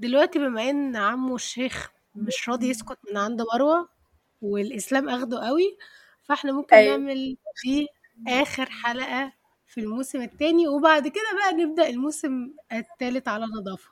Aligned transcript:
دلوقتي 0.00 0.38
بما 0.38 0.70
إن 0.70 0.96
عمو 0.96 1.34
الشيخ 1.36 1.90
مش 2.14 2.48
راضي 2.48 2.68
يسكت 2.68 2.98
من 3.10 3.16
عند 3.16 3.42
مروة 3.54 3.88
والإسلام 4.42 5.08
أخده 5.08 5.46
قوي 5.46 5.76
فإحنا 6.22 6.52
ممكن 6.52 6.76
أيوة. 6.76 6.96
نعمل 6.96 7.36
دي 7.64 7.86
آخر 8.28 8.66
حلقة 8.70 9.32
في 9.66 9.80
الموسم 9.80 10.22
الثاني 10.22 10.68
وبعد 10.68 11.08
كده 11.08 11.22
بقى 11.36 11.64
نبدأ 11.64 11.88
الموسم 11.88 12.50
الثالث 12.72 13.28
على 13.28 13.44
نظافة. 13.46 13.90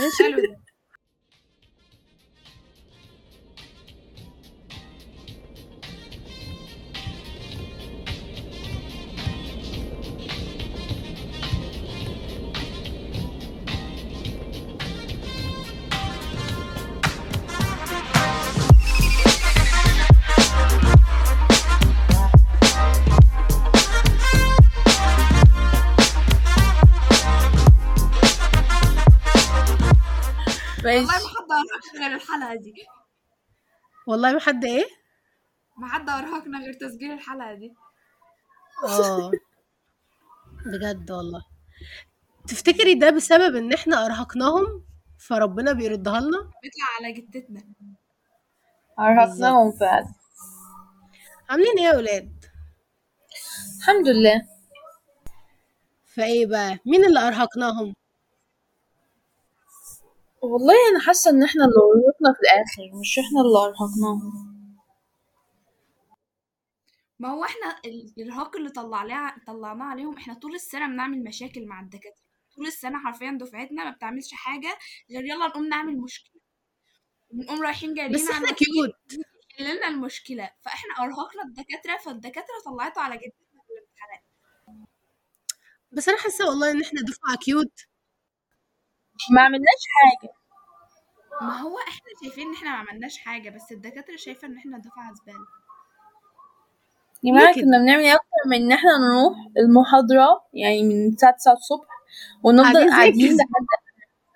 ماشي؟ 0.00 0.36
ده 31.02 31.06
والله 31.06 31.12
ماشي 31.12 31.24
ما 31.24 31.28
حد 31.28 31.50
ارهقنا 31.52 32.06
غير 32.06 32.16
الحلقة 32.16 32.54
دي. 32.54 32.74
والله 34.06 34.32
ما 34.32 34.40
حد 34.40 34.64
إيه؟ 34.64 34.86
ما 35.76 35.88
حد 35.88 36.08
أرهقنا 36.10 36.58
غير 36.58 36.72
تسجيل 36.72 37.12
الحلقة 37.12 37.54
دي. 37.54 37.74
آه. 38.84 39.30
بجد 40.66 41.10
والله. 41.10 41.44
تفتكري 42.48 42.94
ده 42.94 43.10
بسبب 43.10 43.56
إن 43.56 43.72
إحنا 43.72 44.06
أرهقناهم؟ 44.06 44.84
فربنا 45.18 45.72
بيردها 45.72 46.20
لنا؟ 46.20 46.38
بيطلع 46.62 46.86
على 46.98 47.12
جدتنا. 47.12 47.62
أرهقناهم 48.98 49.72
فعلا. 49.72 50.12
عاملين 51.50 51.78
إيه 51.78 51.84
يا 51.84 51.96
ولاد؟ 51.96 52.44
الحمد 53.78 54.08
لله. 54.08 54.48
فإيه 56.06 56.46
بقى؟ 56.46 56.78
مين 56.86 57.04
اللي 57.04 57.20
أرهقناهم؟ 57.20 57.94
والله 60.42 60.74
أنا 60.90 61.00
حاسة 61.00 61.30
إن 61.30 61.42
إحنا 61.42 61.64
اللي 61.64 61.76
ارهقنا 61.76 62.32
في 62.34 62.40
الآخر 62.40 63.00
مش 63.00 63.18
إحنا 63.18 63.40
اللي 63.40 63.58
ارهقناهم 63.58 64.48
ما 67.18 67.28
هو 67.28 67.44
إحنا 67.44 67.80
ال- 67.84 68.12
الإرهاق 68.18 68.56
اللي 68.56 68.70
طلعناه 68.70 69.34
طلعناه 69.46 69.84
عليهم 69.84 70.16
إحنا 70.16 70.34
طول 70.34 70.54
السنة 70.54 70.86
بنعمل 70.86 71.24
مشاكل 71.24 71.66
مع 71.66 71.80
الدكاترة. 71.80 72.22
طول 72.56 72.66
السنة 72.66 72.98
حرفيا 72.98 73.38
دفعتنا 73.40 73.84
ما 73.84 73.90
بتعملش 73.90 74.34
حاجة 74.34 74.78
غير 75.10 75.24
يلا 75.24 75.46
نقوم 75.46 75.68
نعمل 75.68 75.96
مشكلة. 76.00 76.40
ونقوم 77.30 77.62
رايحين 77.62 77.94
جايبين 77.94 78.16
بس 78.16 78.30
على 78.30 78.38
الوكيل 78.46 78.66
كيوت 78.66 79.24
يحل 79.60 79.76
لنا 79.76 79.88
المشكلة. 79.88 80.50
فإحنا 80.64 80.94
أرهقنا 80.98 81.42
الدكاترة 81.42 81.96
فالدكاترة 82.04 82.54
طلعته 82.64 83.00
على 83.00 83.14
جدتنا 83.14 83.62
في 83.66 83.72
الامتحانات. 83.72 84.22
بس 85.92 86.08
أنا 86.08 86.18
حاسة 86.18 86.48
والله 86.48 86.70
إن 86.70 86.82
إحنا 86.82 87.00
دفعة 87.00 87.36
كيوت 87.44 87.72
ما 89.30 89.42
عملناش 89.42 89.82
حاجة. 89.96 90.32
ما 91.42 91.60
هو 91.60 91.78
إحنا 91.78 92.08
شايفين 92.22 92.48
ان 92.48 92.54
إحنا 92.54 92.70
ما 92.70 92.76
عملناش 92.76 93.18
حاجة 93.18 93.50
بس 93.50 93.72
الدكاترة 93.72 94.16
شايفة 94.16 94.48
ان 94.48 94.56
إحنا 94.56 94.78
دفعه 94.78 95.12
زباله 95.14 95.46
يا 97.24 97.52
كده؟ 97.52 97.62
كنا 97.62 97.78
بنعمل 97.78 98.02
إيه 98.04 98.14
أكتر 98.14 98.42
من 98.46 98.56
إن 98.56 98.72
إحنا 98.72 98.90
نروح 98.98 99.36
المحاضرة؟ 99.58 100.28
يعني 100.54 100.82
من 100.82 101.08
الساعة 101.08 101.32
9 101.36 101.52
الصبح 101.52 101.88
ونفضل 102.42 102.90
قاعدين 102.90 102.90
زي 102.90 102.90
قاعدين 102.90 103.24
الكذب. 103.24 103.38
لحد 103.38 103.66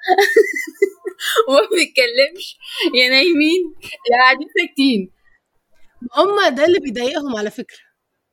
وما 1.49 1.61
بنتكلمش. 1.61 2.59
يا 2.95 3.09
نايمين 3.09 3.75
يا 4.11 4.17
قاعدين 4.25 4.49
ساكتين. 4.61 5.11
هما 6.17 6.49
ده 6.49 6.65
اللي 6.65 6.79
بيضايقهم 6.81 7.37
على 7.37 7.51
فكرة. 7.51 7.79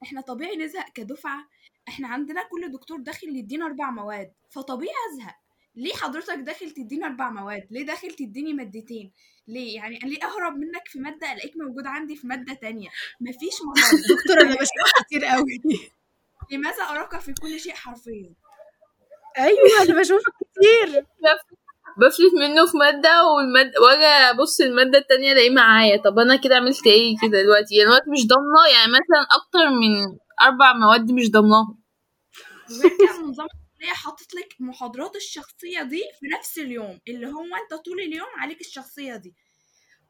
إحنا 0.03 0.21
طبيعي 0.21 0.55
نزهق 0.55 0.89
كدفعة. 0.93 1.47
إحنا 1.87 2.07
عندنا 2.07 2.43
كل 2.43 2.71
دكتور 2.71 2.99
داخل 2.99 3.27
يدينا 3.27 3.65
أربع 3.65 3.91
مواد 3.91 4.33
فطبيعي 4.49 4.93
أزهق. 5.13 5.35
ليه 5.79 5.93
حضرتك 5.93 6.33
داخل 6.37 6.71
تديني 6.71 7.05
أربع 7.05 7.29
مواد؟ 7.29 7.67
ليه 7.71 7.85
داخل 7.85 8.11
تديني 8.11 8.53
مادتين؟ 8.53 9.11
ليه؟ 9.47 9.75
يعني 9.75 9.99
ليه 10.03 10.19
أهرب 10.23 10.53
منك 10.57 10.87
في 10.87 10.99
مادة 10.99 11.33
ألاقيك 11.33 11.53
موجود 11.57 11.87
عندي 11.87 12.15
في 12.15 12.27
مادة 12.27 12.53
تانية؟ 12.53 12.89
مفيش 13.21 13.55
مهارة. 13.65 13.97
دكتور 14.09 14.41
أنا 14.41 14.53
بشوف 14.55 14.91
كتير 15.05 15.25
قوي 15.25 15.59
لماذا 16.51 16.83
أراك 16.83 17.19
في 17.19 17.33
كل 17.33 17.59
شيء 17.59 17.73
حرفيا؟ 17.73 18.33
أيوه 19.37 19.81
أنا 19.89 19.99
بشوفك 19.99 20.33
كتير. 20.41 21.05
بفلت 21.97 22.33
منه 22.39 22.65
في 22.65 22.77
مادة 22.77 23.25
والمادة 23.25 23.71
وأجي 23.81 24.05
أبص 24.05 24.61
المادة 24.61 24.97
التانية 24.97 25.31
ألاقيه 25.31 25.49
معايا. 25.49 25.97
طب 25.97 26.19
أنا 26.19 26.35
كده 26.35 26.55
عملت 26.55 26.87
إيه 26.87 27.15
كده 27.21 27.41
دلوقتي؟ 27.41 27.75
يعني 27.75 27.85
دلوقتي 27.89 28.09
مش 28.09 28.27
ضامنة 28.27 28.67
يعني 28.73 28.91
مثلا 28.91 29.21
أكتر 29.37 29.69
من 29.69 30.17
أربع 30.41 30.73
مواد 30.73 31.11
مش 31.11 31.31
ضامناهم. 31.31 31.79
نظام 33.29 33.47
الكليه 33.79 33.93
حاطط 33.93 34.33
لك 34.33 34.55
محاضرات 34.59 35.15
الشخصية 35.15 35.83
دي 35.83 36.01
في 36.19 36.27
نفس 36.37 36.57
اليوم 36.57 36.99
اللي 37.07 37.27
هو 37.27 37.43
أنت 37.63 37.81
طول 37.85 37.99
اليوم 37.99 38.27
عليك 38.37 38.61
الشخصية 38.61 39.15
دي. 39.15 39.33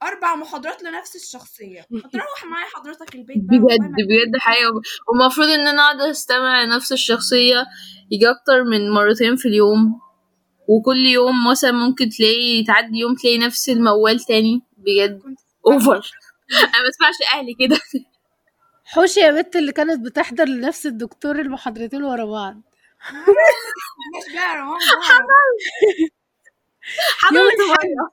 أربع 0.04 0.36
محاضرات 0.36 0.84
لنفس 0.84 1.16
الشخصية. 1.16 1.80
هتروح 2.06 2.46
معايا 2.46 2.68
حضرتك 2.76 3.16
البيت 3.16 3.38
بجد 3.38 3.92
بجد 4.08 4.38
حاجة 4.40 4.68
ومفروض 5.14 5.48
إن 5.48 5.68
أنا 5.68 5.82
أقعد 5.82 6.02
أستمع 6.02 6.64
لنفس 6.64 6.92
الشخصية 6.92 7.66
يجي 8.12 8.30
أكتر 8.30 8.64
من 8.64 8.92
مرتين 8.92 9.36
في 9.36 9.48
اليوم. 9.48 10.00
وكل 10.68 11.06
يوم 11.06 11.50
مثلا 11.52 11.72
ممكن 11.72 12.10
تلاقي 12.10 12.64
تعدي 12.64 12.98
يوم 12.98 13.16
تلاقي 13.16 13.38
نفس 13.38 13.70
الموال 13.70 14.20
تاني. 14.20 14.62
بجد. 14.78 15.22
أوفر. 15.68 16.02
أنا 16.60 16.84
ما 16.84 16.90
بسمعش 16.90 17.34
أهلي 17.34 17.54
كده. 17.60 17.80
حوشي 18.86 19.20
يا 19.20 19.32
بنت 19.32 19.56
اللي 19.56 19.72
كانت 19.72 20.06
بتحضر 20.06 20.46
لنفس 20.46 20.86
الدكتور 20.86 21.40
المحاضرتين 21.40 22.04
ورا 22.04 22.26
بعض. 22.26 22.69
مش 23.08 24.26
حضرت. 27.20 27.60
مرة 27.60 28.10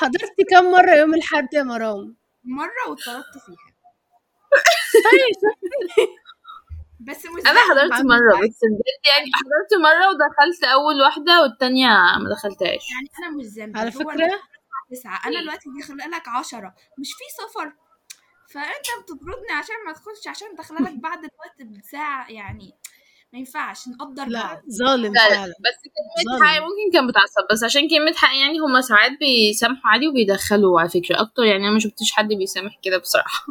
حضرتي 0.00 0.44
كم 0.50 0.64
مرة 0.70 0.90
يوم 0.94 1.14
الاحد 1.14 1.48
يا 1.54 1.62
مرام 1.62 2.16
مرة 2.44 2.88
واتطردت 2.88 3.38
فيها. 3.46 3.76
طيب. 5.04 6.08
بس 7.00 7.26
مش 7.26 7.42
أنا 7.46 7.60
حضرت 7.60 8.00
مرة 8.04 8.36
بس 8.36 8.60
بجد 8.64 9.02
يعني 9.10 9.30
حضرت 9.34 9.74
مرة 9.82 10.08
ودخلت 10.08 10.64
أول 10.64 11.02
واحدة 11.02 11.42
والتانية 11.42 11.88
ما 11.88 12.30
دخلتهاش. 12.30 12.84
يعني 12.90 13.10
أنا 13.18 13.36
مش 13.36 13.44
ذنبي 13.44 13.78
على 13.78 13.90
فكرة؟ 13.90 14.12
أنا 14.12 14.40
تسعة. 14.90 15.20
أنا 15.26 15.40
دلوقتي 15.40 15.68
داخل 15.80 15.96
لك 15.96 16.28
عشرة. 16.28 16.74
مش 16.98 17.08
في 17.12 17.24
سفر. 17.42 17.72
فأنت 18.50 18.86
بتطردني 19.02 19.52
عشان 19.52 19.74
ما 19.86 19.92
تخش 19.92 20.28
عشان 20.28 20.54
داخلة 20.54 20.78
لك 20.78 20.94
بعد 20.94 21.18
الوقت 21.18 21.62
بساعة 21.62 22.30
يعني 22.30 22.74
ما 23.36 23.40
ينفعش 23.40 23.88
نقدر 23.88 24.24
لا 24.24 24.42
بعض 24.42 24.62
ظالم 24.70 25.14
لا 25.14 25.28
لا 25.28 25.34
فعلا 25.34 25.52
بس 25.52 25.82
كلمة 25.84 26.38
ظالم. 26.38 26.44
حق 26.44 26.60
ممكن 26.60 26.92
كان 26.92 27.06
بتعصب 27.06 27.46
بس 27.52 27.64
عشان 27.64 27.88
كلمة 27.88 28.12
حق 28.12 28.34
يعني 28.36 28.58
هما 28.58 28.80
ساعات 28.80 29.12
بيسامحوا 29.20 29.90
عادي 29.90 30.08
وبيدخلوا 30.08 30.80
على 30.80 30.88
فكرة. 30.88 31.20
أكتر 31.20 31.42
يعني 31.42 31.64
أنا 31.64 31.70
ما 31.72 31.78
شفتش 31.78 32.12
حد 32.12 32.28
بيسامح 32.28 32.78
كده 32.82 32.98
بصراحة. 32.98 33.46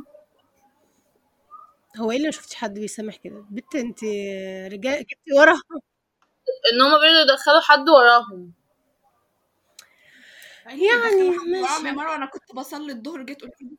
هو 1.98 2.12
إيه 2.12 2.18
اللي 2.18 2.28
ما 2.28 2.32
شفتش 2.32 2.56
حد 2.56 2.74
بيسامح 2.74 3.16
كده؟ 3.16 3.46
بنت 3.50 3.76
أنت 3.76 4.04
رجال 4.74 5.00
جبتي 5.00 5.34
ورا؟ 5.38 5.54
إن 6.74 6.82
هما 6.82 7.00
بيرضوا 7.00 7.22
يدخلوا 7.34 7.62
حد 7.62 7.90
وراهم. 7.90 8.52
يعني 10.66 10.82
يا 10.84 10.96
ماشي. 10.96 11.92
مروه 11.92 12.16
أنا 12.16 12.26
كنت 12.26 12.56
بصلي 12.56 12.92
الظهر 12.92 13.22
جيت 13.22 13.42
قلت 13.42 13.62
أنا 13.62 13.70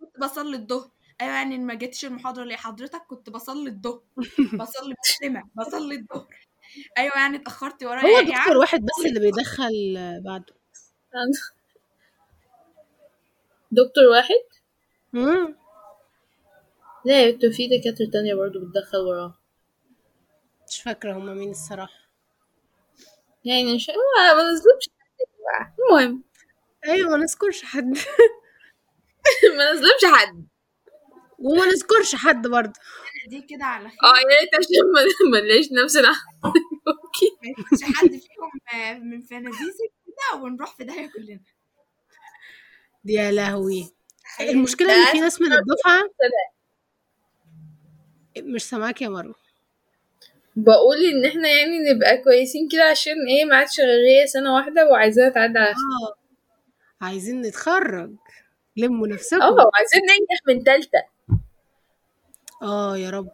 كنت 0.00 0.20
بصلي 0.20 0.56
الظهر. 0.56 0.90
أيوه 1.20 1.32
يعني 1.34 1.58
ما 1.58 1.74
جيتش 1.74 2.04
المحاضرة 2.04 2.44
ليه؟ 2.44 2.56
حضرتك 2.56 3.02
كنت 3.08 3.30
بصلي 3.30 3.70
الظهر 3.70 4.02
بصلي 4.60 4.94
مسلمة 5.04 5.42
بصلي 5.54 5.94
الظهر. 5.94 6.34
أيوه 6.98 7.16
يعني 7.16 7.36
اتاخرتي 7.36 7.86
ورايا 7.86 8.04
هو 8.04 8.08
يا 8.18 8.22
دكتور 8.22 8.52
عم 8.52 8.56
واحد 8.56 8.80
بس 8.84 9.06
اللي 9.06 9.20
بيدخل 9.20 9.96
بعده. 10.24 10.54
دكتور 13.70 14.04
واحد؟ 14.04 14.44
مم. 15.12 15.56
لا 17.04 17.22
يا 17.22 17.30
بنت 17.30 17.46
في 17.46 17.68
دكاترة 17.68 18.06
تانية 18.12 18.34
برضو 18.34 18.60
بتدخل 18.60 18.98
وراها 18.98 19.38
مش 20.68 20.82
فاكرة 20.82 21.12
هما 21.12 21.34
مين 21.34 21.50
الصراحة. 21.50 22.04
يعني 23.44 23.74
مش 23.74 23.88
ما 23.88 23.94
جماعة. 25.38 25.74
المهم. 25.78 26.22
أيوه 26.86 27.10
ما 27.10 27.16
نذكرش 27.16 27.62
حد. 27.64 27.84
ما 29.58 29.72
نظلمش 29.72 30.04
حد. 30.20 30.46
وما 31.44 31.66
نذكرش 31.66 32.14
حد 32.14 32.46
برضه. 32.46 32.72
دي 33.28 33.40
كده 33.40 33.64
على 33.64 33.88
خير. 33.88 33.98
آه 34.02 34.16
يا 34.18 34.40
ريت 34.40 34.54
عشان 34.54 35.30
ما 35.32 35.40
نلاقيش 35.40 35.66
نفسنا 35.84 36.08
أوكي. 36.88 37.30
ما 37.42 37.48
يكونش 37.50 37.82
حد 37.82 38.08
فيهم 38.08 38.80
آه، 38.80 38.98
من 38.98 39.20
فناديسك 39.20 39.90
كده 40.06 40.42
ونروح 40.42 40.76
في 40.76 40.84
داهية 40.84 41.06
كلنا. 41.12 41.40
يا 43.04 43.30
لهوي. 43.32 43.90
المشكلة 44.40 44.94
إن 44.94 45.12
في 45.12 45.20
ناس 45.20 45.40
من 45.40 45.52
الدفعه 45.52 46.02
مش 48.38 48.62
سامعاك 48.62 49.02
يا 49.02 49.08
مروة. 49.08 49.34
بقول 50.56 50.96
إن 50.96 51.24
إحنا 51.24 51.48
يعني 51.48 51.78
نبقى 51.92 52.18
كويسين 52.18 52.68
كده 52.72 52.84
عشان 52.84 53.14
إيه 53.28 53.44
ما 53.44 53.56
عادش 53.56 53.80
غير 53.80 54.20
هي 54.22 54.26
سنة 54.26 54.54
واحدة 54.54 54.88
وعايزاها 54.90 55.28
تعدي 55.28 55.58
على 55.58 55.68
آه. 55.70 56.14
عايزين 57.00 57.40
نتخرج. 57.42 58.14
لموا 58.76 59.08
نفسكم. 59.08 59.42
آه 59.42 59.50
وعايزين 59.52 60.00
ننجح 60.02 60.40
من 60.48 60.64
تالتة. 60.64 61.13
آه 62.64 62.96
يا 62.96 63.10
رب. 63.10 63.28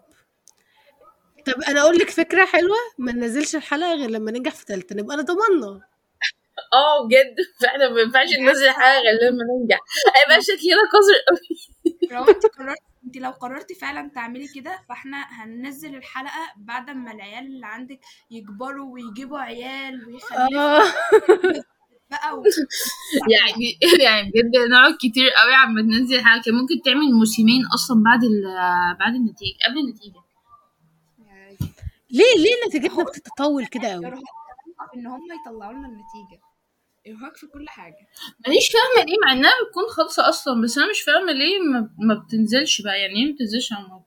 طب 1.46 1.62
أنا 1.68 1.80
أقول 1.80 1.98
لك 1.98 2.10
فكرة 2.10 2.46
حلوة 2.46 2.76
ما 2.98 3.12
ننزلش 3.12 3.56
الحلقة 3.56 3.94
غير 3.94 4.10
لما 4.10 4.30
ننجح 4.30 4.54
في 4.54 4.64
ثالثه 4.64 4.96
نبقى 4.96 5.14
أنا 5.14 5.22
ضمننا. 5.22 5.80
آه 6.72 7.06
بجد. 7.06 7.36
فإحنا 7.60 7.88
ما 7.90 8.00
ينفعش 8.00 8.28
ننزل 8.40 8.70
حاجة 8.70 9.02
غير 9.02 9.30
لما 9.30 9.44
ننجح. 9.44 9.78
هيبقى 10.16 10.42
شكلنا 10.42 10.82
قذر 10.92 11.18
قوي 11.28 11.58
لو 12.12 12.24
انت 12.34 12.46
قررت 12.46 12.78
انت 13.04 13.16
لو 13.16 13.30
قررتي 13.30 13.74
فعلا 13.74 14.10
تعملي 14.14 14.48
كده 14.54 14.78
فإحنا 14.88 15.16
هننزل 15.30 15.94
الحلقة 15.96 16.52
بعد 16.56 16.90
ما 16.90 17.12
العيال 17.12 17.46
اللي 17.46 17.66
عندك 17.66 18.00
يكبروا 18.30 18.92
ويجيبوا 18.94 19.38
عيال 19.38 20.06
ويخلفوا. 20.06 20.58
آه. 20.58 20.84
بقى 22.10 22.38
و... 22.38 22.42
يعني 23.34 23.78
يعني 24.06 24.28
بجد 24.30 24.56
نقعد 24.70 24.94
كتير 25.00 25.30
قوي 25.30 25.54
عم 25.54 25.80
تنزل 25.80 26.20
حاجة 26.20 26.42
كان 26.42 26.54
ممكن 26.54 26.82
تعمل 26.84 27.12
موسمين 27.12 27.66
أصلا 27.74 28.02
بعد 28.02 28.24
ال 28.24 28.42
بعد 29.00 29.14
النتيجة 29.14 29.56
قبل 29.68 29.78
النتيجة. 29.78 30.20
ليه 32.10 32.34
ليه 32.42 32.54
نتيجتنا 32.68 33.04
بتتطول 33.04 33.66
كده 33.66 33.88
قوي؟ 33.88 34.06
إن 34.96 35.06
هم 35.06 35.20
يطلعوا 35.40 35.72
لنا 35.72 35.88
النتيجة. 35.88 36.40
إرهاق 37.08 37.36
في 37.36 37.46
كل 37.46 37.68
حاجة. 37.68 38.06
مانيش 38.46 38.70
فاهمة 38.72 39.06
ليه 39.06 39.16
مع 39.26 39.32
إنها 39.32 39.50
بتكون 39.66 39.84
خالصة 39.96 40.28
أصلا 40.28 40.62
بس 40.62 40.78
أنا 40.78 40.90
مش 40.90 41.00
فاهمة 41.00 41.32
ليه 41.32 41.58
ما, 41.60 41.90
ما 41.98 42.14
بتنزلش 42.14 42.82
بقى. 42.82 43.00
يعني 43.00 43.14
إيه 43.14 43.26
ما 43.26 43.32
بتنزلش 43.34 43.72
على 43.72 43.84
الموقع؟ 43.84 44.04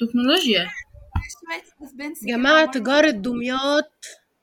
تكنولوجيا. 0.00 0.70
جماعة 2.28 2.70
تجارة 2.70 3.10
دمياط 3.10 3.92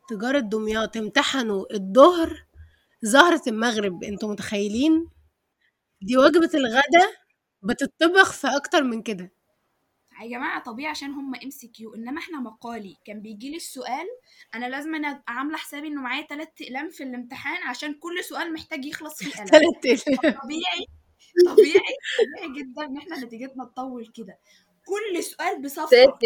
تجارة 0.10 0.40
دمياط 0.40 0.98
امتحنوا 0.98 1.74
الظهر 1.74 2.44
زهرة 3.02 3.42
المغرب 3.48 4.04
أنتوا 4.04 4.32
متخيلين؟ 4.32 5.08
دي 6.02 6.18
وجبة 6.18 6.50
الغداء 6.54 7.12
بتطبخ 7.64 8.32
في 8.34 8.48
أكتر 8.48 8.84
من 8.84 9.02
كده. 9.02 9.32
يا 10.24 10.30
جماعة 10.30 10.64
طبيعي 10.64 10.90
عشان 10.92 11.10
هم 11.12 11.36
MCQ 11.44 11.96
إنما 11.96 12.20
إحنا 12.20 12.40
مقالي. 12.40 12.96
كان 13.06 13.22
بيجي 13.22 13.50
لي 13.50 13.56
السؤال 13.56 14.08
أنا 14.56 14.66
لازم 14.66 14.96
أنا 14.96 15.08
ابقى 15.12 15.34
عاملة 15.34 15.58
حسابي 15.58 15.88
إنه 15.88 16.02
معايا 16.02 16.28
ثلاث 16.28 16.48
أقلام 16.62 16.90
في 16.90 17.04
الامتحان 17.04 17.64
عشان 17.64 17.94
كل 17.94 18.24
سؤال 18.24 18.54
محتاج 18.54 18.86
يخلص 18.86 19.24
فيه 19.24 19.32
قلم. 19.32 19.46
ثلاث 19.56 20.04
طبيعي 20.14 20.36
طبيعي 20.44 20.86
طبيعي 21.48 22.62
جدا 22.62 22.86
إن 22.86 22.98
إحنا 22.98 23.20
نتيجتنا 23.26 23.66
تطول 23.66 24.08
كده. 24.16 24.40
كل 24.86 25.24
سؤال 25.24 25.62
بصفحه. 25.62 26.20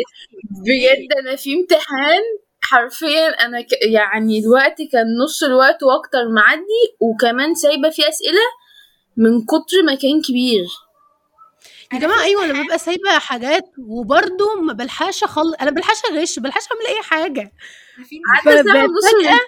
بجد 0.66 1.08
أنا 1.20 1.36
في 1.36 1.54
امتحان 1.54 2.24
حرفيا 2.70 3.28
أنا 3.28 3.62
ك... 3.62 3.68
يعني 3.94 4.40
الوقت 4.40 4.78
كان 4.92 5.06
نص 5.24 5.44
الوقت 5.44 5.84
وأكتر 5.84 6.30
معدي 6.36 6.84
وكمان 7.00 7.56
سايبة 7.56 7.90
فيه 7.90 8.10
أسئلة 8.10 8.46
من 9.18 9.42
كتر 9.46 9.84
ما 9.86 9.96
كان 9.96 10.22
كبير. 10.22 10.66
يا 11.94 12.00
جماعة 12.00 12.24
أيوه 12.24 12.46
أنا 12.46 12.64
ببقى 12.64 12.78
سايبة 12.78 13.20
حاجات 13.20 13.64
وبرضه 13.80 14.56
ما 14.62 14.74
بلحقش 14.74 15.24
اخلص 15.24 15.54
أنا 15.62 15.72
بلحقش 15.72 16.02
أغش 16.12 16.40
بلحقش 16.40 16.64
أعمل 16.72 16.96
أي 16.98 17.02
حاجة. 17.04 17.52
عدى 18.48 18.64
ساعه 18.64 18.84
ونص 18.84 19.06
فجأة 19.06 19.40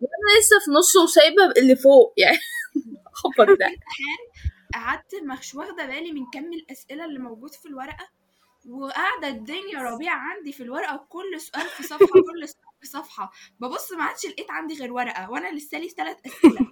وأنا 0.00 0.40
لسه 0.40 0.58
في 0.64 0.70
نص 0.70 0.96
وسايبة 0.96 1.44
اللي 1.56 1.76
فوق 1.76 2.14
يعني 2.16 2.38
خبر 3.22 3.44
ده. 3.44 3.66
امتحان 3.66 4.20
قعدت 4.74 5.14
مش 5.38 5.54
واخدة 5.54 5.86
بالي 5.86 6.12
من 6.12 6.22
كم 6.34 6.52
الأسئلة 6.52 7.04
اللي 7.04 7.18
موجود 7.18 7.50
في 7.62 7.68
الورقة 7.68 8.08
وقاعدة 8.68 9.28
الدنيا 9.28 9.82
ربيع 9.82 10.12
عندي 10.12 10.52
في 10.52 10.62
الورقة 10.62 11.06
كل 11.08 11.40
سؤال 11.40 11.66
في 11.66 11.82
صفحة 11.82 12.06
كل 12.32 12.48
سؤال 12.48 12.64
في 12.80 12.86
صفحة. 12.86 13.30
ببص 13.60 13.92
ما 13.92 14.04
عادش 14.04 14.26
لقيت 14.26 14.50
عندي 14.50 14.74
غير 14.80 14.92
ورقة 14.92 15.30
وأنا 15.30 15.52
لسه 15.56 15.78
لي 15.78 15.88
ثلاث 15.88 16.16
أسئلة. 16.26 16.60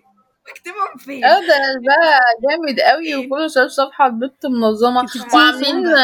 بكتبهم 0.49 0.97
فين؟ 0.99 1.25
آه 1.25 1.41
ده 1.41 1.57
بقى 1.87 2.21
جامد 2.43 2.81
قوي 2.81 3.17
وكل 3.17 3.51
شوية 3.51 3.67
صفحة 3.69 4.07
البت 4.07 4.47
منظمة. 4.47 5.07
وعاملين 5.35 5.83
كل؟ 5.83 5.95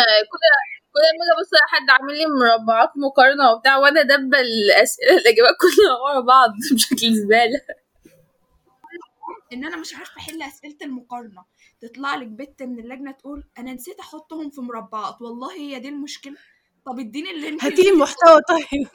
كل 0.95 1.05
ما 1.19 1.25
أجي 1.25 1.33
ابص 1.39 1.51
حد 1.69 1.91
عامل 1.91 2.15
لي 2.19 2.27
مربعات 2.27 2.91
مقارنة 2.97 3.51
وبتاع 3.53 3.77
وأنا 3.77 4.03
دبه 4.03 4.39
الأسئلة 4.41 5.17
الاجابات 5.17 5.55
كلها 5.61 5.95
ورا 6.05 6.21
بعض 6.21 6.51
بشكل 6.75 7.15
زبالة. 7.15 7.61
إن 9.53 9.65
أنا 9.65 9.77
مش 9.77 9.95
عارفة 9.95 10.17
أحل 10.19 10.43
أسئلة 10.43 10.77
المقارنة. 10.83 11.45
تطلع 11.89 12.15
لك 12.15 12.27
بت 12.27 12.63
من 12.63 12.79
اللجنة 12.79 13.13
تقول 13.13 13.45
أنا 13.59 13.73
نسيت 13.73 14.01
أحطهم 14.01 14.51
في 14.51 14.61
مربعات 14.61 15.23
والله 15.23 15.55
هي 15.55 15.79
دي 15.79 15.89
المشكلة. 15.89 16.37
طب 16.87 16.99
اديني 16.99 17.31
اللي 17.31 17.49
أنت 17.49 17.65
هاتي 17.65 17.83
لي 17.83 17.93
محتوى 17.93 18.41
طيب. 18.49 18.89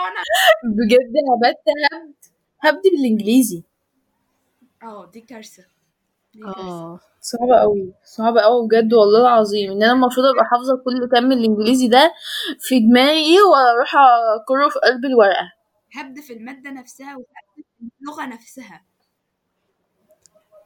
وأنا 0.00 0.22
بجد 0.64 1.12
هبت 1.30 1.56
هبد 1.92 2.14
هبد 2.60 2.82
بالإنجليزي. 2.92 3.62
آه 4.82 5.10
دي 5.10 5.20
كارثة. 5.20 5.64
آه 6.46 7.00
صعبة 7.20 7.56
قوي 7.60 7.94
صعبة 8.04 8.40
قوي 8.40 8.66
بجد 8.68 8.94
والله 8.94 9.20
العظيم. 9.20 9.72
إن 9.72 9.82
أنا 9.82 9.92
المفروض 9.92 10.26
أبقى 10.26 10.44
حافظة 10.44 10.76
كل 10.84 11.08
كم 11.12 11.32
الإنجليزي 11.32 11.88
ده 11.88 12.14
في 12.60 12.80
دماغي 12.80 13.42
وأروح 13.42 13.94
اقره 14.40 14.68
في 14.68 14.78
قلب 14.78 15.04
الورقة. 15.04 15.52
هبد 15.94 16.20
في 16.20 16.32
المادة 16.32 16.70
نفسها 16.70 17.16
وهبد 17.16 17.64
في 17.78 17.88
اللغة 18.00 18.26
نفسها. 18.26 18.84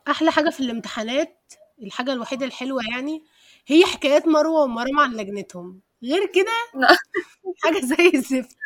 أحلى 0.09 0.31
حاجة 0.31 0.51
في 0.51 0.61
الامتحانات 0.61 1.38
الحاجة 1.83 2.13
الوحيدة 2.13 2.47
الحلوة 2.47 2.83
يعني 2.93 3.25
هي 3.67 3.85
حكايات 3.87 4.27
مروة 4.29 4.63
ومرام 4.63 5.01
عن 5.01 5.13
لجنتهم. 5.17 5.81
غير 6.05 6.27
كده 6.27 6.53
حاجة 7.65 7.81
زي 7.81 8.11
الزفت. 8.15 8.57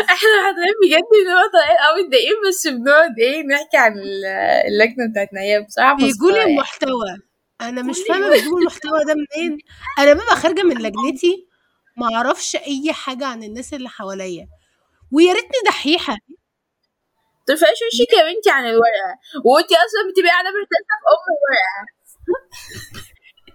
إحنا 0.00 0.42
حرفيا 0.44 0.72
بجد 0.82 1.02
بنبقى 1.12 1.50
طالعين 1.52 1.76
قوي 1.86 2.02
متضايقين 2.02 2.34
بس 2.48 2.66
بنقعد 2.66 3.18
إيه 3.18 3.42
نحكي 3.42 3.76
عن 3.76 3.98
ال- 3.98 4.24
اللجنة 4.68 5.10
بتاعتنا 5.10 5.40
هي 5.40 5.60
بصراحة 5.60 5.96
بيجوا 5.96 6.08
مسخرة 6.10 6.30
لي 6.32 6.38
يعني. 6.38 6.50
المحتوى. 6.52 7.16
أنا 7.60 7.82
مش 7.82 7.98
فاهمة. 8.08 8.30
بيجيبوا 8.30 8.58
المحتوى 8.60 9.04
ده 9.06 9.14
منين. 9.14 9.58
أنا 9.98 10.12
ببقى 10.12 10.36
خارجة 10.36 10.62
من 10.62 10.74
لجنتي 10.78 11.48
ما 11.96 12.14
أعرفش 12.14 12.56
أي 12.56 12.92
حاجة 12.92 13.26
عن 13.26 13.42
الناس 13.42 13.74
اللي 13.74 13.88
حواليا. 13.88 14.48
ويا 15.12 15.32
ريتني 15.32 15.58
دحيحة. 15.66 16.16
ترفعيش 17.46 17.78
وشك 17.92 18.12
يا 18.12 18.32
بنتي 18.34 18.50
عن 18.50 18.64
الورقة. 18.66 19.12
وأنتي 19.44 19.74
أصلا 19.74 20.10
بتبقي 20.12 20.30
قاعدة 20.30 20.48
مرتاحة 20.48 20.96
في 21.00 21.06
أم 21.14 21.26
الورقة. 21.36 21.95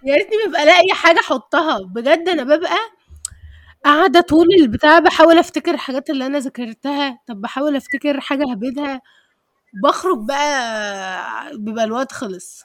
يا 0.03 0.15
ريتني 0.15 0.37
ببقى 0.47 0.65
لاقي 0.65 0.87
حاجة 0.93 1.19
أحطها. 1.19 1.79
بجد 1.95 2.29
أنا 2.29 2.43
ببقى 2.43 2.77
قاعدة 3.85 4.21
طول 4.21 4.47
البتاع 4.59 4.99
بحاول 4.99 5.37
أفتكر 5.37 5.73
الحاجات 5.73 6.09
اللي 6.09 6.25
أنا 6.25 6.39
ذاكرتها. 6.39 7.19
طب 7.27 7.41
بحاول 7.41 7.75
أفتكر 7.75 8.19
حاجة 8.19 8.51
هبدها. 8.51 9.01
بخرج 9.83 10.17
بقى 10.27 11.51
بيبقى 11.57 11.83
الوقت 11.83 12.11
خلص. 12.11 12.63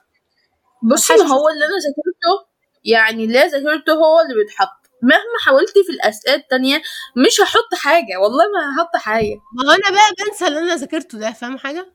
بصي 0.82 1.12
هو 1.12 1.48
اللي 1.48 1.64
أنا 1.64 1.74
ذاكرته 1.86 2.48
يعني 2.84 3.24
اللي 3.24 3.38
ذاكرته 3.46 3.92
هو 3.92 4.20
اللي 4.20 4.34
بيتحط. 4.44 4.86
مهما 5.02 5.38
حاولت 5.44 5.70
في 5.86 5.92
الأسئلة 5.92 6.34
التانية 6.34 6.82
مش 7.16 7.40
هحط 7.40 7.74
حاجة. 7.74 8.16
والله 8.22 8.44
ما 8.54 8.74
هحط 8.82 8.96
حاجة. 8.96 9.36
ما 9.54 9.74
أنا 9.74 9.90
بقى 9.90 10.26
بنسى 10.26 10.46
اللي 10.46 10.58
أنا 10.58 10.76
ذاكرته 10.76 11.18
ده. 11.18 11.32
فاهم 11.32 11.58
حاجة؟ 11.58 11.86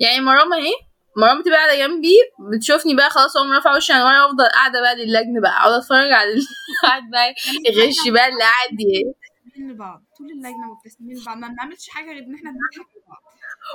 يعني 0.00 0.20
مرام 0.20 0.52
اهي 0.52 0.72
مرام 1.16 1.40
بتبقى 1.40 1.56
قاعدة 1.58 1.76
جنبي 1.86 2.14
بتشوفني 2.52 2.94
بقى 2.96 3.10
خلاص 3.10 3.36
اقوم 3.36 3.52
رافعه 3.52 3.76
وشي 3.76 3.92
عن 3.92 4.00
ورا 4.02 4.24
وافضل 4.24 4.44
قاعدة 4.46 4.80
بقى 4.80 4.94
للجنة 4.96 5.40
بقى 5.42 5.50
أقعد 5.52 5.72
أتفرج 5.72 6.12
على 6.12 6.30
اللي 6.30 6.44
قاعد 6.82 7.02
بقى 7.10 7.34
يغش 7.70 8.08
بقى 8.08 8.28
اللي 8.28 8.40
قاعد 8.40 8.80
ي- 8.80 9.04
مبتسمين 9.46 9.70
لبعض 9.72 10.04
طول 10.18 10.30
اللجنة 10.30 10.66
مبتسمين 10.74 11.16
لبعض 11.16 11.36
ما 11.36 11.48
بنعملش 11.48 11.88
حاجة 11.88 12.06
غير 12.06 12.18
إن 12.24 12.34
إحنا 12.34 12.50
بنضحك 12.50 12.90
لبعض 12.96 13.22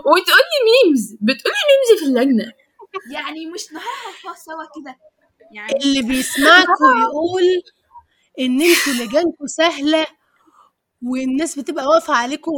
وتقول 0.06 0.38
لي 0.52 0.60
memes 0.90 1.14
بتقول 1.22 1.54
لي 1.54 1.64
memes 1.72 2.00
في 2.02 2.06
اللجنة. 2.10 2.54
يعني 3.12 3.46
مش 3.46 3.72
نهاها 3.74 4.36
سوا 4.36 4.64
كده. 4.82 4.96
يعني 5.52 5.84
اللي 5.84 6.02
بيسمعكوا 6.02 6.92
يقول 7.04 7.44
إن 8.40 8.62
أنتوا 8.62 8.94
لجانكوا 9.06 9.48
سهلة. 9.48 10.08
والناس 11.04 11.60
بتبقى 11.60 11.86
واقفة 11.86 12.14
عليكم 12.14 12.52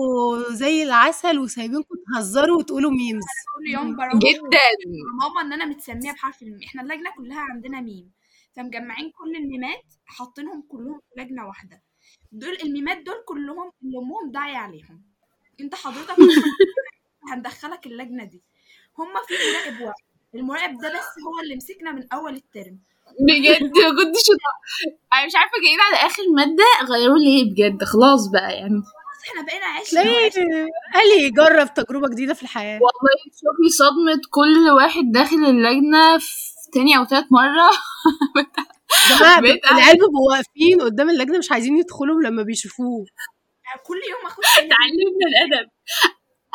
زي 0.51 0.83
العسل 0.83 1.39
وسايبينكم 1.39 1.95
تهزروا 2.15 2.57
وتقولوا 2.57 2.91
memes 2.91 3.23
كل 3.57 3.67
يوم 3.71 3.95
بروح 3.95 4.15
جدا. 4.15 4.59
ماما 5.21 5.41
إن 5.41 5.53
أنا 5.53 5.65
متسمية 5.65 6.11
بحرف 6.11 6.41
الميم 6.43 6.59
إحنا 6.63 6.81
اللجنة 6.81 7.09
كلها 7.17 7.39
عندنا 7.39 7.81
ميم 7.81 8.11
فمجمعين 8.55 9.11
كل 9.11 9.35
الميمات 9.35 9.83
حاطينهم 10.05 10.61
كلهم 10.61 10.99
في 10.99 11.21
لجنة 11.21 11.47
واحدة. 11.47 11.83
دول 12.31 12.57
الميمات 12.63 12.97
دول 12.97 13.15
كلهم 13.27 13.71
اللي 13.83 13.97
أمهم 13.97 14.31
داعية 14.31 14.57
عليهم. 14.57 15.03
أنت 15.61 15.75
حضرتك 15.75 16.15
هندخلك 17.31 17.85
اللجنة 17.87 18.23
دي. 18.23 18.43
هما 18.99 19.19
في 19.27 19.33
مراقب 19.33 19.81
واحد. 19.81 20.03
المراقب 20.35 20.81
ده 20.81 20.89
بس 20.89 21.05
هو 21.27 21.39
اللي 21.43 21.55
مسكنا 21.55 21.91
من 21.91 22.13
أول 22.13 22.35
الترم. 22.35 22.79
بجد 23.19 23.61
ما 23.63 23.89
كنتش 24.03 24.25
أنا 25.13 25.25
مش 25.25 25.35
عارفة 25.35 25.53
جايين 25.63 25.79
على 25.81 25.95
آخر 26.07 26.23
مادة 26.35 26.93
غيروا 26.95 27.17
ليه 27.17 27.51
بجد. 27.51 27.83
خلاص 27.83 28.27
بقى 28.27 28.53
يعني. 28.53 28.79
بس 28.79 29.29
إحنا 29.29 29.41
بقينا 29.45 29.65
عشنا 29.65 30.01
قال 30.93 31.23
يجرب 31.25 31.73
تجربة 31.73 32.07
جديدة 32.09 32.33
في 32.33 32.43
الحياة. 32.43 32.79
والله 32.81 33.11
شوفي 33.25 33.69
صدمة 33.69 34.21
كل 34.31 34.69
واحد 34.69 35.11
داخل 35.11 35.35
اللجنة 35.35 36.17
في 36.17 36.33
تاني 36.73 36.97
أو 36.97 37.03
تالت 37.03 37.27
بقيت 39.41 39.65
العيال 39.71 39.93
بيبقوا 39.97 40.31
واقفين 40.31 40.81
قدام 40.81 41.09
اللجنة 41.09 41.37
مش 41.37 41.51
عايزين 41.51 41.77
يدخلوا 41.77 42.21
لما 42.21 42.43
بيشوفوه. 42.43 43.05
يعني 43.65 43.81
كل 43.85 43.95
يوم 44.11 44.25
أخش 44.25 44.37
ألاقي 44.57 44.69
تعلمنا 44.69 45.25
الأدب. 45.31 45.69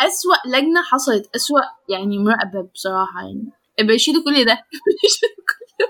أسوأ 0.00 0.36
لجنة 0.58 0.82
حصلت 0.82 1.30
أسوأ 1.36 1.60
يعني 1.88 2.18
مراقبه 2.18 2.62
بصراحة 2.74 3.20
يعني. 3.22 3.50
بيشيلوا 3.88 4.24
كل 4.24 4.44
ده. 4.44 4.54
بيشيلوا 5.02 5.44
كل 5.48 5.84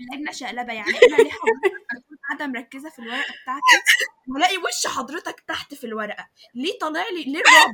اللجنه 0.00 0.32
شقلبة 0.32 0.72
يعني. 0.72 0.90
أنا 0.90 1.16
ليه 1.16 1.30
حضرتك 1.30 1.72
قاعدة 2.28 2.46
مركزة 2.46 2.90
في 2.90 2.98
الورقة 2.98 3.34
بتاعتي 3.42 3.76
والاقي 4.28 4.56
وش 4.56 4.86
حضرتك 4.96 5.40
تحت 5.48 5.74
في 5.74 5.84
الورقة. 5.84 6.28
ليه 6.54 6.78
طالع 6.80 7.04
لي 7.08 7.24
ليه 7.24 7.40
الرعب 7.40 7.70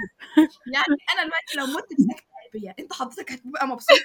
يعني 0.75 0.97
أنا 1.14 1.23
دلوقتي 1.25 1.56
لو 1.56 1.66
مت 1.66 1.85
بسكتة 1.99 2.26
قلبيه 2.54 2.75
أنت 2.78 2.92
حضرتك 2.92 3.33
هتبقى 3.33 3.66
مبسوط. 3.66 3.99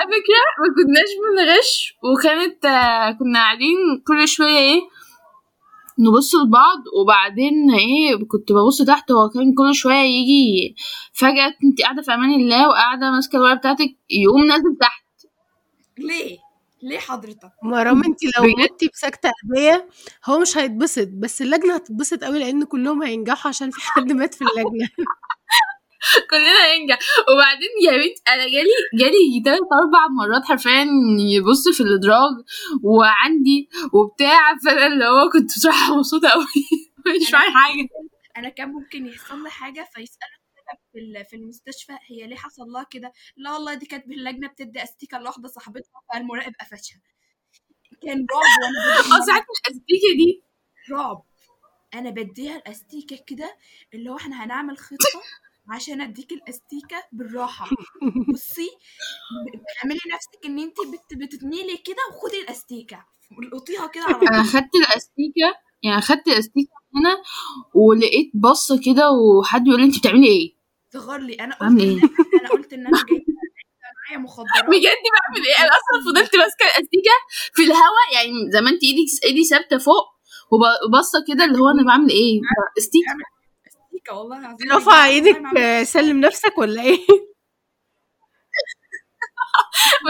على 0.00 0.12
فكرة 0.12 0.42
ما 0.60 0.74
كناش 0.76 1.08
بنغش 1.22 1.94
وكانت 2.04 2.64
آه، 2.64 3.10
كنا 3.18 3.38
قاعدين 3.38 3.76
كل 4.06 4.28
شوية 4.28 4.58
إيه 4.58 4.80
نبص 5.98 6.34
لبعض 6.34 6.78
وبعدين 7.00 7.70
إيه 7.74 8.16
كنت 8.28 8.52
ببص 8.52 8.82
تحت 8.82 9.12
هو 9.12 9.28
كان 9.28 9.54
كل 9.54 9.74
شوية 9.74 9.94
يجي 9.94 10.74
فجأة 11.12 11.54
أنت 11.64 11.82
قاعدة 11.82 12.02
في 12.02 12.14
أمان 12.14 12.30
الله 12.40 12.68
وقاعدة 12.68 13.10
ماسكة 13.10 13.36
الورقة 13.36 13.54
بتاعتك 13.56 13.96
يقوم 14.10 14.44
نازل 14.44 14.76
تحت. 14.80 15.05
ليه؟ 15.98 16.38
ليه 16.82 16.98
حضرتك؟ 16.98 17.50
مرام 17.62 18.04
انت 18.04 18.24
لو 18.24 18.42
بجد؟ 18.44 18.72
متي 18.72 18.88
بسكتة 18.88 19.30
قلبية 19.42 19.88
هو 20.24 20.38
مش 20.38 20.58
هيتبسط 20.58 21.08
بس 21.12 21.42
اللجنة 21.42 21.74
هتتبسط 21.74 22.24
قوي 22.24 22.38
لأن 22.38 22.64
كلهم 22.64 23.02
هينجحوا 23.02 23.48
عشان 23.48 23.70
في 23.70 23.80
حد 23.80 24.12
مات 24.12 24.34
في 24.34 24.42
اللجنة. 24.42 24.88
كلنا 26.30 26.76
ننجح 26.78 26.98
وبعدين 27.32 27.68
يا 27.86 27.92
بنت 27.92 28.28
أنا 28.28 28.44
جالي 28.44 28.70
جالي 28.94 29.42
تلات 29.44 29.58
أربع 29.82 30.06
مرات 30.08 30.44
حرفيا 30.44 30.86
يبص 31.36 31.68
في 31.68 31.80
الإدراج 31.82 32.32
وعندي 32.82 33.68
وبتاع 33.92 34.40
فأنا 34.64 34.86
اللي 34.86 35.04
هو 35.04 35.28
كنت 35.32 35.46
بصراحة 35.56 35.96
مبسوطة 35.96 36.28
قوي. 36.28 36.44
مش 37.20 37.30
فاهم 37.30 37.42
حاجة. 37.54 37.88
أنا 38.36 38.48
كان 38.48 38.68
ممكن 38.72 39.06
يحصل 39.06 39.42
لي 39.42 39.50
حاجة 39.50 39.88
فيسألوا 39.94 40.35
في 40.96 41.24
في 41.30 41.36
المستشفى 41.36 41.92
هي 42.06 42.26
ليه 42.26 42.36
حصل 42.36 42.62
لها 42.66 42.86
كده؟ 42.90 43.12
لا 43.36 43.52
والله 43.52 43.74
دي 43.74 43.86
كانت 43.86 44.06
اللجنه 44.06 44.48
بتدي 44.48 44.82
استيكه 44.82 45.18
لواحدة 45.18 45.48
صاحبتها 45.48 46.00
فالمراقب 46.12 46.52
قفشها. 46.60 47.00
كان 48.02 48.18
رعب 48.18 48.50
وأنا 48.62 49.16
آه 49.22 49.24
ساعات 49.26 49.42
الأستيكة. 49.42 50.16
دي؟ 50.16 50.42
رعب. 50.90 51.24
أنا 51.94 52.10
بديها 52.10 52.56
الأستيكة 52.56 53.16
كده 53.26 53.56
اللي 53.94 54.10
هو 54.10 54.16
إحنا 54.16 54.44
هنعمل 54.44 54.78
خطة 54.78 55.22
عشان 55.68 56.00
أديك 56.00 56.32
الأستيكة 56.32 57.04
بالراحة. 57.12 57.66
بصي 58.34 58.68
اعملي 59.82 59.98
نفسك 60.14 60.46
إن 60.46 60.58
انت 60.58 60.76
بت 60.80 61.18
بتتميلي 61.18 61.76
كده 61.76 61.96
وخدي 62.10 62.40
الأستيكة. 62.40 63.06
القطيها 63.42 63.86
كده 63.86 64.04
على 64.04 64.14
أنا 64.16 64.42
طول 64.42 64.44
خدت 64.44 64.74
الأستيكة 64.74 65.54
يعني 65.82 66.00
خدت 66.00 66.28
الأستيكة 66.28 66.72
هنا 66.94 67.22
ولقيت 67.74 68.30
بصة 68.34 68.80
كده 68.84 69.10
وحد 69.10 69.64
بيقول 69.64 69.80
لي 69.80 69.86
انت 69.86 69.98
بتعملي 69.98 70.26
إيه؟ 70.26 70.55
صغر 71.00 71.18
لي. 71.20 71.34
أنا 71.34 71.54
قلت 71.54 71.62
إن 71.70 71.80
إيه؟ 71.80 72.00
أنا 72.40 72.48
قلت 72.48 72.72
إن 72.72 72.86
أنا 72.86 72.98
جاية. 73.10 73.24
معايا 74.08 74.18
مخدرات. 74.18 74.64
بجد 74.68 75.02
بعمل 75.14 75.46
إيه؟ 75.46 75.56
أنا 75.64 75.70
أصلا 75.78 75.96
فضلت 76.12 76.36
ماسكة 76.36 76.64
الأستيكة 76.64 77.14
في 77.54 77.62
الهواء 77.62 78.06
يعني 78.14 78.32
زي 78.52 78.60
ما 78.60 78.70
انت 78.70 78.82
إيدك 78.84 79.24
إيدي 79.24 79.44
ثابتة 79.44 79.78
فوق 79.78 80.04
وبصه 80.52 81.24
كده 81.28 81.44
اللي 81.44 81.58
هو 81.58 81.68
أنا 81.68 81.82
بعمل 81.86 82.10
إيه؟ 82.10 82.40
أستيكة. 82.78 83.12
أستيكة 83.66 84.14
والله 84.18 84.38
العظيم. 84.38 84.72
رفع 84.72 85.06
إيدك 85.06 85.42
آه، 85.58 85.82
سلم 85.82 86.20
نفسك 86.20 86.58
ولا 86.58 86.82
إيه؟ 86.82 86.98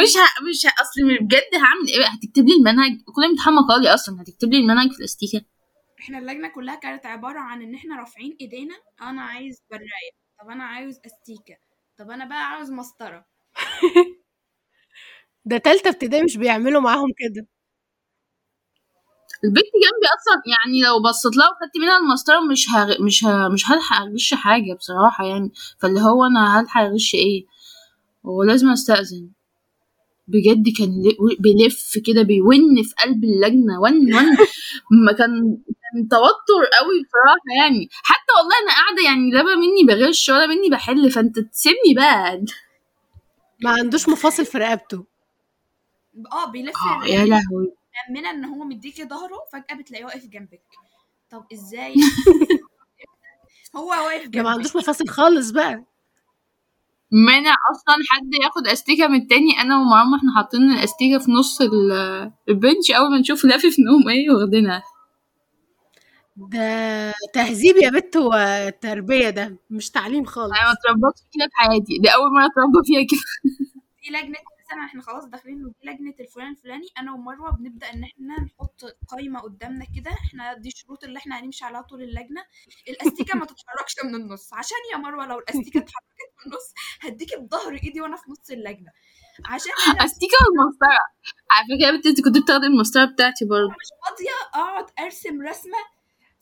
مش 0.03 0.17
ه... 0.17 0.21
مش 0.51 0.67
ه... 0.67 0.69
أصل 0.83 1.19
بجد 1.21 1.55
هعمل 1.55 1.89
إيه؟ 1.89 2.07
هتكتب 2.07 2.45
لي 2.49 2.55
المنهج؟ 2.55 2.91
كل 3.17 3.25
امتحان 3.25 3.55
مقالي 3.55 3.95
أصلا 3.95 4.23
هتكتب 4.23 4.53
لي 4.53 4.59
المنهج 4.59 4.93
في 4.93 4.99
الأستيكة. 4.99 5.45
إحنا 6.01 6.19
اللجنة 6.19 6.49
كلها 6.49 6.75
كانت 6.75 7.07
عبارة 7.07 7.39
عن 7.41 7.63
إن 7.63 7.75
إحنا 7.75 7.97
رافعين 7.97 8.37
إيدينا 8.41 8.75
أنا 9.03 9.23
عايز 9.23 9.63
برايه 9.71 10.11
طب 10.41 10.51
أنا 10.51 10.65
عاوز 10.65 11.01
أستيكة. 11.07 11.57
طب 11.99 12.11
أنا 12.11 12.25
بقى 12.25 12.39
عاوز 12.51 12.71
مسطرة. 12.71 13.27
ده 15.45 15.59
تالتة 15.59 15.89
ابتدائي 15.91 16.23
مش 16.25 16.37
بيعملوا 16.37 16.81
معاهم 16.81 17.09
كده. 17.19 17.47
البنت 19.45 19.65
جنبي 19.83 20.07
أصلا 20.19 20.43
يعني 20.53 20.83
لو 20.83 21.03
بصيت 21.11 21.37
لها 21.37 21.47
وخدت 21.49 21.77
منها 21.83 21.99
المسطرة 21.99 22.41
مش 22.41 22.67
هغ... 22.75 23.03
مش 23.03 23.25
ه... 23.25 23.49
مش 23.49 23.71
هلحق 23.71 24.03
أغش 24.03 24.35
حاجة 24.35 24.73
بصراحة 24.75 25.25
يعني. 25.27 25.53
فاللي 25.79 26.01
هو 26.01 26.25
أنا 26.25 26.61
هلحق 26.61 26.81
أغش 26.81 27.15
إيه؟ 27.15 27.47
ولازم 28.25 28.71
أستأذن. 28.71 29.31
بجد 30.29 30.65
كان 30.79 31.03
بيلف 31.41 31.99
كده 32.07 32.23
بيون 32.23 32.83
في 32.83 32.95
قلب 33.05 33.25
اللجنة. 33.25 33.81
ون 33.81 34.15
ون 34.15 34.37
ما 35.07 35.13
كان 35.13 35.59
كان 35.83 36.09
توتر 36.09 36.63
قوي 36.81 37.03
بصراحة 37.05 37.47
يعني. 37.61 37.89
حتى 37.93 38.33
والله 38.39 38.57
أنا 38.63 38.73
قاعدة 38.73 39.03
يعني 39.05 39.31
لا 39.31 39.43
بقى 39.43 39.57
مني 39.57 39.85
بغش 39.89 40.29
ولا 40.29 40.47
مني 40.47 40.71
بحل 40.71 41.11
فأنت 41.11 41.39
تسيبني 41.39 41.95
بقى. 41.97 42.45
ما 43.63 43.71
عندوش 43.71 44.09
مفاصل 44.09 44.47
في 44.47 44.59
رقبته. 44.59 45.05
آه 46.33 46.51
بيلف 46.51 46.75
آه 46.77 47.07
يا 47.07 47.25
لهوي. 47.25 47.73
مأمنة 48.11 48.31
إن 48.31 48.45
هو 48.45 48.65
مديكي 48.65 49.05
ظهره 49.05 49.37
فجأة 49.53 49.77
بتلاقيه 49.77 50.05
واقف 50.05 50.27
جنبك. 50.27 50.63
طب 51.31 51.45
إزاي؟ 51.53 51.95
هو 53.77 53.89
واقف 53.89 54.23
ده 54.29 54.43
ما 54.43 54.43
جنبك. 54.43 54.47
عندوش 54.49 54.77
مفاصل 54.77 55.09
خالص 55.09 55.51
بقى. 55.51 55.85
منع 57.17 57.55
أصلا 57.73 57.95
حد 58.11 58.31
ياخد 58.45 58.67
أستيكة 58.67 59.09
من 59.09 59.21
التاني. 59.21 59.61
أنا 59.61 59.79
ومرام 59.79 60.15
إحنا 60.15 60.35
حاطين 60.37 60.71
الأستيكة 60.73 61.19
في 61.19 61.31
نص 61.31 61.61
ال- 61.61 62.33
البنش 62.49 62.91
أول 62.91 63.11
ما 63.11 63.19
نشوف 63.19 63.45
لافف 63.45 63.75
نقوم 63.87 64.09
إيه 64.09 64.31
واخدينها؟ 64.31 64.83
ده 66.37 67.13
تهذيب 67.35 67.77
يا 67.77 67.91
بت 67.91 68.17
وتربية 68.17 69.31
ده 69.31 69.57
مش 69.71 69.91
تعليم 69.91 70.25
خالص. 70.25 70.53
أنا 70.53 70.67
ما 70.69 70.73
اتربطتش 70.73 71.23
كده 71.35 71.47
في 71.47 71.57
حياتي. 71.57 71.99
دي 71.99 72.09
أول 72.09 72.33
مرة 72.35 72.47
أتربى 72.47 72.79
فيها 72.87 73.03
كده. 73.11 73.21
دي 74.03 74.11
لجنة 74.11 74.39
مثلا 74.67 74.85
إحنا 74.85 75.03
خلاص 75.03 75.25
داخلين 75.25 75.73
لجنة 75.85 76.15
الفلان 76.21 76.51
الفلاني 76.51 76.87
أنا 76.99 77.13
ومروة 77.13 77.51
بنبدأ 77.51 77.87
إن 77.87 78.05
إحنا 78.05 78.35
نحط 78.45 78.81
قائمة 79.09 79.41
قدامنا 79.41 79.85
كده 79.97 80.11
إحنا 80.11 80.55
دي 80.55 80.69
الشروط 80.69 81.05
اللي 81.05 81.19
إحنا 81.19 81.41
هنمشي 81.41 81.65
عليها 81.65 81.81
طول 81.83 82.03
اللجنة. 82.03 82.45
الأستيكة 82.89 83.39
ما 83.39 83.47
تتحركش 83.47 83.95
من 84.05 84.15
النص 84.15 84.55
عشان 84.55 84.77
يا 84.93 84.97
مروة 84.99 85.27
لو 85.27 85.39
الأستيكة 85.39 85.79
اتحركت 85.79 86.19
من 86.47 86.53
النص 86.53 86.73
هديكي 87.01 87.37
بظهر 87.37 87.73
إيدي 87.85 88.01
وأنا 88.01 88.17
في 88.17 88.31
نص 88.31 88.51
اللجنة. 88.51 88.91
عشان 89.45 89.73
أستيكة 90.05 90.37
والمسطرة. 90.47 91.05
على 91.51 91.67
فكرة 91.67 92.11
أنت 92.11 92.21
كنت 92.25 92.39
بتاخدي 92.39 92.67
المسطرة 92.67 93.05
بتاعتي 93.05 93.45
برضه. 93.45 93.69
مش 93.69 93.91
فاضية 94.09 94.37
أقعد 94.55 94.87
أرسم 94.99 95.43
رسمة 95.43 95.79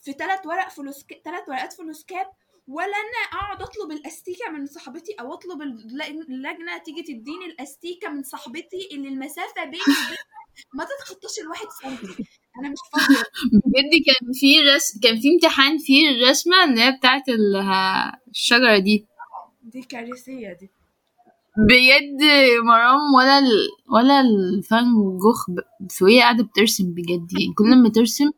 في 0.04 0.12
ثلاث 0.12 0.46
ورق 0.46 0.68
فلوسك 0.68 1.20
ثلاث 1.24 1.48
ورقات 1.48 1.72
فلوسكاب 1.72 2.26
ولا 2.68 2.86
أنا 2.86 3.40
أقعد 3.40 3.62
أطلب 3.62 3.90
الأستيكة 3.92 4.50
من 4.50 4.66
صاحبتي 4.66 5.12
أو 5.20 5.34
أطلب 5.34 5.62
الل- 5.62 6.02
اللجنة 6.02 6.78
تيجي 6.84 7.02
تديني 7.02 7.46
الأستيكة 7.46 8.08
من 8.08 8.22
صاحبتي 8.22 8.88
اللي 8.92 9.08
المسافة 9.08 9.64
بيني 9.64 9.82
وبينها 9.82 10.24
ما 10.74 10.84
تتخطاش 10.84 11.38
الواحد 11.42 11.66
سنتي. 11.82 12.24
أنا 12.60 12.68
مش 12.68 12.78
فاضيه 12.92 13.22
بجد 13.52 13.92
كان 14.06 14.32
في 14.32 14.60
رس... 14.60 14.98
كان 15.02 15.20
في 15.20 15.28
امتحان 15.34 15.78
فيه 15.78 16.08
الرسمة 16.10 16.64
اللي 16.64 16.80
هي 16.82 16.92
بتاعت 16.98 17.28
ال... 17.28 17.56
الشجرة 18.30 18.78
دي. 18.78 19.06
دي 19.62 19.82
كارثية 19.82 20.52
دي. 20.52 20.70
بجد 21.68 22.22
مرام 22.64 23.00
ولا 23.18 23.38
ال... 23.38 23.68
ولا 23.94 24.20
الفان 24.20 24.84
جوخ 25.18 25.50
ب... 25.50 25.58
وهي 26.02 26.20
قاعدة 26.20 26.44
بترسم 26.44 26.84
بجد 26.94 27.28
يعني. 27.32 27.54
كل 27.58 27.82
ما 27.82 27.88
ترسم 27.88 28.30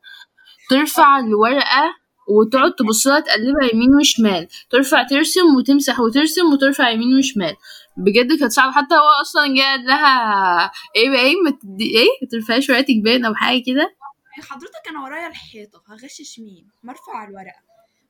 ترفع 0.71 1.19
الورقة 1.19 1.95
وتقعد 2.29 2.73
تبص 2.75 3.07
لها 3.07 3.21
تقلبها 3.21 3.71
يمين 3.75 3.95
وشمال 4.01 4.49
ترفع 4.71 5.03
ترسم 5.03 5.57
وتمسح 5.59 6.01
وترسم 6.01 6.53
وترفع 6.53 6.89
يمين 6.91 7.19
وشمال. 7.19 7.57
بجد 7.97 8.39
كانت 8.39 8.53
صعبة 8.53 8.73
حتى 8.73 8.95
هو 8.95 9.09
أصلا 9.23 9.47
جه 9.57 9.61
قال 9.63 9.85
لها 9.87 10.73
إيه 10.97 11.11
بقى 11.11 11.21
إيه 11.21 11.35
ما 11.45 11.51
تدي 11.51 11.99
إيه 11.99 12.09
ما 12.23 12.29
ترفعيش 12.31 12.71
ورقتك 12.71 12.97
باين 13.05 13.25
أو 13.25 13.35
حاجة 13.35 13.63
كده. 13.67 13.97
حضرتك 14.51 14.89
أنا 14.89 15.03
ورايا 15.05 15.29
الحيطة 15.29 15.83
هغشش 15.89 16.39
مين 16.39 16.69
مرفع 16.83 17.25
الورقة. 17.29 17.61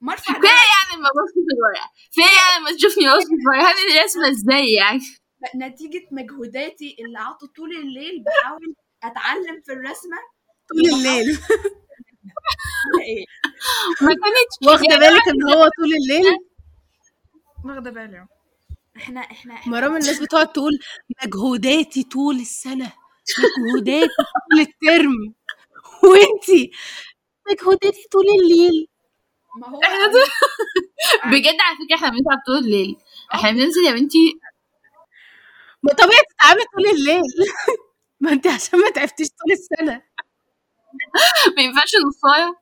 مرفع 0.00 0.32
الورقة. 0.36 0.48
يعني 0.50 1.02
ما 1.02 1.08
بص 1.08 1.32
في 1.34 1.40
الورقة. 1.56 1.90
فين 2.12 2.24
يعني 2.24 2.64
ما 2.64 2.70
تشوفني 2.76 3.04
في 3.04 3.34
الورقة. 3.42 3.70
هذه 3.70 4.00
الرسمه 4.00 4.30
إزاي 4.30 4.72
يعني؟ 4.72 5.00
نتيجة 5.56 6.06
مجهوداتي 6.12 6.96
اللي 7.00 7.18
قعدت 7.18 7.44
طول 7.56 7.70
الليل 7.76 8.24
بحاول 8.24 8.74
أتعلم 9.04 9.60
في 9.66 9.72
الرسمة. 9.72 10.16
طول 10.68 10.98
الليل. 10.98 11.38
إيه 13.06 13.24
ما 14.00 14.08
كانتش 14.08 14.56
واخدة 14.66 14.96
بالك 14.98 15.28
إن 15.28 15.42
هو 15.54 15.68
طول 15.78 15.94
الليل؟ 15.94 16.38
واخدة 17.64 17.90
بالي. 17.90 18.26
إحنا 18.96 19.20
إحنا 19.20 19.54
إحنا 19.54 19.72
مرام 19.72 19.96
الناس 19.96 20.20
بتقعد 20.22 20.52
تقول 20.52 20.72
مجهوداتي 21.24 22.02
طول 22.04 22.36
السنة 22.36 22.92
مجهوداتي 23.38 24.08
طول 24.50 24.60
الترم. 24.60 25.34
وإنتي 26.04 26.70
مجهوداتي 27.50 28.08
طول 28.12 28.24
الليل. 28.42 28.88
ما 29.60 29.68
هو 29.68 29.80
إحنا 29.84 30.06
بجد 31.32 31.56
على 31.60 31.76
فكرة 31.86 31.96
إحنا 31.96 32.08
بنتعب 32.08 32.38
طول 32.46 32.58
الليل. 32.58 32.96
إحنا 33.34 33.50
بننزل 33.50 33.84
يا 33.86 33.92
بنتي. 33.92 34.40
ما 35.82 35.92
طبيعي 35.92 36.22
تتعامل 36.30 36.62
طول 36.76 36.86
الليل. 36.86 37.22
ما 38.20 38.32
انت 38.32 38.46
عشان 38.46 38.78
ما 38.80 38.90
تعبتيش 38.90 39.28
طول 39.28 39.52
السنة. 39.52 40.02
ما 41.56 41.62
ينفعش 41.62 41.92
نصايه 42.08 42.56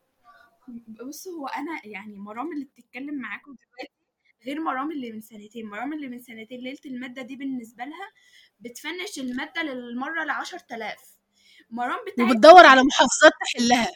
بص 0.88 1.28
هو 1.28 1.46
أنا 1.46 1.80
يعني 1.84 2.18
مرام 2.18 2.52
اللي 2.52 2.64
بتتكلم 2.64 3.14
معاكم 3.14 3.52
دلوقتي 3.54 3.92
غير 4.46 4.60
مرام 4.60 4.90
اللي 4.92 5.12
من 5.12 5.20
سنتين. 5.20 5.66
مرام 5.66 5.92
اللي 5.92 6.08
من 6.08 6.20
سنتين 6.22 6.60
ليلة 6.60 6.78
المادة 6.86 7.22
دي 7.22 7.36
بالنسبة 7.36 7.84
لها 7.84 8.10
بتفنش 8.60 9.18
المادة 9.18 9.62
للمرة 9.62 10.22
العشر 10.22 10.58
تلاف 10.58 11.18
مرام 11.70 11.98
بتاعت 12.12 12.30
وبتدور 12.30 12.66
على 12.66 12.82
محافظات 12.84 13.32
تحلها. 13.44 13.88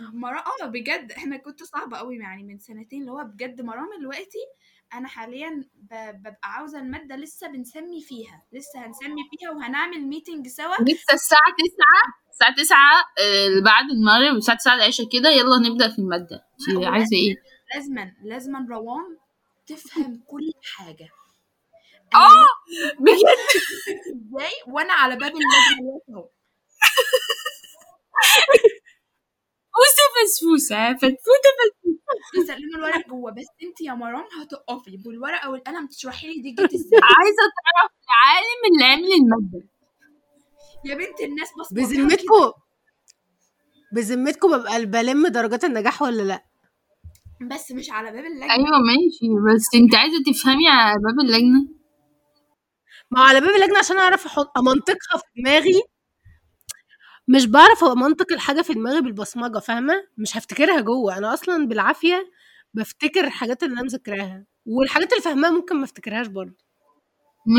مرام 0.00 0.44
آه 0.62 0.66
بجد. 0.66 1.12
إحنا 1.12 1.36
كنت 1.36 1.62
صعبة 1.62 1.96
قوي 1.98 2.16
يعني 2.16 2.42
من 2.44 2.58
سنتين 2.58 3.00
اللي 3.00 3.12
هو 3.12 3.24
بجد 3.24 3.60
مرام 3.60 3.88
دلوقتي 4.00 4.38
أنا 4.94 5.08
حاليا 5.08 5.64
ببقى 5.74 6.38
عاوزة 6.44 6.78
المادة 6.78 7.16
لسه 7.16 7.48
بنسمي 7.48 8.02
فيها 8.02 8.42
لسه 8.52 8.86
هنسمي 8.86 9.22
فيها 9.30 9.50
وهنعمل 9.50 10.06
ميتنج 10.06 10.48
سوا. 10.48 10.74
لسه 10.80 11.14
الساعة 11.14 11.40
9 11.58 11.66
الساعة 12.30 12.54
9 12.54 12.76
آه، 13.20 13.60
بعد 13.64 13.84
المغرب 13.90 14.36
الساعة 14.36 14.56
9 14.58 14.74
العشاء 14.74 15.06
كده 15.12 15.30
يلا 15.30 15.58
نبدأ 15.68 15.88
في 15.88 15.98
المادة. 15.98 16.44
انت 16.76 16.84
عايزة 16.84 17.16
إيه؟ 17.16 17.34
لازما 17.74 18.12
لازما 18.24 18.66
روان 18.70 19.16
تفهم 19.66 20.22
كل 20.26 20.52
حاجة. 20.76 21.08
آه! 22.14 22.44
بجد؟ 23.00 23.16
إزاي؟ 24.16 24.52
وأنا 24.66 24.92
على 24.92 25.16
باب 25.16 25.32
اللجنة 25.32 26.00
اهو 29.76 29.82
فوسة 29.84 30.04
فسفوسة 30.16 30.94
فتفوتة 30.94 31.50
بيسلموا 32.34 32.76
الورق 32.76 33.08
جوه 33.08 33.30
بس 33.32 33.46
انت 33.62 33.80
يا 33.80 33.92
مرام 33.94 34.24
هتقفي 34.40 34.96
بالورقة 34.96 35.50
والقلم 35.50 35.86
تشرحي 35.86 36.26
لي 36.26 36.42
دي 36.42 36.50
جت 36.52 36.60
إزاي؟ 36.74 37.00
عايزة 37.02 37.42
تعرف 37.56 37.92
العالم 38.06 38.60
اللي 38.72 38.84
عامل 38.84 39.12
المادة. 39.22 39.68
يا 40.84 40.94
بنت 40.94 41.20
الناس 41.20 41.48
بس 41.60 41.72
بذمتكم 41.72 42.52
بذمتكم 43.92 44.58
ببقى 44.58 44.86
بلم 44.86 45.26
درجات 45.26 45.64
النجاح 45.64 46.02
ولا 46.02 46.22
لأ؟ 46.22 46.44
بس 47.50 47.72
مش 47.72 47.90
على 47.90 48.10
باب 48.12 48.24
اللجنة. 48.24 48.52
أيوه 48.52 48.78
ماشي 48.78 49.28
بس 49.54 49.64
انت 49.74 49.94
عايزة 49.94 50.16
تفهمي 50.26 50.68
على 50.68 50.94
باب 50.98 51.26
اللجنة. 51.26 51.68
ما 53.10 53.20
هو 53.20 53.24
على 53.24 53.40
باب 53.40 53.50
اللجنة 53.50 53.78
عشان 53.78 53.98
أعرف 53.98 54.26
أحط 54.26 54.58
أمنطقها 54.58 55.16
في 55.18 55.42
دماغي. 55.42 55.82
مش 57.28 57.46
بعرف 57.46 57.84
امنطق 57.84 58.32
الحاجة 58.32 58.62
في 58.62 58.74
دماغي 58.74 59.00
بالبصمجة 59.00 59.58
فاهمة؟ 59.58 59.94
مش 60.18 60.36
هفتكرها 60.36 60.80
جوه 60.80 61.18
أنا 61.18 61.34
أصلا 61.34 61.66
بالعافية 61.68 62.30
بفتكر 62.74 63.24
الحاجات 63.24 63.62
اللي 63.62 63.72
أنا 63.74 63.82
مذاكراها 63.82 64.44
والحاجات 64.66 65.12
اللي 65.12 65.22
فاهماها 65.22 65.50
ممكن 65.50 65.76
ما 65.76 65.84
افتكرهاش 65.84 66.26
برضه. 66.26 66.54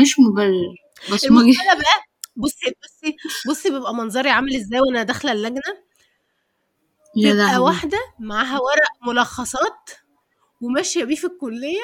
مش 0.02 0.18
مبرر. 0.18 0.74
بس. 1.12 1.24
المشكلة 1.24 1.74
بقى 1.74 2.02
بصي 2.36 2.74
بصي 2.84 3.16
بصي 3.50 3.70
بيبقى 3.70 3.94
منظري 3.94 4.30
عامل 4.30 4.56
إزاي 4.56 4.80
وأنا 4.80 5.02
داخلة 5.02 5.32
اللجنة؟ 5.32 5.62
يا 7.16 7.32
تبقى 7.32 7.58
واحدة 7.58 7.98
معاها 8.18 8.58
ورق 8.60 9.08
ملخصات 9.12 9.90
وماشية 10.60 11.04
بيه 11.04 11.14
في 11.16 11.24
الكلية 11.26 11.80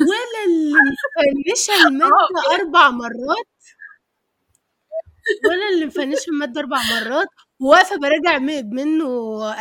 ولا 0.00 0.44
اللي 0.46 0.74
مفنشه 0.74 1.86
الماده 1.86 2.14
أربع 2.60 2.90
مرات 2.90 3.46
ولا 5.50 5.68
اللي 5.74 5.86
مفنشه 5.86 6.28
المادة 6.30 6.60
أربع 6.60 6.78
مرات. 6.90 7.28
وواقفه 7.60 7.96
براجع 7.96 8.38
منه 8.38 9.06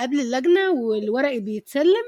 قبل 0.02 0.20
اللجنة 0.20 0.70
والورق 0.72 1.38
بيتسلم. 1.38 2.06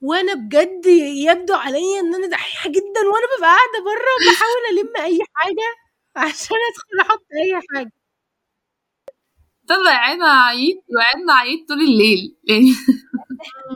وأنا 0.00 0.34
بجد 0.34 0.86
يبدو 1.26 1.54
عليا 1.54 2.00
إن 2.00 2.14
أنا 2.14 2.26
دحيحة 2.26 2.70
جدا 2.70 3.00
وأنا 3.00 3.26
ببقى 3.38 3.48
قاعدة 3.50 3.84
بره 3.84 4.14
بحاول 4.26 4.62
ألم 4.78 4.96
أي 5.04 5.18
حاجة 5.34 5.68
عشان 6.16 6.56
أدخل 6.70 7.00
أحط 7.10 7.26
أي 7.44 7.60
حاجة. 7.74 7.92
طلع 9.68 9.90
عينها 9.90 10.42
عيط 10.46 10.76
وقعدنا 10.76 11.32
عيط 11.34 11.68
طول 11.68 11.80
الليل. 11.80 12.36
يعني 12.44 12.72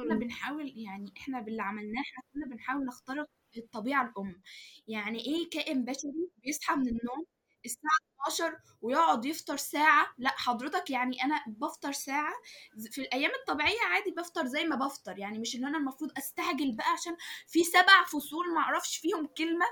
إحنا 0.00 0.14
بنحاول 0.14 0.72
يعني 0.76 1.12
إحنا 1.16 1.40
باللي 1.40 1.62
عملناه 1.62 2.02
إحنا 2.02 2.22
كنا 2.34 2.46
بنحاول 2.54 2.84
نخترق 2.86 3.26
الطبيعة 3.56 4.02
الأم. 4.10 4.42
يعني 4.88 5.18
إيه 5.20 5.50
كائن 5.50 5.84
بشري 5.84 6.30
بيصحى 6.44 6.74
من 6.76 6.88
النوم 6.88 7.24
الساعة 7.64 7.98
12 8.28 8.56
ويقعد 8.82 9.24
يفطر 9.24 9.56
ساعة. 9.56 10.06
لا 10.18 10.30
حضرتك 10.30 10.90
يعني 10.90 11.24
أنا 11.24 11.44
بفطر 11.46 11.92
ساعة 11.92 12.32
ز- 12.76 12.88
في 12.88 13.00
الأيام 13.00 13.30
الطبيعية 13.40 13.80
عادي 13.90 14.10
بفطر 14.10 14.46
زي 14.46 14.64
ما 14.64 14.76
بفطر. 14.76 15.18
يعني 15.18 15.38
مش 15.38 15.56
إن 15.56 15.64
أنا 15.64 15.78
المفروض 15.78 16.10
أستعجل 16.18 16.72
بقى 16.76 16.90
عشان 16.92 17.16
في 17.46 17.64
سبع 17.64 18.04
فصول 18.06 18.54
معرفش 18.54 18.96
فيهم 18.96 19.26
كلمة 19.26 19.66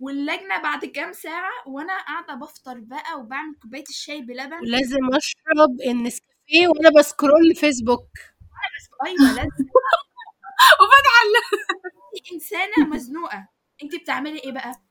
واللجنة 0.00 0.62
بعد 0.62 0.84
كام 0.84 1.12
ساعة 1.12 1.50
وأنا 1.66 1.98
قاعدة 1.98 2.34
بفطر 2.34 2.80
بقى 2.80 3.18
وبعمل 3.20 3.54
كوباية 3.62 3.84
الشاي 3.88 4.20
بلبن. 4.22 4.58
ولازم 4.62 4.98
أشرب 5.14 5.80
النسكافيه 5.86 6.68
وأنا 6.68 6.90
بسكرول 6.98 7.54
فيسبوك. 7.54 8.08
أيوة 9.06 9.32
لازم. 9.32 9.48
انت 12.22 12.28
إنسانة 12.32 12.86
مزنوقة. 12.88 13.48
انت 13.82 13.94
بتعملي 13.96 14.38
إيه 14.38 14.52
بقى؟ 14.52 14.83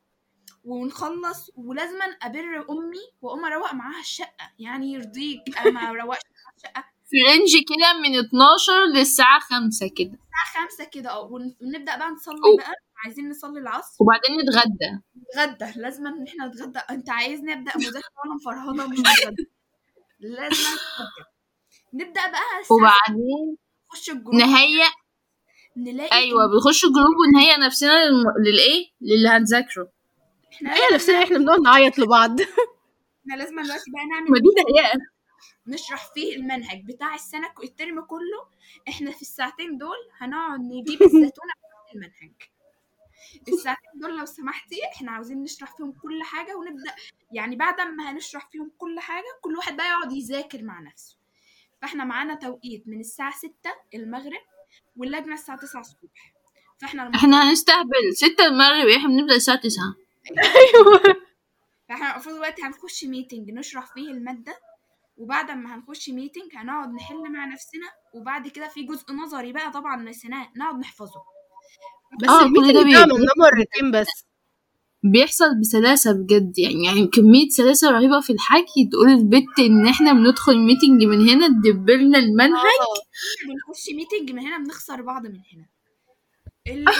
ونخلص 0.63 1.51
ولازما 1.55 2.05
أبر 2.21 2.65
أمي 2.69 2.99
وأقوم 3.21 3.45
أروق 3.45 3.73
معاها 3.73 3.99
الشقة. 3.99 4.51
يعني 4.59 4.93
يرضيك 4.93 5.57
أنا 5.57 5.69
ما 5.71 5.79
اروقش 5.89 6.01
معاها 6.31 6.55
الشقة. 6.57 6.83
في 7.09 7.17
رينج 7.31 7.51
كده 7.69 7.93
من 7.93 8.19
12 8.19 8.85
للساعة 8.95 9.39
5 9.39 9.87
كده. 9.97 10.11
الساعة 10.19 10.63
خمسة 10.67 10.83
كده 10.83 11.09
أه. 11.11 11.21
ون- 11.21 11.55
ونبدأ 11.61 11.95
بقى 11.97 12.09
نصلي 12.11 12.35
أوه. 12.45 12.57
بقى. 12.57 12.73
عايزين 13.05 13.29
نصلي 13.29 13.59
العصر. 13.59 13.95
وبعدين 13.99 14.41
نتغدى. 14.41 14.99
نتغدى. 15.17 15.79
لازما 15.81 16.09
إن 16.09 16.27
إحنا 16.27 16.45
نتغدى. 16.47 16.79
أنت 16.79 17.09
عايزني 17.09 17.53
ابدا 17.53 17.71
مذاكرة 17.77 18.09
وأنا 18.23 18.35
مفرهدة 18.35 18.85
ومش 18.85 18.99
بتغدى 18.99 19.45
لازم 20.19 20.53
نتغدى. 20.63 21.25
نبدأ 21.93 22.27
بقى 22.31 22.41
وبعدين 22.71 23.57
نخش 23.93 24.09
الجروب. 24.09 24.35
نهيئ 24.35 24.87
نلاقي 25.77 26.17
أيوه 26.17 26.45
بنخش 26.47 26.81
جروب 26.85 27.15
ونهيئ 27.27 27.57
نفسنا 27.57 27.91
للإيه؟ 28.45 28.85
للي 29.01 29.29
هنذاكره. 29.29 29.87
إحنا 30.53 30.73
هي 30.75 30.79
نفسنا 30.93 31.23
إحنا 31.23 31.37
بنقعد 31.37 31.59
نعيط 31.59 31.99
لبعض. 31.99 32.41
إحنا 33.21 33.35
لازم 33.35 33.61
دلوقتي 33.61 33.91
بقى 33.91 34.05
نعمل 34.11 34.31
ما 34.31 34.37
دي 34.39 34.45
تهيئة 34.63 34.99
نشرح 35.67 36.13
فيه 36.13 36.35
المنهج 36.35 36.85
بتاع 36.85 37.15
السنة 37.15 37.49
الترم 37.63 38.01
كله. 38.01 38.45
إحنا 38.89 39.11
في 39.11 39.21
الساعتين 39.21 39.77
دول 39.77 39.97
هنقعد 40.17 40.59
نجيب 40.59 40.99
بتاعت 41.03 41.33
المنهج. 41.95 42.33
الساعتين 43.47 43.89
دول 44.01 44.17
لو 44.17 44.25
سمحتي 44.25 44.75
إحنا 44.95 45.11
عاوزين 45.11 45.43
نشرح 45.43 45.77
فيهم 45.77 45.91
كل 45.91 46.23
حاجة 46.23 46.55
ونبدأ. 46.55 46.91
يعني 47.31 47.55
بعد 47.55 47.81
ما 47.81 48.11
هنشرح 48.11 48.49
فيهم 48.51 48.71
كل 48.77 48.99
حاجة 48.99 49.25
كل 49.41 49.55
واحد 49.55 49.77
بقى 49.77 49.85
يقعد 49.87 50.11
يذاكر 50.11 50.63
مع 50.63 50.79
نفسه. 50.81 51.17
فإحنا 51.81 52.03
معانا 52.03 52.35
توقيت 52.35 52.83
من 52.87 52.99
الساعة 52.99 53.33
ستة 53.37 53.73
المغرب 53.93 54.41
واللجنة 54.97 55.33
الساعة 55.33 55.57
تسعة 55.59 55.79
الصبح. 55.81 56.33
فإحنا 56.81 57.11
إحنا 57.15 57.49
هنستهبل 57.49 58.13
6 58.13 58.45
المغرب 58.45 58.87
إحنا 58.87 59.07
بنبدأ 59.07 59.35
الساعة 59.35 59.57
9 59.57 59.95
أيوه. 60.31 61.15
فاحنا 61.89 62.11
المفروض 62.13 62.35
دلوقتي 62.35 62.61
هنخش 62.61 63.03
meeting 63.03 63.51
نشرح 63.51 63.93
فيه 63.93 64.11
المادة 64.11 64.53
وبعد 65.17 65.51
ما 65.51 65.75
هنخش 65.75 66.09
meeting 66.09 66.51
هنقعد 66.55 66.93
نحل 66.93 67.31
مع 67.31 67.45
نفسنا 67.45 67.87
وبعد 68.13 68.47
كده 68.47 68.67
في 68.67 68.83
جزء 68.83 69.13
نظري 69.13 69.53
بقى 69.53 69.71
طبعا 69.71 70.03
نسيناه 70.03 70.47
نقعد 70.57 70.75
نحفظه. 70.79 71.21
بس 72.21 72.29
آه، 72.29 72.43
كل 72.43 72.69
ال 72.77 72.79
meeting 72.79 72.93
ده 72.95 73.33
مرتين 73.37 73.91
بس. 74.01 74.07
بيحصل 75.03 75.59
بسلاسة 75.59 76.11
بجد 76.11 76.53
يعني 76.59 76.85
يعني 76.85 77.07
كمية 77.07 77.49
سلاسة 77.49 77.91
رهيبة 77.91 78.21
في 78.21 78.33
الحكي 78.33 78.89
تقول 78.91 79.09
البت 79.09 79.59
إن 79.59 79.87
إحنا 79.87 80.13
بندخل 80.13 80.57
meeting 80.59 81.03
من 81.03 81.29
هنا 81.29 81.47
تدبرنا 81.47 82.19
المنهج. 82.19 82.55
آه 82.55 83.01
بنخش 83.47 83.89
meeting 83.95 84.31
من 84.31 84.39
هنا 84.47 84.57
بنخسر 84.57 85.01
بعض 85.01 85.23
من 85.23 85.39
هنا. 85.53 85.65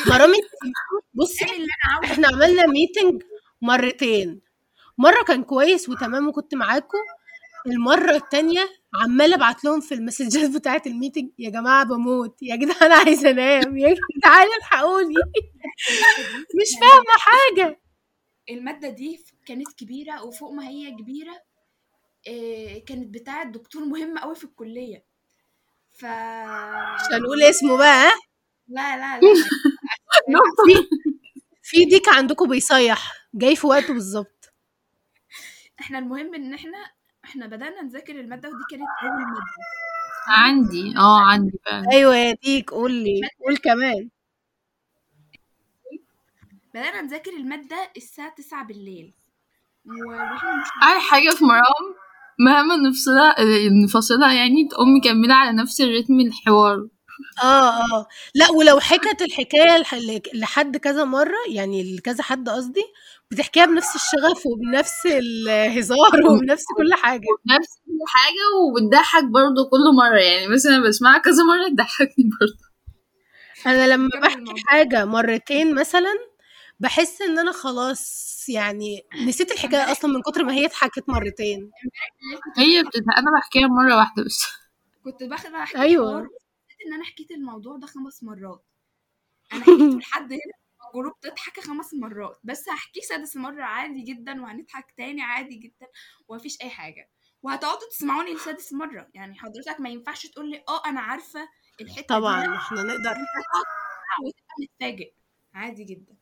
مرامي 0.07 0.37
بصي 1.13 1.45
أنا 1.45 2.11
إحنا 2.11 2.27
عملنا 2.27 2.65
meeting 2.67 3.23
مرتين. 3.61 4.41
مرة 4.97 5.23
كان 5.27 5.43
كويس 5.43 5.89
وتمام 5.89 6.27
وكنت 6.27 6.55
معاكم. 6.55 6.97
المرة 7.67 8.11
التانية 8.15 8.69
عمالة 8.95 9.35
أبعت 9.35 9.63
لهم 9.65 9.81
في 9.81 9.93
ال 9.93 9.99
messages 9.99 10.49
بتاعة 10.49 10.81
ال 10.87 10.92
meeting 10.92 11.29
يا 11.39 11.49
جماعة 11.49 11.83
بموت 11.85 12.37
يا 12.43 12.55
جدعان 12.55 12.91
عايزة 12.91 13.29
أنام 13.29 13.77
يا 13.77 13.95
جدعان 14.17 14.47
الحقوني. 14.57 15.13
مش 16.61 16.69
فاهمة 16.81 17.15
حاجة. 17.19 17.79
المادة 18.49 18.89
دي 18.89 19.23
كانت 19.45 19.67
كبيرة 19.77 20.23
وفوق 20.23 20.51
ما 20.51 20.67
هي 20.67 20.91
كبيرة 20.91 21.41
إيه، 22.27 22.85
كانت 22.85 23.13
بتاعة 23.13 23.43
دكتور 23.51 23.85
مهم 23.85 24.17
قوي 24.17 24.35
في 24.35 24.43
الكلية. 24.43 25.05
ف 25.93 26.05
مش 26.05 27.13
هنقول 27.13 27.43
اسمه 27.43 27.77
بقى؟ 27.77 28.11
لا 28.67 28.97
لا 28.97 29.19
لا 29.21 29.21
في 30.65 30.87
في 31.63 31.85
ديك 31.85 32.09
عندكم 32.09 32.49
بيصيح 32.49 33.13
جاي 33.33 33.55
في 33.55 33.67
وقته 33.67 33.93
بالظبط. 33.93 34.53
إحنا 35.81 35.99
المهم 35.99 36.35
ان 36.35 36.53
إحنا 36.53 36.77
إحنا 37.25 37.47
بدأنا 37.47 37.81
نذاكر 37.81 38.19
المادة 38.19 38.49
ودي 38.49 38.63
كانت 38.71 38.83
أول 39.03 39.11
مادة. 39.25 39.41
عندي. 40.29 40.97
آه 40.97 41.21
عندي 41.21 41.59
فعلا. 41.65 41.91
أيوه 41.93 42.15
يا 42.15 42.33
ديك 42.43 42.69
قول 42.71 42.91
لي 42.93 43.21
قول 43.45 43.57
كمان. 43.57 44.09
بدأنا 46.73 47.01
نذاكر 47.01 47.31
المادة 47.31 47.91
الساعة 47.97 48.35
تسعة 48.35 48.65
بالليل. 48.67 49.13
أي 50.83 50.99
حاجة 51.11 51.29
في 51.29 51.45
مرام 51.45 51.95
مهما 52.39 52.75
نفصلها 52.89 53.35
نفصلها 53.85 54.33
يعني 54.33 54.67
تقوم 54.71 54.97
مكملة 54.97 55.33
على 55.33 55.57
نفس 55.57 55.81
الريتم 55.81 56.19
الحوار. 56.19 56.87
آه 57.43 57.69
آه. 57.81 58.07
لأ 58.35 58.51
ولو 58.51 58.79
حكت 58.79 59.21
الحكاية 59.21 59.83
لح- 59.83 60.35
لحد 60.35 60.77
كذا 60.77 61.03
مرة 61.03 61.35
يعني 61.49 61.95
لكذا 61.95 62.23
حد 62.23 62.49
قصدي 62.49 62.83
بتحكيها 63.31 63.65
بنفس 63.65 63.95
الشغف 63.95 64.45
وبنفس 64.45 65.05
الهزار 65.05 65.97
وبنفس 66.31 66.63
كل 66.77 66.93
حاجة. 66.93 67.27
نفس 67.57 67.69
كل 67.85 67.99
حاجة 68.07 68.43
وبتضحك 68.61 69.23
برضه 69.23 69.69
كل 69.71 69.95
مرة. 69.97 70.19
يعني 70.19 70.47
مثلا 70.47 70.87
بسمعها 70.87 71.17
كذا 71.19 71.43
مرة 71.43 71.69
تضحكني 71.75 72.29
برضه. 72.41 72.73
أنا 73.67 73.87
لما 73.93 74.09
بحكي 74.21 74.35
الموضوع. 74.39 74.61
حاجة 74.67 75.05
مرتين 75.05 75.75
مثلا 75.75 76.13
بحس 76.79 77.21
إن 77.21 77.39
أنا 77.39 77.51
خلاص 77.51 78.23
يعني 78.49 79.01
نسيت 79.27 79.51
الحكاية 79.51 79.91
أصلا 79.91 80.11
من 80.13 80.21
كتر 80.21 80.43
ما 80.43 80.53
هي 80.53 80.65
اتحكت 80.65 81.03
مرتين. 81.09 81.71
هي 82.57 82.81
بتضحك. 82.83 83.17
أنا 83.17 83.31
بحكيها 83.41 83.67
مرة 83.67 83.97
واحدة 83.97 84.23
بس. 84.25 84.45
كنت 85.03 85.23
باخد. 85.23 85.47
حوار. 85.55 86.21
وحسيت 86.21 86.42
ان 86.87 86.93
أنا 86.93 87.03
حكيت 87.03 87.31
الموضوع 87.31 87.77
ده 87.77 87.87
خمس 87.87 88.23
مرات. 88.23 88.65
أنا 89.53 89.61
حكيته 89.63 89.97
لحد 89.99 90.33
هنا 90.33 90.53
الجروب 90.87 91.19
تضحك 91.21 91.59
خمس 91.59 91.93
مرات. 91.93 92.39
بس 92.43 92.69
هحكيه 92.69 93.01
سادس 93.01 93.35
مرة 93.37 93.63
عادي 93.63 94.01
جدا 94.01 94.41
وهنضحك 94.41 94.91
تاني 94.97 95.21
عادي 95.21 95.55
جدا 95.55 95.87
ومفيش 96.27 96.61
أي 96.61 96.69
حاجة. 96.69 97.09
وهتقعدوا 97.43 97.89
تسمعوني 97.89 98.33
لسادس 98.33 98.73
مرة. 98.73 99.09
يعني 99.13 99.35
حضرتك 99.35 99.79
ما 99.79 99.89
ينفعش 99.89 100.25
تقول 100.27 100.51
لي 100.51 100.63
آه 100.69 100.85
أنا 100.89 101.01
عارفة 101.01 101.49
الحتة 101.81 102.01
دي. 102.01 102.07
طبعا 102.07 102.55
إحنا 102.55 102.83
نقدر. 102.83 103.15
وتبقى 104.25 104.55
متفاجئ. 104.61 105.13
عادي 105.53 105.83
جدا. 105.83 106.15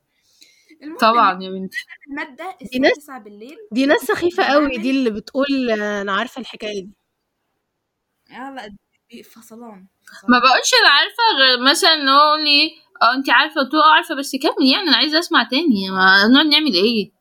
طبعا 0.99 1.43
يا 1.43 1.49
بنتي. 1.49 1.77
المادة 2.07 2.57
دي 2.61 2.65
الساعة 2.65 2.81
ناس- 2.81 2.97
9 2.97 3.19
بالليل. 3.19 3.57
دي 3.71 3.85
ناس 3.85 3.99
سخيفة 4.01 4.43
قوي 4.43 4.77
دي 4.77 4.89
اللي 4.91 5.09
بتقول 5.09 5.71
آه، 5.81 6.01
أنا 6.01 6.13
عارفة 6.13 6.41
الحكاية 6.41 6.81
دي. 6.81 6.91
آه 8.31 8.69
فصلان 9.31 9.87
ما 10.29 10.39
بقولش 10.39 10.71
أنا 10.81 10.89
عارفة 10.89 11.23
غير 11.39 11.71
مثلا 11.71 11.93
ان 11.93 12.09
هو 12.09 12.35
لي 12.35 12.71
آه 13.01 13.13
انت 13.13 13.29
عارفة 13.29 13.61
قلت 13.61 13.73
له 13.73 13.83
آه 13.85 13.93
عارفة 13.93 14.15
بس 14.15 14.35
كمل 14.35 14.67
يعني 14.73 14.87
أنا 14.89 14.97
عايزة 14.97 15.19
أسمع 15.19 15.43
تاني. 15.43 15.89
ما 15.89 16.27
نقعد 16.27 16.45
نعمل 16.45 16.73
إيه؟ 16.73 17.11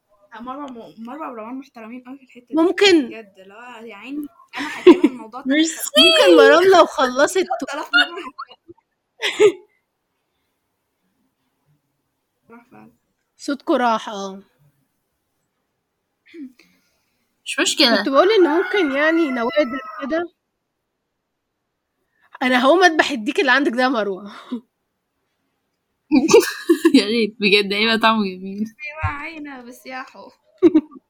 مروه 0.40 0.66
م... 0.72 0.94
مروه 1.04 1.30
وروان 1.30 1.54
محترمين 1.54 2.02
قوي 2.06 2.16
في 2.18 2.22
الحتة 2.24 2.46
دي. 2.48 2.54
ممكن. 2.54 3.06
بجد 3.08 3.34
لا 3.46 3.80
يا 3.86 3.94
عيني 3.96 4.26
أنا 4.58 4.68
حكيت 4.68 5.04
الموضوع 5.04 5.40
ده. 5.40 5.46
ممكن 5.98 6.36
مرام 6.36 6.62
لو 6.78 6.86
خلصت. 6.86 7.38
3000 7.60 7.90
مرة 7.92 8.22
حكيت. 8.22 9.56
راح 12.50 12.64
فعلا. 12.70 12.92
صوتكوا 13.36 13.76
راح 13.76 14.08
آه. 14.08 14.42
مش 17.44 17.58
مشكلة. 17.60 17.96
كنت 17.96 18.08
بقول 18.08 18.28
إن 18.30 18.48
ممكن 18.50 18.92
يعني 18.96 19.30
نوادر 19.30 19.80
كده. 20.02 20.32
أنا 22.42 22.64
هقوم 22.64 22.84
أذبح 22.84 23.10
الديك 23.10 23.40
اللي 23.40 23.52
عندك 23.52 23.72
ده 23.72 23.82
يا 23.82 23.88
مروة. 23.88 24.32
يا 26.94 27.04
ريت 27.06 27.36
بجد 27.40 27.72
هيبقى 27.72 27.98
طعمه 27.98 28.24
جميل. 28.24 28.58
أيوه 28.58 29.14
عينة 29.20 29.62
بس 29.62 29.86
يا 29.86 30.02
حو. 30.02 30.30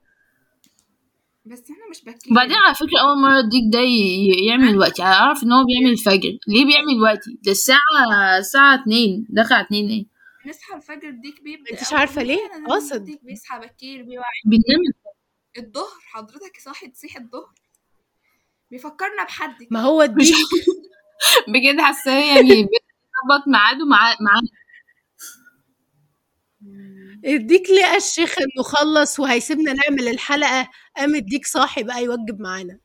بس 1.45 1.63
إحنا 1.71 1.89
مش 1.91 2.05
باكلين 2.05 2.33
وبعدين 2.33 2.57
على 2.67 2.75
فكرة 2.75 3.01
أول 3.01 3.23
مرة 3.23 3.41
الديك 3.41 3.63
ده 3.73 3.79
ي- 3.81 4.47
يعمل 4.47 4.79
وقتي 4.79 5.03
أنا 5.03 5.13
أعرف 5.13 5.43
إن 5.43 5.53
هو 5.53 5.65
بيعمل 5.65 5.93
الفجر 5.93 6.39
ليه 6.49 6.65
بيعمل 6.65 7.01
وقتي 7.03 7.39
ده 7.43 7.53
الساعة 7.53 7.79
الساعة 8.39 8.83
2 8.83 9.27
دخل 9.29 9.55
على 9.55 9.65
2 9.67 9.89
إيه؟ 9.89 10.07
نصحى 10.47 10.77
الفجر 10.77 11.09
الديك 11.09 11.43
بيبدأ. 11.43 11.71
أنت 11.73 11.81
مش 11.81 11.93
عارفة 11.93 12.23
ليه؟ 12.23 12.39
قاصد. 12.69 12.93
الديك 12.97 13.25
بيصحى 13.25 13.59
بكير 13.59 14.03
بيوعي. 14.03 14.41
بننام 14.47 14.81
الظهر 15.59 16.01
حضرتك 16.07 16.61
صاحي 16.65 16.89
تصيح 16.89 17.17
الظهر. 17.17 17.55
بيفكرنا 18.71 19.25
بحد 19.25 19.57
كده. 19.59 19.69
ما 19.71 19.81
هو 19.81 20.03
الديك 20.03 20.35
بجد 21.49 21.81
حاساه 21.81 22.25
يعني 22.37 22.49
بيظبط 22.71 23.49
ميعاده 23.49 23.87
مع 23.87 23.99
معانا 24.21 24.49
الديك 27.25 27.71
لقى 27.71 27.97
الشيخ 27.97 28.35
انه 28.39 28.63
خلص 28.65 29.21
وهيسيبنا 29.21 29.73
نعمل 29.73 30.09
الحلقة 30.09 30.69
قام 30.97 31.15
الديك 31.15 31.47
صاحي 31.47 31.83
بقى 31.83 32.05
يوجب 32.05 32.41
معانا. 32.41 32.79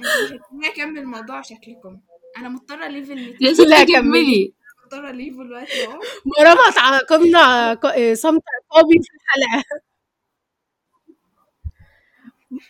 هتسيبوني 0.00 0.66
أكمل 0.68 0.98
الموضوع 0.98 1.42
شكلكم. 1.42 2.00
أنا 2.38 2.48
مضطرة 2.48 2.88
ليفل 2.88 3.14
200 3.16 3.44
يا 3.44 3.52
ستي 3.52 3.64
لا، 3.64 3.84
كملي. 3.84 3.92
كملي 3.96 4.52
مضطرة 4.84 5.10
ليفل 5.10 5.46
دلوقتي 5.48 5.84
أهو. 5.86 6.00
مرام 6.38 6.56
هتعاقبنا 6.68 7.74
ق- 7.74 8.12
صمت 8.12 8.42
عقابي 8.72 8.98
في 9.02 9.08
الحلقة. 9.16 9.64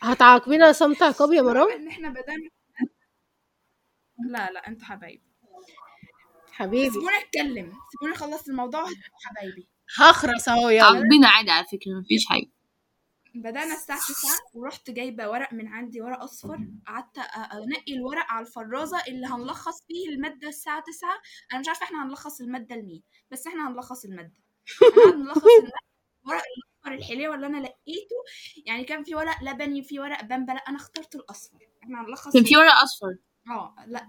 هتعاقبينا 0.02 0.72
صمت 0.72 1.02
عقابي 1.02 1.36
يا 1.36 1.42
مرام 1.42 1.70
إن 1.70 1.88
إحنا 1.88 2.08
بدأنا 2.08 2.50
لا 4.30 4.50
لا 4.52 4.68
أنتوا 4.68 4.86
حبايبي. 4.86 5.22
حبيبي. 6.52 6.90
سيبوني 6.90 7.16
اتكلم 7.18 7.72
سيبوني 7.92 8.14
اخلص 8.16 8.48
الموضوع 8.48 8.84
حبايبي. 9.24 9.68
هخرس 9.98 10.48
أهو 10.48 10.68
يلا. 10.68 10.84
عاقبين 10.84 11.24
عادي 11.24 11.50
على 11.50 11.64
فكرة 11.66 11.92
مفيش 12.00 12.26
حاجة. 12.26 12.46
بدأنا 13.34 13.74
الساعة 13.74 13.98
9 13.98 14.30
ورحت 14.54 14.90
جايبة 14.90 15.28
ورق 15.30 15.52
من 15.52 15.68
عندي 15.68 16.00
ورق 16.00 16.22
أصفر. 16.22 16.58
قعدت 16.86 17.18
أنقي 17.18 17.94
الورق 17.94 18.24
على 18.32 18.46
الفرازة 18.46 18.98
اللي 19.08 19.26
هنلخص 19.26 19.86
فيه 19.86 20.08
المادة 20.08 20.48
الساعة 20.48 20.82
9 20.86 21.08
أنا 21.52 21.60
مش 21.60 21.68
عارفة 21.68 21.84
إحنا 21.84 22.04
هنلخص 22.04 22.40
المادة 22.40 22.76
لمين 22.76 23.02
بس 23.30 23.46
إحنا 23.46 23.68
هنلخص 23.68 24.04
المادة. 24.04 24.32
هنقعد 24.82 25.14
نلخص 25.18 25.46
المادة 25.58 25.72
الورق 26.26 26.42
الأصفر 26.88 26.92
الحليوة 26.92 27.34
اللي 27.34 27.46
أنا 27.46 27.58
لقيته. 27.58 28.16
يعني 28.66 28.84
كان 28.84 29.04
في 29.04 29.14
ورق 29.14 29.42
لبني 29.42 29.82
في 29.82 30.00
ورق 30.00 30.24
بامبا 30.24 30.52
لا 30.52 30.58
أنا 30.58 30.76
اخترت 30.76 31.14
الأصفر. 31.14 31.58
إحنا 31.82 32.00
هنلخص 32.00 32.32
كان 32.32 32.44
في 32.44 32.56
ورق 32.56 32.72
أصفر؟ 32.72 33.16
آه 33.50 33.74
لا 33.86 34.08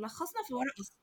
لخصنا 0.00 0.42
في 0.48 0.54
ورق 0.54 0.72
أصفر. 0.80 0.96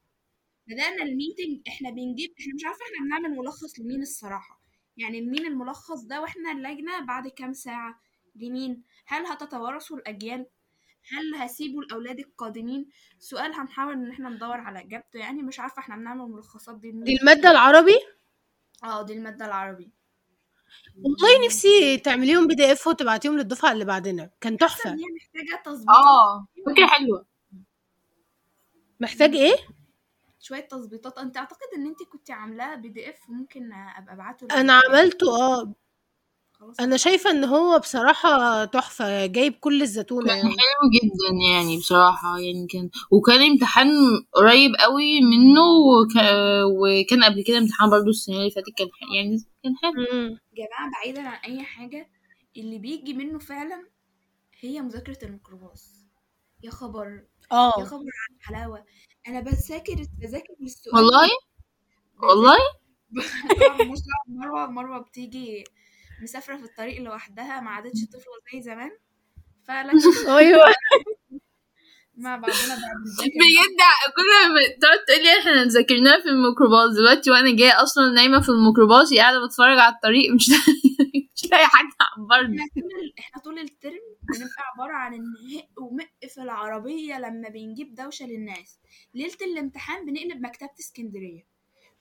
بدأنا 0.68 1.04
الميتنج 1.04 1.68
إحنا 1.68 1.90
بنجيب 1.90 2.34
إحنا 2.40 2.54
مش 2.56 2.66
عارفة 2.66 2.80
إحنا 2.86 3.06
بنعمل 3.06 3.38
ملخص 3.38 3.80
لمين 3.80 4.02
الصراحة. 4.02 4.62
يعني 4.98 5.22
لمين 5.22 5.46
الملخص 5.46 6.02
ده 6.04 6.22
وإحنا 6.22 6.52
اللجنه 6.52 7.00
بعد 7.00 7.28
كام 7.28 7.54
ساعة؟ 7.54 8.02
لمين؟ 8.36 8.84
هل 9.08 9.26
هتتوارثوا 9.26 9.98
الأجيال؟ 9.98 10.46
هل 11.12 11.36
هسيبوا 11.36 11.82
الأولاد 11.82 12.20
القادمين؟ 12.20 12.90
سؤال 13.20 13.54
هنحاول 13.54 13.94
إن 13.94 14.12
إحنا 14.12 14.30
ندور 14.30 14.58
على 14.60 14.80
إجابته. 14.80 15.20
يعني 15.20 15.42
مش 15.42 15.60
عارفة 15.60 15.80
إحنا 15.80 15.96
بنعمل 15.96 16.22
الملخصات 16.22 16.80
دي 16.80 16.92
دي 16.92 17.16
المادة 17.22 17.52
العربي؟ 17.52 18.00
آه 18.84 19.02
دي 19.06 19.14
المادة 19.14 19.46
العربي. 19.46 19.92
والله 21.04 21.46
نفسي 21.46 21.98
تعمليهم 21.98 22.48
PDF 22.48 22.88
وتبعتيهم 22.88 23.38
للدفعة 23.38 23.72
اللي 23.72 23.86
بعدنا. 23.86 24.30
كان 24.42 24.58
تحفة. 24.58 24.90
هي 24.90 24.96
محتاجة 24.96 25.62
تظبيط 25.66 25.90
آه 25.90 26.48
فكره 26.66 26.88
حلوة. 26.88 27.26
محتاج 29.00 29.36
إيه؟ 29.36 29.56
شوية 30.40 30.60
تظبيطات. 30.68 31.18
أنت 31.18 31.38
أعتقد 31.38 31.68
إن 31.78 31.86
أنت 31.88 32.04
كنت 32.04 32.32
عاملاه 32.32 32.76
PDF 32.76 33.20
ممكن 33.30 33.74
أبقى 33.74 34.14
ابعته 34.14 34.48
أنا 34.62 34.74
عملته 34.74 35.28
آه. 35.42 35.74
خلاص. 36.60 36.80
أنا 36.80 36.98
شايفة 36.98 37.30
إن 37.32 37.44
هو 37.44 37.80
بصراحة 37.80 38.66
تحفة 38.66 39.26
جايب 39.26 39.54
كل 39.54 39.82
الزتونه 39.82 40.28
كان 40.28 40.38
يعني. 40.38 40.50
حلو 40.50 40.90
جدا 40.94 41.48
يعني 41.54 41.78
بصراحة 41.78 42.40
يعني 42.40 42.68
كان 42.68 42.90
وكان 43.12 43.42
امتحان 43.42 43.88
قريب 44.34 44.72
قوي 44.80 45.22
منه 45.22 45.62
وك... 45.62 46.16
وكان 46.66 47.24
قبل 47.24 47.44
كده 47.44 47.58
امتحان 47.58 47.90
برضو 47.90 48.10
السنة 48.10 48.38
اللي 48.38 48.52
فاتت 48.52 48.70
كان 48.78 48.88
يعني 49.16 49.38
كان 49.64 49.76
حلو. 49.78 49.92
مم. 50.20 50.38
جماعة 50.58 50.92
بعيدا 50.94 51.22
عن 51.22 51.40
أي 51.52 51.64
حاجة 51.64 52.10
اللي 52.58 52.78
بيجي 52.78 53.14
منه 53.14 53.40
فعلا 53.40 53.88
هي 54.60 54.82
مذاكرة 54.82 55.18
الميكروباص. 55.26 56.06
يا 56.64 56.72
خبر 56.72 57.08
يا 57.08 57.24
آه 57.52 57.72
خبر 57.84 57.96
على 58.00 58.38
الحلاوة. 58.40 58.84
أنا 59.28 59.40
بذاكر 59.40 60.06
بذاكر 60.22 60.54
للسؤال. 60.60 60.96
والله؟ 60.96 61.30
والله؟ 62.24 62.58
مروة 64.28 64.66
مروة 64.68 65.00
بتيجي 65.00 65.64
مسافرة 66.22 66.58
في 66.58 66.64
الطريق 66.64 67.02
لوحدها 67.02 67.60
ما 67.62 67.70
عادتش 67.70 68.00
طفلة 68.06 68.34
زي 68.54 68.62
زمان. 68.62 68.92
أيوه. 70.38 70.66
مع 72.18 72.36
بعضنا 72.36 72.76
بعد 72.76 72.98
بجد 73.20 73.80
كل 74.16 74.54
ما 74.54 74.60
تقعد 74.82 75.00
تقولي 75.08 75.40
إحنا 75.40 75.64
ذاكرناها 75.66 76.22
في 76.22 76.30
الميكروباص 76.30 76.96
دلوقتي 76.96 77.32
وأنا 77.32 77.56
جاية 77.56 77.84
أصلا 77.84 78.10
نايمة 78.12 78.42
في 78.42 78.50
الميكروباص 78.50 79.14
قاعدة 79.14 79.46
بتفرج 79.46 79.78
على 79.78 79.96
الطريق 79.96 80.34
مش 80.34 80.50
مش 81.36 81.52
لاقي 81.52 81.66
حد 81.66 81.86
يعبرني. 82.02 82.58
إحنا 83.20 83.42
طول 83.44 83.60
الترم 83.60 84.00
بنبقى 84.22 84.64
عبارة 84.74 84.94
عن 84.94 85.14
النهق 85.14 85.68
ومق 85.82 86.10
في 86.34 86.42
العربية 86.42 87.20
لما 87.20 87.50
بنجيب 87.50 87.96
دوشة 87.96 88.26
للناس. 88.26 88.80
ليلة 89.14 89.38
الامتحان 89.42 90.06
بنقلب 90.06 90.42
مكتبة 90.42 90.70
اسكندرية. 90.80 91.59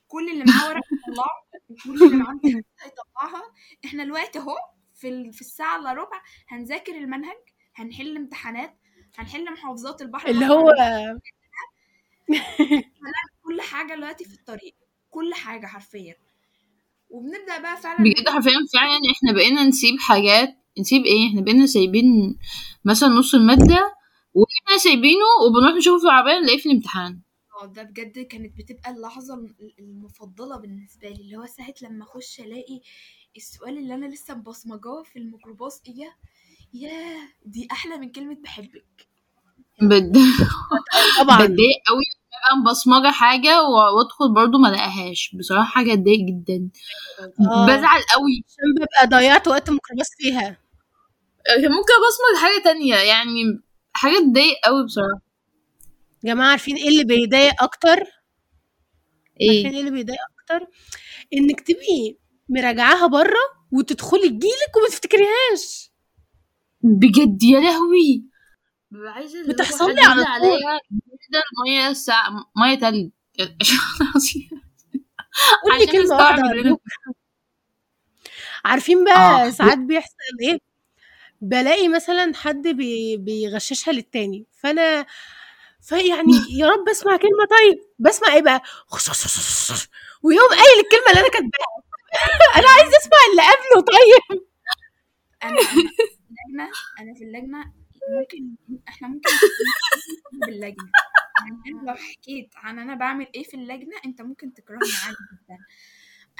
كل 0.08 0.28
اللي 0.30 0.44
معاه 0.44 0.68
ورق 0.68 0.82
يطلعه 0.92 1.30
وكل 1.68 2.02
اللي 2.04 2.16
معاه 2.16 2.40
هيطلعها 2.44 3.42
إحنا 3.84 4.04
دلوقتي 4.04 4.38
اهو 4.38 4.56
في 4.94 5.08
ال... 5.08 5.32
في 5.32 5.40
الساعة 5.40 5.78
إلا 5.80 5.92
ربع 5.92 6.22
هنذاكر 6.48 6.92
المنهج 6.94 7.36
هنحل 7.74 8.16
امتحانات 8.16 8.78
هنحل 9.18 9.52
محافظات 9.52 10.02
البحر 10.02 10.28
اللي. 10.28 10.46
هو 10.48 10.72
كل 13.42 13.60
حاجة 13.60 13.94
دلوقتي 13.94 14.24
في 14.24 14.34
الطريق 14.34 14.74
كل 15.10 15.34
حاجة 15.34 15.66
حرفيا. 15.66 16.16
وبنبدأ 17.10 17.58
بقى 17.58 17.76
فعلا 17.76 17.98
بجد 18.04 18.28
حرفيا 18.28 18.52
فعلا 18.74 18.98
إحنا 19.16 19.32
بقينا 19.32 19.64
نسيب 19.64 19.98
حاجات 20.00 20.56
نسيب 20.78 21.04
إيه 21.04 21.28
إحنا 21.28 21.40
بقينا 21.40 21.66
سايبين 21.66 22.38
مثلا 22.84 23.08
نص 23.08 23.34
المادة 23.34 23.94
وإحنا 24.34 24.76
سايبينه 24.78 25.24
وبنروح 25.46 25.76
نشوفه 25.76 25.98
في 25.98 26.04
العربية 26.04 26.38
نلاقيه 26.38 26.58
في 26.58 26.66
الامتحان. 26.66 27.20
آه 27.58 27.66
ده 27.66 27.82
بجد 27.82 28.18
كانت 28.18 28.56
بتبقى 28.58 28.90
اللحظة 28.90 29.34
الم- 29.34 29.56
المفضلة 29.78 30.56
بالنسبة 30.56 31.08
لي 31.08 31.14
اللي 31.22 31.36
هو 31.36 31.46
ساعة 31.46 31.74
لما 31.82 32.04
أخش 32.04 32.40
ألاقي 32.40 32.80
السؤال 33.36 33.78
اللي 33.78 33.94
أنا 33.94 34.06
لسه 34.06 34.34
مبصمجاه 34.34 35.02
في 35.02 35.18
الميكروباص 35.18 35.82
إيه 35.88 36.16
ياه 36.74 37.18
دي 37.46 37.68
أحلى 37.72 37.96
من 37.98 38.12
كلمة 38.12 38.34
بحبك. 38.42 39.08
طبعا. 41.20 41.36
بتضايق 41.36 41.78
قوي 41.88 42.04
ببقى 42.28 42.56
مبصمجة 42.62 43.10
حاجة 43.10 43.62
و- 43.62 43.96
وأدخل 43.98 44.34
برضو 44.34 44.58
ما 44.58 44.68
بصراحة 45.34 45.64
حاجة 45.70 45.94
تضايق 45.94 46.18
جدا. 46.20 46.68
آه. 47.20 47.66
بزعل 47.66 48.00
قوي 48.14 48.42
عشان 48.46 48.64
ببقى 48.76 49.18
ضيعت 49.20 49.48
وقت 49.48 49.70
ميكروباص 49.70 50.06
فيها. 50.18 50.58
كان 51.46 51.68
ممكن 51.68 51.92
أبصمج 51.98 52.42
حاجة 52.42 52.62
تانية. 52.64 52.94
يعني 52.94 53.60
حاجة 53.92 54.18
تضايق 54.30 54.56
قوي 54.64 54.84
بصراحة. 54.84 55.27
جماعة 56.24 56.50
عارفين 56.50 56.76
إيه 56.76 56.88
اللي 56.88 57.04
بيضايق 57.04 57.62
أكتر؟ 57.62 57.88
عارفين 57.88 58.10
إيه 59.40 59.70
إيه 59.70 59.80
اللي 59.80 59.90
بيضايق 59.90 60.18
أكتر؟ 60.40 60.66
إنك 61.34 61.60
تبقي 61.60 62.16
مراجعاها 62.48 63.06
بره 63.06 63.40
وتدخلي 63.72 64.28
تجيلك 64.28 64.76
وما 64.76 64.88
تفتكريهاش. 64.88 65.90
بجد 66.82 67.42
يا 67.42 67.60
لهوي. 67.60 68.24
ببقى 68.90 69.18
اللي 69.18 69.48
هو 69.48 69.52
بتحصل 69.54 69.94
لي 69.94 70.00
على 70.00 70.24
طول. 70.40 70.58
المية 71.66 71.92
ساعة 71.92 72.30
مية 72.56 72.74
تلج. 72.74 73.10
قولي 75.64 75.84
اللي 75.84 76.50
أرجوك. 76.50 76.82
عارفين 78.64 79.04
بقى 79.04 79.46
آه. 79.46 79.50
ساعات 79.50 79.78
بيحصل 79.78 80.14
إيه؟ 80.42 80.58
بلاقي 81.40 81.88
مثلا 81.88 82.32
حد 82.34 82.68
بي 82.68 83.16
بيغششها 83.16 83.92
للتاني. 83.92 84.46
فأنا 84.52 85.06
فيعني 85.88 86.32
يا 86.50 86.66
رب 86.66 86.88
أسمع 86.88 87.16
كلمة 87.16 87.44
طيب 87.50 87.78
بسمع 87.98 88.34
إيه 88.34 88.42
بقى؟ 88.42 88.62
ويقوم 90.22 90.48
قايل 90.48 90.80
الكلمة 90.84 91.08
اللي 91.10 91.20
أنا 91.20 91.28
كاتباها. 91.28 91.78
أنا 92.58 92.68
عايز 92.68 92.94
أسمع 92.94 93.18
اللي 93.30 93.42
قبله 93.42 93.80
طيب. 93.96 94.42
أنا 95.42 95.50
أنا 95.50 95.64
في 95.64 95.74
اللجنة 95.80 96.70
أنا 97.00 97.14
في 97.14 97.24
اللجنة. 97.24 97.72
ممكن 98.18 98.54
إحنا 98.88 99.08
ممكن 99.08 99.30
نتكلم 99.30 100.46
باللجنة. 100.46 100.90
يعني 101.40 101.80
أنا 101.80 101.90
لو 101.90 101.96
حكيت 101.96 102.50
عن 102.56 102.78
أنا 102.78 102.94
بعمل 102.94 103.26
إيه 103.34 103.44
في 103.44 103.54
اللجنة 103.54 103.96
أنت 104.06 104.22
ممكن 104.22 104.54
تكرهني 104.54 104.92
عادي 105.04 105.16
جدا. 105.32 105.58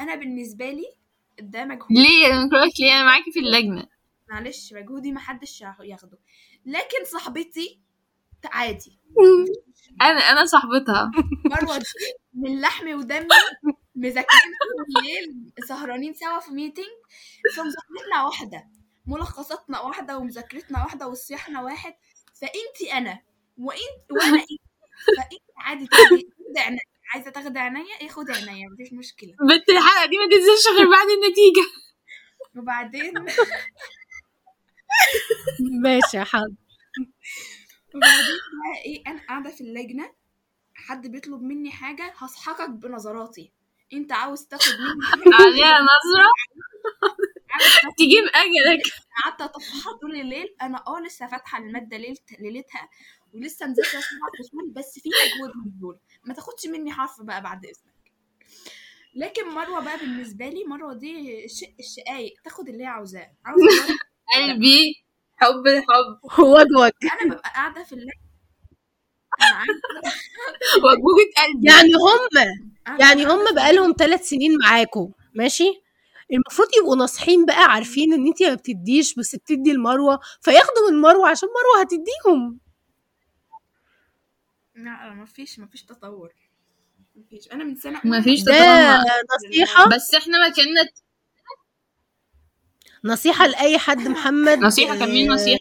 أنا 0.01 0.15
بالنسبة 0.15 0.71
لي 0.71 0.95
ده 1.41 1.65
مجهود. 1.65 1.93
ليه؟ 1.93 2.27
أنا 2.27 2.49
بقولك 2.49 2.81
ليه 2.81 2.93
أنا 2.93 3.05
معاكي 3.05 3.33
في 3.33 3.39
اللجنة. 3.39 3.87
معلش 4.31 4.73
مجهودي 4.73 5.13
محدش 5.13 5.61
ياخده. 5.61 6.19
لكن 6.67 7.05
صاحبتي 7.05 7.81
عادي. 8.45 8.99
أنا 10.03 10.21
أنا 10.21 10.47
صاحبتها. 10.47 11.11
مروة 11.45 11.79
دي 11.79 11.85
من 12.35 12.61
لحمي 12.61 12.95
ودمي 12.95 13.29
مذاكرين 13.95 14.53
الليل 14.97 15.53
سهرانين 15.69 16.15
سوا 16.15 16.41
في 16.41 16.51
ميتنج 16.51 16.87
فمذاكرتنا 17.57 18.25
واحدة 18.25 18.69
ملخصاتنا 19.07 19.81
واحدة 19.81 20.19
ومذاكرتنا 20.19 20.85
واحدة 20.85 21.09
وصياحنا 21.09 21.63
واحد. 21.63 21.95
فأنتي 22.41 22.93
أنا 22.93 23.23
وانت 23.59 24.11
وأنا 24.11 24.39
انت 24.39 24.61
فانت 25.17 25.43
عادي 25.57 25.87
تاخدي 25.87 26.29
عينيا. 26.59 26.81
عايزة 27.15 27.31
تاخدي 27.31 27.59
عينيا؟ 27.59 28.01
إيه 28.01 28.09
خدي 28.09 28.33
عينيا 28.33 28.69
مفيش 28.69 28.93
مشكلة. 28.93 29.35
بنت 29.41 29.69
الحلقة 29.69 30.07
دي 30.07 30.17
ما 30.19 30.27
تنزلش 30.31 30.79
غير 30.79 30.91
بعد 30.91 31.07
النتيجة. 31.09 31.67
وبعدين؟ 32.57 33.15
ماشي 35.83 36.17
يا 36.17 36.25
حاضر. 36.25 36.55
وبعدين 37.95 38.37
بقى 38.53 38.83
إيه 38.85 39.03
أنا 39.07 39.27
قاعدة 39.29 39.51
في 39.51 39.61
اللجنة 39.61 40.13
حد 40.75 41.07
بيطلب 41.07 41.43
مني 41.43 41.71
حاجة 41.73 42.13
هسحقك 42.17 42.71
بنظراتي. 42.71 43.53
أنت 43.93 44.13
عاوز 44.13 44.47
تاخد 44.47 44.73
مني 44.81 45.07
عليها 45.41 45.79
تاخد 47.59 47.95
تجيب 47.99 48.25
أجلك. 48.35 48.83
قعدت 49.25 49.41
أطفحها 49.41 49.93
طول 50.01 50.17
الليل. 50.21 50.55
أنا 50.63 50.85
آه 50.87 51.01
لسه 51.01 51.27
فاتحة 51.27 51.59
المادة 51.59 51.97
ليلتها 52.41 52.89
ولسه 53.35 53.67
مذاكره 53.67 54.01
سبع 54.01 54.29
فصول 54.41 54.71
بس 54.71 54.99
في 55.03 55.09
مجهود 55.09 55.57
مبذول 55.67 55.99
ما 56.25 56.35
تاخدش 56.35 56.67
مني 56.67 56.93
حرف 56.93 57.23
بقى 57.23 57.43
بعد 57.43 57.65
إذنك. 57.67 57.99
لكن 59.15 59.49
مروة 59.49 59.81
بقى 59.85 59.99
بالنسبة 59.99 60.49
لي 60.49 60.65
مروة 60.65 60.95
دي 60.95 61.45
الشق 61.45 61.75
الشقايق 61.81 62.35
تاخد 62.45 62.69
اللي 62.69 62.83
هي 62.83 62.87
عاوزاه. 62.87 63.31
عاوزه. 63.45 63.67
قلبي. 64.35 65.05
حب 65.41 65.67
الحب. 65.67 66.19
وجوج 66.51 66.93
أنا 67.23 67.35
ببقى 67.35 67.51
قاعدة 67.55 67.85
في 67.85 67.97
قاعدة 69.41 69.73
وجوجة 70.85 71.31
قلبي. 71.39 71.67
يعني 71.69 71.93
هم 71.95 72.99
يعني 73.01 73.25
هم 73.27 73.55
بقالهم 73.55 73.95
ثلاث 73.99 74.29
سنين 74.29 74.59
معاكم 74.65 75.13
ماشي؟ 75.35 75.65
المفروض 76.33 76.69
يبقوا 76.81 76.97
ناصحين 76.97 77.47
بقى 77.47 77.65
عارفين 77.65 78.13
إن 78.13 78.27
انت 78.27 78.43
ما 78.43 78.55
بتديش 78.55 79.15
بس 79.15 79.37
بتدي 79.37 79.71
المروة 79.73 80.21
فياخدوا 80.41 80.91
من 80.91 81.01
مروه 81.01 81.29
عشان 81.29 81.49
مروة 81.49 81.83
هتديهم. 81.85 82.59
لا 84.75 85.15
ما 85.15 85.25
فيش 85.27 85.59
ما 85.59 85.67
فيش 85.67 85.83
تطور. 85.83 86.33
ما 87.17 87.25
فيش 87.31 87.53
أنا 87.53 87.65
من 87.65 87.77
سنه 87.77 88.01
ما 88.05 88.21
فيش 88.21 88.43
تطور. 88.43 88.57
نصيحة؟ 89.49 89.89
بس 89.89 90.15
إحنا 90.15 90.49
مكاننا 90.49 90.83
نصيحة 93.05 93.47
لأي 93.47 93.79
حد 93.79 93.99
محمد 94.09 94.59
نصيحة 94.59 94.99
كان 94.99 95.09
مين 95.09 95.31
آه، 95.31 95.35
نصيحة؟ 95.35 95.59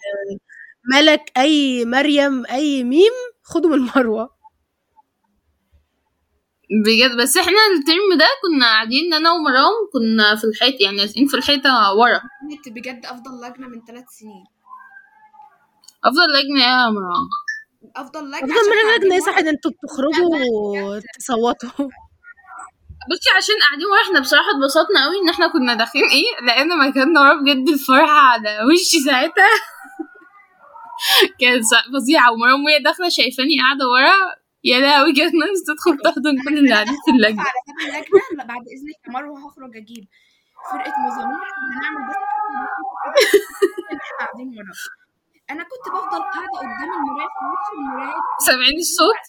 ملك 0.93 1.31
أي 1.37 1.85
مريم 1.85 2.45
أي 2.45 2.83
ميم 2.83 3.11
خدوا 3.43 3.75
من 3.75 3.89
مروة. 3.95 4.37
بجد 6.85 7.17
بس 7.21 7.37
إحنا 7.37 7.51
الترم 7.51 8.17
ده 8.19 8.25
كنا 8.41 8.65
قاعدين 8.65 9.13
أنا 9.13 9.31
ومرام 9.31 9.73
كنا 9.93 10.35
في 10.35 10.43
الحيط 10.43 10.81
يعني 10.81 10.97
لازقين 10.97 11.27
في 11.27 11.37
الحيطة 11.37 11.93
ورا. 11.93 12.19
كانت 12.19 12.69
بجد 12.77 13.05
أفضل 13.05 13.31
لجنة 13.41 13.67
من 13.67 13.81
ثلاث 13.87 14.05
سنين. 14.09 14.45
أفضل 16.05 16.27
لجنة 16.33 16.63
يا 16.63 16.89
مرام 16.89 17.27
أفضل 17.95 18.27
لجنة 18.27 18.55
أفضل 18.55 18.73
اللجنه 18.95 19.15
يا. 19.15 19.19
صاحبي 19.21 19.49
أنتوا 19.49 19.71
بتخرجوا 19.71 20.99
تصوتوا 21.19 21.89
بصي 23.09 23.29
عشان 23.37 23.55
قاعدين 23.67 23.85
ورا 23.91 24.01
إحنا 24.01 24.19
بصراحة 24.19 24.47
اتبسطنا 24.55 25.05
قوي 25.05 25.15
إن 25.23 25.29
إحنا 25.29 25.47
كنا 25.47 25.73
داخلين 25.73 26.05
إيه 26.09 26.45
لقينا 26.47 26.75
مكاننا 26.75 27.21
ورا 27.21 27.33
بجد 27.41 27.69
الفرحة 27.69 28.11
على 28.31 28.59
وشي 28.73 28.99
ساعتها. 28.99 29.49
كانت 31.41 31.63
فظيعة 31.93 32.31
ومرام 32.31 32.65
وهي 32.65 32.79
داخلة 32.79 33.09
شايفاني 33.09 33.55
قاعدة 33.61 33.85
ورا. 33.93 34.15
يا 34.63 34.79
لهوي 34.79 35.13
كانت 35.13 35.33
ناس 35.35 35.63
تدخل 35.67 35.97
تحضن 36.03 36.35
كل 36.43 36.57
اللي 36.57 36.73
قاعدين 36.73 36.95
في 37.05 37.11
اللجنة. 37.11 37.41
على 37.47 37.51
باب 37.67 38.05
اللجنه 38.11 38.43
بعد 38.43 38.61
اذنك 38.73 38.97
يا 39.07 39.11
مروه 39.13 39.37
هخرج 39.47 39.75
أجيب 39.77 40.07
فرقة 40.71 40.93
مزامير 41.07 41.37
هنعمل 41.73 42.01
بس 42.09 42.15
قاعدين 44.19 44.47
ورا. 44.57 44.73
أنا 45.51 45.63
كنت 45.63 45.93
بفضل 45.93 46.21
قاعدة 46.33 46.57
قدام 46.59 46.91
المراية 46.99 47.27
في 47.27 47.45
وش 47.51 47.67
المراية. 47.79 48.15
سامعين 48.47 48.77
الصوت؟ 48.79 49.23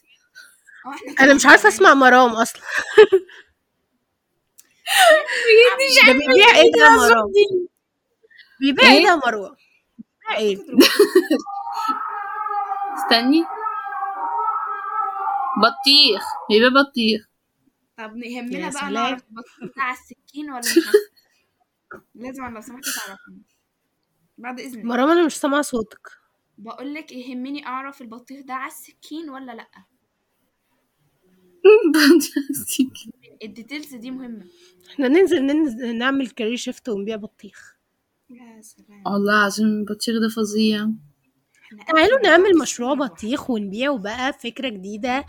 آه 0.87 0.91
إحنا 1.12 1.25
أنا 1.25 1.35
مش 1.35 1.47
عارفة 1.47 1.69
أسمع 1.69 1.95
مرام 1.95 2.31
أصلا. 2.31 2.62
ده 6.07 6.12
بيبيع 6.12 6.51
إيه 6.57 6.72
ده 6.72 6.85
يا 6.85 6.90
مرام 6.90 7.33
بيبيع 8.61 8.85
إيه 8.90 8.96
إيه؟ 8.98 9.05
ده 9.05 9.11
يا 9.11 9.16
مروة؟ 9.27 9.57
بيبيع 10.29 10.38
إيه؟ 10.38 10.57
استني. 12.98 13.44
بطيخ 15.62 16.24
بيبقى 16.51 16.70
بطيخ. 16.83 17.29
طب 17.98 18.16
يهمنا 18.16 18.70
بقى. 18.70 18.90
نعرف 18.90 19.22
البطيخ 19.31 19.77
ده 19.77 19.83
على 19.83 19.96
السكين 19.98 20.51
ولا 20.51 20.59
مش 20.59 20.79
لازم 22.14 22.44
لو 22.46 22.61
سمحت 22.61 22.85
تعرفني. 22.85 23.42
بعد 24.38 24.61
إذنك. 24.61 24.85
مرام 24.85 25.11
أنا 25.11 25.27
مش 25.27 25.37
سامعة 25.37 25.62
صوتك. 25.62 26.09
بقول 26.59 26.94
لك 26.94 27.12
يهمني 27.12 27.66
أعرف 27.66 28.01
البطيخ 28.03 28.44
ده 28.46 28.55
على 28.55 28.72
السكين 28.72 29.31
ولا 29.31 29.53
لأ؟ 29.53 29.68
ال 33.42 33.49
details 33.49 33.94
دي 33.94 34.11
مهمة. 34.11 34.44
إحنا 34.90 35.09
ننزل, 35.09 35.42
ننزل 35.46 35.98
نعمل 35.98 36.31
career 36.31 36.57
shift 36.57 36.88
ونبيع 36.88 37.16
بطيخ. 37.16 37.76
يا 38.31 38.61
سلام. 38.62 39.02
والله 39.07 39.33
العظيم 39.40 39.66
البطيخ 39.66 40.20
ده 40.20 40.28
فظيع. 40.28 40.88
تعالوا 41.88 42.18
نعمل 42.24 42.59
مشروع. 42.62 42.94
بطيخ 42.94 43.50
ونبيعه 43.50 43.98
بقى 43.98 44.33
فكرة 44.33 44.68
جديدة 44.68 45.24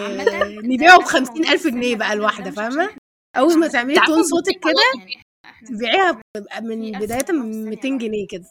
عامة 0.00 0.58
ونبيعه 0.64 0.98
ألف 0.98 1.52
السن 1.52 1.70
جنيه 1.70 1.92
ده 1.92 1.98
بقى 1.98 2.12
الواحدة 2.12 2.50
فاهمة؟ 2.50 2.90
أول 3.36 3.58
ما 3.58 3.68
تعملي 3.68 4.00
تون 4.06 4.22
صوتك 4.22 4.52
كده 4.52 5.06
تبيعيها 5.68 6.20
من 6.62 6.92
بداية 6.92 7.24
من 7.32 7.52
ثانية 7.52 7.70
200 7.70 7.88
واحدة. 7.88 8.06
جنيه 8.06 8.26
كده. 8.26 8.44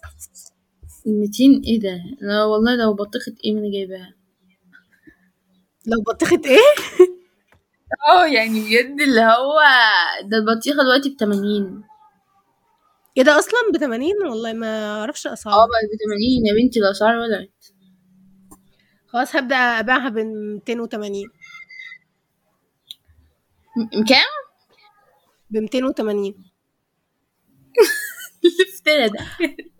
200 1.05 1.43
إيه 1.67 1.79
ده؟ 1.79 2.03
لا 2.21 2.43
والله 2.43 2.75
لو 2.75 2.93
بطيخة 2.93 3.35
إيه 3.45 3.53
من 3.53 3.71
جايباها. 3.71 4.13
لو 5.89 6.01
بطيخة 6.07 6.41
إيه؟ 6.45 6.59
آه 8.09 8.25
يعني 8.25 8.59
بجد 8.61 9.01
اللي 9.01 9.21
هو 9.21 9.59
ده 10.23 10.37
البطيخة 10.37 10.83
دلوقتي 10.83 11.09
ب 11.09 11.17
80 11.19 11.83
إيه 13.17 13.23
ده 13.23 13.39
أصلا 13.39 13.59
ب 13.73 13.77
80 13.77 14.11
والله 14.29 14.53
ما 14.53 14.99
أعرفش 14.99 15.27
آه 15.27 15.33
اسعار. 15.33 15.55
بقى 15.55 15.67
ب 15.67 15.93
80 16.05 16.45
يا 16.45 16.63
بنتي 16.63 16.79
الاسعار 16.79 17.15
ولعت 17.15 17.65
خلاص 19.07 19.35
هبدأ 19.35 19.55
أبيعها 19.55 20.09
ب 20.09 20.17
280 20.17 21.23
م- 23.77 24.03
كام؟ 24.03 24.25
ب 25.49 25.57
280 25.57 26.35
الافتراء 28.45 29.07
ده 29.07 29.25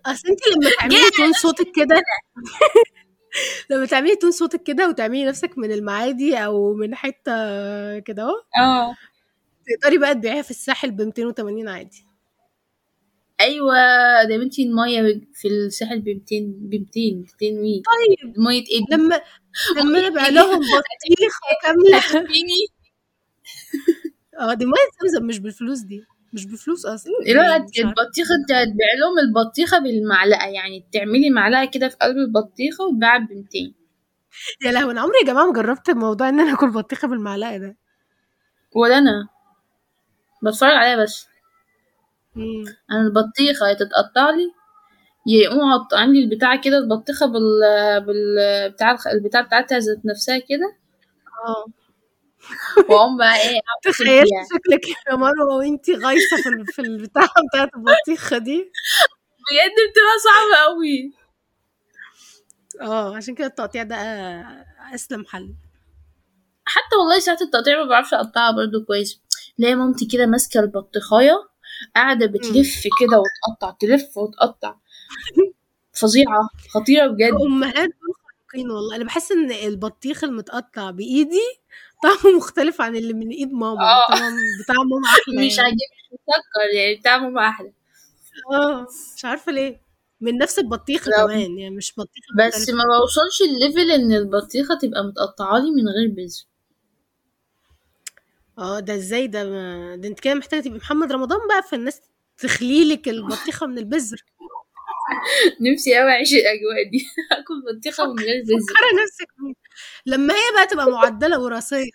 اصل 0.06 0.28
انت 0.28 0.40
لما 0.48 0.72
تعملي 0.80 1.12
تون 1.18 1.34
صوتك 1.34 1.72
كده. 1.76 2.02
لما 3.70 3.86
تعملي 3.86 4.16
تون 4.16 4.32
صوتك 4.32 4.64
كده 4.64 4.90
وتعملي 4.90 5.26
نفسك 5.26 5.58
من 5.58 5.72
المعادي 5.72 6.38
أو 6.38 6.74
من 6.74 6.96
حتة 6.96 7.32
كده 8.00 8.24
أهو 8.24 8.36
آه. 8.66 8.96
تقدري 9.68 9.98
بقى 9.98 10.16
تبيعيها 10.16 10.42
في 10.42 10.52
الساحل 10.52 10.92
ب 10.92 11.02
280 11.02 11.68
عادي. 11.70 12.06
أيوه 13.42 13.74
ده 14.30 14.38
بنتي 14.38 14.64
الميه 14.64 15.22
في 15.34 15.48
الساحل 15.48 16.00
ب 16.02 16.10
200 16.10 16.24
ب 16.48 16.76
200 16.76 17.16
200 17.16 17.52
مين 17.62 17.82
طيب. 17.82 18.34
ميه 18.40 18.60
إيه؟ 18.62 18.82
لما 18.98 19.22
لما 19.78 20.00
أنا 20.00 20.10
بقى 20.10 20.32
لهم 20.36 20.60
بطيخه 20.60 21.48
كامله 21.64 22.28
آه 24.40 24.54
دي 24.54 24.66
مية 24.66 24.74
زمزم 25.04 25.28
مش 25.28 25.40
بالفلوس 25.40 25.80
دي. 25.80 26.04
مش 26.34 26.46
بفلوس 26.46 26.86
أصلا. 26.86 27.12
لا 27.28 27.52
يعني 27.52 27.64
مش 27.64 27.72
عارفة. 27.80 27.90
البطيخة 27.90 28.36
انت 28.36 28.52
هتبيع 28.52 28.88
لهم 29.02 29.20
البطيخة 29.20 29.80
بالمعلقة 29.80 30.48
يعني 30.48 30.86
تعملي 30.94 31.30
معلقة 31.30 31.66
كده 31.66 31.88
في 31.90 31.98
قلب 32.02 32.18
البطيخة 32.18 32.84
وتباع 32.86 33.18
ب 33.18 33.22
200 33.34 33.74
يا 34.66 34.72
لهوي 34.72 34.92
أنا 34.92 35.02
عمري 35.02 35.16
يا 35.22 35.28
جماعة 35.28 35.46
ما 35.46 35.54
جربت 35.54 35.90
موضوع 35.92 36.30
إن 36.30 36.40
أنا 36.40 36.54
آكل 36.54 36.72
بطيخة 36.72 37.08
بالمعلقة 37.08 37.58
ده. 37.58 37.78
ولا 38.76 38.98
أنا. 38.98 39.30
بتفرج 40.44 40.72
عليها 40.76 41.04
بس. 41.04 41.28
مم. 42.36 42.64
أنا 42.92 43.02
البطيخة 43.02 43.74
تتقطع 43.74 44.30
لي 44.30 44.52
يا 45.28 45.44
يقوموا 45.46 45.78
قاطعين 45.78 46.14
لي 46.14 46.24
البتاع 46.26 46.56
كده 46.56 46.78
البطيخة 46.78 47.26
بال 47.26 47.62
بال 48.08 48.72
بتاع 48.72 48.98
البتاع 49.14 49.42
بتاعتها 49.42 49.80
ذات 49.80 50.06
نفسها 50.06 50.40
كده. 50.40 50.78
آه. 51.48 51.66
واقوم 52.90 53.18
بقى 53.18 53.36
إيه 53.36 53.60
فيها. 53.94 54.24
شكلك 54.54 54.88
يا 55.10 55.16
مروة 55.16 55.56
وإنتي 55.58 55.94
غايصة 55.96 56.38
في 56.38 56.72
في 56.74 56.80
البتاع 56.82 57.24
بتاعت 57.50 57.70
البطيخة 57.76 58.38
دي. 58.38 58.58
بجد 59.40 59.76
بتبقى 59.92 60.18
صعبة 60.24 60.64
قوي 60.66 61.14
آه 62.82 63.16
عشان 63.16 63.36
كده 63.36 63.48
التقطيع 63.48 63.84
ده 63.84 63.96
أسلم 64.96 65.26
حل. 65.26 65.54
حتى 66.66 66.96
والله 66.96 67.20
ساعة 67.20 67.38
التقطيع 67.42 67.84
ما 67.84 67.90
بعرفش 67.90 68.14
أقطعها 68.14 68.52
برضو 68.52 68.86
كويس. 68.86 69.22
لا 69.58 69.76
مامتي 69.76 70.06
كده 70.06 70.26
ماسكة 70.26 70.60
البطيخاية 70.60 71.50
قاعدة 71.96 72.26
بتلف 72.26 72.84
كده 73.02 73.20
وتقطع 73.24 73.78
تلف 73.80 74.18
وتقطع. 74.18 74.76
فظيعة 75.94 76.50
خطيرة 76.74 77.08
بجد. 77.08 77.34
أمهات 77.46 77.90
خارقين 78.50 78.72
والله. 78.72 78.96
أنا 78.96 79.04
بحس 79.04 79.32
إن 79.32 79.52
البطيخ 79.52 80.24
المتقطع 80.24 80.92
بإيدي 80.92 81.42
طعمه 82.04 82.38
مختلف 82.38 82.82
عن 82.82 82.96
اللي 82.96 83.14
من 83.14 83.30
إيد 83.30 83.52
ماما. 83.54 83.76
طبعا 84.08 84.32
بتاع 84.64 84.76
ماما 84.76 85.08
أحلى 85.08 85.46
مش 85.48 85.58
يعني. 85.58 85.68
عاجبني 85.68 85.80
مسكر 86.12 86.76
يعني 86.78 86.96
بتاع 86.96 87.18
ماما 87.18 87.48
أحلى 87.50 87.72
آه 88.52 88.88
مش 89.18 89.26
عارفة 89.26 89.52
ليه 89.52 89.82
من 90.22 90.38
نفس 90.38 90.60
البطيخة. 90.60 91.12
كمان 91.12 91.58
يعني 91.60 91.76
مش 91.76 91.94
بطيخة 91.98 92.28
بس 92.38 92.56
مختلفة. 92.60 92.74
ما 92.78 92.84
بوصلش 93.00 93.42
level 93.42 93.92
إن 93.92 94.14
البطيخة 94.14 94.76
تبقى 94.82 95.04
متقطعة 95.04 95.58
لي 95.58 95.72
من 95.72 95.88
غير 95.90 96.08
بذر 96.10 96.44
آه 98.58 98.80
ده 98.80 98.96
إزاي 98.96 99.28
ده 99.28 99.44
ما... 99.44 99.96
ده 99.96 100.08
أنت 100.08 100.20
كده 100.20 100.34
محتاجة 100.34 100.62
تبقي 100.62 100.78
محمد 100.78 101.12
رمضان 101.12 101.40
بقى 101.50 101.64
فالناس 101.72 102.02
تخليلك 102.38 103.10
البطيخة 103.10 103.66
من 103.68 103.78
البذر 103.78 104.24
نفسي 105.74 105.96
قوي 105.98 106.12
أعيش 106.12 106.34
الأجواء 106.34 106.90
دي. 106.92 107.06
أكل 107.40 107.78
بطيخه 107.80 108.14
من 108.14 108.20
غير 108.20 108.44
بذر 108.44 108.60
فكري 108.60 109.04
نفسك. 109.04 109.28
لما 110.06 110.34
هي 110.34 110.54
بقى 110.56 110.68
تبقى 110.68 110.92
معدلة 110.92 111.40
وراثيا 111.40 111.86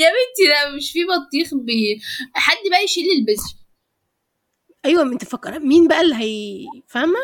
يا 0.00 0.08
بنتي 0.10 0.44
لا 0.48 0.76
مش 0.76 0.92
في 0.92 0.98
بطيخ 1.04 1.54
بي... 1.54 2.00
حد 2.34 2.56
بقى 2.70 2.84
يشيل 2.84 3.04
البذر. 3.18 3.54
أيوه 4.84 5.04
ما 5.04 5.12
أنت 5.12 5.24
فكر 5.24 5.58
مين 5.58 5.88
بقى 5.88 6.00
اللي 6.00 6.14
هي 6.14 6.64
فاهمة؟ 6.88 7.18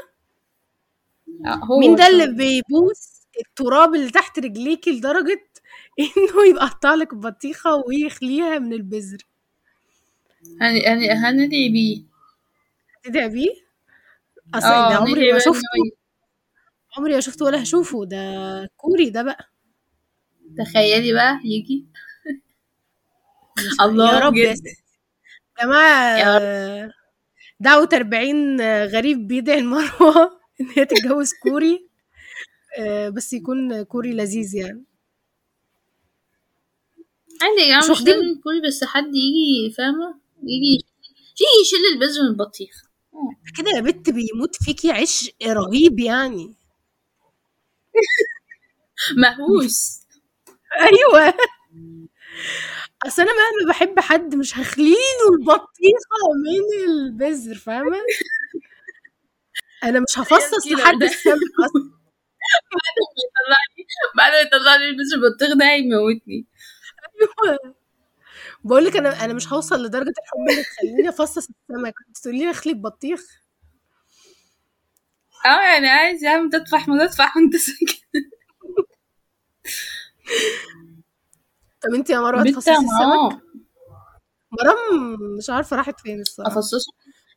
آه، 1.47 1.55
هو 1.65 1.79
مين 1.81 1.97
ده 1.97 2.07
اللي. 2.07 2.27
بيبوس 2.27 3.21
التراب 3.41 3.95
اللي 3.95 4.11
تحت 4.11 4.39
رجليكي 4.39 4.91
لدرجة 4.91 5.45
إنه 6.01 6.49
يبقى 6.51 6.67
قطع 6.69 6.95
لك 6.95 7.15
بطيخة 7.15 7.75
ويخليها 7.87 8.59
من 8.59 8.73
البذر؟ 8.73 9.19
هن... 10.61 10.77
هن... 10.87 11.11
هندعي 11.11 11.69
بيه. 11.69 12.03
تدعي 13.03 13.29
بيه. 13.29 13.51
أصل 14.55 14.67
آه 14.67 14.91
ده 14.91 14.97
عمري 14.97 15.33
ما 15.33 15.39
شفته. 15.39 15.61
عمري 16.97 17.15
ما 17.15 17.21
شفته 17.21 17.45
ولا 17.45 17.63
هشوفه. 17.63 18.05
ده 18.05 18.19
كوري 18.77 19.11
ده 19.11 19.23
بقى. 19.23 19.51
تخيلي 20.59 21.13
بقى 21.13 21.41
يجي. 21.45 21.87
الله 23.85 24.19
رب 24.19 24.35
يا. 24.37 24.55
ستي. 24.55 24.69
يا 25.61 25.65
جماعة 25.65 26.19
رب. 26.37 26.43
آه، 26.43 26.91
دعوة 27.61 27.89
40 27.93 28.61
غريب 28.87 29.27
بيدعي 29.29 29.59
المروة 29.59 30.41
إن 30.61 30.67
هي 30.77 30.85
تتجوز 30.85 31.33
كوري. 31.43 31.89
آه، 32.79 33.09
بس 33.09 33.33
يكون 33.33 33.83
كوري 33.83 34.13
لذيذ 34.13 34.55
يعني. 34.57 34.85
عادي 37.43 37.61
يا 37.61 37.67
جماعة 37.67 37.85
مش 37.85 37.91
واخدين- 37.91 38.41
كوري 38.45 38.61
بس 38.67 38.85
حد 38.85 39.07
يجي 39.15 39.75
فاهمة؟ 39.79 40.21
يجي 40.43 40.85
يجي 41.41 41.47
يشيل 41.63 41.79
البذر 41.95 42.23
من 42.23 42.29
البطيخ. 42.29 42.90
كده 43.59 43.71
يا 43.77 43.81
بت 43.81 44.11
بيموت 44.11 44.57
فيكي 44.65 44.91
عشق 44.93 45.33
رهيب 45.45 46.01
يعني. 46.01 46.55
مهووس. 49.23 50.01
أيوه. 50.87 51.35
أصل 53.07 53.23
أنا 53.23 53.33
مهما 53.33 53.73
بحب 53.73 54.01
حد 54.01 54.35
مش 54.35 54.59
هخليله 54.59 55.27
البطيخة 55.41 56.23
من 56.47 56.85
البذر 56.91 57.55
فاهمة؟ 57.55 57.99
أنا 59.85 60.01
مش 60.01 60.19
هفصص 60.19 60.67
لحد. 60.73 61.03
السمك 61.03 61.37
أصلا. 61.67 61.91
بعد 64.19 64.33
ما 64.33 64.41
يطلع 64.41 64.77
لي 64.77 64.87
البذر 64.91 65.17
البطيخ 65.29 65.59
ده 65.59 65.67
هيموتني. 65.71 66.47
بقول 68.65 68.85
لك 68.85 68.97
أنا 68.97 69.25
أنا 69.25 69.33
مش 69.33 69.53
هوصل 69.53 69.85
لدرجة 69.85 70.09
الحب 70.23 70.51
اللي 70.51 70.65
تخليني 70.65 71.09
أفصص 71.09 71.49
السمك. 71.49 71.95
تقولي 72.23 72.39
لي 72.39 72.51
اخلي 72.51 72.75
بطيخ. 72.75 73.21
آه 75.47 75.63
يعني 75.73 75.89
عايز 75.89 76.25
يا 76.25 76.31
عم 76.31 76.51
تطفح 76.51 76.89
ما 76.89 77.07
تطفح 77.07 77.37
وأنت 77.37 77.57
ساكت. 77.57 78.01
طب 81.83 81.95
أنت 81.95 82.11
يا 82.11 82.21
مروة 82.21 82.45
تفصصي 82.45 82.71
السمك؟ 82.71 83.43
مرام 84.53 85.17
مش 85.39 85.51
عارفة 85.51 85.77
راحت 85.77 86.01
فين 86.01 86.21
الصراحة. 86.21 86.53
افصصه 86.53 86.93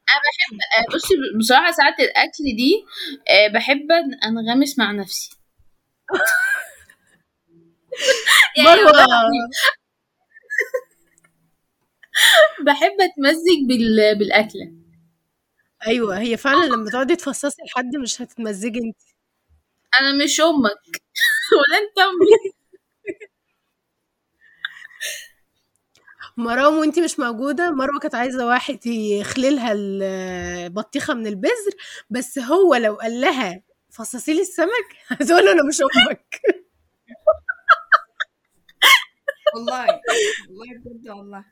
أنا 0.09 0.21
بحب 0.23 0.59
آه، 0.93 0.95
بصي 0.95 1.13
بصراحة 1.39 1.71
ساعات 1.71 1.99
الأكل 1.99 2.43
دي 2.57 2.85
آه، 3.29 3.53
بحب 3.53 3.87
أنغمس 4.25 4.79
مع 4.79 4.91
نفسي. 4.91 5.29
يعني 8.57 8.79
بحب 12.65 12.95
اتمزج 13.01 13.59
بال... 13.67 14.15
بالأكلة. 14.19 14.71
أيوه 15.87 16.19
هي 16.19 16.37
فعلا 16.37 16.65
لما 16.65 16.89
تقعدي 16.89 17.15
تفصصي 17.15 17.61
لحد 17.67 17.95
مش 17.95 18.21
هتتمزجي 18.21 18.79
انت. 18.79 18.97
أنا 20.01 20.23
مش 20.23 20.41
أمك. 20.41 21.01
ولا 21.59 21.77
أنت 21.79 21.99
أمي. 21.99 22.53
مرام 26.37 26.77
وانت 26.79 26.99
مش 26.99 27.19
موجودة 27.19 27.71
مروه 27.71 27.99
كانت 27.99 28.15
عايزة 28.15 28.47
واحد 28.47 28.85
يخللها 28.87 29.71
البطيخة 29.73 31.13
من 31.13 31.27
البذر 31.27 31.71
بس 32.09 32.39
هو 32.39 32.75
لو 32.75 32.93
قال 32.95 33.21
لها 33.21 33.61
فصصي 33.91 34.33
لي 34.33 34.41
السمك 34.41 34.87
هتقول 35.07 35.45
له 35.45 35.51
أنا 35.51 35.63
مش 35.69 35.81
أمك. 35.81 36.41
والله 39.55 39.85
والله 40.49 40.77
بجد 40.85 41.09
والله. 41.09 41.45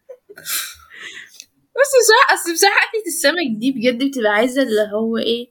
بس 1.79 1.91
بصراحة 2.01 2.33
أصل 2.41 2.53
بصراحة 2.53 2.75
أكلة 2.89 3.03
السمك 3.07 3.59
دي 3.59 3.71
بجد 3.71 4.03
بتبقى 4.03 4.31
عايزة 4.31 4.61
اللي 4.63 4.89
هو 4.93 5.17
إيه 5.17 5.49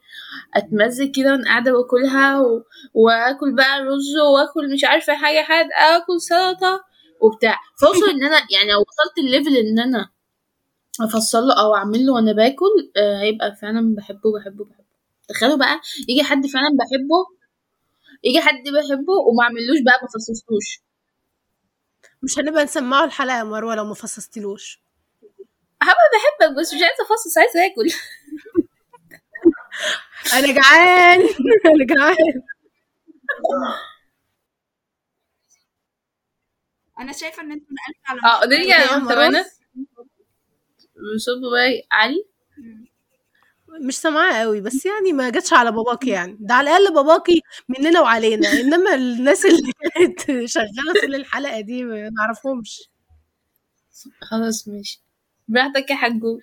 أتمزج 0.55 1.11
كده 1.17 1.33
وأنا 1.33 1.45
قاعدة 1.45 1.73
باكلها 1.73 2.41
و... 2.41 2.63
وآكل 2.95 3.55
بقى 3.57 3.81
رز 3.81 4.17
وآكل 4.35 4.73
مش 4.75 4.85
عارفة 4.85 5.15
حاجة 5.17 5.43
حد 5.43 5.67
آكل 5.73 6.21
سلطة 6.21 6.85
وبتاع. 7.21 7.57
فوصل 7.81 8.11
إن 8.11 8.25
أنا 8.25 8.37
يعني 8.55 8.73
لو 8.73 8.79
وصلت 8.81 9.19
الليفل 9.19 9.57
إن 9.57 9.79
أنا 9.79 10.11
افصله 11.01 11.55
أو 11.61 11.75
أعمل 11.75 12.07
له 12.07 12.13
وأنا 12.13 12.33
باكل 12.33 12.93
آه 12.97 13.21
هيبقى 13.23 13.57
فعلا 13.63 13.95
بحبه 13.97 14.33
بحبه 14.41 14.65
بحبه. 14.65 14.85
تخيلوا 15.29 15.57
بقى 15.57 15.81
يجي 16.09 16.23
حد 16.23 16.47
فعلا 16.47 16.69
بحبه 16.81 17.27
يجي 18.25 18.41
حد 18.41 18.63
بحبه 18.65 19.13
وما 19.29 19.43
أعملوش 19.45 19.81
بقى 19.87 19.99
ما 20.03 20.09
فصصلوش 20.09 20.81
مش 22.23 22.39
هنبقى 22.39 22.65
نسمعه 22.65 23.05
الحلقة 23.05 23.39
يا 23.39 23.45
مروة 23.45 23.75
لو 23.75 23.85
ما 23.85 23.95
فصصتلوش 23.95 24.81
حابة 25.83 25.99
بحبك 26.13 26.59
بس 26.61 26.75
مش 26.75 26.81
عايزة 26.83 27.05
أفصص 27.05 27.39
عايزة 27.39 27.67
آكل. 27.67 27.93
أنا 30.35 30.53
جعان 30.53 31.21
أنا 31.67 31.85
جعان. 31.85 32.17
أنا 37.01 37.13
شايفة 37.13 37.43
إن 37.43 37.53
أنتوا 37.53 37.67
نقلتوا 37.75 38.29
على 38.29 38.45
آه 38.45 38.47
نرجع 38.47 38.93
يا 38.93 38.99
مروة. 38.99 39.45
باباي 41.43 41.87
عالي 41.93 42.25
مش 43.87 43.99
سامعاه 43.99 44.41
قوي 44.41 44.61
بس 44.61 44.87
يعني 44.87 45.13
ما 45.13 45.31
جاتش 45.31 45.53
على 45.53 45.73
باباكي 45.73 46.11
يعني. 46.11 46.37
ده 46.41 46.55
على 46.55 46.71
الأقل 46.77 46.95
باباكي 46.95 47.43
مننا 47.69 48.01
وعلينا 48.01 48.53
إنما 48.53 48.95
الناس 48.95 49.45
اللي 49.47 49.73
كانت 49.95 50.47
شغالة 50.47 51.01
طول 51.03 51.15
الحلقة 51.15 51.61
دي 51.61 51.85
ما 51.85 52.11
نعرفهمش. 52.11 52.91
خلاص 54.21 54.69
ماشي. 54.69 55.03
براحتك 55.49 55.91
يا 55.91 55.97
حجوج. 55.97 56.41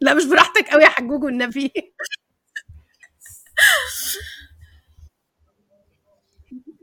لا 0.00 0.14
مش 0.14 0.24
براحتك 0.24 0.68
قوي 0.68 0.82
يا 0.82 0.88
حجوج 0.88 1.24
والنبي. 1.24 1.72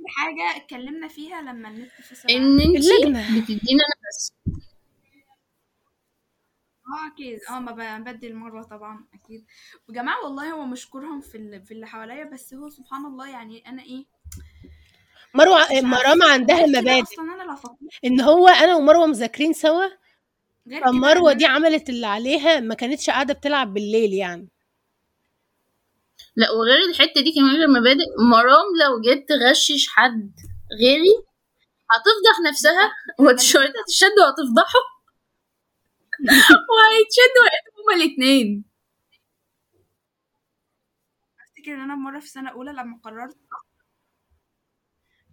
حاجة 0.07 0.57
اتكلمنا 0.63 1.07
فيها 1.07 1.41
لما 1.41 1.69
النت 1.69 1.91
فصل 1.91 2.29
إن 2.29 2.59
أنتي 2.61 2.77
اللجنة. 2.77 3.41
بتدينا 3.41 3.83
نفس 4.07 4.31
آه 6.87 7.13
أكيد. 7.13 7.39
آه 7.49 7.59
ما 7.59 7.71
ببدل 7.99 8.35
مرة 8.35 8.63
طبعا 8.63 9.05
أكيد. 9.13 9.45
وجماعة 9.89 10.23
والله 10.23 10.51
هو 10.51 10.65
مشكورهم 10.65 11.21
في 11.21 11.35
اللي 11.37 11.61
في 11.61 11.73
اللي 11.73 11.87
حواليا 11.87 12.23
بس 12.33 12.53
هو 12.53 12.69
سبحان 12.69 13.05
الله 13.05 13.29
يعني 13.29 13.63
أنا 13.69 13.81
إيه 13.83 14.05
مروة 15.33 15.59
مش 15.63 15.83
مرام 15.83 16.21
عارفة. 16.21 16.33
عندها 16.33 16.55
غير 16.57 16.67
كده 16.67 16.77
المبادئ. 16.79 17.01
أصلا 17.01 17.33
أنا 17.33 17.43
لو 17.51 17.55
فكرت 17.55 17.77
إن 18.05 18.21
هو 18.21 18.47
أنا 18.47 18.75
ومروة 18.75 19.05
مذاكرين 19.07 19.53
سوا 19.53 19.85
غير 20.67 20.79
كده 20.79 21.31
إن 21.31 21.37
دي 21.37 21.45
عملت 21.45 21.89
اللي 21.89 22.07
عليها 22.07 22.59
ما 22.59 22.75
كانتش 22.75 23.09
قاعدة 23.09 23.33
بتلعب 23.33 23.73
بالليل 23.73 24.13
يعني. 24.13 24.47
لا 26.35 26.51
وغير 26.51 26.77
الحتة 26.89 27.21
دي 27.21 27.31
كمان 27.35 27.55
غير 27.55 27.67
مبادئ 27.67 28.05
مرام 28.31 28.65
لو 28.83 29.01
جيت 29.01 29.29
تغشش 29.29 29.87
حد 29.89 30.31
غيري 30.81 31.13
هتفضح 31.91 32.49
نفسها 32.49 32.91
وشرطة 33.19 33.83
تشد 33.87 34.15
وهتفضحه. 34.19 34.79
وهيتشدوا 36.73 37.41
وهيتبقوا 37.43 37.83
هما 37.85 38.03
الاتنين. 38.03 38.65
أفتكر 41.39 41.73
إن 41.73 41.79
أنا 41.79 41.95
مرة 41.95 42.19
في 42.19 42.27
سنة 42.27 42.49
أولى 42.51 42.71
لما 42.71 42.97
قررت 43.03 43.37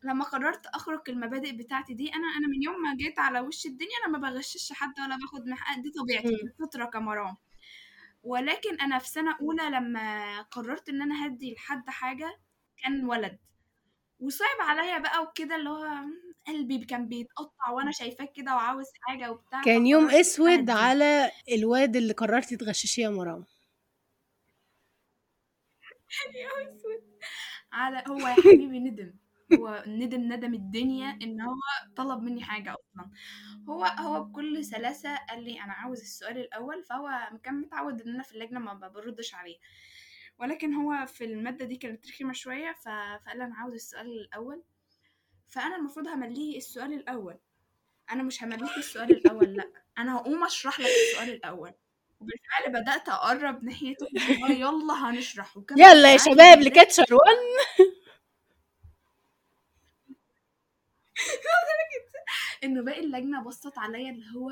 لما 0.04 0.24
قررت 0.24 0.66
أخرج 0.66 1.00
المبادئ 1.08 1.52
بتاعتي 1.52 1.94
دي 1.94 2.08
أنا 2.14 2.26
أنا 2.38 2.48
من 2.48 2.62
يوم 2.62 2.74
ما 2.82 2.96
جيت 2.96 3.18
على 3.18 3.40
وش 3.40 3.66
الدنيا 3.66 3.90
أنا 4.06 4.18
ما 4.18 4.30
بغشش 4.30 4.72
حد 4.72 5.00
ولا 5.00 5.16
باخد 5.16 5.46
من 5.46 5.54
حق 5.54 5.78
دي 5.80 5.90
طبيعتي 5.90 6.28
مم. 6.28 6.48
الفطره 6.48 6.84
كمرام. 6.84 7.36
ولكن 8.22 8.80
أنا 8.80 8.98
في 8.98 9.08
سنة 9.08 9.36
أولى 9.40 9.62
لما 9.70 10.42
قررت 10.42 10.88
إن 10.88 11.02
أنا 11.02 11.26
هدي 11.26 11.54
لحد 11.54 11.90
حاجة 11.90 12.40
كان 12.82 13.04
ولد. 13.04 13.38
وصعب 14.20 14.60
عليا 14.60 14.98
بقى 14.98 15.22
وكده 15.22 15.56
اللي 15.56 15.70
هو 15.70 15.88
قلبي 16.48 16.84
كان 16.84 17.08
بيتقطع 17.08 17.70
وأنا 17.70 17.92
شايفاه 17.92 18.28
كده 18.36 18.54
وعاوز 18.56 18.86
حاجة 19.00 19.32
وبتاع 19.32 19.60
كان 19.64 19.86
يوم 19.86 20.10
أسود. 20.10 20.70
على 20.70 21.30
الواد 21.52 21.96
اللي 21.96 22.12
قررتي 22.12 22.56
تغششيه 22.56 23.02
يا 23.04 23.10
مرام 23.10 23.44
على 27.72 28.04
هو 28.08 28.18
يا 28.28 28.34
حبيبي 28.44 28.78
ندم. 28.80 29.14
هو 29.52 29.84
ندم 29.86 30.32
ندم 30.32 30.54
الدنيا 30.54 31.18
إن 31.22 31.40
هو 31.40 31.56
طلب 31.96 32.22
مني 32.22 32.44
حاجة 32.44 32.74
أصلا. 32.74 33.10
هو 33.68 33.84
هو 33.84 34.24
بكل 34.24 34.64
سلاسة 34.64 35.16
قال 35.16 35.44
لي 35.44 35.60
أنا 35.60 35.72
عاوز 35.72 36.00
السؤال 36.00 36.38
الأول 36.38 36.84
فهو 36.84 37.10
كان 37.44 37.54
متعود 37.60 38.00
إن 38.02 38.14
أنا 38.14 38.22
في 38.22 38.32
اللجنة 38.34 38.60
ما 38.60 38.74
بردش 38.88 39.34
عليه. 39.34 39.58
ولكن 40.38 40.74
هو 40.74 41.06
في 41.06 41.24
المادة 41.24 41.64
دي 41.64 41.76
كانت 41.76 42.08
رخيمه 42.08 42.32
شوية 42.32 42.72
فقال 42.84 43.42
أنا 43.42 43.54
عاوز 43.56 43.74
السؤال 43.74 44.06
الأول. 44.06 44.62
فأنا 45.48 45.76
المفروض 45.76 46.06
همليه 46.08 46.56
السؤال 46.58 46.92
الأول. 46.92 47.38
أنا 48.10 48.22
مش 48.22 48.42
همليك 48.44 48.76
السؤال 48.78 49.10
الأول 49.18 49.54
لأ. 49.56 49.70
أنا 49.98 50.16
هقوم 50.16 50.44
أشرح 50.44 50.80
لك 50.80 50.86
السؤال 50.86 51.30
الأول. 51.30 51.72
وبالفعل 52.20 52.82
بدأت 52.82 53.08
أقرب 53.08 53.64
ناحيته 53.64 54.06
يلا 54.62 54.94
هنشرح 55.10 55.58
يلا 55.76 56.12
يا 56.12 56.16
شباب 56.16 56.60
لكاتشر 56.60 57.14
1 57.14 57.36
إنه 62.64 62.82
باقي 62.82 63.00
اللجنة 63.00 63.42
بصت 63.42 63.78
عليا 63.78 64.10
اللي 64.10 64.26
هو 64.36 64.50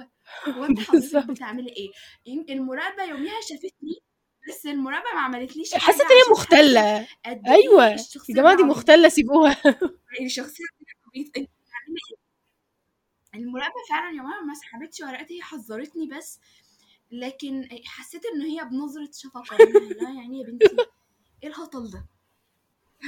هو 0.54 0.64
أنت 0.64 0.80
حضرتك. 0.80 1.30
بتعملي 1.30 1.68
إيه؟ 1.72 1.90
يمكن 2.26 2.52
المراقبة 2.52 3.04
يوميها 3.04 3.40
شافتني 3.48 4.00
بس 4.48 4.66
المراقبة 4.66 5.14
ما 5.14 5.20
عملتليش 5.20 5.74
حسيت 5.74 6.00
إن 6.00 6.06
هي 6.06 6.30
مختلة. 6.32 7.06
أيوه. 7.26 7.86
يا 7.90 7.96
جماعة 8.28 8.56
دي. 8.56 8.62
مختلة 8.62 9.08
سيبوها. 9.08 9.56
الشخصيه 10.20 10.64
المراقبة 13.34 13.74
فعلا 13.90 14.16
يومها 14.16 14.40
ما 14.40 14.54
سحبتش 14.54 15.00
ورقتي 15.00 15.36
هي 15.38 15.42
حذرتني 15.42 16.06
بس 16.06 16.40
لكن 17.10 17.68
حسيت 17.84 18.22
إن 18.26 18.40
هي 18.42 18.64
بنظرة 18.64 19.10
شفقة. 19.12 19.56
لا 20.00 20.10
يعني 20.10 20.40
يا 20.40 20.46
بنتي. 20.46 20.76
إيه 21.42 21.48
الهطل 21.48 21.90
ده؟ 21.90 22.06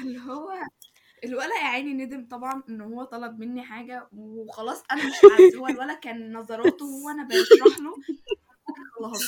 اللي 0.03 0.21
هو 0.21 0.53
الولا 1.25 1.55
يا 1.63 1.67
عيني 1.67 2.05
ندم 2.05 2.29
طبعا 2.31 2.63
إن 2.69 2.81
هو 2.81 3.05
طلب 3.05 3.39
مني 3.39 3.63
حاجة 3.63 4.09
وخلاص 4.13 4.83
أنا 4.93 5.07
مش 5.07 5.17
عايز 5.39 5.57
هو 5.57 5.67
الولا 5.67 5.95
كان 5.95 6.33
نظراته 6.33 6.87
وأنا 7.07 7.25
بشرح 7.25 7.79
له. 7.79 7.95
خلاص 8.99 9.23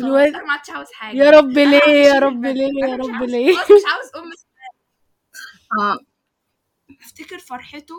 الواد- 0.00 0.34
أنا 0.34 0.44
ما 0.44 0.52
عادش 0.52 0.70
عاوز 0.70 0.92
حاجة. 0.92 1.16
يا 1.16 1.30
رب 1.30 1.50
ليه 1.50 1.80
يا 1.88 2.18
رب. 2.18 2.44
ليه 2.46 2.70
يا 2.88 2.96
رب 2.96 3.22
ليه؟ 3.22 3.50
مش 3.52 3.82
عاوز 3.92 4.10
أم 4.16 4.30
آه. 5.80 5.98
أفتكر 7.00 7.38
فرحته 7.38 7.94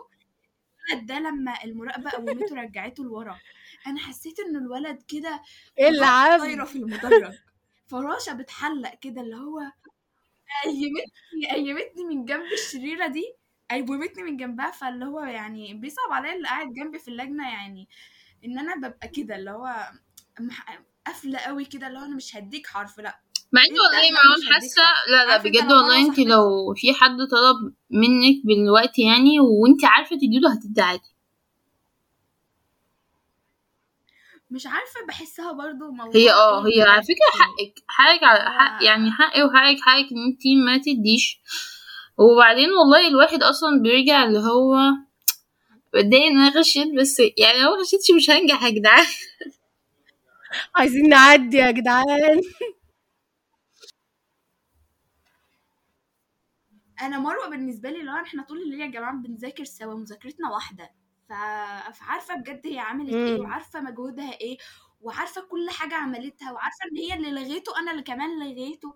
الولد 0.91 1.05
ده 1.05 1.19
لما 1.19 1.63
المراقبة 1.63 2.09
قومته 2.11 2.55
رجعته 2.55 3.03
لورا 3.03 3.39
أنا 3.87 3.99
حسيت 3.99 4.39
إن 4.39 4.55
الولد 4.55 5.01
كده 5.07 5.41
إيه 5.79 5.87
اللي 5.87 5.99
فراش 6.05 6.39
طايرة 6.41 6.63
في 6.65 6.75
المدرج. 6.75 7.33
فراشه 7.87 8.33
بتحلق 8.33 8.93
كده 9.01 9.21
اللي 9.21 9.35
هو 9.35 9.59
قيمتني 10.65 11.51
قيمتني 11.55 12.03
من 12.05 12.25
جنب 12.25 12.45
الشريرة 12.53 13.07
دي 13.07 13.33
قيمتني 13.71 14.23
من 14.23 14.37
جنبها 14.37 14.71
فاللي 14.71 15.05
هو 15.05 15.19
يعني 15.19 15.73
بيصعب 15.73 16.11
عليا 16.11 16.33
اللي 16.35 16.47
قاعد 16.47 16.73
جنبي 16.73 16.99
في 16.99 17.07
اللجنة 17.07 17.49
يعني 17.51 17.87
إن 18.45 18.59
أنا 18.59 18.75
ببقى 18.87 19.07
كده 19.07 19.35
اللي 19.35 19.51
هو 19.51 19.89
قافلة 21.07 21.39
قوي 21.39 21.65
كده 21.65 21.87
اللي 21.87 21.99
هو 21.99 22.03
أنا 22.03 22.15
مش 22.15 22.35
هديك 22.35 22.67
حرف 22.67 22.99
لأ. 22.99 23.19
مع 23.51 23.61
اني 23.61 23.79
والله 23.79 24.11
معاهم 24.11 24.53
حاسه. 24.53 24.81
لا 25.11 25.25
لا 25.25 25.37
بجد 25.37 25.71
والله 25.71 26.05
أنت 26.05 26.19
لو 26.19 26.73
في 26.77 26.93
حد 26.93 27.17
طلب 27.31 27.73
منك 27.89 28.45
بالوقت 28.45 28.99
يعني 28.99 29.39
وأنت 29.39 29.85
عارفة 29.85 30.15
تديله 30.15 30.53
هتدي 30.53 30.81
عادي. 30.81 31.09
مش 34.51 34.67
عارفة 34.67 35.05
بحسها 35.07 35.51
برضو 35.51 35.91
موضوع 35.91 36.15
هي 36.21 36.31
آه 36.31 36.65
إيه 36.65 36.77
هي 36.77 36.81
على 36.89 37.01
بجد. 37.01 37.07
فكرة 37.07 37.39
حقك 37.41 37.83
حقك 37.87 38.23
على 38.23 38.59
حق 38.59 38.83
يعني 38.83 39.11
حقي 39.11 39.43
وحقك 39.43 39.77
حقك 39.81 40.11
إن 40.11 40.25
انت 40.31 40.41
ما 40.65 40.77
تديش. 40.77 41.39
وبعدين 42.17 42.69
والله 42.71 43.07
الواحد 43.07 43.43
أصلا 43.43 43.81
بيرجع 43.81 44.23
اللي 44.23 44.39
هو 44.39 44.77
بتضايق 45.93 46.23
إن 46.25 46.39
أنا 46.39 46.49
غشيت 46.59 46.87
بس 46.99 47.19
يعني 47.37 47.61
لو 47.63 47.75
غشيتش 47.81 48.11
مش 48.15 48.29
هنجح 48.29 48.63
يا 48.63 48.69
جدعان. 48.69 49.05
عايزين 50.75 51.09
نعدي 51.09 51.57
يا 51.57 51.71
جدعان. 51.71 52.41
أنا 57.01 57.19
مروة 57.19 57.49
بالنسبة 57.49 57.89
لي 57.89 58.03
لو 58.03 58.15
إحنا 58.15 58.43
طول 58.43 58.61
الليل 58.61 58.81
يا 58.81 58.87
جماعة 58.87 59.13
بنذاكر 59.13 59.63
سوا 59.63 59.95
مذاكرتنا 59.95 60.49
واحدة. 60.51 60.89
ف... 61.29 61.33
فعارفة 61.97 62.35
بجد 62.35 62.67
هي 62.67 62.79
عملت 62.79 63.13
إيه. 63.13 63.39
وعارفة 63.39 63.81
مجهودها 63.81 64.31
إيه 64.41 64.57
وعارفة 65.01 65.41
كل 65.41 65.69
حاجة 65.69 65.95
عملتها 65.95 66.51
وعارفة 66.51 66.85
إن 66.91 66.97
هي 66.97 67.13
اللي 67.13 67.31
لغيته 67.31 67.79
أنا 67.79 67.91
اللي 67.91 68.03
كمان 68.03 68.39
لغيته. 68.39 68.95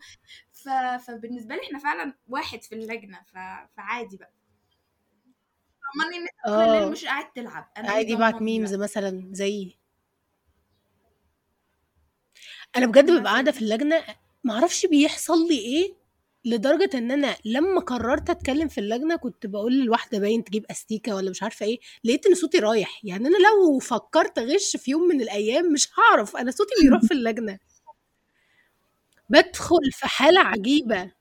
ف... 0.51 0.69
فبالنسبة 1.07 1.55
لي 1.55 1.61
إحنا 1.61 1.79
فعلا 1.79 2.17
واحد 2.27 2.63
في 2.63 2.75
اللجنة 2.75 3.21
ف... 3.21 3.37
فعادي 3.77 4.17
بقى. 4.17 4.33
ضمني 6.03 6.17
إن 6.17 6.21
أنت 6.21 6.47
آه. 6.47 6.89
مش 6.89 7.05
قاعد 7.05 7.31
تلعب. 7.31 7.71
أنا 7.77 7.91
عادي 7.91 8.15
ضمني 8.15 8.39
ميمز 8.39 8.73
بقى. 8.75 8.83
مثلا 8.83 9.29
زي 9.31 9.77
أنا 12.77 12.85
بجد 12.85 13.11
ببقى 13.11 13.31
قاعدة 13.31 13.51
في 13.51 13.61
اللجنة 13.61 14.03
معرفش 14.43 14.85
بيحصل 14.85 15.47
لي 15.47 15.59
إيه 15.59 15.93
لدرجة 16.45 16.97
إن 16.97 17.11
أنا 17.11 17.35
لما 17.45 17.79
قررت 17.81 18.29
أتكلم 18.29 18.67
في 18.67 18.77
اللجنة 18.77 19.15
كنت 19.15 19.45
بقول 19.45 19.73
للواحدة 19.73 20.19
باين 20.19 20.43
تجيب 20.43 20.65
أستيكة 20.71 21.15
ولا 21.15 21.29
مش 21.29 21.43
عارفة 21.43 21.65
إيه 21.65 21.79
لقيت 22.03 22.25
إن 22.25 22.35
صوتي 22.35 22.59
رايح. 22.59 23.05
يعني 23.05 23.27
أنا 23.27 23.37
لو 23.37 23.79
فكرت 23.79 24.37
أغش 24.37 24.77
في 24.77 24.91
يوم 24.91 25.01
من 25.01 25.21
الأيام 25.21 25.73
مش 25.73 25.87
هعرف. 25.99 26.35
أنا 26.37 26.51
صوتي 26.51 26.71
بيروح 26.81 27.01
في 27.01 27.13
اللجنة. 27.13 27.59
بدخل 29.29 29.91
في 29.91 30.07
حالة 30.07 30.39
عجيبة. 30.41 31.11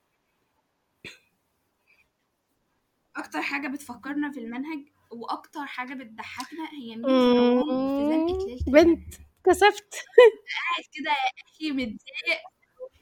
أكتر 3.17 3.43
حاجة 3.43 3.69
بتفكرنا 3.69 4.33
في 4.33 4.41
المنهج 4.41 4.79
وأكتر 5.11 5.67
حاجة 5.67 5.95
بتضحكنا 5.95 6.65
هي 6.65 6.95
في 6.95 7.01
زنقه 7.03 8.47
ليله 8.47 8.65
بنت. 8.67 9.15
كسفت 9.45 9.95
قاعد 9.95 10.85
كده 10.93 11.11
يا 11.11 11.43
أخي 11.55 11.71
متضايق 11.73 12.41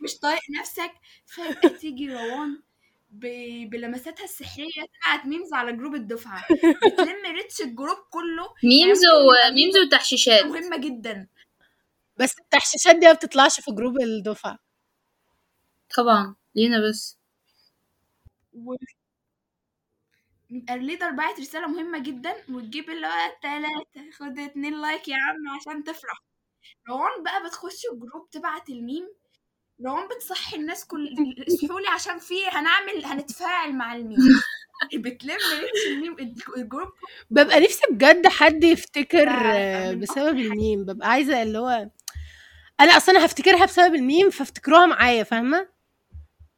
مش 0.01 0.19
طايق 0.19 0.41
نفسك. 0.61 0.93
فجأة 1.27 1.69
تيجي 1.79 2.13
روان 2.15 2.63
ب- 3.11 3.71
بلمساتها 3.71 4.25
السحرية 4.25 4.67
تبعت 5.03 5.27
memes 5.27 5.53
على 5.55 5.73
جروب 5.73 5.95
الدفعة. 5.95 6.45
بتلم 6.93 7.27
reach 7.37 7.61
الجروب 7.61 7.97
كله. 8.11 8.55
memes 8.65 9.01
يعني 9.05 9.25
يبقى 9.25 9.51
و 9.51 9.55
memes 9.55 9.77
وتحشيشات. 9.79 10.45
مهمة 10.45 10.77
جدا. 10.79 11.29
بس 12.17 12.39
التحشيشات 12.39 12.97
دي 12.97 13.07
ما 13.07 13.13
بتطلعش 13.13 13.61
في 13.61 13.71
جروب 13.73 14.01
الدفعة. 14.01 14.59
طبعا. 15.97 16.35
لينا 16.55 16.89
بس. 16.89 17.19
و... 18.53 18.75
ال 20.71 20.76
leader 20.76 21.11
باعت 21.11 21.41
رسالة 21.41 21.67
مهمة 21.67 21.99
جدا. 21.99 22.45
وتجيب 22.51 22.91
اللي 22.91 23.07
هو 23.07 23.37
تلاتة 23.43 24.11
خد 24.13 24.39
اتنين 24.39 24.81
like 24.81 25.09
يا 25.09 25.17
عم 25.17 25.57
عشان 25.61 25.85
تفرح. 25.85 26.30
روان 26.89 27.23
بقى 27.25 27.49
بتخش 27.49 27.87
الجروب 27.93 28.31
تبعت 28.31 28.69
الميم. 28.69 29.09
روان 29.87 30.09
بتصحي 30.09 30.57
الناس 30.57 30.85
كل 30.87 31.09
اصحوا 31.49 31.81
لي 31.81 31.89
عشان 31.89 32.19
في 32.19 32.35
هنعمل 32.49 33.05
هنتفاعل 33.05 33.73
مع 33.73 33.95
الميم. 33.97 34.19
بتلم 35.05 35.37
الميم 35.91 36.17
الجروب. 36.57 36.89
ببقى 37.31 37.61
نفسي 37.61 37.83
بجد 37.91 38.27
حد 38.27 38.65
يفتكر 38.65 39.29
بسبب 39.95 40.39
الميم. 40.39 40.85
ببقى 40.85 41.09
عايزة 41.11 41.43
اللي 41.43 41.59
هو 41.59 41.89
أنا 42.81 42.97
أصلا 42.97 43.25
هفتكرها 43.27 43.65
بسبب 43.65 43.95
الميم 43.95 44.31
فافتكروها 44.31 44.87
معايا 44.87 45.23
فاهمة؟ 45.25 45.69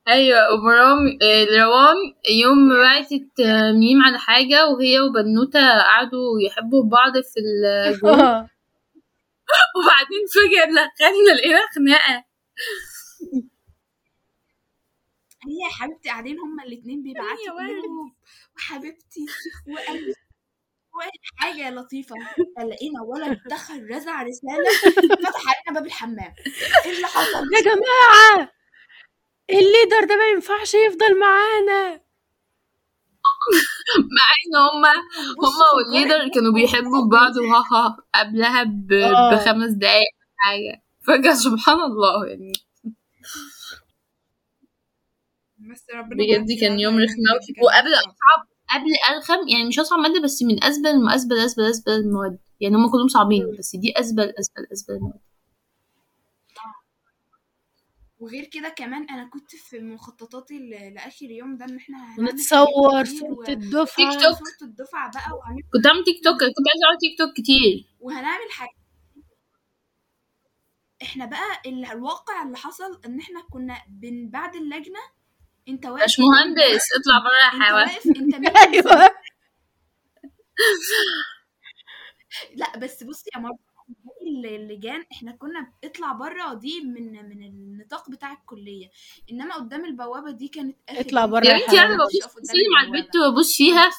أيوه. 0.09 0.39
ومروان 0.55 1.19
آه، 1.23 1.45
روان 1.63 1.97
يوم 2.31 2.59
ما 2.59 2.75
بعتت 2.83 3.41
آه، 3.41 3.73
ميم 3.73 4.03
على 4.03 4.19
حاجة 4.19 4.69
وهي 4.69 5.01
وبنوتة 5.01 5.79
قعدوا 5.79 6.41
يحبوا 6.47 6.85
بعض 6.85 7.13
في 7.13 7.41
الجروب 7.41 8.19
آه. 8.21 8.49
وبعدين 9.77 10.23
فجأة 10.35 10.65
دخلنا 11.01 11.33
لقينا 11.39 11.61
خناقه 11.75 12.25
هي 15.47 15.53
يا 15.65 15.71
حبيبتي 15.71 16.09
قاعدين 16.09 16.39
هما 16.39 16.65
الاتنين 16.65 17.03
بيبعتوا 17.03 17.45
يا 17.47 17.53
ولد. 17.53 17.83
قلوب. 17.83 18.13
وحبيبتي 18.57 19.27
وقلبي 19.75 20.15
حاجة 21.37 21.71
لطيفة. 21.71 22.15
لقينا 22.59 23.03
ولد 23.03 23.39
دخل 23.51 23.91
رزع 23.91 24.23
رسالة 24.23 24.71
فتح 25.17 25.41
علينا 25.49 25.81
باب 25.81 25.87
الحمام. 25.87 26.35
إيه 26.87 26.93
اللي 26.97 27.07
حصل؟ 27.07 27.45
يا 27.57 27.61
جماعة! 27.61 28.53
ال 29.51 29.59
leader 29.59 30.05
ده 30.09 30.17
ما 30.17 30.29
ينفعش 30.29 30.75
يفضل 30.75 31.19
معانا. 31.21 32.05
مع 33.99 34.27
إن 34.43 34.55
هما 34.71 34.93
هما 35.43 35.67
وال 35.77 35.90
leader 35.90 36.29
كانوا 36.35 36.53
بيحبوا 36.53 37.09
بعض 37.13 37.37
وهاها 37.37 37.97
قبلها 38.15 38.63
آه. 38.63 39.35
بخمس 39.35 39.71
دقايق 39.71 40.13
حاجة. 40.37 40.83
فجأة 41.07 41.35
سبحان 41.35 41.81
الله 41.81 42.27
يعني. 42.27 42.53
بس 45.73 45.87
ربنا 45.95 46.25
بجد 46.25 46.61
كان 46.61 46.81
يوم 46.81 46.95
رخم 46.99 47.23
وقبل 47.65 47.95
اصعب 47.95 48.47
قبل 48.75 48.91
أرخم 49.17 49.49
يعني 49.49 49.65
مش 49.69 49.79
أصعب 49.79 49.99
مادة 49.99 50.21
بس 50.21 50.43
من 50.43 50.65
أسبل 50.65 51.09
اسبل 51.15 51.39
اسبل 51.39 51.63
اسبل 51.65 51.93
المواد. 51.93 52.39
يعني 52.61 52.77
هم 52.77 52.91
كلهم 52.91 53.09
صعبين 53.09 53.57
بس 53.59 53.77
دي 53.77 53.93
أسبل 54.01 54.23
أسبل 54.41 54.67
أسبل 54.73 54.95
المواد 54.95 55.21
وغير 58.23 58.45
كده 58.45 58.69
كمان 58.69 59.11
أنا 59.11 59.29
كنت 59.29 59.51
في 59.57 59.79
مخططاتي 59.81 60.59
لآخر 60.95 61.27
يوم 61.31 61.57
ده 61.57 61.65
إن 61.65 61.77
إحنا 61.77 61.99
ونتصور 62.19 63.03
كتير 63.05 63.19
صورة 63.21 63.49
الدفعة 63.49 63.97
تيك 63.97 64.23
توك. 64.23 64.39
صورة 64.39 64.69
الدفعة 64.71 65.11
بقى 65.11 65.39
وهنعمل 65.39 65.63
كنت 65.73 65.87
اعمل 65.87 66.05
تيك 66.05 66.25
توك 66.25 66.35
كنت 66.35 66.67
عايزة 66.71 66.85
اعمل 66.87 66.99
تيك 67.01 67.19
توك 67.19 67.37
كتير. 67.37 67.87
وهنعمل 68.01 68.51
حاجة. 68.51 68.77
إحنا 71.03 71.27
بقى 71.27 71.61
ال- 71.67 71.85
الواقع 71.87 72.43
اللي 72.43 72.57
حصل 72.57 73.01
إن 73.07 73.21
إحنا 73.21 73.41
كنا 73.51 73.83
بن 73.89 74.31
بعد 74.31 74.57
اللجنة 74.57 75.01
أنت 75.69 75.87
واقف 75.87 76.05
مش 76.05 76.17
مهندس 76.21 76.85
اطلع 77.01 77.19
بره 77.19 77.39
يا 77.45 77.55
أنت 77.55 77.63
حيوان. 77.63 77.89
واقف 77.89 78.07
أنت 78.07 78.35
مين؟ 78.35 78.57
أيوه. 78.75 79.11
لا 82.57 82.79
بس 82.79 83.03
بصي 83.05 83.31
يا 83.35 83.41
مرة 83.41 83.59
اللجان 84.47 85.05
إحنا 85.13 85.33
كنا 85.33 85.73
اطلع 85.85 86.13
بره 86.13 86.55
دي 86.55 86.81
من 86.81 87.13
من 87.29 87.43
النطاق 87.43 88.11
بتاع 88.11 88.33
الكلية. 88.33 88.87
إنما 89.33 89.55
قدام 89.55 89.85
البوابة 89.85 90.31
دي 90.31 90.49
كانت 90.49 90.77
آخر 90.89 91.01
اطلع 91.01 91.27
بره 91.27 91.45
يا 91.47 91.53
يا 91.53 91.59
بنتي 91.67 91.81
أنا. 91.81 91.95
ببص 91.95 92.51
على. 92.77 92.87
البنت 92.87 93.17
وأبص 93.17 93.57
فيها. 93.57 93.91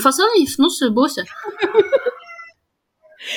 فصلني 0.00 0.46
في 0.46 0.62
نص 0.62 0.82
البوسة. 0.82 1.24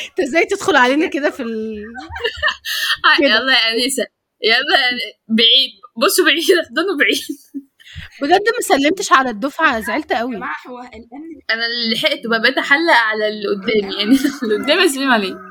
انت 0.09 0.19
إزاي 0.19 0.45
تدخل 0.45 0.75
علينا 0.75 1.07
كده 1.07 1.29
في 1.29 1.43
ال... 1.43 1.83
كده. 3.19 3.27
يلا 3.27 3.53
يا 3.53 3.85
أنسة. 3.85 4.05
يلا 4.43 4.79
بعيد. 5.27 5.71
بصوا 6.03 6.25
بعيد. 6.25 6.43
احضنوا 6.65 6.97
بعيد. 6.99 7.19
بجد 8.21 8.31
ما 8.55 8.61
سلمتش 8.61 9.11
على 9.11 9.29
الدفعة. 9.29 9.79
زعلت 9.79 10.11
يا 10.11 10.17
قوي. 10.19 10.35
جماعة 10.35 10.55
هو 10.67 10.79
الأمن 10.79 11.41
أنا 11.49 11.65
اللي 11.65 11.93
لحقت 11.95 12.27
بقى 12.27 12.41
بقيت 12.41 12.57
أحلق 12.57 12.93
على 12.93 13.27
اللي 13.27 13.47
قدامي. 13.47 13.95
يعني 13.95 14.17
اللي 14.43 14.55
قدامي 14.63 14.85
أسلم 14.85 15.11
عليه. 15.11 15.48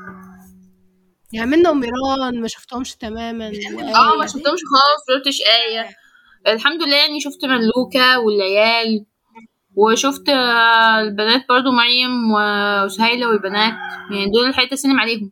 يعني 1.33 1.49
منا 1.51 1.69
وميران 1.69 2.41
ما 2.41 2.47
شفتهمش 2.47 2.95
تماما 2.95 3.47
آه 3.47 4.17
ما 4.17 4.27
شفتهمش 4.27 4.59
خالص 4.71 5.09
ما 5.09 5.17
شفتش 5.19 5.41
آية. 5.41 5.89
الحمد 6.47 6.83
لله 6.83 6.95
يعني 6.95 7.19
شفت 7.21 7.45
ملوكة 7.45 8.19
والعيال 8.19 9.05
وشفت 9.75 10.29
آه، 10.29 10.99
البنات 11.01 11.45
برضو 11.49 11.71
مريم 11.71 12.31
وسهيلة 12.33 13.27
والبنات. 13.27 13.73
يعني 14.11 14.25
دول 14.25 14.41
اللي 14.41 14.51
لحقت 14.51 14.73
أسلم 14.73 14.99
عليهم. 14.99 15.31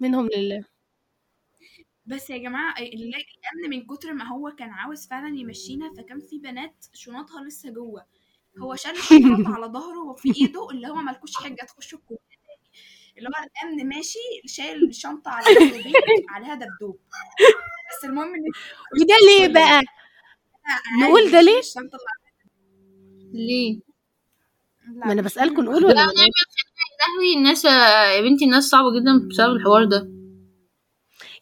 منهم 0.00 0.28
لله. 0.36 0.64
بس 2.06 2.30
يا 2.30 2.38
جماعة 2.38 2.74
ال- 2.78 2.84
الأمن 3.14 3.70
من 3.70 3.86
كتر 3.86 4.12
ما 4.12 4.24
هو 4.28 4.50
كان 4.58 4.70
عاوز 4.70 5.06
فعلا 5.08 5.38
يمشينا 5.38 5.90
فكان 5.98 6.20
في 6.30 6.38
بنات 6.38 6.84
شنطها 6.94 7.44
لسه 7.44 7.70
جوه. 7.70 8.04
هو 8.62 8.74
شال 8.76 8.90
الشنط 8.90 9.46
على 9.56 9.66
ظهره 9.66 9.98
وفي 10.10 10.28
إيده 10.40 10.70
اللي 10.70 10.88
هو 10.88 10.94
ملكوش 10.94 11.36
حاجة 11.36 11.54
تخش 11.68 11.90
تاني 11.90 12.20
اللي 13.20 13.28
هو 13.28 13.44
الأمن 13.64 13.88
ماشي 13.88 14.18
شايل 14.46 14.84
الشنطة 14.88 15.30
على 15.30 15.46
عليها 16.34 16.54
دبدوب. 16.54 16.98
بس 17.90 18.04
المهم 18.04 18.34
إن 18.34 18.42
وده 19.02 19.14
ليه 19.26 19.48
بقى؟ 19.54 19.80
نقول 21.02 21.30
ده 21.30 21.40
ليه؟ 21.40 21.58
الشنطة 21.58 21.98
اللي 23.32 23.46
ليه؟ 23.46 23.80
لا، 24.94 25.06
ما 25.06 25.12
أنا 25.12 25.22
مهم. 25.22 25.24
نقول 25.64 25.82
لا 25.82 25.88
ولا 25.88 25.94
نعمل 26.04 26.30
لهوي 27.00 27.34
الناس 27.36 27.64
يا 27.64 28.20
بنتي 28.20 28.44
الناس 28.44 28.64
صعبة 28.64 29.00
جدا 29.00 29.28
بسبب 29.30 29.56
الحوار 29.56 29.84
ده. 29.84 30.08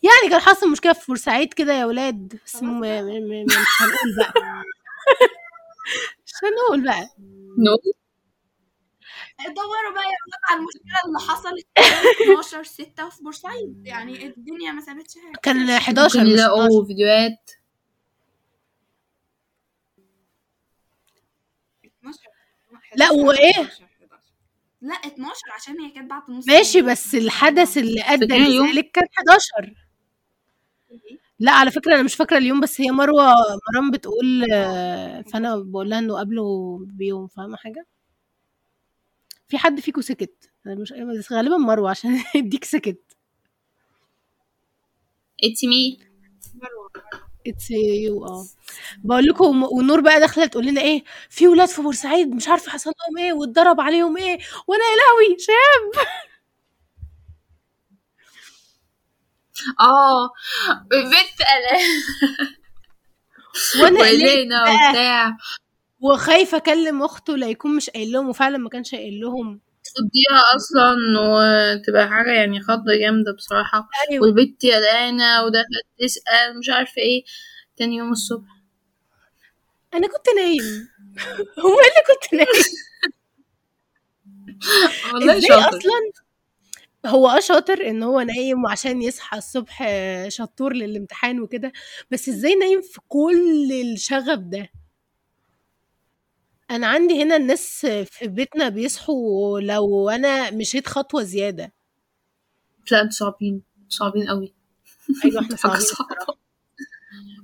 يعني 0.03 0.31
كان 0.31 0.41
حاصل 0.41 0.71
مشكلة 0.71 0.93
في 0.93 1.07
بورسعيد 1.09 1.55
كده 1.55 1.73
يا 1.73 1.87
ولاد. 1.87 2.39
بس. 2.47 2.57
مش 2.57 3.83
هنقول 3.83 4.17
بقى. 4.19 4.33
مش 6.27 6.33
هنقول 6.45 6.85
بقى. 6.85 7.09
نقول؟ 7.59 7.93
دوروا 9.47 9.93
بقى 9.95 10.03
يا 10.03 10.19
ولاد 10.27 10.41
على 10.51 10.59
المشكلة 10.61 10.95
اللي 11.07 11.19
حصلت 11.19 11.67
في 12.19 12.23
12 12.33 12.63
6 12.65 13.09
في 13.09 13.23
بورسعيد 13.23 13.87
يعني 13.87 14.27
الدنيا 14.27 14.73
ما 14.73 14.81
سابتش 14.81 15.15
حاجة 15.19 15.39
كان 15.43 15.71
11 15.71 16.19
ممكن 16.21 16.33
مش 16.33 16.41
12 16.41 16.57
يلاقوا 16.61 16.85
فيديوهات 16.87 17.51
12 21.85 22.21
لا، 22.97 23.07
11 23.07 23.27
وإيه؟ 23.27 23.51
11 23.53 23.85
11. 23.85 24.33
لا 24.81 24.95
12 24.95 25.47
عشان 25.57 25.81
هي 25.81 25.91
كانت 25.91 26.11
بعد 26.11 26.23
نص 26.31 26.49
ماشي. 26.49 26.83
بس 26.83 27.15
الحدث 27.15 27.79
اللي 27.79 28.03
أدى؟ 28.03 28.25
لذلك 28.27 28.91
كان 28.91 29.07
11 29.19 29.75
لا 31.41 31.53
على 31.53 31.71
فكرة 31.71 31.95
أنا 31.95 32.03
مش 32.03 32.15
فاكرة 32.15 32.39
اليوم 32.39 32.61
بس 32.61 32.81
هي 32.81 32.91
مروة 32.91 33.23
مرام 33.75 33.91
بتقول 33.91 34.53
آه، 34.53 35.23
فأنا 35.23 35.57
بقول 35.57 35.91
لها 35.91 35.99
إنه 35.99 36.19
قبله 36.21 36.79
بيوم 36.87 37.27
فاهمة 37.29 37.57
حاجة 37.57 37.87
في 39.49 39.59
حد 39.59 39.81
فيكم 39.81 40.01
سكت. 40.01 40.51
أنا 40.67 40.75
مش 40.75 40.93
بس 41.19 41.33
غالبا 41.33 41.57
مروة 41.57 41.91
عشان 41.91 42.21
يديك 42.35 42.65
سكت. 42.65 43.17
اتس 45.45 45.65
مي 45.65 45.99
اتس 47.47 47.71
يو 47.71 48.25
آه. 48.27 48.47
بقول 49.05 49.25
لكم 49.27 49.63
ونور 49.63 50.01
بقى 50.01 50.21
داخله 50.21 50.47
تقول 50.47 50.67
لنا 50.67 50.81
إيه 50.81 51.05
في 51.31 51.49
ولاد 51.49 51.69
في 51.69 51.83
بورسعيد 51.83 52.29
مش 52.35 52.49
عارفة 52.49 52.71
حصل 52.73 52.91
لهم 52.91 53.25
إيه 53.25 53.33
واتضرب 53.33 53.81
عليهم 53.81 54.17
إيه 54.17 54.39
وأنا 54.67 54.83
يا 54.85 54.97
لهوي 54.97 55.37
شاب. 55.39 56.09
آه. 59.81 60.31
بنت 60.91 61.41
أنا. 61.41 61.79
وأنا 63.83 63.99
وبتاع. 64.63 65.37
وخايفة 66.01 66.57
أكلم 66.57 67.03
أخته 67.03 67.37
لا 67.37 67.47
يكون 67.49 67.77
مش 67.77 67.91
قايل 67.91 68.13
لهم 68.13 68.29
وفعلا 68.29 68.59
ما 68.59 68.69
كانش 68.69 68.95
قايل 68.95 69.21
لهم. 69.21 69.61
تفضيها 69.85 70.43
أصلا 70.57 70.97
وتبقى 71.21 72.09
حاجة 72.09 72.31
يعني 72.33 72.61
خضة 72.61 72.95
جامدة 73.01 73.33
بصراحة. 73.33 73.89
أيوه. 74.11 74.23
والبت 74.27 74.63
قلقانة 74.67 75.45
ودخلت 75.45 75.87
تسأل 76.01 76.59
مش 76.59 76.69
عارفة 76.71 77.03
إيه. 77.03 77.25
تاني 77.77 77.97
يوم 77.97 78.13
الصبح. 78.13 78.49
أنا 79.95 80.09
كنت 80.09 80.27
نايم. 80.37 80.89
هو 81.65 81.79
اللي 81.81 82.03
كنت 82.09 82.35
نايم. 82.35 82.47
والله 85.15 85.41
شاطر. 85.41 85.69
أصلا؟ 85.79 86.13
هو 87.07 87.29
آه 87.29 87.41
شاطر 87.41 87.87
إن 87.91 88.03
هو 88.03 88.21
نايم 88.21 88.65
وعشان 88.65 89.03
يصحى 89.03 89.39
الصبح 89.39 89.85
شطور 90.29 90.73
للامتحان 90.73 91.41
وكده 91.41 91.73
بس 92.11 92.29
إزاي 92.29 92.55
نايم 92.55 92.81
في 92.83 93.01
كل 93.09 93.73
الشغب 93.95 94.51
ده؟ 94.51 94.69
أنا 96.71 96.87
عندي 96.87 97.23
هنا 97.23 97.37
الناس 97.37 97.87
في 97.87 98.27
بيتنا 98.29 98.69
بيصحوا 98.69 99.61
لو 99.61 100.09
أنا 100.11 100.51
مشيت 100.51 100.87
خطوة 100.87 101.23
زيادة. 101.23 101.73
لا 102.93 103.01
أنتوا 103.03 103.11
صعبين 103.17 103.63
صعبين 103.89 104.29
قوي. 104.29 104.55
أيوه 105.25 105.41
إحنا 105.43 105.57
حاجة 105.57 105.59
صعبين 105.63 105.77
الصراحة 105.77 106.39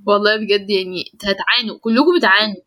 والله 0.06 0.36
بجد 0.36 0.70
يعني 0.70 1.04
هتعانوا 1.24 1.78
كلكم 1.80 2.18
بتعانوا. 2.18 2.62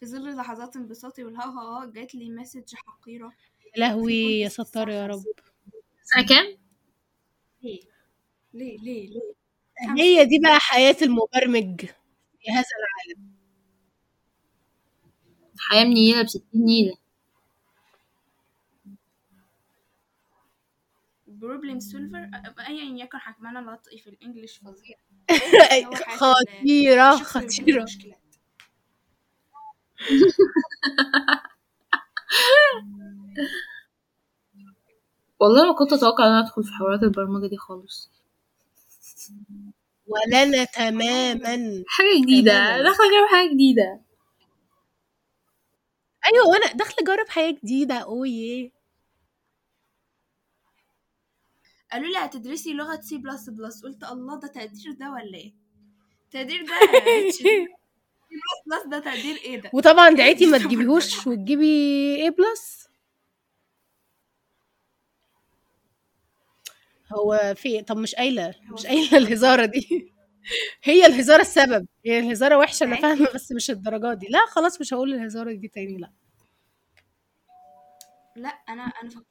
في 0.00 0.06
ظل 0.06 0.36
لحظات 0.36 0.76
انبساطي 0.76 1.22
ها 1.22 1.90
جات 1.94 2.14
لي 2.14 2.30
مسج 2.30 2.74
حقيرة. 2.74 3.32
لهوي 3.76 4.14
يا 4.40 4.48
ستار 4.48 4.88
يا 4.88 5.06
رب. 5.06 5.22
سنة 6.04 6.26
كام؟ 6.26 6.58
ليه؟ 7.62 7.80
ليه؟ 8.54 8.78
ليه؟ 8.78 9.08
ليه؟ 9.08 9.34
هي 10.04 10.24
دي 10.24 10.38
بقى 10.44 10.58
حياة 10.60 10.96
المبرمج. 11.02 11.86
في 12.44 12.50
هذا 12.52 12.64
العالم. 12.80 13.34
حياة 15.58 15.84
منيلة 15.84 16.22
بستين 16.22 16.64
نيلة 16.64 16.96
problem 21.26 21.80
solver 21.80 22.28
ايا 22.68 23.04
يكن 23.04 23.18
حكمنا 23.18 23.60
نطقي 23.60 23.98
في 23.98 24.10
ال 24.10 24.16
English 24.16 24.58
فظيع. 24.58 24.96
خطيرة 26.18 27.16
خطيرة. 27.16 27.90
والله 35.40 35.66
ما 35.66 35.78
كنت 35.78 35.92
أتوقع 35.92 36.24
إن 36.26 36.30
أنا 36.30 36.40
أدخل 36.40 36.64
في 36.64 36.72
حوارات 36.72 37.02
البرمجة 37.02 37.46
دي 37.46 37.56
خالص. 37.56 38.10
ولا 40.06 40.42
أنا 40.42 40.64
تماما. 40.64 41.84
حاجة 41.88 42.22
جديدة. 42.22 42.50
تماماً. 42.52 42.82
داخلة 42.82 43.06
اجرب 43.06 43.28
حاجة 43.32 43.54
جديدة. 43.54 44.00
أيوة 46.26 46.48
وأنا 46.48 46.72
داخلة 46.72 46.96
أجرب 47.02 47.28
حياة 47.28 47.50
جديدة. 47.50 47.94
أوه 47.94 48.70
قالوا 51.92 52.08
لي 52.08 52.18
هتدرسي 52.18 52.72
لغة 52.72 53.00
C 53.00 53.18
plus 53.18 53.50
plus 53.50 53.82
قلت 53.82 54.04
الله 54.04 54.40
ده 54.40 54.48
تقدير 54.48 54.92
ده 54.92 55.10
ولا 55.12 55.34
إيه؟ 55.38 55.52
تقدير 56.30 56.62
ده 56.66 56.72
C 57.30 57.44
plus 57.66 57.68
plus 58.66 58.86
ده 58.86 58.98
تقدير 58.98 59.36
إيه 59.36 59.60
ده؟ 59.60 59.70
وطبعا 59.74 60.10
دعيتي 60.10 60.46
ما 60.46 60.58
تجيبيهوش 60.58 61.26
وتجيبي 61.26 61.66
إيه 62.16 62.30
بلس 62.30 62.83
هو 67.14 67.54
في 67.56 67.82
طب 67.82 67.96
مش 67.96 68.14
قايلة 68.14 68.54
مش 68.72 68.86
قايلة 68.86 69.18
الهزارة 69.18 69.66
دي. 69.66 70.14
هي 70.84 71.06
الهزارة 71.06 71.40
السبب. 71.40 71.86
هي 72.06 72.18
الهزارة 72.18 72.58
وحشة 72.58 72.84
أنا 72.84 72.96
فاهمة 72.96 73.28
بس 73.34 73.52
مش 73.52 73.70
الدرجات 73.70 74.18
دي. 74.18 74.26
لا 74.26 74.38
خلاص 74.48 74.80
مش 74.80 74.94
هقول 74.94 75.14
الهزارة 75.14 75.52
دي 75.52 75.68
تاني 75.68 75.98
لا. 75.98 76.10
لا 78.36 78.48
أنا 78.48 78.82
أنا 78.82 79.10
فك... 79.10 79.24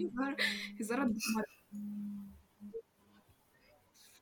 هزار 0.00 0.36
هزار 0.80 1.02
الدمار. 1.02 1.44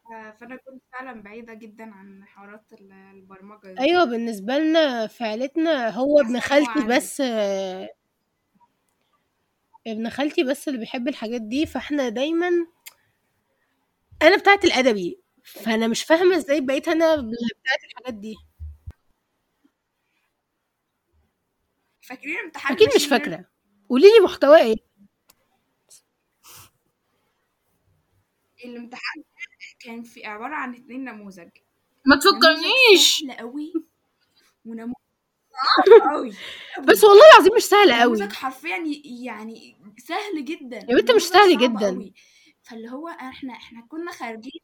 ف- 0.04 0.38
فأنا 0.40 0.56
كنت 0.56 0.82
فعلا 0.92 1.22
بعيدة 1.22 1.54
جدا 1.54 1.84
عن 1.94 2.24
حوارات 2.24 2.72
ال- 2.72 2.92
البرمجة 2.92 3.74
دي. 3.74 3.80
أيوه 3.80 4.04
بالنسبة 4.04 4.58
لنا 4.58 5.06
في 5.06 5.24
عيلتنا 5.24 5.88
هو 5.90 6.20
ابن 6.20 6.40
خالتي. 6.40 6.86
بس 6.88 7.20
آه، 7.20 7.88
ابن 9.86 10.10
خالتي 10.10 10.44
بس 10.44 10.68
اللي 10.68 10.78
بيحب 10.78 11.08
الحاجات 11.08 11.40
دي 11.42 11.66
فاحنا 11.66 12.08
دايما 12.08 12.50
أنا 14.22 14.36
بتاعت 14.36 14.64
الأدبي 14.64 15.20
فأنا 15.44 15.88
مش 15.88 16.04
فاهمة 16.04 16.36
إزاي 16.36 16.60
بقيت 16.60 16.88
أنا 16.88 17.16
بتاعت 17.16 17.84
الحاجات 17.90 18.14
دي. 18.14 18.34
فاكرين 22.00 22.36
امتحان 22.44 22.76
أكيد 22.76 22.88
مش؟ 22.96 23.06
فاكرة. 23.06 23.44
قولي 23.88 24.06
لي 24.06 24.24
محتواه 24.24 24.58
إيه؟ 24.58 24.76
الامتحان 28.64 29.22
كان 29.80 30.02
في 30.02 30.26
عبارة 30.26 30.54
عن 30.54 30.74
اتنين 30.74 31.04
نموذج. 31.04 31.50
ما 32.06 32.16
تفكرنيش. 32.16 33.18
سهل 33.20 33.32
قوي 33.32 33.72
ونموذج 34.64 35.03
بس 36.88 37.04
والله 37.04 37.22
العظيم 37.34 37.54
مش 37.56 37.62
سهله 37.62 38.00
قوي. 38.00 38.28
حرفيا 38.28 38.84
يعني 39.04 39.76
سهل 39.98 40.44
جدا. 40.44 40.76
يا 40.76 40.96
بنت 40.96 41.10
مش 41.10 41.22
سهل 41.22 41.58
جدا. 41.58 41.86
قوي. 41.86 42.14
فاللي 42.62 42.90
هو 42.90 43.08
إحنا 43.08 43.52
إحنا 43.52 43.86
كنا 43.88 44.12
خارجين 44.12 44.60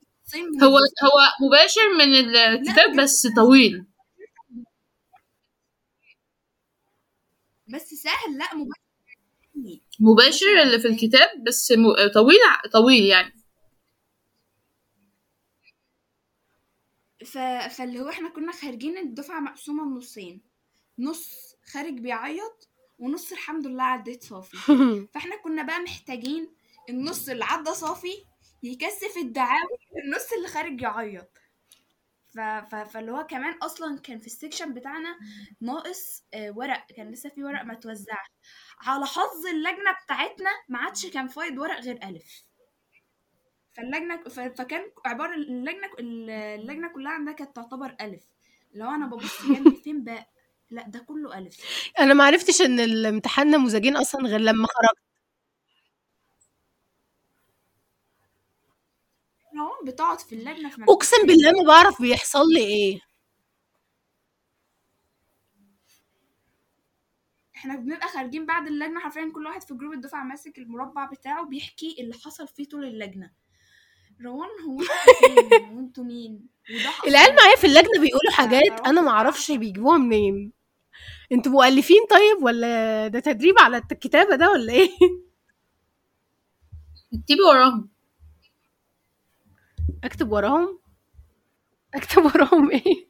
هو. 0.63 0.77
هو 0.79 1.47
مباشر 1.47 1.89
من 1.99 2.37
الكتاب 2.37 2.97
بس 2.97 3.27
طويل. 3.37 3.87
بس 7.69 7.95
سهل 7.95 8.39
لا 8.39 8.55
مباشر. 8.55 8.81
مباشر 10.01 10.63
اللي 10.63 10.79
في 10.79 10.89
الكتاب 10.89 11.45
بس 11.47 11.73
م... 11.73 12.09
طويل 12.15 12.39
طويل 12.73 13.05
يعني. 13.05 13.41
ف... 17.27 17.39
فاللي 17.77 18.01
هو 18.01 18.09
إحنا 18.09 18.29
كنا 18.29 18.53
خارجين 18.53 18.99
الدفعة 18.99 19.41
مقسومة 19.41 19.97
نصين 19.97 20.50
نص 21.01 21.57
خارج 21.73 21.99
بيعيط 21.99 22.69
ونص 22.99 23.33
الحمد 23.33 23.67
لله 23.67 23.83
عديت 23.83 24.23
صافي. 24.25 24.57
فاحنا 25.15 25.37
كنا 25.37 25.63
بقى 25.63 25.81
محتاجين 25.81 26.55
النص 26.89 27.29
اللي 27.29 27.45
عدى 27.45 27.71
صافي 27.75 28.25
يكثف 28.63 29.17
الدعاوى 29.17 29.79
النص 30.05 30.33
اللي 30.33 30.49
خارج 30.49 30.81
يعيط. 30.81 31.31
ف... 32.35 32.41
ف... 32.41 32.75
فاللي 32.75 33.13
هو 33.13 33.27
كمان 33.27 33.53
أصلا 33.63 33.99
كان 33.99 34.19
في 34.19 34.27
السكشن 34.27 34.75
بتاعنا 34.75 35.19
ناقص 35.61 36.25
آه، 36.35 36.51
ورق 36.57 36.87
كان 36.97 37.11
لسه 37.11 37.29
في 37.31 37.45
ورق 37.45 37.63
ما 37.63 37.75
توزعش 37.75 38.31
على 38.81 39.07
حظ 39.07 39.47
اللجنة 39.47 39.93
بتاعتنا 40.05 40.51
ما 40.69 40.79
عادش 40.79 41.07
كان 41.07 41.29
فايض 41.29 41.59
ورق 41.59 41.81
غير 41.81 41.99
ألف. 42.05 42.45
فاللجنة. 43.73 44.23
فكان 44.29 44.91
عبارة 45.07 45.35
اللجنة 45.35 45.89
اللجنة 45.99 46.89
كلها 46.89 47.13
عندها 47.13 47.35
كانت 47.35 47.57
تعتبر 47.57 47.97
ألف. 48.01 48.25
لو 48.75 48.91
أنا 48.91 49.07
ببص 49.07 49.43
جنبي 49.47 49.77
فين 49.85 50.05
باء 50.05 50.29
لأ 50.71 50.83
ده 50.89 50.99
كله 50.99 51.39
ألف. 51.39 51.57
أنا 51.99 52.15
ما 52.15 52.25
عرفتش 52.25 52.61
إن 52.63 52.81
الامتحان 52.81 53.51
نموذجين 53.51 53.97
أصلا 53.97 54.29
غير 54.29 54.41
لما 54.41 54.67
خرجت. 54.67 55.01
لو 59.55 59.93
بتقعد 59.93 60.21
في 60.21 60.35
اللجنة 60.35 60.71
في 60.71 60.81
مكان 60.81 60.95
أقسم 60.95 61.27
بالله 61.27 61.53
ما 61.53 61.69
بعرف 61.69 62.03
بيحصل 62.03 62.45
لي 62.55 62.61
إيه. 62.61 63.01
إحنا 67.57 67.77
بنبقى 67.77 68.09
خارجين 68.09 68.47
بعد 68.47 68.67
اللجنة 68.67 69.01
حرفيا 69.01 69.31
كل 69.35 69.47
واحد 69.47 69.63
في 69.63 69.75
جروب 69.75 69.93
الدفعة 69.93 70.25
ماسك 70.25 70.59
المربع 70.59 71.05
بتاعه 71.05 71.45
بيحكي 71.47 71.97
اللي 72.01 72.15
حصل 72.15 72.49
فيه 72.49 72.65
طول 72.65 72.85
اللجنة. 72.85 73.31
روان 74.25 74.49
هو 74.67 74.81
وانتوا 75.77 76.05
مين؟ 76.05 76.49
العيال 77.07 77.37
معايا 77.37 77.57
في 77.57 77.67
اللجنة 77.67 78.01
بيقولوا 78.01 78.33
حاجات 78.33 78.87
أنا 78.87 79.01
ما 79.01 79.11
أعرفش 79.11 79.51
بيجيبوها 79.51 79.99
منين. 79.99 80.60
أنتوا 81.33 81.53
مؤلفين 81.53 82.01
طيب 82.11 82.45
ولا 82.45 83.09
ده 83.09 83.21
تدريب 83.21 83.55
على 83.59 83.77
الكتابة 83.77 84.37
ده 84.37 84.51
ولا 84.51 84.73
إيه؟ 84.73 84.89
اكتبي 87.15 87.41
وراهم. 87.51 87.91
اكتب 90.05 90.33
وراهم؟ 90.33 90.79
اكتب 91.95 92.25
وراهم 92.25 92.71
إيه؟ 92.71 93.07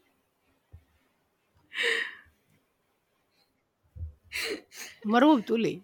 مروة 5.04 5.40
بتقول 5.40 5.64
إيه؟ 5.64 5.80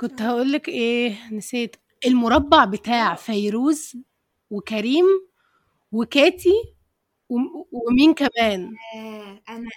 كنت 0.00 0.22
هقول 0.22 0.52
لك 0.52 0.68
إيه 0.68 1.32
نسيت. 1.32 1.76
المربع 2.06 2.64
بتاع 2.64 3.14
فيروز 3.14 3.96
وكريم 4.50 5.04
وكاتي 5.92 6.75
ومين 7.28 8.14
كمان؟ 8.14 8.74
آه 8.96 9.42
أنا 9.48 9.70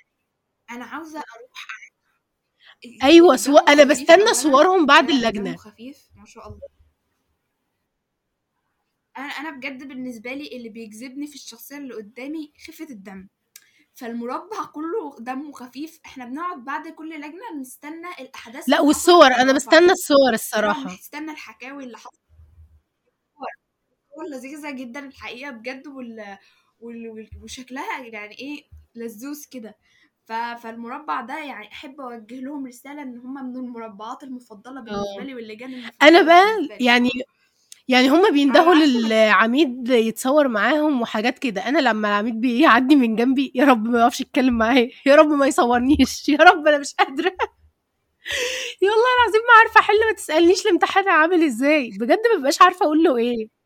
أنا 0.71 0.85
عاوزة 0.85 1.19
أروح 1.19 1.79
أيوه 3.03 3.35
سو... 3.35 3.57
أنا 3.57 3.83
خفيف 3.85 4.01
بستنى. 4.01 4.33
صورهم 4.33 4.85
بعد 4.85 5.09
اللجنة. 5.09 5.55
خفيف 5.55 6.09
ما 6.15 6.25
شاء 6.25 6.47
الله. 6.47 6.61
أنا 9.17 9.25
أنا 9.25 9.49
بجد 9.49 9.87
بالنسبة 9.87 10.33
لي 10.33 10.57
اللي 10.57 10.69
بيجذبني 10.69 11.27
في 11.27 11.35
الشخصية 11.35 11.77
اللي 11.77 11.93
قدامي 11.93 12.53
خفة 12.67 12.85
الدم. 12.89 13.27
فالمربع 13.95 14.65
كله 14.65 15.15
دمه 15.19 15.51
خفيف 15.51 15.99
إحنا 16.05 16.25
بنقعد 16.25 16.65
بعد 16.65 16.87
كل 16.87 17.15
لجنة 17.19 17.59
نستنى 17.61 18.07
الأحداث 18.19 18.63
لا 18.67 18.81
والصور 18.81 19.27
أنا. 19.27 19.53
بستنى 19.53 19.91
الصور 19.91 20.33
الصراحة. 20.33 20.93
نستنى 20.93 21.31
الحكاوي 21.31 21.83
اللي 21.83 21.97
حصلت 21.97 22.19
لذيذة 24.31 24.71
جدا 24.71 24.99
الحقيقة 24.99 25.51
بجد 25.51 25.87
وال... 25.87 26.37
وشكلها 27.43 28.01
يعني 28.05 28.35
إيه 28.39 28.63
لذوذ 28.95 29.45
كده. 29.51 29.75
فالمربع 30.63 31.21
ده 31.21 31.37
يعني 31.37 31.67
احب 31.67 32.01
اوجه 32.01 32.39
لهم 32.41 32.67
رسالة 32.67 33.01
ان 33.01 33.17
هم 33.17 33.33
من 33.49 33.55
المربعات 33.55 34.23
المفضلة 34.23 34.81
بالنسبة 34.81 35.21
آه. 35.21 35.23
لي 35.23 35.35
واللجان 35.35 35.83
أنا 36.01 36.21
بقى 36.21 36.67
يعني 36.79 37.09
يعني 37.87 38.09
هما 38.09 38.29
بيندهوا 38.29 38.75
للعميد 38.75 39.89
يتصور 39.89 40.47
معاهم 40.47 41.01
وحاجات 41.01 41.39
كده. 41.39 41.67
أنا 41.69 41.79
لما 41.79 42.07
العميد 42.07 42.41
بيعدي 42.41 42.95
من 42.95 43.15
جنبي 43.15 43.51
يا 43.55 43.65
رب 43.65 43.85
ما 43.87 43.99
يقفش 43.99 44.21
يتكلم 44.21 44.57
معايا 44.57 44.89
يا 45.05 45.15
رب 45.15 45.27
ما 45.27 45.47
يصورنيش 45.47 46.29
يا 46.29 46.37
رب 46.37 46.67
أنا 46.67 46.77
مش 46.77 46.93
قادرة. 46.93 47.35
يا 48.81 48.89
والله 48.89 49.07
العظيم 49.23 49.41
ما 49.47 49.53
عارفة 49.59 49.79
أحل 49.79 50.05
ما 50.07 50.13
تسألنيش 50.13 50.65
الامتحان 50.65 51.07
عامل 51.09 51.43
إزاي. 51.43 51.89
بجد 51.99 52.19
ما 52.33 52.39
ببقاش 52.39 52.61
عارفة 52.61 52.85
أقول 52.85 53.03
له 53.03 53.17
إيه. 53.17 53.58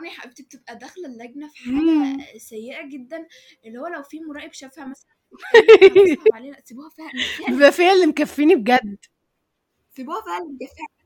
أنا 0.00 0.10
حبيبتي 0.10 0.42
بتبقى 0.42 0.78
داخلة 0.78 1.06
اللجنة 1.06 1.48
في 1.48 1.70
مم. 1.70 2.04
حاله 2.04 2.38
سيئة 2.38 2.88
جدا 2.88 3.26
اللي 3.64 3.78
هو 3.78 3.86
لو 3.86 4.02
في 4.02 4.20
مراقب 4.20 4.52
شافها 4.52 4.84
مثلا 4.84 5.10
علينا 6.34 6.60
سيبوها 6.64 6.88
فيها 6.90 7.10
بيبقى 7.48 7.72
فيها 7.72 7.92
اللي 7.92 8.06
مكفيني 8.06 8.54
بجد. 8.54 8.98
سيبوها 9.96 10.22
فيها 10.22 10.38
الجفاء 10.38 10.98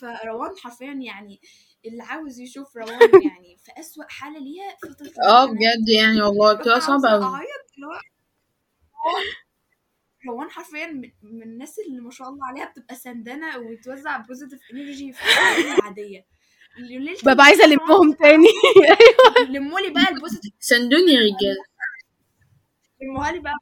فروان 0.00 0.56
حرفيا 0.56 0.92
يعني 0.92 1.40
اللي 1.86 2.02
عاوز 2.02 2.40
يشوف 2.40 2.76
روان 2.76 3.22
يعني 3.22 3.56
في 3.58 3.72
أسوأ 3.80 4.04
حالة 4.08 4.38
ليها 4.38 4.76
فترة 4.76 5.12
آه 5.28 5.46
بجد 5.46 5.88
يعني 5.98 6.22
والله 6.22 6.52
بتبقى 6.54 6.80
صعبة 6.80 7.08
أوي. 7.14 7.24
أعيط 7.24 7.72
اللي 7.74 7.86
هو 7.86 8.00
روان 10.28 10.50
حرفيا 10.50 10.86
من, 11.22 11.42
الناس 11.42 11.78
اللي 11.78 12.00
ما 12.00 12.10
شاء 12.10 12.28
الله 12.28 12.46
عليها 12.46 12.64
بتبقى 12.64 12.94
سندانة 12.94 13.58
وتوزع 13.58 14.16
positive 14.16 14.60
energy 14.72 15.12
في 15.12 15.22
العادية 15.78 16.26
ببقى 17.24 17.44
عايزة 17.44 17.64
ألمهم 17.64 18.12
بتبقى 18.12 18.30
تاني. 18.30 18.48
لموا 19.58 19.80
لي 19.80 19.90
بقى 19.90 20.08
ال 20.14 20.18
positive 20.18 20.52
سندوني 20.60 21.12
يا 21.12 21.20
رجالة. 21.20 21.64
لموها 23.02 23.32
لي 23.32 23.38
بقى 23.38 23.54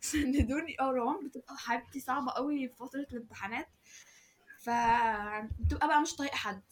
سندوني. 0.00 0.76
آه 0.80 0.90
روان 0.90 1.28
بتبقى 1.28 1.56
حبيبتي 1.58 2.00
صعبة 2.00 2.32
قوي 2.32 2.68
في 2.68 2.74
فترة 2.74 3.06
الامتحانات. 3.12 3.68
فبتبقى 4.64 5.88
بقى 5.88 6.00
مش 6.00 6.14
طايقة 6.16 6.36
حد. 6.36 6.62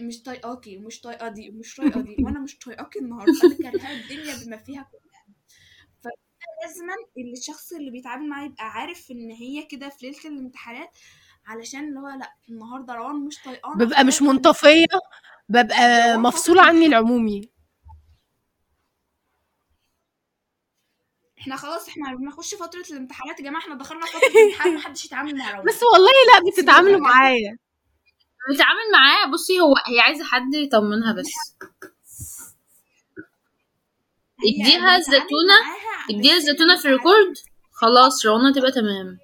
مش 0.00 0.22
طايقاكي 0.22 0.76
ومش 0.76 1.00
طايقة 1.00 1.28
دي 1.28 1.50
ومش 1.50 1.76
طايقة 1.76 2.00
دي. 2.00 2.16
وأنا 2.20 2.40
مش 2.40 2.58
طايقاكي 2.58 2.98
النهارده. 2.98 3.32
أنا 3.44 3.70
كارهة 3.70 3.92
الدنيا 3.92 4.44
بما 4.44 4.56
فيها 4.56 4.82
كلها. 4.92 5.26
فلازما 6.02 6.94
الشخص 7.36 7.72
اللي 7.72 7.90
بيتعامل 7.90 8.28
معاه 8.28 8.44
يبقى 8.46 8.64
عارف 8.70 9.10
إن 9.10 9.30
هي 9.30 9.62
كده 9.62 9.88
في 9.88 10.06
ليلة 10.06 10.18
الامتحانات. 10.24 10.90
علشان 11.46 11.88
اللي 11.88 12.00
هو 12.00 12.08
لأ 12.08 12.32
النهارده 12.48 12.94
روان 12.94 13.16
مش 13.16 13.42
طايقانا 13.42 13.84
ببقى 13.84 14.04
مش 14.04 14.22
منطفية 14.22 14.86
ببقى 15.48 16.16
مفصولة 16.18 16.62
عني 16.62 16.86
العمومي. 16.86 17.50
إحنا 21.40 21.56
خلاص 21.56 21.88
إحنا 21.88 22.14
بنخش 22.14 22.54
فترة 22.54 22.84
الامتحانات 22.90 23.40
يا 23.40 23.44
جماعة 23.44 23.62
إحنا 23.62 23.74
دخلنا 23.74 24.06
فترة 24.06 24.18
الامتحان 24.40 24.74
محدش 24.74 25.04
يتعامل 25.04 25.36
مع 25.38 25.50
روان. 25.50 25.64
بس 25.66 25.80
والله 25.82 26.10
لأ 26.10 26.50
بتتعاملوا 26.50 27.00
معايا. 27.00 27.56
بتعامل 28.54 28.92
معاه. 28.92 29.30
بصي 29.32 29.60
هو 29.60 29.74
هي 29.86 30.00
عايزة 30.00 30.24
حد 30.24 30.54
يطمنها 30.54 31.12
بس. 31.12 31.30
اديها 34.44 34.78
معاها 34.80 34.96
اديها 36.10 36.36
الزيتونة 36.36 36.76
في 36.76 36.84
ال 36.88 36.95
record 36.95 37.34
خلاص 37.72 38.26
روان 38.26 38.52
تبقى 38.52 38.72
تمام. 38.72 39.18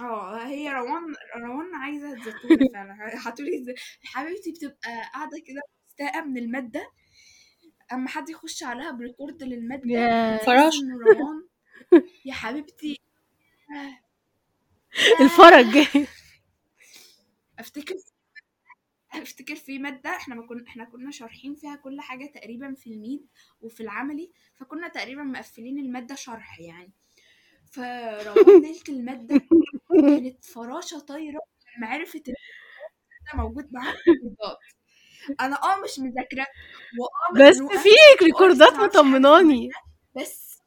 آه 0.00 0.46
هي 0.46 0.68
روان 0.70 1.14
روان 1.36 1.74
عايزة 1.74 2.12
الزيتونة 2.12 2.68
فعلا. 2.74 3.18
الز... 3.58 3.70
حبيبتي 4.04 4.52
بتبقى 4.52 5.02
قاعدة 5.14 5.38
كده 5.46 5.60
مستاءة 5.88 6.24
من 6.24 6.36
المادة. 6.38 6.90
أما 7.92 8.08
حد 8.08 8.28
يخش 8.30 8.62
عليها 8.62 8.90
ب 8.90 8.97
record 8.97 9.42
تحس 10.38 10.46
فراشة 10.46 10.92
روان. 11.02 11.48
يا 12.24 12.32
حبيبتي. 12.34 13.00
الفرج. 15.20 15.78
أفتكر 17.58 17.94
أفتكر 19.12 19.56
في 19.56 19.78
مادة 19.78 20.10
إحنا 20.10 20.34
ما 20.34 20.46
كنا 20.46 20.64
إحنا 20.68 20.84
كنا 20.84 21.10
شارحين 21.10 21.54
فيها 21.54 21.76
كل 21.76 22.00
حاجة 22.00 22.26
تقريبا 22.34 22.74
في 22.74 22.90
ال 22.90 22.99
mid 22.99 23.26
وفي 23.60 23.82
العملي 23.82 24.32
فكنا 24.54 24.88
تقريبا 24.88 25.22
مقفلين 25.22 25.78
المادة 25.78 26.14
شرح 26.14 26.60
يعني. 26.60 26.92
فروان 27.72 28.62
ليلة 28.62 28.82
المادة 28.88 29.40
كانت 29.90 30.44
فراشة 30.44 30.98
طايرة 30.98 31.40
لما 31.78 31.88
عرفت 31.88 32.28
إن 32.28 32.34
ده 33.32 33.38
موجود 33.42 33.68
معاها 33.72 33.94
record 34.08 34.51
ات 34.51 34.58
أنا 35.40 35.56
آه 35.62 35.80
مش 35.84 35.98
مذاكرة 35.98 36.46
وآه 37.00 37.48
بس 37.48 37.54
مزنوقة 37.56 37.78
في 37.78 37.88
وآه 37.88 38.16
لسه 38.16 38.24
ريكوردات 38.26 38.72
مطمناني. 38.72 39.70
بس 40.16 40.58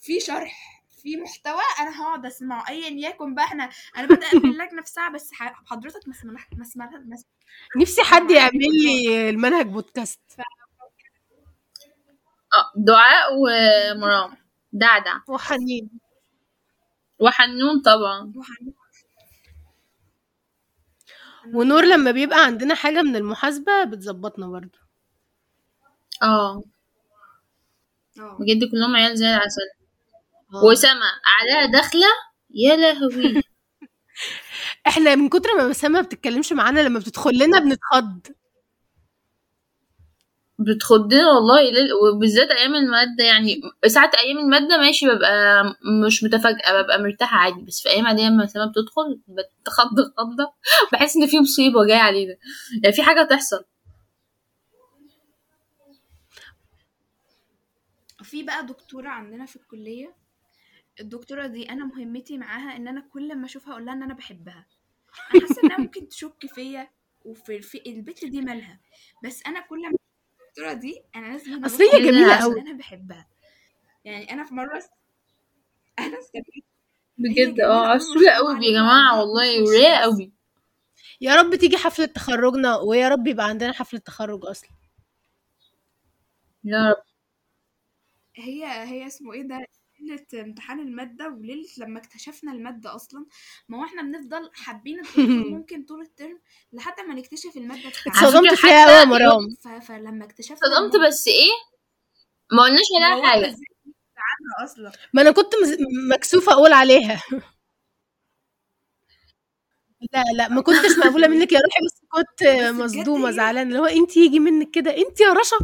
في 0.00 0.20
شرح 0.20 0.84
في 1.02 1.16
محتوى 1.16 1.62
أنا 1.80 2.02
هقعد 2.02 2.26
أسمعه 2.26 2.68
ايا 2.68 3.08
يكن 3.08 3.34
بقى 3.34 3.44
إحنا 3.44 3.70
أنا 3.96 4.06
بدأت 4.06 4.24
في 4.30 4.36
اللجنة 4.36 4.82
في 4.82 4.90
ساعة 4.90 5.12
بس 5.12 5.30
حضرتك 5.66 6.08
ما 6.08 6.14
سمعت 6.14 6.46
ما 6.56 6.64
سمعت 6.64 6.90
ما 6.94 7.16
سمعت 7.16 7.26
نفسي 7.76 8.02
حد 8.02 8.30
يعمل 8.30 8.58
لي 8.84 9.30
المنهج 9.30 9.66
بودكاست. 9.66 10.20
ف... 10.28 10.40
آه 10.40 10.44
دعاء 12.76 13.28
ومرام. 13.34 14.36
دعدع 14.72 15.18
وحنين. 15.28 15.90
وحنون 17.20 17.82
طبعا. 17.82 18.32
وحن- 18.36 18.72
ونور 21.54 21.84
لما 21.84 22.10
بيبقى 22.10 22.44
عندنا 22.44 22.74
حاجة 22.74 23.02
من 23.02 23.16
المحاسبة 23.16 23.84
بتظبطنا 23.84 24.46
برضو 24.46 24.78
آه. 26.22 26.62
آه. 28.20 28.36
بجد 28.40 28.70
كلهم 28.70 28.96
عيال 28.96 29.16
زي 29.18 29.26
العسل. 29.28 29.60
آه. 30.54 30.64
وسما 30.64 31.06
عليها 31.26 31.72
داخلة 31.72 32.06
يا 32.50 32.76
لهوي. 32.76 33.42
إحنا 34.86 35.14
من 35.14 35.28
كتر 35.28 35.48
ما 35.58 35.68
مسامة 35.68 36.00
ما 36.00 36.06
بتتكلمش 36.06 36.52
معانا 36.52 36.80
لما 36.80 36.98
بتدخل 36.98 37.38
لنا 37.38 37.58
بنتخض. 37.58 38.26
بتخضنا 40.58 41.28
والله 41.30 41.62
لل- 41.62 41.92
وبالذات 41.92 42.50
أيام 42.50 42.74
المادة 42.74 43.24
يعني 43.24 43.60
ساعات 43.86 44.14
أيام 44.14 44.38
المادة 44.38 44.78
ماشي 44.78 45.06
ببقى 45.06 45.64
مش 46.06 46.24
متفاجئة 46.24 46.82
ببقى 46.82 47.02
مرتاحة 47.02 47.36
عادي 47.36 47.62
بس 47.62 47.80
في 47.82 47.88
أيام 47.88 48.06
عادية 48.06 48.28
لما 48.28 48.46
سما 48.46 48.66
بتدخل 48.66 49.20
بتخض 49.62 50.00
خضة 50.16 50.52
بحس 50.92 51.16
إن 51.16 51.26
في 51.26 51.40
مصيبة 51.40 51.86
جاية 51.86 51.98
علينا. 51.98 52.36
يعني 52.82 52.94
في 52.96 53.02
حاجة 53.02 53.22
تحصل. 53.30 53.64
في 58.22 58.42
بقى 58.42 58.66
دكتورة 58.66 59.08
عندنا 59.08 59.46
في 59.46 59.56
الكلية 59.56 60.16
الدكتورة 61.00 61.46
دي 61.46 61.70
أنا 61.70 61.84
مهمتي 61.84 62.38
معاها 62.38 62.76
إن 62.76 62.88
أنا 62.88 63.00
كل 63.12 63.36
ما 63.36 63.46
أشوفها 63.46 63.72
أقول 63.72 63.86
لها 63.86 63.94
إن 63.94 64.02
أنا 64.02 64.14
بحبها. 64.14 64.66
أنا 65.34 65.40
حاسة 65.40 65.62
إنها 65.64 65.78
ممكن 65.78 66.08
تشك 66.08 66.46
فيا 66.54 66.90
وفي 67.24 67.60
في 67.60 67.82
البت 67.86 68.24
دي 68.24 68.40
مالها 68.40 68.80
بس 69.24 69.42
أنا 69.46 69.60
كل 69.60 69.82
ما 69.82 69.98
أشوف 70.58 70.68
الدكتورة 70.68 70.72
دي 70.72 71.02
أنا 71.16 71.26
لازم 71.32 71.52
أنا 71.52 71.66
أصل 71.66 71.82
هي 71.82 72.10
لهوي. 72.10 72.40
قوي 72.42 72.60
أنا 72.60 72.72
بحبها. 72.78 73.26
يعني 74.04 74.32
أنا 74.32 74.44
في 74.44 74.54
مرة 74.54 74.82
أنا 75.98 76.18
استنيت 76.18 76.46
هي 76.54 76.62
بجد 77.18 77.60
آه 77.60 77.94
الله 77.94 78.30
قوي 78.30 78.66
يا 78.66 78.82
وعندها 78.82 79.20
والله 79.20 79.62
بس 79.62 79.68
قوي 80.02 80.32
يا 81.20 81.34
رب 81.36 81.54
تيجي 81.54 81.76
حفلة 81.76 82.06
تخرجنا 82.06 82.76
ويا 82.76 83.08
رب 83.08 83.26
يبقى 83.26 83.46
عندنا 83.48 83.72
حفلة 83.72 84.00
تخرج 84.00 84.44
أصلا. 84.46 84.70
يا 86.64 86.90
رب. 86.90 87.02
هي 88.36 88.64
هي 88.66 89.06
اسمه 89.06 89.32
إيه 89.32 89.42
ده؟ 89.42 89.66
ليلة 90.00 90.26
امتحان 90.44 90.80
المادة 90.80 91.28
وليلة 91.28 91.68
لما 91.78 91.98
اكتشفنا 91.98 92.52
المادة 92.52 92.94
أصلا. 92.94 93.26
ما 93.68 93.78
هو 93.78 93.84
إحنا 93.84 94.02
بنفضل 94.02 94.50
حابين 94.54 95.02
ممكن 95.54 95.82
طول 95.84 96.00
الترم 96.02 96.38
لحد 96.72 97.00
ما 97.08 97.14
نكتشف 97.14 97.56
فكرة 98.00 98.10
اتصدمت 98.12 98.54
فيها 98.54 98.84
قوي 98.84 98.92
يا 98.94 99.00
حتى 99.00 99.08
مرام. 99.08 99.80
فلما 99.80 100.24
اكتشفنا 100.24 100.56
صدمت 100.56 100.92
المادة 100.94 101.06
بس 101.08 101.28
إيه؟ 101.28 101.50
ما 102.52 102.62
قلناش 102.62 102.84
ما 103.00 103.06
عليها 103.06 103.56
عنها 104.16 104.64
أصلا. 104.64 104.92
ما 105.12 105.22
أنا 105.22 105.30
كنت 105.30 105.52
مكسوفة 106.12 106.52
أقول 106.52 106.72
عليها. 106.72 107.22
لا 110.12 110.24
لا 110.36 110.48
ما 110.48 110.62
كنتش 110.62 110.98
مقبولة 110.98 111.28
منك 111.32 111.52
يا 111.52 111.58
روحي 111.58 111.80
بس 111.86 112.00
كنت 112.08 112.48
مصدومة 112.82 113.28
هي 113.28 113.32
زعلانة 113.32 113.68
اللي 113.68 113.78
هو 113.78 113.86
انت 113.86 114.16
يجي 114.16 114.38
منك 114.40 114.70
كده 114.70 114.96
انت 114.96 115.20
يا 115.20 115.32
رشا. 115.32 115.56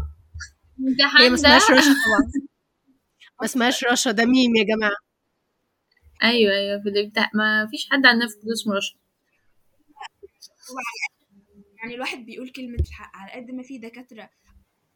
هي 1.19 1.29
ما 1.29 1.29
ده. 1.29 1.35
اسمهاش 1.35 1.71
رشا 1.71 1.81
طبعا. 1.91 2.33
ما 3.41 3.45
اسمهاش 3.47 3.85
رشا 3.85 4.11
ده 4.11 4.25
ميم 4.25 4.57
يا 4.57 4.65
جماعة. 4.65 4.97
أيوه 6.23 6.53
أيوه 6.53 6.83
في 6.83 6.89
الامتحان 6.89 7.31
ما 7.35 7.67
فيش 7.71 7.89
حد 7.91 8.07
عندنا 8.07 8.29
في 8.29 8.53
اسمه 8.53 8.75
رشا 8.75 8.97
يعني 11.79 11.95
الواحد 11.95 12.19
بيقول 12.27 12.49
كلمة 12.53 12.79
الحق 12.81 13.11
على 13.17 13.33
قد 13.33 13.51
ما 13.51 13.63
في 13.63 13.79
دكاترة 13.79 14.31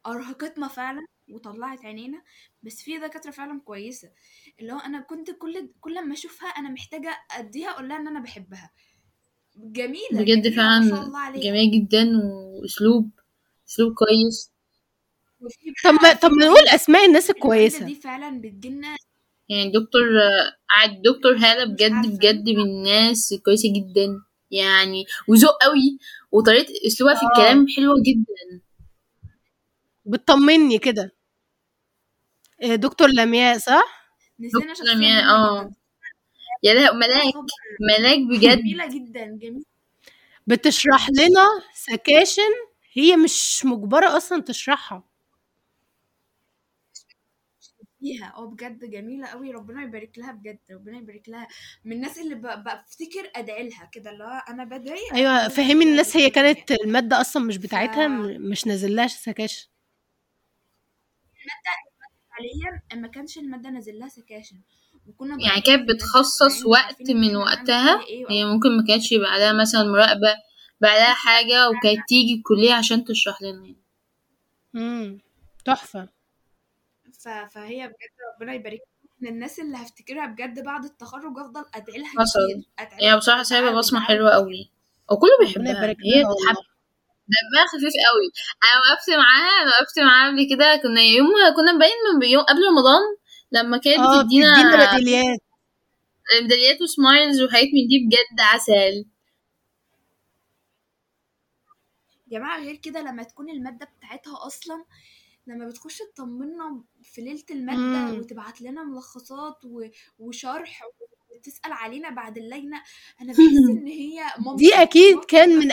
أرهقتنا 0.07 0.69
فعلا 0.69 1.07
وطلعت 1.31 1.85
عينينا 1.85 2.23
بس 2.63 2.83
في 2.83 2.99
دكاترة 2.99 3.31
فعلا 3.31 3.61
كويسة. 3.61 4.11
اللي 4.61 4.73
هو 4.73 4.79
أنا 4.79 5.01
كنت 5.01 5.31
كل 5.31 5.71
كل 5.81 6.07
ما 6.09 6.13
أشوفها 6.15 6.49
أنا 6.49 6.69
محتاجة 6.71 7.19
أديها 7.31 7.71
أقول 7.71 7.89
لها 7.89 7.97
إن 7.97 8.09
أنا 8.09 8.21
بحبها. 8.21 8.71
جميلة 9.57 10.09
بجد 10.13 10.43
جميلة 10.43 10.79
ما 10.81 10.89
شاء 10.89 10.95
فعلا 10.97 11.07
الله 11.07 11.19
عليها. 11.19 11.43
جميل 11.43 11.71
جدا 11.71 12.05
وأسلوب 12.63 13.11
أسلوب 13.69 13.95
كويس. 13.95 14.53
طب 15.85 15.95
ما 16.03 16.13
طب 16.13 16.31
ما 16.31 16.47
نقول 16.47 16.69
أسماء 16.69 17.07
الناس 17.07 17.31
الكويسة. 17.31 17.85
دي 17.87 17.95
فعلا 17.95 18.41
بتجيلنا 18.41 18.97
يعني 19.49 19.71
دكتور 19.71 20.03
عاد 20.71 21.03
دكتور 21.03 21.37
هالة 21.37 21.65
مش 21.65 21.71
بجد 21.73 22.07
بجد 22.17 22.49
من 22.49 22.61
الناس 22.61 23.35
كويسة 23.45 23.69
جدا. 23.73 24.23
يعني 24.51 25.05
وذوق 25.29 25.63
قوي 25.65 25.99
وطريقة 26.33 26.73
أسلوبها 26.87 27.15
في 27.15 27.23
الكلام 27.27 27.67
حلوة 27.77 27.95
جدا. 28.07 28.61
بتطمني 30.07 30.79
كده. 30.79 31.13
إيه، 32.63 32.75
دكتور 32.75 33.09
لمياء 33.09 33.59
صح؟ 33.59 34.13
نسينا 34.41 34.73
دكتور 34.73 34.87
لمياء 34.87 35.25
آه. 35.25 35.71
يا 36.63 36.75
لا 36.75 36.81
يا 36.85 36.93
ملاك 36.93 37.35
ملاك 37.91 38.19
بجد. 38.19 38.59
جميلة 38.59 38.87
جدا 38.87 39.25
جميلة. 39.25 39.65
بتشرح 40.47 41.11
لنا 41.11 41.45
سكاشن 41.75 42.53
هي 42.93 43.17
مش 43.17 43.65
مجبرة 43.65 44.17
أصلا 44.17 44.43
تشرحها. 44.43 45.08
فيها 48.13 48.33
آه 48.37 48.47
بجد 48.47 48.85
جميلة 48.91 49.27
قوي 49.27 49.51
ربنا 49.51 49.83
يبارك 49.83 50.19
لها 50.19 50.33
بجد. 50.33 50.59
ربنا 50.71 50.99
يبارك 50.99 51.29
لها. 51.29 51.49
من 51.85 51.93
الناس 51.93 52.19
اللي 52.19 52.35
ب- 52.35 52.65
بفتكر 52.65 53.31
أدعي 53.37 53.69
لها 53.69 53.85
كده 53.93 54.11
اللي 54.11 54.25
هو 54.25 54.43
أنا 54.49 54.65
بدعي 54.65 54.99
أيوة 55.15 55.31
أنا 55.41 55.49
فهمي 55.49 55.85
الناس 55.85 56.17
هي 56.17 56.31
كانت 56.31 56.71
المادة 56.71 57.21
أصلا 57.21 57.45
مش 57.45 57.57
ف 57.57 57.61
بتاعتها 57.61 58.09
م- 58.09 58.51
مش 58.51 58.67
نازل 58.67 58.97
لها 58.97 59.07
سكاشن 59.07 59.69
حاليا 62.31 62.83
ما 63.03 63.09
كانش 63.09 63.39
المادة 63.39 63.71
نازل 63.71 63.99
لها 63.99 64.09
سكاشن. 64.09 64.57
وكنا 65.07 65.37
يعني 65.47 65.61
كانت 65.61 65.69
الماده 65.81 65.95
بتخصص 65.95 66.67
وقت 66.67 67.11
من 67.11 67.37
وقتها. 67.37 67.99
فيها 67.99 68.07
إيه 68.09 68.27
هي 68.31 68.45
أو 68.45 68.49
ممكن 68.49 68.77
ما 68.77 68.85
كانش 68.89 69.13
يبقى 69.13 69.31
عليها 69.33 69.53
مثلا 69.53 69.83
مراقبة 69.85 70.35
بقى 70.81 70.91
عليها 70.91 71.15
حاجة 71.15 71.69
وكانت 71.71 72.09
تيجي 72.09 72.35
الكلية 72.35 72.75
عشان 72.75 73.05
تشرح 73.05 73.43
لنا. 73.43 73.51
يعني. 73.67 73.77
امم 74.75 75.19
تحفة. 75.65 76.05
ف... 76.05 76.09
فهي 77.25 77.87
بجد 77.87 78.15
ربنا 78.35 78.55
يبارك. 78.55 78.81
من 79.21 79.29
الناس 79.29 79.61
اللي 79.61 79.77
هفتكرها 79.77 80.27
بجد 80.27 80.65
بعد 80.65 80.85
التخرج 80.85 81.39
أفضل 81.39 81.65
ادعي 81.75 81.99
لها 81.99 82.11
كتير. 82.11 82.65
ادعي 82.79 83.13
هي 83.13 83.45
سايبة 83.45 83.71
بصمة 83.71 83.99
بالدعاء 83.99 84.19
حلوة 84.19 84.31
قوي. 84.31 84.71
وكله 85.11 85.39
بيحبها. 85.41 85.87
هي 85.87 86.25
والله. 86.25 86.53
دمها 87.31 87.67
خفيف 87.73 87.93
قوي. 88.09 88.29
أنا 88.65 88.81
وقفت 88.81 89.11
معاها 89.11 89.63
أنا 89.63 89.71
وقفت 89.71 89.99
معاها 89.99 90.31
قبل 90.31 90.47
كده. 90.51 90.77
كنا 90.83 91.01
يوم 91.01 91.29
كنا 91.57 91.79
باين 91.79 91.93
من 92.21 92.27
يوم 92.27 92.43
قبل 92.43 92.59
رمضان 92.71 93.03
لما 93.53 93.79
كانت 93.79 93.99
آه 93.99 94.23
بتدينا 94.23 94.53
بتدينا 94.53 94.95
ميداليات 94.95 95.39
ميداليات 96.43 96.83
وسمايلز 96.83 97.43
وحاجات 97.43 97.67
من 97.67 97.89
دي 97.89 98.07
بجد 98.07 98.41
عسل. 98.41 99.05
يا 102.31 102.39
جماعة 102.39 102.61
غير 102.61 102.77
كده 102.77 103.01
لما 103.01 103.23
تكون 103.23 103.51
المادة 103.51 103.89
بتاعتها 103.99 104.47
أصلا 104.47 104.85
لما 105.49 105.67
بتخش 105.69 105.99
تطمنا 106.15 106.85
في 107.03 107.21
ليلة 107.21 107.45
الماده 107.51 108.19
وتبعت 108.21 108.61
لنا 108.63 108.85
ملخصات 108.85 109.65
و... 109.65 109.89
وشرح 110.19 110.83
وتسأل 111.37 111.73
علينا 111.73 112.11
بعد 112.11 112.39
اللجنة 112.39 112.83
أنا 113.23 113.33
بحس 113.39 113.71
إن 113.71 113.87
هي 113.87 114.23
دي 114.37 114.45
مامتي 114.45 114.71
كان 115.29 115.49
من 115.59 115.71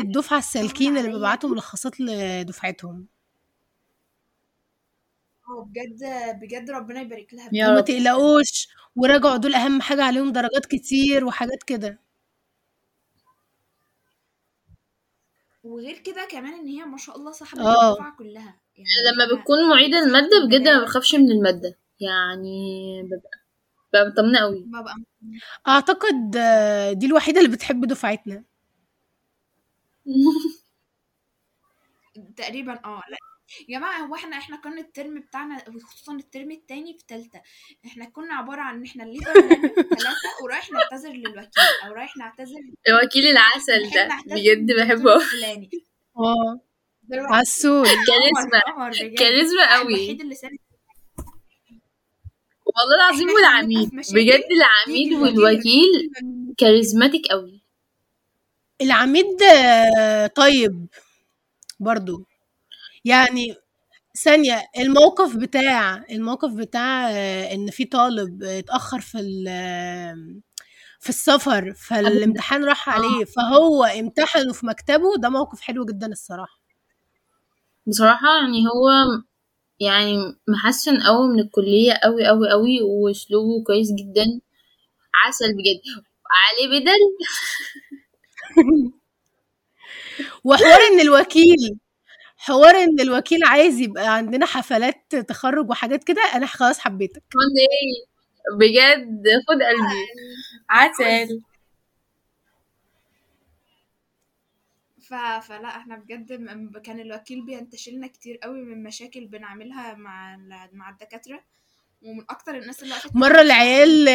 الدفعة 0.00 0.38
طمنان 0.38 0.38
السالكين 0.38 0.98
اللي 0.98 1.12
بيبعتوا 1.12 1.50
ملخصات 1.50 2.00
لدفعتهم. 2.00 3.06
آه 5.48 5.64
بجد 5.64 5.98
بجد 6.42 6.70
ربنا 6.70 7.00
يبارك 7.00 7.34
لها 7.34 7.50
يا 7.52 7.68
وما 7.68 7.78
رب. 7.78 7.84
تقلقوش. 7.84 8.68
وراجعوا 8.96 9.36
دول 9.36 9.54
أهم 9.54 9.80
حاجة 9.80 10.02
عليهم 10.04 10.32
درجات 10.32 10.66
كتير 10.66 11.24
وحاجات 11.24 11.62
كده. 11.66 11.98
وغير 15.64 15.98
كده 15.98 16.28
كمان 16.30 16.52
إن 16.54 16.66
هي 16.66 16.84
ما 16.84 16.96
شاء 16.96 17.16
الله 17.16 17.32
صاحبة 17.32 17.62
آه. 17.62 17.90
الدفعة 17.92 18.16
كلها. 18.16 18.60
يعني 18.78 19.14
لما 19.14 19.40
بتكون 19.40 19.68
معيدة 19.70 19.98
المادة 19.98 20.46
بجد 20.46 20.68
ما 20.68 20.82
بخافش 20.82 21.14
من 21.14 21.30
المادة. 21.30 21.78
يعني 22.00 23.02
ببقى 23.02 23.30
ببقى 23.92 24.06
مطمنة 24.10 24.38
قوي 24.38 24.64
ببقى 24.66 24.94
أعتقد 25.68 26.36
آه، 26.36 26.92
دي 26.92 27.06
الوحيدة 27.06 27.40
اللي 27.40 27.52
بتحب 27.56 27.84
دفعتنا. 27.86 28.44
تقريبا 32.36 32.72
آه 32.84 33.02
لأ. 33.10 33.16
يا 33.68 33.78
جماعة 33.78 33.98
هو 34.06 34.14
إحنا 34.14 34.36
إحنا 34.38 34.56
كان 34.56 34.78
الترم 34.78 35.20
بتاعنا 35.20 35.64
وخصوصا 35.68 36.14
الترم 36.16 36.50
التاني 36.50 36.98
في 36.98 37.04
تالتة 37.08 37.42
إحنا 37.86 38.04
كنا 38.04 38.34
عبارة 38.34 38.60
عن 38.60 38.74
إن 38.76 38.84
إحنا 38.84 39.04
ال 39.04 39.08
leader 39.08 39.32
level 39.34 39.74
ثلاثة 39.88 40.28
ورايح 40.44 40.70
نعتذر 40.72 41.12
للوكيل 41.12 41.62
أو 41.86 41.92
رايح 41.92 42.16
نعتذر 42.16 42.60
الوكيل 42.88 43.24
العسل 43.26 43.90
ده. 43.94 44.08
بجد 44.34 44.72
بحبه. 44.80 45.14
آه. 46.16 46.60
عسول. 47.12 47.86
كاريزما 48.08 48.60
كاريزما 49.18 49.74
قوي. 49.76 49.94
الوحيد 49.94 50.20
اللي 50.20 50.34
سند 50.34 50.58
والله 52.66 52.96
العظيم 52.96 53.28
والعميد 53.30 53.90
بجد 54.14 54.44
العميد 54.58 55.12
الوكيل 55.12 55.38
والوكيل 55.38 56.10
كاريزماتيك 56.58 57.26
قوي. 57.30 57.62
العميد 58.82 59.42
آه، 59.42 60.26
طيب 60.26 60.86
برضو. 61.80 62.24
يعني 63.04 63.54
ثانية 64.24 64.62
الموقف 64.78 65.36
بتاع 65.36 66.04
الموقف 66.10 66.50
بتاع 66.52 67.10
آه، 67.10 67.54
إن 67.54 67.70
في 67.70 67.84
طالب 67.84 68.42
اتأخر 68.44 69.00
في 69.00 69.18
ال- 69.20 70.40
في 71.00 71.08
السفر 71.08 71.72
فالامتحان 71.74 72.64
راح 72.64 72.88
آه. 72.88 72.92
عليه 72.92 73.24
فهو 73.24 73.84
امتحنه 73.84 74.52
في 74.52 74.66
مكتبه 74.66 75.16
ده 75.18 75.28
موقف 75.28 75.60
حلو 75.60 75.84
جدا 75.84 76.06
الصراحة. 76.06 76.57
بصراحة 77.88 78.28
يعني 78.42 78.58
هو 78.68 78.88
يعني 79.80 80.16
محسن 80.48 81.02
قوي 81.02 81.28
من 81.28 81.40
الكلية 81.40 81.92
قوي 82.04 82.26
قوي 82.28 82.50
قوي 82.50 82.82
وأسلوبه 82.82 83.64
كويس 83.66 83.88
جدا. 83.92 84.26
عسل 85.26 85.52
بجد. 85.54 85.82
عليه 86.32 86.80
بدل. 86.80 87.00
وحوار 90.44 90.78
إن 90.92 91.00
الوكيل 91.00 91.78
حوار 92.38 92.76
إن 92.76 93.00
الوكيل 93.00 93.44
عايز 93.44 93.80
يبقى 93.80 94.16
عندنا 94.16 94.46
حفلات 94.46 95.16
تخرج 95.16 95.70
وحاجات 95.70 96.04
كده 96.04 96.22
أنا 96.34 96.46
خلاص 96.46 96.80
حبيتك. 96.80 97.22
بجد 98.60 99.24
خد 99.48 99.62
قلبي 99.62 100.06
عسل. 100.70 101.42
ف... 105.08 105.14
فلا 105.46 105.68
إحنا 105.68 105.96
بجد 105.96 106.32
م- 106.32 106.78
كان 106.78 107.00
الوكيل 107.00 107.44
بينتشلنا 107.46 108.06
كتير 108.06 108.36
قوي 108.36 108.62
من 108.62 108.82
مشاكل 108.82 109.26
بنعملها 109.26 109.94
مع 109.94 110.34
ال- 110.34 110.68
مع 110.72 110.90
الدكاترة. 110.90 111.44
ومن 112.02 112.24
أكتر 112.30 112.54
الناس 112.54 112.82
اللي 112.82 112.94
وقفت 112.94 113.12
بصراحة 113.16 113.40
العيال 113.40 114.08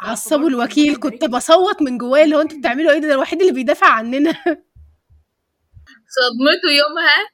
عصبوا 0.00 0.48
الوكيل. 0.48 0.96
كنت 1.00 1.24
بصوت 1.24 1.82
من 1.82 1.98
جوايا 1.98 2.24
اللي 2.24 2.36
هو 2.36 2.40
أنتوا 2.40 2.58
بتعملوا 2.58 2.92
إيه 2.92 2.98
ده 2.98 3.12
الوحيد 3.14 3.40
اللي 3.40 3.52
بيدافع 3.52 3.86
عننا. 3.88 4.32
صدمته 6.16 6.70
يومها. 6.78 7.28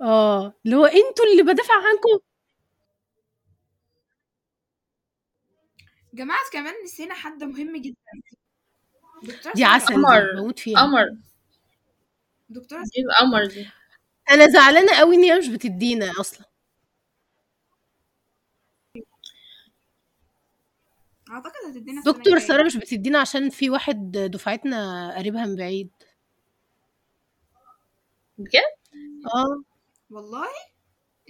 آه 0.00 0.54
اللي 0.64 0.76
هو 0.76 0.84
أنتوا 0.86 1.24
اللي 1.32 1.42
بدافع 1.42 1.74
عنكم؟ 1.74 2.24
جماعة 6.14 6.40
كمان 6.52 6.74
نسينا 6.84 7.14
حد 7.14 7.44
مهم 7.44 7.76
جدا. 7.76 7.96
دي 9.54 9.64
عسل 9.64 9.94
قمر 9.94 10.32
بموت 10.34 10.58
فيها. 10.58 10.80
قمر. 10.80 11.16
دكتورة 12.48 12.80
دي 12.82 13.04
قمر 13.20 13.46
دي؟ 13.46 13.68
أنا 14.30 14.48
زعلانة 14.48 14.94
قوي 14.98 15.16
إن 15.16 15.22
هي 15.22 15.38
مش 15.38 15.48
بتدينا 15.48 16.10
أصلا. 16.20 16.46
أعتقد 21.30 21.52
هتدينا 21.68 22.00
السنة 22.00 22.12
دكتور 22.12 22.32
الجاية 22.32 22.48
سارة 22.48 22.62
مش 22.62 22.76
بتدينا 22.76 23.18
عشان 23.18 23.50
في 23.50 23.70
واحد 23.70 24.12
دفعتنا 24.12 25.14
قريبها 25.18 25.46
من 25.46 25.56
بعيد. 25.56 25.90
بجد؟ 28.38 28.62
والله؟ 30.10 30.44
آه 30.44 30.50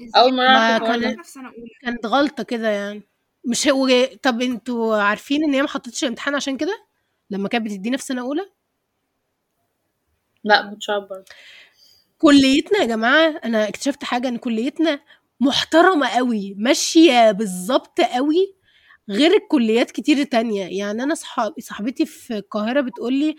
إزاي؟ 0.01 0.22
أول 0.22 0.34
مرة 0.36 0.43
ما 0.47 0.57
أعرف 0.57 0.82
الحوار 0.82 0.93
كان 0.93 1.01
ده. 1.01 1.11
إحنا 1.11 1.22
في 1.22 1.30
سنة 1.30 1.49
اولى 1.49 1.70
كانت 1.82 2.07
غلطة 2.07 2.43
كده 2.43 2.68
يعني. 2.68 3.03
مش 3.45 3.68
هو 3.68 3.88
طب 4.22 4.43
أنتوا 4.43 4.97
عارفين 4.97 5.45
إن 5.45 5.55
هي 5.55 5.62
ما 5.62 5.68
حطتش 5.68 6.05
الامتحان 6.05 6.34
عشان 6.34 6.57
كده؟ 6.57 6.86
لما 7.31 7.49
كانت 7.49 7.64
بتدينا 7.66 7.97
في 7.97 8.05
سنة 8.05 8.20
أولى؟ 8.22 8.51
لا 10.45 10.76
عارف 10.89 11.05
برضه. 11.11 11.24
كليتنا 12.18 12.78
يا 12.78 12.85
جماعة 12.87 13.41
أنا 13.45 13.68
اكتشفت 13.68 14.05
حاجة 14.05 14.28
إن 14.28 14.37
كليتنا 14.37 15.01
محترمة 15.41 16.09
قوي 16.09 16.55
ماشية 16.59 17.31
بالظبط 17.33 18.01
قوي 18.01 18.55
غير 19.11 19.33
الكليات 19.37 19.91
كتير 19.91 20.24
تانية. 20.24 20.78
يعني 20.78 21.03
أنا 21.03 21.14
صحاب 21.14 21.55
صاحبتي 21.61 22.07
في 22.07 22.37
القاهرة 22.39 22.81
بتقول 22.81 23.14
لي 23.14 23.37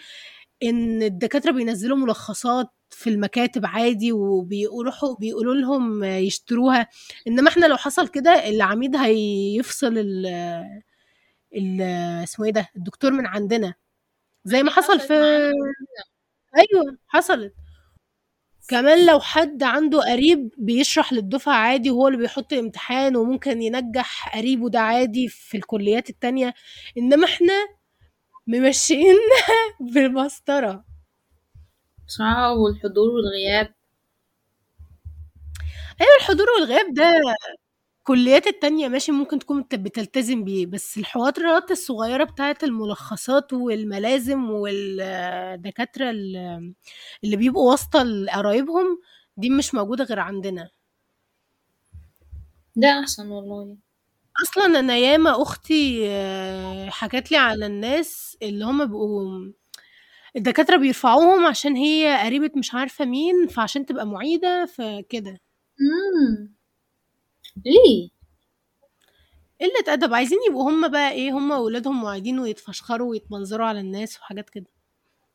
إن 0.63 1.03
الدكاترة 1.03 1.51
بينزلوا 1.51 1.97
ملخصات 1.97 2.67
في 2.89 3.09
المكاتب 3.09 3.65
عادي 3.65 4.11
وبيروحوا 4.11 5.15
بيقولوا 5.15 5.55
لهم 5.55 6.03
يشتروها. 6.03 6.87
إنما 7.27 7.49
إحنا 7.49 7.65
لو 7.65 7.77
حصل 7.77 8.07
كده 8.07 8.49
العميد 8.49 8.95
هيفصل 8.95 9.97
ال 9.97 10.25
ال 11.55 11.81
اسمه 12.23 12.45
إيه 12.45 12.51
ده 12.51 12.67
الدكتور 12.75 13.11
من 13.11 13.25
عندنا. 13.25 13.73
زي 14.45 14.63
ما 14.63 14.71
حصل 14.71 14.99
في 14.99 15.13
أيوه 16.57 16.97
حصلت. 17.07 17.53
كمان 18.69 19.05
لو 19.05 19.19
حد 19.19 19.63
عنده 19.63 20.01
قريب 20.01 20.49
بيشرح 20.57 21.13
للدفعة 21.13 21.53
عادي 21.53 21.89
وهو 21.91 22.07
اللي 22.07 22.17
بيحط 22.19 22.53
الامتحان 22.53 23.15
وممكن 23.15 23.61
ينجح 23.61 24.35
قريبه 24.37 24.69
ده 24.69 24.79
عادي 24.79 25.27
في 25.27 25.57
الكليات 25.57 26.09
التانية. 26.09 26.53
إنما 26.97 27.25
إحنا 27.25 27.53
ممشيين 28.47 29.17
بالمسطرة. 29.93 30.85
بصراحة 32.07 32.53
والحضور 32.53 33.09
والغياب. 33.09 33.73
أيوه 36.01 36.15
الحضور 36.21 36.47
والغياب 36.59 36.93
ده 36.93 37.03
الكليات 38.01 38.47
التانية 38.47 38.87
ماشي 38.87 39.11
ممكن 39.11 39.39
تكون 39.39 39.61
بت- 39.63 39.75
بتلتزم 39.75 40.43
بيه 40.43 40.65
بس 40.65 40.97
الحوارات 40.97 41.71
الصغيرة 41.71 42.23
بتاعت 42.23 42.63
الملخصات 42.63 43.53
والملازم 43.53 44.49
والدكاترة 44.49 46.09
ال- 46.09 46.73
اللي 47.23 47.35
بيبقوا 47.35 47.71
واسطة 47.71 48.03
لقرايبهم 48.03 48.99
دي 49.37 49.49
مش 49.49 49.73
موجودة 49.75 50.03
غير 50.03 50.19
عندنا. 50.19 50.69
ده 52.75 52.99
أحسن 52.99 53.27
والله. 53.27 53.77
أصلا 54.43 54.79
أنا 54.79 54.97
ياما 54.97 55.41
أختي 55.41 56.05
آه، 56.09 56.89
حكت 56.89 57.31
لي 57.31 57.37
على 57.37 57.65
الناس 57.65 58.37
اللي 58.41 58.65
هم 58.65 58.85
بيبقوا 58.85 59.51
الدكاترة 60.35 60.77
بيرفعوهم 60.77 61.45
عشان 61.45 61.75
هي 61.75 62.19
قريبة 62.25 62.51
مش 62.57 62.73
عارفة 62.73 63.05
مين 63.05 63.47
فعشان 63.47 63.85
تبقى 63.85 64.05
معيدة 64.07 64.65
فكده. 64.65 65.41
مم. 65.79 66.53
ليه؟ 67.65 68.09
قلة 69.61 69.93
أدب. 69.93 70.13
عايزين 70.13 70.39
يبقوا 70.49 70.69
هم 70.71 70.87
بقى 70.91 71.11
إيه 71.11 71.31
هم 71.31 71.51
وولادهم 71.51 72.01
معيدين 72.01 72.39
ويتفشخروا 72.39 73.09
ويتمنظروا 73.11 73.65
على 73.67 73.79
الناس 73.79 74.17
وحاجات 74.19 74.49
كده. 74.49 74.65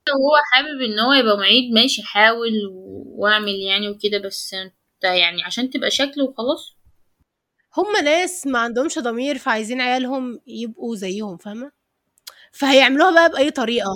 هو 0.08 0.30
حابب 0.52 0.80
إن 0.80 0.98
هو 0.98 1.12
يبقى 1.12 1.36
معيد 1.36 1.72
ماشي 1.72 2.02
حاول 2.02 2.52
واعمل 3.06 3.54
يعني 3.54 3.88
وكده 3.88 4.18
بس 4.18 4.54
أنت 4.54 5.04
يعني 5.04 5.44
عشان 5.44 5.70
تبقى 5.70 5.90
شكل 5.90 6.22
وخلاص. 6.22 6.76
هم 7.76 8.04
ناس 8.04 8.46
ما 8.46 8.58
عندهمش 8.58 8.98
ضمير 8.98 9.38
فعايزين 9.38 9.80
عيالهم 9.80 10.40
يبقوا 10.46 10.96
زيهم 10.96 11.36
فاهمة؟ 11.36 11.72
فهيعملوها 12.52 13.10
بقى 13.10 13.30
بأي 13.30 13.50
طريقة 13.50 13.90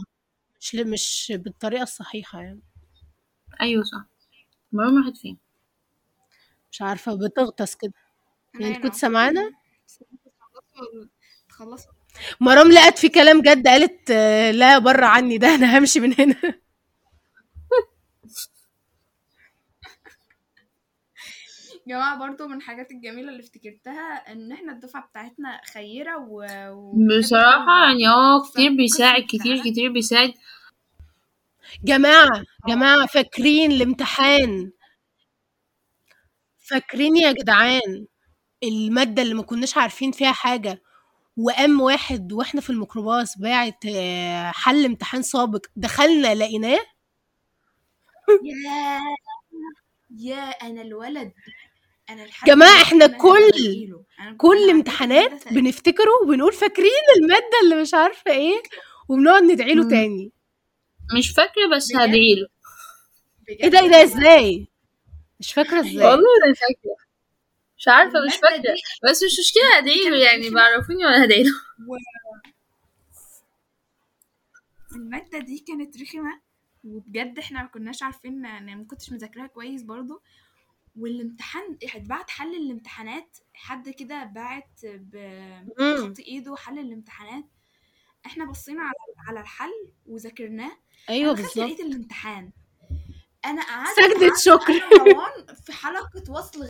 مش 0.61 0.75
مش 0.75 1.33
بالطريقة 1.37 1.83
الصحيحة 1.83 2.41
يعني. 2.41 2.63
أيوه 3.61 3.85
صح. 3.85 4.05
مرام 4.73 4.99
راحت 4.99 5.17
فين؟ 5.17 5.39
مش 6.73 6.83
عارفة 6.83 7.15
بتغطس 7.15 7.75
كده. 7.75 7.93
يعني 8.55 8.67
هنا 8.75 8.75
كنت 8.83 8.93
أهو. 8.93 8.99
سامعانا؟ 9.01 9.51
تخلصوا 11.49 11.93
مرام 12.41 12.73
لقت 12.73 12.99
في 12.99 13.09
كلام 13.09 13.43
جد 13.43 13.69
قالت 13.69 14.11
آه، 14.11 14.51
لا 14.51 14.79
بره 14.79 15.07
عني 15.07 15.39
ده 15.39 15.55
أنا 15.55 15.79
همشي 15.79 16.01
من 16.01 16.15
هنا. 16.15 16.37
يا 21.87 21.97
جماعة 21.97 22.19
برضو 22.19 22.47
من 22.49 22.57
الحاجات 22.57 22.91
الجميلة 22.91 23.29
اللي 23.29 23.41
افتكرتها 23.41 24.33
إن 24.33 24.53
إحنا 24.53 24.73
الدفعة 24.73 25.07
بتاعتنا 25.07 25.61
خيرة 25.75 26.17
و... 26.19 26.45
وبتحب 26.71 27.19
بصراحة 27.19 27.83
يعني 27.89 28.09
آه. 28.09 28.43
كتير 28.53 28.77
بيساعد 28.77 29.23
كتير 29.23 29.61
كتير 29.65 29.93
بيساعد. 29.93 30.33
جماعة 31.85 32.45
جماعة 32.69 33.07
فاكرين 33.07 33.73
الامتحان؟ 33.73 34.71
فاكرين 36.59 37.17
يا 37.17 37.33
جدعان؟ 37.33 38.07
المادة 38.65 39.23
اللي 39.23 39.35
ما 39.35 39.43
كناش 39.43 39.77
عارفين 39.77 40.13
فيها 40.13 40.33
حاجة 40.33 40.83
وقام 41.37 41.81
واحد 41.81 42.33
وإحنا 42.33 42.61
في 42.61 42.71
الميكروباص 42.71 43.39
باعت 43.39 43.87
آه، 43.87 44.51
حل 44.51 44.85
امتحان 44.85 45.23
سابق 45.23 45.67
دخلنا 45.77 46.35
لقيناه؟ 46.35 46.81
يا 48.45 49.01
يا 50.19 50.41
أنا 50.43 50.83
الولد 50.83 51.33
أنا 52.11 52.23
لحد 52.23 52.47
جماعة 52.49 52.93
أنا 52.93 53.07
كل. 53.07 53.51
أنا- 53.53 54.37
كل 54.37 54.71
امتحانات 54.71 55.49
بنفتكره 55.53 56.11
وبنقول 56.23 56.53
فاكرين 56.53 56.91
المادة 57.17 57.51
اللي 57.65 57.81
مش 57.83 57.95
عارفة 57.95 58.31
إيه 58.33 58.63
وبنقعد 59.09 59.43
ندعي 59.43 59.75
له 59.75 59.83
مم. 59.85 59.91
تاني. 59.91 60.33
مش 61.19 61.31
فاكرة 61.31 61.77
بس 61.77 61.89
بجد؟ 61.93 62.01
هدعيله 62.01 62.47
إيه 63.49 63.69
ده 63.69 63.81
إيه 63.81 63.89
ده 63.89 64.03
إزاي؟ 64.03 64.69
مش 65.41 65.53
فاكرة 65.53 65.81
إزاي. 65.81 65.97
والله 65.97 66.29
أنا 66.47 66.55
فاكرة. 66.55 67.10
مش 67.81 67.89
عارفة 67.89 68.19
مش 68.27 68.33
دي 68.63 68.69
بس 69.11 69.23
مش 69.23 69.39
مشكلة 69.41 69.79
هدعيله 69.79 70.17
يعني. 70.17 70.51
بعرفوني 70.51 71.07
ولا 71.07 71.25
هدعيله 71.25 71.51
المادة 74.93 75.39
دي 75.39 75.59
كانت 75.59 76.03
رخمة 76.03 76.41
وبجد 76.85 77.39
إحنا 77.39 77.63
ما 77.63 77.69
كناش 77.69 78.03
عارفين 78.03 78.45
يعني 78.45 78.77
ما 78.77 78.85
كنتش 78.85 79.13
مذاكراها 79.13 79.47
كويس 79.47 79.83
برضو 79.83 80.23
والامتحان 80.97 81.79
اتبعت 81.83 82.31
حل 82.31 82.55
الامتحانات 82.55 83.39
حد 83.55 83.89
كده 83.89 84.25
باعت. 84.25 84.81
بخط 84.85 86.19
ايده 86.19 86.57
حل 86.57 86.79
الامتحانات 86.79 87.45
إحنا 88.27 88.45
بصينا 88.45 88.83
على 88.83 89.29
على 89.29 89.41
الحل 89.41 89.93
وذاكرناه 90.07 90.73
أيوه 91.09 91.33
أنا 91.33 91.37
بالظبط 91.43 91.57
لقيت 91.59 91.81
الامتحان 91.81 92.51
أنا 93.45 93.63
قعدت 93.63 93.97
سجدة 93.97 94.27
قعدت 94.29 94.41
شكر. 94.41 94.73
أنا 95.03 95.55
في 95.55 95.73
حلقة 95.73 96.23
وصل 96.33 96.69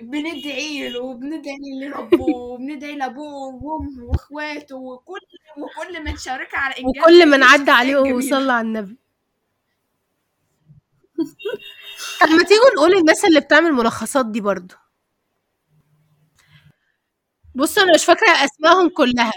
بندعي 0.00 0.88
له 0.88 1.00
وبندعي 1.00 1.70
لربه 1.82 2.24
وبندعي 2.36 2.96
لأبوه 2.96 3.54
وأمه 3.64 4.04
وإخواته 4.04 4.76
وكل 4.76 5.20
وكل 5.58 6.04
من 6.04 6.16
شارك 6.16 6.54
على 6.54 6.74
إنجاز 6.78 7.02
وكل 7.02 7.26
من 7.30 7.42
عدى 7.42 7.70
عليه. 7.70 7.96
وصلى 7.96 8.52
على 8.52 8.66
النبي. 8.66 8.96
طب 12.20 12.28
ما 12.28 12.42
تيجوا 12.42 12.70
نقول 12.76 12.94
الناس 12.96 13.24
اللي 13.24 13.40
بتعمل 13.40 13.72
ملخصات 13.72 14.26
دي 14.26 14.40
برضو 14.40 14.74
بص 17.54 17.78
أنا 17.78 17.94
مش 17.94 18.04
فاكرة 18.04 18.28
أسمائهم 18.44 18.88
كلها. 18.88 19.32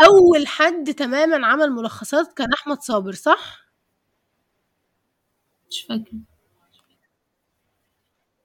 أول 0.00 0.46
حد 0.46 0.94
تماما 0.94 1.46
عمل 1.46 1.70
ملخصات 1.72 2.32
كان 2.34 2.52
أحمد 2.52 2.80
صابر 2.82 3.12
صح؟ 3.12 3.64
مش 5.70 5.82
فاكرة. 5.88 6.33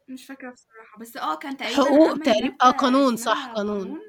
مش 0.10 0.26
فاكرة 0.26 0.50
بصراحة 0.52 1.00
بس 1.00 1.18
آه 1.18 1.36
كان 1.36 1.58
تقريبا 1.58 1.76
حقوق 1.84 2.18
تقريبا 2.18 2.56
آه 2.62 2.70
قانون 2.72 3.18
صح 3.18 3.46
قانون. 3.56 3.80
قانون 3.84 4.00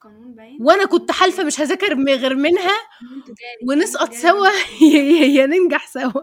قانون 0.00 0.34
باين. 0.34 0.58
وأنا 0.60 0.84
كنت 0.86 1.10
حالفة. 1.10 1.44
مش 1.44 1.60
هذاكر 1.60 1.94
غير 2.04 2.34
منها. 2.34 2.76
ونسقط 3.68 4.12
سوا. 4.12 4.48
يا 5.36 5.46
ننجح 5.46 5.86
سوا. 5.86 6.22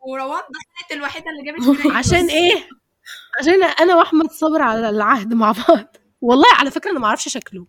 وروان 0.00 0.40
دخلت 0.42 0.92
الوحيدة 0.92 1.26
اللي 1.30 1.42
جابت 1.52 1.86
عشان. 1.96 2.28
إيه؟ 2.28 2.68
عشان 3.40 3.62
أنا 3.62 3.96
وأحمد 3.96 4.30
صابر 4.30 4.62
على 4.62 4.88
العهد 4.88 5.34
مع 5.34 5.52
بعض. 5.68 5.96
والله 6.20 6.48
على 6.58 6.70
فكرة 6.70 6.90
أنا 6.90 6.98
ما 6.98 7.06
أعرفش 7.06 7.28
شكله. 7.28 7.66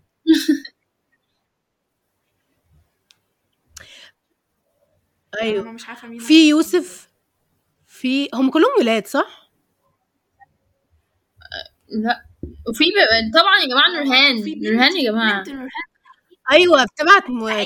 أيوه. 5.41 5.71
مش 5.71 5.87
عارفة 5.87 6.07
مين 6.07 6.19
في 6.19 6.49
يوسف؟ 6.49 7.10
في 8.01 8.29
هم 8.33 8.49
كلهم 8.49 8.69
ولاد 8.79 9.07
صح؟ 9.07 9.51
لا 11.89 12.25
وفي 12.69 12.83
ب- 12.83 13.33
طبعا 13.39 13.57
يا 13.59 13.67
جماعة 13.67 13.89
نورهان 14.03 14.35
نورهان 14.63 14.97
يا 14.97 15.11
جماعة. 15.11 15.37
بنت 15.37 15.49
نورهان. 15.49 15.69
أيوه 16.51 16.83
بتبعت. 16.85 17.23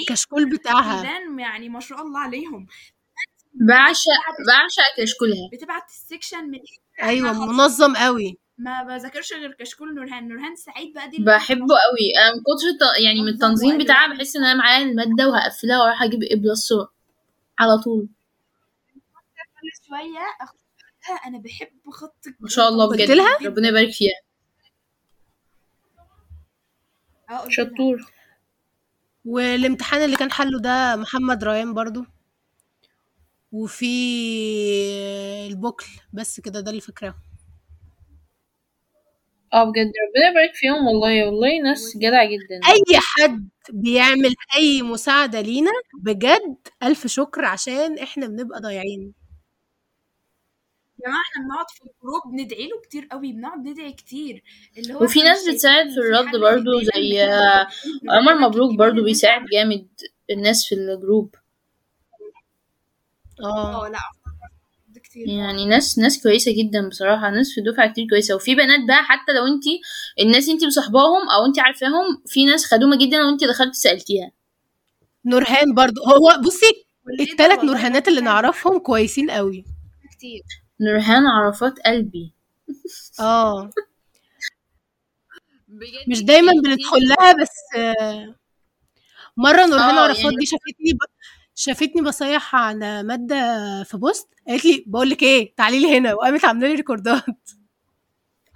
كشكول 0.08 0.50
بتاعها. 0.50 1.04
يعني 1.40 1.70
ما 1.70 1.80
شاء 1.80 2.02
الله 2.02 2.20
عليهم. 2.20 2.68
بعشق 3.54 4.26
بعشق 4.48 5.04
كشكولها. 5.04 5.50
بتبعت 5.54 5.90
ال 5.90 5.96
section 5.96 6.44
من 6.50 6.60
أيوه 7.04 7.46
منظم 7.46 7.96
قوي. 7.96 8.38
ما 8.58 8.84
بذاكرش 8.84 9.34
غير 9.34 9.54
كشكول 9.60 9.96
نورهان. 9.96 10.28
نورهان 10.28 10.56
سعيد 10.56 10.94
بقى 10.94 11.10
دي 11.10 11.18
بحبه 11.24 11.66
قوي. 11.86 12.12
أنا 12.18 12.36
من 12.36 12.42
كتر 12.42 13.04
يعني 13.04 13.22
من 13.22 13.28
التنظيم. 13.28 13.78
بتاعها 13.78 14.14
بحس 14.14 14.36
إن 14.36 14.44
أنا 14.44 14.54
معايا 14.60 14.86
المادة 14.86 15.30
وهقفلها 15.30 15.80
وأروح 15.80 16.04
أجيب 16.04 16.24
A 16.24 16.36
plus 16.36 16.74
على 17.60 17.78
طول. 17.84 18.08
كل 19.62 19.70
شوية 19.88 20.26
أخدها. 20.42 21.28
أنا 21.28 21.38
بحب 21.40 21.90
خط 21.92 22.26
ما 22.40 22.50
شاء 22.50 22.70
الله 22.70 22.90
بجد. 22.90 23.12
لها؟ 23.12 23.38
ربنا 23.46 23.68
يبارك 23.68 23.90
فيها. 23.90 24.14
آه. 27.30 27.50
شطور. 27.50 28.12
والامتحان 29.26 30.02
اللي 30.02 30.18
كان 30.18 30.32
حله 30.32 30.60
ده 30.60 30.96
محمد 30.96 31.44
ريان 31.44 31.74
برضو. 31.74 32.06
وفي 33.52 33.86
البوكل 35.48 35.86
بس 36.14 36.40
كده 36.40 36.60
ده 36.60 36.70
اللي 36.70 36.82
فاكراه. 36.82 37.16
آه 39.54 39.64
بجد. 39.64 39.86
ربنا 40.08 40.30
يبارك 40.32 40.56
فيهم 40.56 40.88
والله. 40.88 41.26
والله 41.26 41.62
ناس 41.64 41.98
جدع 41.98 42.24
جدا. 42.26 42.60
أي 42.74 43.00
حد 43.00 43.50
بيعمل 43.70 44.36
أي 44.58 44.82
مساعدة 44.82 45.42
لينا 45.42 45.72
بجد 46.04 46.58
ألف 46.84 47.08
شكر 47.08 47.46
عشان 47.46 48.00
إحنا 48.00 48.28
بنبقى 48.28 48.62
ضايعين. 48.62 49.14
جماعة 51.06 51.22
إحنا 51.32 51.44
بنقعد 51.46 51.66
في 51.70 51.82
الجروب 51.82 52.22
ندعي 52.34 52.68
له 52.68 52.82
كتير 52.82 53.08
قوي 53.12 53.32
بنقعد 53.34 53.60
ندعي 53.68 53.94
كتير. 53.94 54.44
اللي 54.78 54.94
هو 54.94 55.04
وفي 55.04 55.20
ناس 55.22 55.50
بتساعد 55.50 55.90
في 55.90 55.98
الرد 55.98 56.36
برضو 56.42 56.80
زي 56.82 57.26
بنبقى 57.26 57.68
عمر 58.10 58.36
مبروك 58.40 58.76
برضو 58.78 59.04
بيساعد 59.04 59.46
جامد 59.46 59.88
الناس 60.30 60.66
في 60.66 60.76
الجروب. 60.76 61.36
آه. 63.44 63.86
آه 63.86 63.90
لأ 63.90 64.00
كتير. 65.04 65.28
يعني 65.28 65.66
ناس 65.66 66.00
ناس 66.00 66.24
كويسة 66.24 66.52
جدا 66.58 66.90
بصراحة 66.90 67.30
ناس 67.30 67.52
في 67.56 67.62
الدفعه 67.62 67.92
كتير 67.92 68.08
كويسة. 68.10 68.36
وفي 68.36 68.56
بنات 68.56 68.88
بقى 68.88 69.04
حتى 69.04 69.34
لو 69.34 69.48
انت 69.48 69.64
الناس 70.20 70.50
انت 70.50 70.64
مصاحباهم 70.66 71.30
أو 71.30 71.46
انت 71.46 71.60
عارفاهم 71.60 72.22
في 72.26 72.46
ناس 72.46 72.66
خدومة 72.66 72.98
جدا 72.98 73.26
وانت 73.26 73.44
دخلت 73.44 73.76
سألتيها. 73.76 74.32
نورهان 75.26 75.74
برضو 75.74 76.02
هو 76.04 76.42
بصي 76.46 76.86
الثلاث 77.20 77.64
نورهانات 77.64 78.08
اللي 78.08 78.22
نعرفهم 78.22 78.80
كويسين 78.80 79.32
قوي. 79.32 79.66
كتير. 80.12 80.65
نورهان 80.82 81.26
عرفات 81.28 81.80
قلبي. 81.80 82.34
آه. 83.20 83.70
مش 86.08 86.24
دايما 86.24 86.52
بندخل 86.64 87.00
لها 87.10 87.34
بس 87.42 87.54
آه، 87.78 88.36
مرة 89.38 89.66
نورهان 89.66 89.98
آه 89.98 90.02
عرفات 90.02 90.24
يعني 90.24 90.36
دي 90.36 90.46
شافتني 90.46 90.94
ب... 90.94 90.98
شافتني 91.56 92.02
بصيح 92.02 92.56
على 92.56 93.04
مادة 93.04 93.36
في 93.84 93.98
post 93.98 94.30
قالت 94.48 94.66
لي 94.66 94.84
بقول 94.88 95.10
لك 95.10 95.24
إيه 95.24 95.56
تعالي 95.56 95.80
لي 95.80 95.98
هنا. 95.98 96.14
وقامت 96.14 96.46
عاملة 96.46 96.68
لي 96.68 96.76
record 96.76 97.13
ات. 97.13 97.26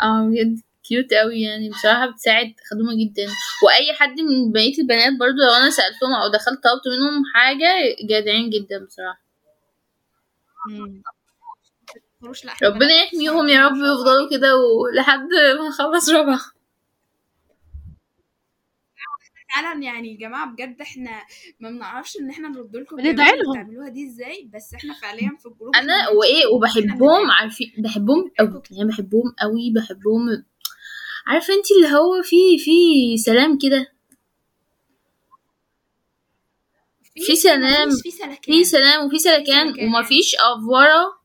آه 0.01 0.27
بجد 0.29 0.61
cute 0.83 1.13
قوي 1.13 1.41
يعني 1.41 1.69
بصراحة 1.69 2.11
بتساعد 2.11 2.53
خدومة 2.71 2.91
جدا. 3.03 3.23
وأي 3.65 3.93
حد 3.99 4.19
من 4.21 4.51
بقية 4.51 4.77
البنات 4.81 5.13
برضو 5.19 5.37
لو 5.47 5.53
أنا 5.61 5.69
سألتهم 5.69 6.13
أو 6.13 6.27
دخلت 6.31 6.59
طلبت 6.63 6.87
منهم 6.87 7.23
حاجة 7.35 7.69
جدعين 8.09 8.49
جدا 8.49 8.85
بصراحة. 8.85 9.21
مم. 10.69 11.01
ملوش 12.21 12.45
لا 12.45 12.51
إحنا 12.51 12.67
ربنا 12.67 12.89
يحميهم 13.03 13.47
يا 13.47 13.67
رب 13.67 13.75
يفضلوا. 13.75 14.29
كده 14.31 14.55
ولحد 14.57 15.19
ما 15.59 15.67
نخلص 15.67 16.09
رابعه 16.09 16.39
فعلا 19.55 19.83
يعني 19.83 20.11
يا 20.13 20.17
جماعة 20.17 20.51
بجد 20.53 20.81
إحنا 20.81 21.11
ما 21.59 21.69
بنعرفش 21.69 22.17
ان 22.17 22.29
إحنا 22.29 22.47
نرد 22.49 22.75
لكم. 22.75 22.95
بتعملوها 22.97 23.89
دي 23.89 24.07
إزاي 24.07 24.49
بس 24.53 24.73
إحنا 24.73 24.93
فعليا 24.93 25.37
في 25.39 25.45
الجروب 25.45 25.75
أنا 25.75 26.09
وإيه 26.09 26.47
وبحبهم 26.47 27.31
عارفين 27.31 27.73
بحبهم 27.77 28.31
قوي 28.39 28.61
يعني 28.71 28.89
بحبهم 28.89 29.33
قوي 29.41 29.73
بحبهم 29.75 30.45
عارفة 31.27 31.53
انت 31.53 31.71
اللي 31.71 31.97
هو 31.97 32.21
في 32.23 32.57
في 32.59 33.17
سلام 33.17 33.57
كده؟ 33.57 33.91
في 37.15 37.21
في 37.25 37.35
سلام 37.35 37.89
في 37.89 38.63
سلام 38.63 39.05
وفي 39.05 39.15
في 39.17 39.19
سلكان. 39.19 39.73
سلكان 39.73 39.87
ومفيش 39.87 40.35
أفورة. 40.35 41.19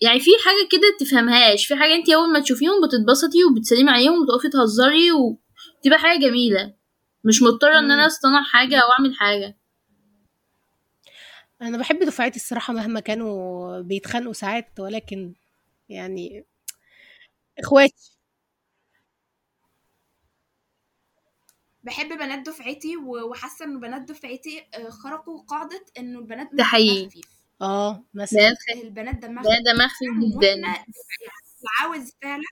يعني 0.00 0.20
في 0.20 0.30
حاجة 0.44 0.68
كده 0.72 0.96
تفهمهاش 1.00 1.66
في 1.66 1.76
حاجة 1.76 1.94
انت 1.94 2.10
أول 2.10 2.32
ما 2.32 2.40
تشوفيهم 2.40 2.86
بتتبسطي 2.86 3.44
وبتسلمي 3.44 3.90
عليهم 3.90 4.22
وتقفي 4.22 4.48
تهزري 4.48 5.12
وتبقى 5.12 5.98
حاجة 5.98 6.18
جميلة. 6.20 6.74
مش 7.24 7.42
مضطرة 7.42 7.78
إن 7.78 7.90
أنا. 7.90 8.06
أصطنع 8.06 8.42
حاجة 8.42 8.76
أو 8.76 8.88
أعمل 8.98 9.14
حاجة. 9.14 9.56
أنا 11.62 11.78
بحب 11.78 11.98
دفعتي 11.98 12.36
الصراحة 12.36 12.72
مهما 12.72 13.00
كانوا 13.00 13.80
بيتخانقوا 13.80 14.32
ساعات 14.32 14.80
ولكن 14.80 15.34
يعني 15.88 16.44
إخواتي. 17.58 18.10
بحب 21.82 22.08
بنات 22.08 22.46
دفعتي 22.46 22.96
و- 22.96 23.30
وحاسة 23.30 23.64
إن 23.64 23.80
بنات 23.80 24.02
دفعتي 24.02 24.60
آه، 24.74 24.88
خرقوا 24.90 25.42
قاعدة 25.42 25.84
إنه 25.98 26.18
البنات 26.18 26.46
ده 26.46 26.52
مش 26.52 26.56
دمها 26.58 26.64
حقيقي 26.68 27.08
خفيف. 27.08 27.39
آه 27.62 28.04
مثلا 28.14 28.56
البنات 28.74 29.14
دمها 29.16 29.42
خفيف 29.42 29.62
دماغ 29.74 29.88
خفيف 29.88 30.38
جدا. 30.38 30.74
عاوز 31.80 32.12
فعلا 32.22 32.42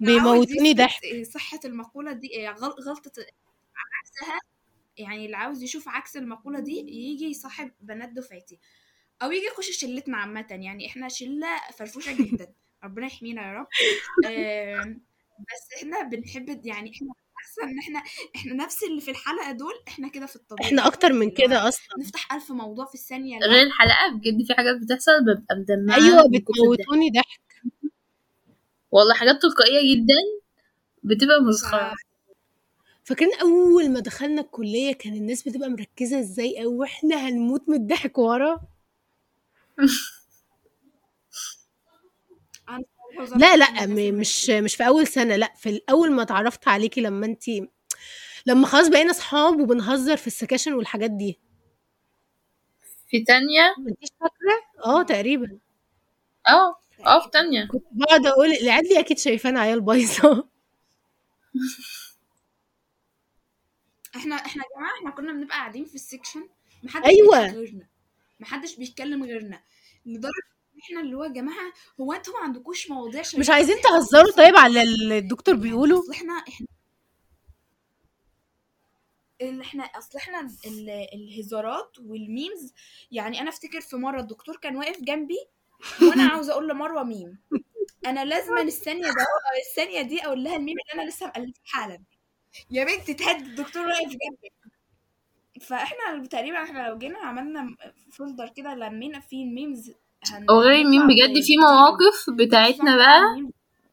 بيموتوني 0.00 0.68
يثبت 0.70 0.78
ضحك. 0.78 1.22
صحة 1.22 1.60
المقولة 1.64 2.12
دي 2.12 2.48
آه، 2.48 2.52
غل- 2.52 2.76
غلطة 2.88 3.12
عكسها. 4.00 4.40
يعني 4.96 5.26
اللي 5.26 5.36
عاوز 5.36 5.62
يشوف 5.62 5.88
عكس 5.88 6.16
المقولة 6.16 6.60
دي 6.60 6.72
يجي 6.88 7.24
يصاحب 7.24 7.70
بنات 7.80 8.08
دفعتي 8.08 8.58
أو 9.22 9.32
يجي 9.32 9.46
يخش 9.46 9.70
شلتنا 9.70 10.16
عامة. 10.16 10.46
يعني 10.50 10.86
إحنا 10.86 11.08
شلة 11.08 11.48
فرفوشة 11.78 12.12
جدا. 12.12 12.52
ربنا 12.84 13.06
يحمينا 13.06 13.42
يا 13.48 13.52
رب. 13.58 13.66
بس 15.38 15.78
إحنا 15.82 16.02
بنحب 16.02 16.66
يعني 16.66 16.90
إحنا 16.96 17.14
حاسة 17.42 17.62
إن 17.70 17.78
إحنا 17.78 18.02
إحنا 18.36 18.54
نفس 18.64 18.82
اللي 18.84 19.00
في 19.00 19.10
الحلقة 19.10 19.52
دول 19.52 19.72
إحنا 19.88 20.08
كده 20.08 20.26
في 20.26 20.36
الطبيعي 20.36 20.68
إحنا 20.68 20.86
أكتر 20.86 21.12
من 21.12 21.30
كده 21.30 21.68
أصلا. 21.68 21.86
نفتح 22.00 22.32
ألف 22.32 22.52
موضوع 22.52 22.84
في 22.86 22.94
الثانية 22.94 23.38
غير 23.38 23.62
الحلقة 23.66 24.12
بجد 24.14 24.46
في 24.46 24.54
حاجات 24.54 24.76
بتحصل 24.76 25.12
ببقى 25.24 25.56
مدمعة 25.56 25.96
أيوه 25.96 26.22
بتموتوني 26.28 27.10
ضحك. 27.10 27.40
والله 28.90 29.14
حاجات 29.14 29.42
تلقائية 29.42 29.94
جدا 29.96 30.42
بتبقى. 31.02 31.40
مسخره 31.42 31.94
فاكرين 33.04 33.30
أول 33.42 33.90
ما 33.90 34.00
دخلنا 34.00 34.40
الكلية 34.40 34.92
كان 34.92 35.14
الناس 35.14 35.48
بتبقى 35.48 35.68
مركزة 35.68 36.20
إزاي 36.20 36.64
أو 36.64 36.82
إحنا 36.84 37.16
هنموت 37.28 37.68
من 37.68 37.76
الضحك 37.76 38.18
ورا. 38.18 38.60
لا 43.36 43.56
لا 43.56 43.86
مش 44.12 44.50
مش 44.50 44.74
في 44.76 44.86
أول 44.86 45.06
سنة 45.06 45.36
لا 45.36 45.52
في 45.56 45.68
الأول 45.68 46.12
ما 46.12 46.22
اتعرفت 46.22 46.68
عليكي 46.68 47.00
لما 47.00 47.26
انت 47.26 47.44
لما 48.46 48.66
خلاص 48.66 48.88
بقينا 48.88 49.10
اصحاب 49.10 49.60
وبنهزر 49.60 50.16
في 50.16 50.26
السكاشن 50.26 50.72
والحاجات 50.72 51.10
دي. 51.10 51.40
في 53.08 53.20
تانية؟ 53.24 53.74
ما 53.78 53.90
انتيش 53.90 54.08
فاكرة؟ 54.20 54.84
آه 54.86 55.02
تقريبا. 55.02 55.58
آه 56.48 56.76
آه 57.06 57.20
في 57.20 57.28
تانية. 57.32 57.66
كنت 57.68 57.84
بقعد 57.92 58.26
أقول 58.26 58.52
العيال 58.52 58.96
أكيد 58.98 59.18
شايفانا 59.18 59.60
عيال 59.60 59.80
بايظة. 59.80 60.48
إحنا 64.16 64.34
إحنا 64.36 64.62
يا 64.64 64.68
جماعة 64.76 64.94
إحنا 64.98 65.10
كنا 65.10 65.32
بنبقى 65.32 65.56
قاعدين 65.56 65.84
في 65.84 65.94
ال 65.94 66.01
section 66.01 66.48
محدش 66.82 67.06
أيوه. 67.06 67.46
غيرنا 67.46 67.86
محدش 68.40 68.76
بيتكلم 68.76 69.24
غيرنا 69.24 69.62
لدرجة 70.06 70.32
ان 70.51 70.51
إحنا 70.82 71.00
اللي 71.00 71.16
هو 71.16 71.24
يا 71.24 71.28
جماعة 71.28 71.72
هو 72.00 72.12
أنتوا 72.12 72.34
ما 72.34 72.40
عندكوش 72.40 72.90
مواضيع 72.90 73.22
مش 73.38 73.50
عايزين 73.50 73.76
تهزروا 73.80 74.32
طيب 74.36 74.56
على 74.56 74.82
اللي 74.82 75.18
الدكتور 75.18 75.54
بيقوله؟ 75.54 75.98
اصل 76.00 76.12
إحنا 76.12 76.32
إحنا 76.48 76.66
اللي 79.40 79.62
إحنا 79.62 79.84
اصل 79.84 80.18
إحنا 80.18 80.40
ال- 80.66 81.08
الهزارات 81.14 81.98
والميمز 81.98 82.72
يعني 83.10 83.40
أنا 83.40 83.48
أفتكر 83.50 83.80
في 83.80 83.96
مرة 83.96 84.20
الدكتور 84.20 84.56
كان 84.56 84.76
واقف 84.76 85.00
جنبي 85.00 85.38
وأنا 86.02 86.22
عاوزة 86.28 86.52
أقول 86.52 86.68
لمروه 86.68 87.02
ميم. 87.02 87.38
أنا 88.06 88.24
لازم 88.24 88.58
الثانية 88.58 89.02
ده 89.02 89.26
الثانية 89.70 90.02
دي 90.02 90.26
أقول 90.26 90.44
لها 90.44 90.56
الميم 90.56 90.76
اللي 90.80 91.02
أنا 91.02 91.10
لسه 91.10 91.26
مألفه 91.26 91.60
حالا. 91.64 92.02
يا 92.70 92.84
بنتي 92.84 93.14
تهدي 93.14 93.44
الدكتور 93.44 93.86
واقف 93.86 94.08
جنبي. 94.08 94.52
فاحنا 95.60 96.26
تقريبا 96.30 96.62
إحنا 96.64 96.88
لو 96.88 96.98
جينا 96.98 97.18
عملنا 97.18 97.76
folder 98.12 98.48
كده 98.56 98.74
لمينا 98.74 99.20
فيه 99.20 99.44
ال 99.44 99.51
memes. 99.51 99.92
وغير 100.50 100.86
هنطلع 100.86 101.06
بجد؟ 101.06 101.42
في 101.44 101.56
مواقف 101.56 102.30
بتاعتنا 102.38 102.96
بقى 102.96 103.20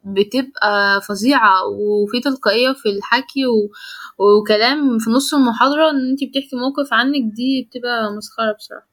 بتبقى 0.03 1.01
فظيعة 1.01 1.65
وفي 1.68 2.19
تلقائية 2.19 2.73
في 2.73 2.89
الحكي 2.89 3.45
و... 3.45 3.72
وكلام 4.18 4.99
في 4.99 5.10
نص 5.10 5.34
المحاضرة 5.34 5.89
إن 5.91 6.10
أنتي 6.11 6.26
بتحكي 6.26 6.56
موقف 6.56 6.93
عنك 6.93 7.34
دي 7.34 7.68
بتبقى 7.69 8.11
مسخرة 8.18 8.53
بصراحة. 8.53 8.88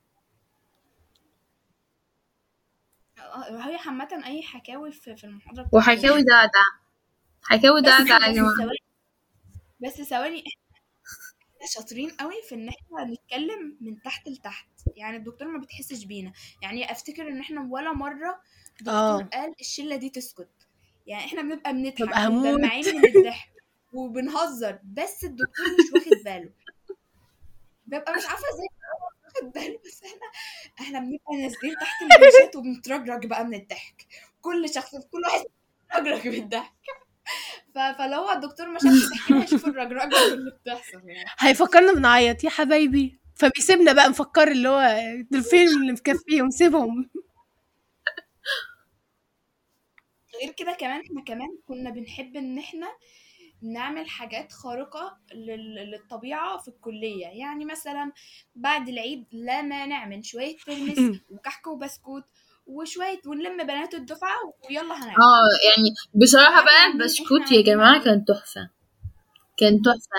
هي 3.49 3.77
عامة 3.87 4.23
أي 4.27 4.43
حكاوي 4.43 4.93
في 4.93 5.17
في 5.17 5.25
المحاضرة 5.25 5.63
بتبقى 5.63 5.79
وحكاوي 5.79 6.23
دعدع. 6.23 6.65
حكاوي 7.43 7.83
دعدع 7.83 8.27
يا 8.27 8.33
جماعة. 8.33 8.55
بس 9.81 10.03
ثواني 10.03 10.45
شاطرين 11.65 12.11
قوي 12.11 12.35
في 12.49 12.55
إن 12.55 12.69
إحنا 12.69 13.05
نتكلم 13.05 13.77
من 13.81 14.03
تحت 14.03 14.29
لتحت. 14.29 14.69
يعني 14.97 15.17
الدكتور 15.17 15.49
ما 15.49 15.59
بتحسش 15.59 16.05
بينا. 16.05 16.33
يعني 16.63 16.93
أفتكر 16.93 17.29
إن 17.29 17.41
إحنا 17.41 17.69
ولا 17.71 17.93
مرة 17.93 18.41
دكتور 18.81 18.95
آه. 18.95 19.29
قال 19.33 19.55
الشلة 19.61 19.97
دي 19.97 20.11
تسكت. 20.11 20.49
يعني 21.07 21.25
إحنا 21.25 21.43
بنبقى 21.43 21.73
بنضحك 21.73 22.31
ومدمعين 22.31 22.97
من 22.97 23.05
الضحك 23.17 23.53
وبنهزر 23.93 24.79
بس 24.85 25.25
الدكتور 25.25 25.67
مش 25.67 25.93
واخد 25.95 26.23
باله. 26.25 26.51
ببقى 27.87 28.13
مش 28.17 28.27
عارفة 28.27 28.45
إزاي 28.55 28.69
واخد 29.25 29.53
باله 29.53 29.79
بس 29.87 30.03
إحنا 30.05 30.27
إحنا 30.81 30.99
بنبقى 30.99 31.37
نازلين 31.43 31.75
تحت 31.81 32.03
البنشات 32.03 32.57
وبنترجرج 32.57 33.27
بقى 33.27 33.45
من 33.45 33.55
الضحك. 33.55 34.07
كل 34.43 34.69
شخص 34.75 34.91
كل 34.97 35.21
واحد 35.25 35.45
بيترجرج 36.05 36.29
من 36.29 36.43
الضحك. 36.43 36.73
فلو 37.99 38.19
هو 38.21 38.33
الدكتور 38.33 38.69
ما 38.69 38.79
شافش 38.79 39.33
هيشوف 39.33 39.67
الرجرجة 39.67 40.35
اللي 40.35 40.51
بتحصل 40.51 41.09
يعني. 41.09 41.25
هيفكرنا 41.39 41.93
بنعيط 41.93 42.45
يا 42.45 42.51
حبايبي. 42.51 43.19
فبيسيبنا 43.35 43.93
بقى 43.93 44.09
نفكر 44.09 44.49
اللي 44.51 44.69
هو 44.69 45.01
دول 45.31 45.43
فين 45.43 45.69
اللي 45.69 45.93
مكفيهم 45.93 46.51
سيبهم 46.51 47.11
غير 50.43 50.53
كده 50.53 50.73
كمان 50.73 51.01
إحنا 51.01 51.23
كمان 51.27 51.49
كنا 51.69 51.91
بنحب 51.91 52.37
إن 52.37 52.59
إحنا 52.59 52.87
نعمل 53.63 54.09
حاجات 54.09 54.53
خارقة 54.53 55.19
لل- 55.35 55.91
للطبيعة 55.91 56.59
في 56.59 56.69
الكلية. 56.69 57.27
يعني 57.27 57.65
مثلا 57.65 58.13
بعد 58.55 58.89
العيد 58.89 59.25
لا 59.33 59.63
مانع 59.63 60.05
من 60.07 60.23
شوية 60.23 60.57
ترمس 60.67 60.99
وكحك 61.31 61.67
وبسكوت 61.67 62.25
وشوية 62.67 63.21
ونلم 63.27 63.57
بنات 63.67 63.95
الدفعة 63.95 64.37
ويلا 64.71 64.83
هناكل 64.95 65.09
آه 65.23 65.51
يعني 65.69 65.89
بصراحة 66.15 66.49
إحنا 66.55 66.65
بقى 66.65 66.75
عاملين- 66.83 67.03
البسكوت 67.03 67.53
يا 67.53 67.63
جماعة 67.63 67.87
عاملين- 67.87 68.05
كان 68.05 68.25
تحفة. 68.25 68.71
كان 69.57 69.83
تحفة. 69.83 70.17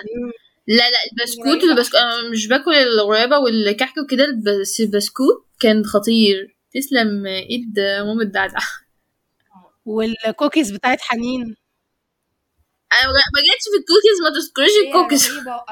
لا 0.67 0.89
لا 0.89 0.97
البسكوت 1.11 1.47
قريبة 1.47 1.71
البسكوت 1.73 1.95
أنا 2.01 2.29
مش 2.29 2.47
باكل 2.47 2.73
الغرابة 2.73 3.37
والكحك 3.39 3.97
وكده 3.97 4.25
بس 4.61 4.79
البسكوت 4.79 5.45
كان 5.59 5.85
خطير. 5.85 6.57
تسلم 6.73 7.25
إيد 7.25 7.79
ماما 7.79 8.21
الدعدع 8.23 8.59
والكوكيز 9.85 10.71
بتاعت 10.71 11.01
حنين. 11.01 11.41
أنا 12.93 13.07
ما 13.07 13.41
جاتش 13.51 13.63
في 13.63 13.77
الكوكيز 13.79 14.21
ما 14.23 14.29
تذكريش 14.29 14.71
الكوكيز. 14.87 15.31
رهيبة 15.37 15.63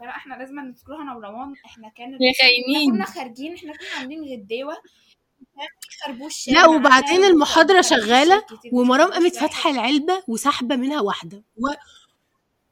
لا 0.00 0.10
إحنا 0.10 0.34
لازم 0.34 0.60
نذكرها 0.60 1.02
أنا 1.02 1.14
وروان. 1.16 1.54
إحنا 1.66 1.88
كانت 1.88 2.20
يا 2.20 2.32
إحنا 2.32 2.92
كنا 2.96 3.04
خارجين 3.04 3.54
إحنا 3.54 3.72
كنا 3.72 3.88
عاملين 3.98 4.46
كان 4.48 5.66
خربوش 6.06 6.48
لا 6.48 6.66
وبعدين 6.66 7.24
المحاضرة 7.24 7.80
شغالة 7.80 8.44
ومرام 8.72 9.10
قامت. 9.12 9.36
فاتحة 9.36 9.70
العلبة 9.70 10.22
وسحبة 10.28 10.76
منها 10.76 11.00
واحدة. 11.00 11.44
و... 11.56 11.68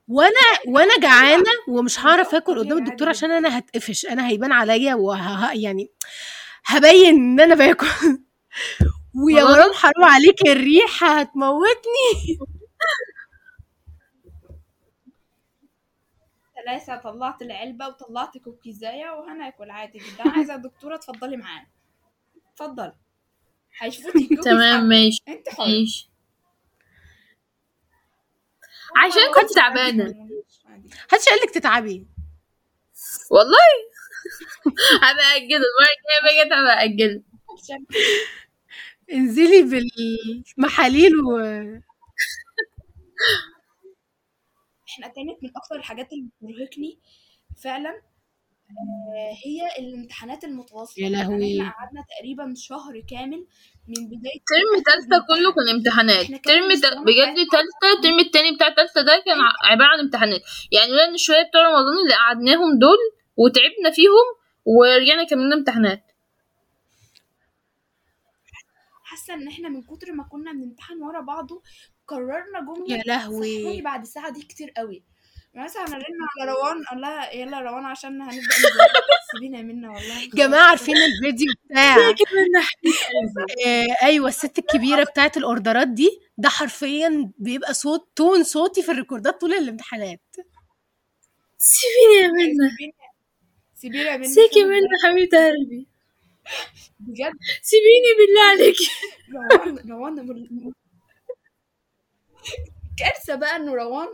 وأنا 0.09 0.41
وأنا 0.69 0.99
جعانة 0.99 1.51
ومش 1.69 2.01
هعرف 2.01 2.35
آكل 2.35 2.59
قدام 2.59 2.79
الدكتور. 2.79 3.09
عشان 3.09 3.31
أنا 3.31 3.59
هتقفش. 3.59 4.07
أنا 4.07 4.29
هيبان 4.29 4.53
عليا 4.53 4.95
وه... 4.95 5.53
يعني 5.53 5.91
هبين 6.67 7.15
إن 7.15 7.41
أنا 7.41 7.55
باكل. 7.55 7.87
ويا. 9.27 9.45
مرام 9.45 9.73
حرام 9.73 10.05
عليك 10.05 10.49
الريحة 10.49 11.21
هتموتني. 11.21 12.39
ثلاثة 16.65 16.97
طلعت 16.97 17.43
العلبة 17.43 17.89
وطلعت 17.89 18.39
كوكيزاية 18.39 19.11
وهناكل 19.11 19.71
عادي 19.71 19.99
جدا. 19.99 20.31
عايزة 20.31 20.55
الدكتورة 20.55 20.95
اتفضلي 20.95 21.37
معانا 21.37 21.67
اتفضل 22.53 22.93
هيشوفوكي 23.79 24.19
الكوكيز 24.25 24.45
تمام. 24.45 24.85
ماشي. 24.85 25.23
انت 25.29 25.49
حر. 25.49 25.65
ماشي. 25.67 26.11
عشان 28.97 29.35
كنت 29.41 29.55
تعبانة. 29.55 30.05
محدش 31.13 31.25
قال 31.29 31.39
لك 31.43 31.51
تتعبي. 31.51 32.07
والله؟ 33.31 33.59
هبقى 35.03 35.37
أجله 35.37 35.57
المرة 35.57 35.91
الجاية 35.99 36.45
بجد 36.45 36.53
هبقى 36.53 37.23
عشان 37.63 37.87
انزلي 39.13 39.63
بالمحاليل 39.63 41.17
و 41.17 41.39
إحنا 44.95 45.07
كانت 45.07 45.43
من 45.43 45.51
أكتر 45.57 45.77
الحاجات 45.77 46.09
اللي 46.13 46.29
بترهقني 46.41 46.99
فعلا 47.65 47.91
آه، 48.71 49.33
هي 49.47 49.79
الامتحانات 49.87 50.45
المتواصلة. 50.45 51.05
يا 51.05 51.11
لهوي. 51.11 51.35
يعني 51.35 51.61
إحنا 51.61 51.73
قعدنا 51.73 52.05
تقريبا 52.19 52.55
شهر 52.57 53.01
كامل 53.11 53.47
من 53.89 54.07
بداية 54.07 54.41
ترم 54.51 54.83
تالتة 54.87 55.27
كله 55.29 55.53
كان 55.55 55.69
امتحانات. 55.77 56.27
ترم 56.45 56.69
بجد 57.05 57.35
تالتة 57.53 57.97
الترم 57.97 58.19
التاني 58.21 58.55
بتاع 58.57 58.69
تالتة 58.69 59.01
ده 59.03 59.23
كان 59.27 59.41
ع- 59.41 59.71
عبارة 59.71 59.89
عن 59.89 59.99
امتحانات. 60.01 60.41
يعني 60.73 60.91
لولا 60.91 61.05
إن 61.09 61.17
شوية 61.17 61.43
بتوع 61.43 61.63
رمضان 61.63 61.97
اللي 62.05 62.15
قعدناهم 62.15 62.79
دول 62.79 62.99
وتعبنا 63.37 63.91
فيهم 63.93 64.27
ورجعنا 64.65 65.25
كملنا 65.25 65.55
امتحانات. 65.57 66.05
حاسة 69.05 69.35
إن 69.35 69.49
إحنا 69.49 69.69
من 69.69 69.83
كتر 69.83 70.13
ما 70.13 70.25
كنا 70.25 70.53
بنمتحن 70.53 71.03
ورا 71.03 71.21
بعضه 71.21 71.63
قررنا 72.09 72.61
جملة 72.61 72.97
يا 72.97 73.03
لهوي. 73.07 73.83
بعد 73.83 74.05
ساعه 74.05 74.31
دي 74.33 74.43
كتير 74.43 74.71
قوي. 74.77 75.03
مثلا 75.55 75.85
رن 75.85 76.03
على 76.41 76.51
روان 76.53 76.85
قال 76.91 77.01
لها 77.01 77.33
يلا 77.33 77.61
روان 77.61 77.85
عشان 77.85 78.23
هنبدأ 78.23 78.41
سيبينا 79.33 79.63
منا 79.63 79.91
والله. 79.91 80.29
جماعة 80.35 80.69
عارفين 80.69 80.97
الفيديو 80.97 81.47
بتاع 81.71 81.97
آه 83.67 83.87
أيوه 84.03 84.29
الست 84.29 84.59
الكبيرة 84.59 85.05
بتاعت 85.05 85.37
الأوردرات 85.37 85.89
دي 85.89 86.09
ده 86.39 86.49
حرفيا 86.49 87.31
بيبقى 87.39 87.75
صوت 87.75 88.09
تون 88.17 88.45
صوتي 88.45 88.83
في 88.83 88.91
الريكوردات 88.91 89.41
طول 89.41 89.53
الامتحانات. 89.55 90.21
سيبيني 91.59 92.23
يا 92.23 92.29
منى 92.29 92.55
سيبينا 92.71 92.93
سيبينا 93.75 94.17
منا 94.17 94.27
سيكي 94.29 94.61
عشان 94.61 94.69
منى 94.69 94.89
حبيبة 95.05 95.39
قلبي. 95.49 95.87
بجد؟ 97.01 97.33
سيبيني 97.63 98.11
بالله 98.19 98.43
عليك. 98.43 98.77
روان 99.91 99.91
روان 99.91 100.15
كارثة 102.99 103.35
بقى 103.35 103.57
إنه 103.57 103.75
روان 103.75 104.09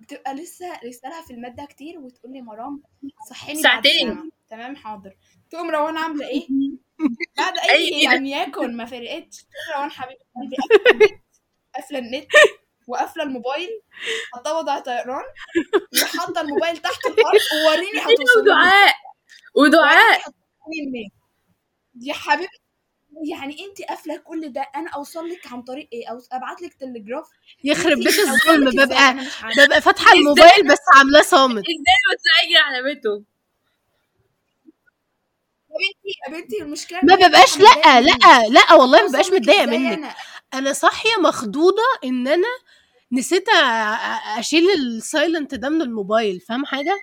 بتبقى 0.00 0.34
لسه 0.34 0.80
لسه 0.84 1.22
في 1.26 1.32
المادة 1.34 1.64
كتير 1.64 1.98
وتقول 1.98 2.32
لي 2.32 2.42
مرام 2.42 2.82
صحيني 3.30 3.62
ساعتين. 3.62 4.14
ساعة. 4.14 4.24
تمام 4.50 4.76
حاضر. 4.76 5.16
تقوم 5.50 5.70
روان 5.70 5.96
عاملة 5.96 6.28
إيه؟ 6.28 6.48
بعد 7.38 7.58
أي 7.58 7.90
أي- 7.90 8.04
يعني 8.04 8.32
يكن 8.32 8.76
ما 8.76 8.84
فرقتش. 8.84 9.44
روان 9.76 9.90
حبيبه 9.90 10.20
قلبي 10.36 10.56
قافله 10.56 10.90
النت 10.92 11.20
قافلة 11.74 11.98
النت 11.98 12.26
وقافلة 12.86 13.22
الموبايل 13.22 13.68
حاطاه 14.32 14.58
وضع 14.58 14.78
طيران 14.78 15.24
وحاطة 16.02 16.40
الموبايل 16.40 16.76
تحت 16.78 17.06
الأرض 17.06 17.40
ووريني 17.64 17.98
هتوصلي 18.02 18.40
ودعاء. 18.42 18.94
ودعاء 19.54 20.20
يا 22.02 22.14
حبيبتي. 22.14 22.58
يعني 23.30 23.56
انت 23.64 23.82
قافلة 23.88 24.16
كل 24.16 24.52
ده 24.52 24.60
أنا 24.76 24.90
أوصل 24.90 25.28
لك 25.28 25.52
عن 25.52 25.62
طريق 25.62 25.88
إيه 25.92 26.10
أو 26.10 26.18
أبعت 26.32 26.62
لك 26.62 26.74
تلجراف 26.74 27.26
يخرب 27.64 27.98
بيت 27.98 28.18
الظلم؟ 28.18 28.70
ببقى. 28.70 29.16
ببقى 29.56 29.80
فاتحة 29.82 30.12
الموبايل 30.12 30.68
بس 30.68 30.78
عاملاه 30.96 31.22
صامت 31.22 31.58
إزاي 31.64 31.98
بتسجل 32.14 32.56
على 32.56 32.82
بيته 32.82 33.22
يا 35.70 35.76
بنتي 35.78 36.18
يا 36.28 36.40
بنتي 36.40 36.62
المشكلة 36.62 37.00
ما 37.02 37.14
ببقاش 37.14 37.58
لا. 37.58 38.00
لا 38.00 38.48
لا 38.48 38.74
والله 38.74 39.02
ما 39.02 39.08
ببقاش 39.08 39.26
إزاي 39.32 39.66
منك؟ 39.66 40.14
أنا 40.54 40.72
صاحية 40.72 41.10
مخضوضة 41.22 41.82
إن 42.04 42.28
أنا 42.28 42.48
نسيت 43.12 43.44
أشيل 44.38 44.70
ال 44.70 44.82
silent 44.82 45.54
ده 45.54 45.68
من 45.68 45.82
الموبايل 45.82 46.40
فاهم 46.40 46.64
حاجة 46.66 47.00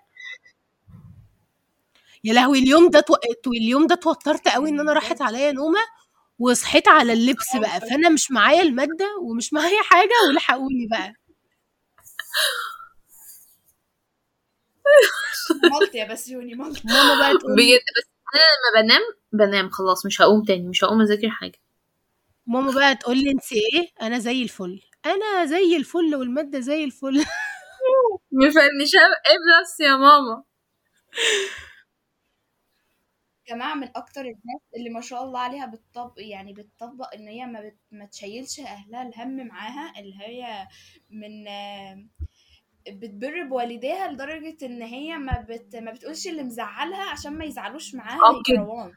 يا 2.23 2.33
لهوي 2.33 2.59
اليوم 2.59 2.89
ده 2.89 2.99
تو... 2.99 3.15
اليوم 3.47 3.87
ده 3.87 3.95
اتوترت 3.95 4.47
قوي 4.47 4.69
إن 4.69 4.79
أنا 4.79 4.93
راحت 4.93 5.21
عليا 5.21 5.51
نومة 5.51 5.79
وصحيت 6.39 6.87
على 6.87 7.13
اللبس 7.13 7.55
بقى 7.55 7.81
فأنا 7.81 8.09
مش 8.09 8.31
معايا 8.31 8.61
المادة 8.61 9.05
ومش 9.21 9.53
معايا 9.53 9.81
حاجة 9.83 10.13
ولحقوني 10.29 10.87
بقى. 10.91 11.13
مالت 15.71 15.95
يا 15.95 16.05
بسيوني 16.13 16.55
مالت 16.55 16.85
ماما 16.85 17.19
بقى 17.19 17.37
تقول 17.37 17.55
بجد 17.55 17.79
بس 17.97 18.09
أنا 18.35 18.81
لما 18.81 18.81
بنام 18.87 19.01
بنام 19.47 19.69
خلاص 19.69 20.05
مش 20.05 20.21
هقوم 20.21 20.43
تاني 20.43 20.67
مش 20.67 20.83
هقوم 20.83 21.01
أذاكر 21.01 21.29
حاجة. 21.29 21.59
ماما 22.47 22.71
بقى 22.71 22.95
تقول 22.95 23.17
لي 23.17 23.31
انت 23.31 23.51
إيه؟ 23.53 23.89
أنا 24.01 24.19
زي 24.19 24.43
الفل. 24.43 24.81
أنا 25.05 25.45
زي 25.45 25.75
الفل 25.77 26.15
والمادة 26.15 26.59
زي 26.59 26.83
الفل. 26.83 27.15
مفنشة 28.31 28.99
A 29.29 29.37
plus 29.37 29.79
يا 29.79 29.95
ماما؟ 29.97 30.43
جماعة 33.49 33.73
من 33.75 33.89
أكتر 33.95 34.21
الناس 34.21 34.61
اللي 34.75 34.89
ما 34.89 35.01
شاء 35.01 35.23
الله 35.23 35.39
عليها 35.39 35.65
بتطبق 35.65 36.13
يعني 36.17 36.53
بتطبق 36.53 37.13
إن 37.13 37.27
هي 37.27 37.45
ما, 37.45 37.61
بت... 37.61 37.77
ما 37.91 38.05
تشيلش 38.05 38.59
أهلها 38.59 39.01
الهم 39.01 39.47
معاها 39.47 39.93
اللي 39.99 40.15
هي 40.21 40.67
من 41.09 41.47
آه، 41.47 42.05
بتبر 42.89 43.43
بوالديها 43.43 44.11
لدرجة 44.11 44.65
إن 44.65 44.81
هي 44.81 45.17
ما 45.17 45.45
بت... 45.49 45.75
ما 45.75 45.91
بتقولش 45.91 46.27
اللي 46.27 46.43
مزعلها 46.43 47.03
عشان 47.11 47.33
ما 47.37 47.45
يزعلوش 47.45 47.95
معاها 47.95 48.19
آه 48.23 48.41
كده. 48.45 48.57
روان 48.57 48.93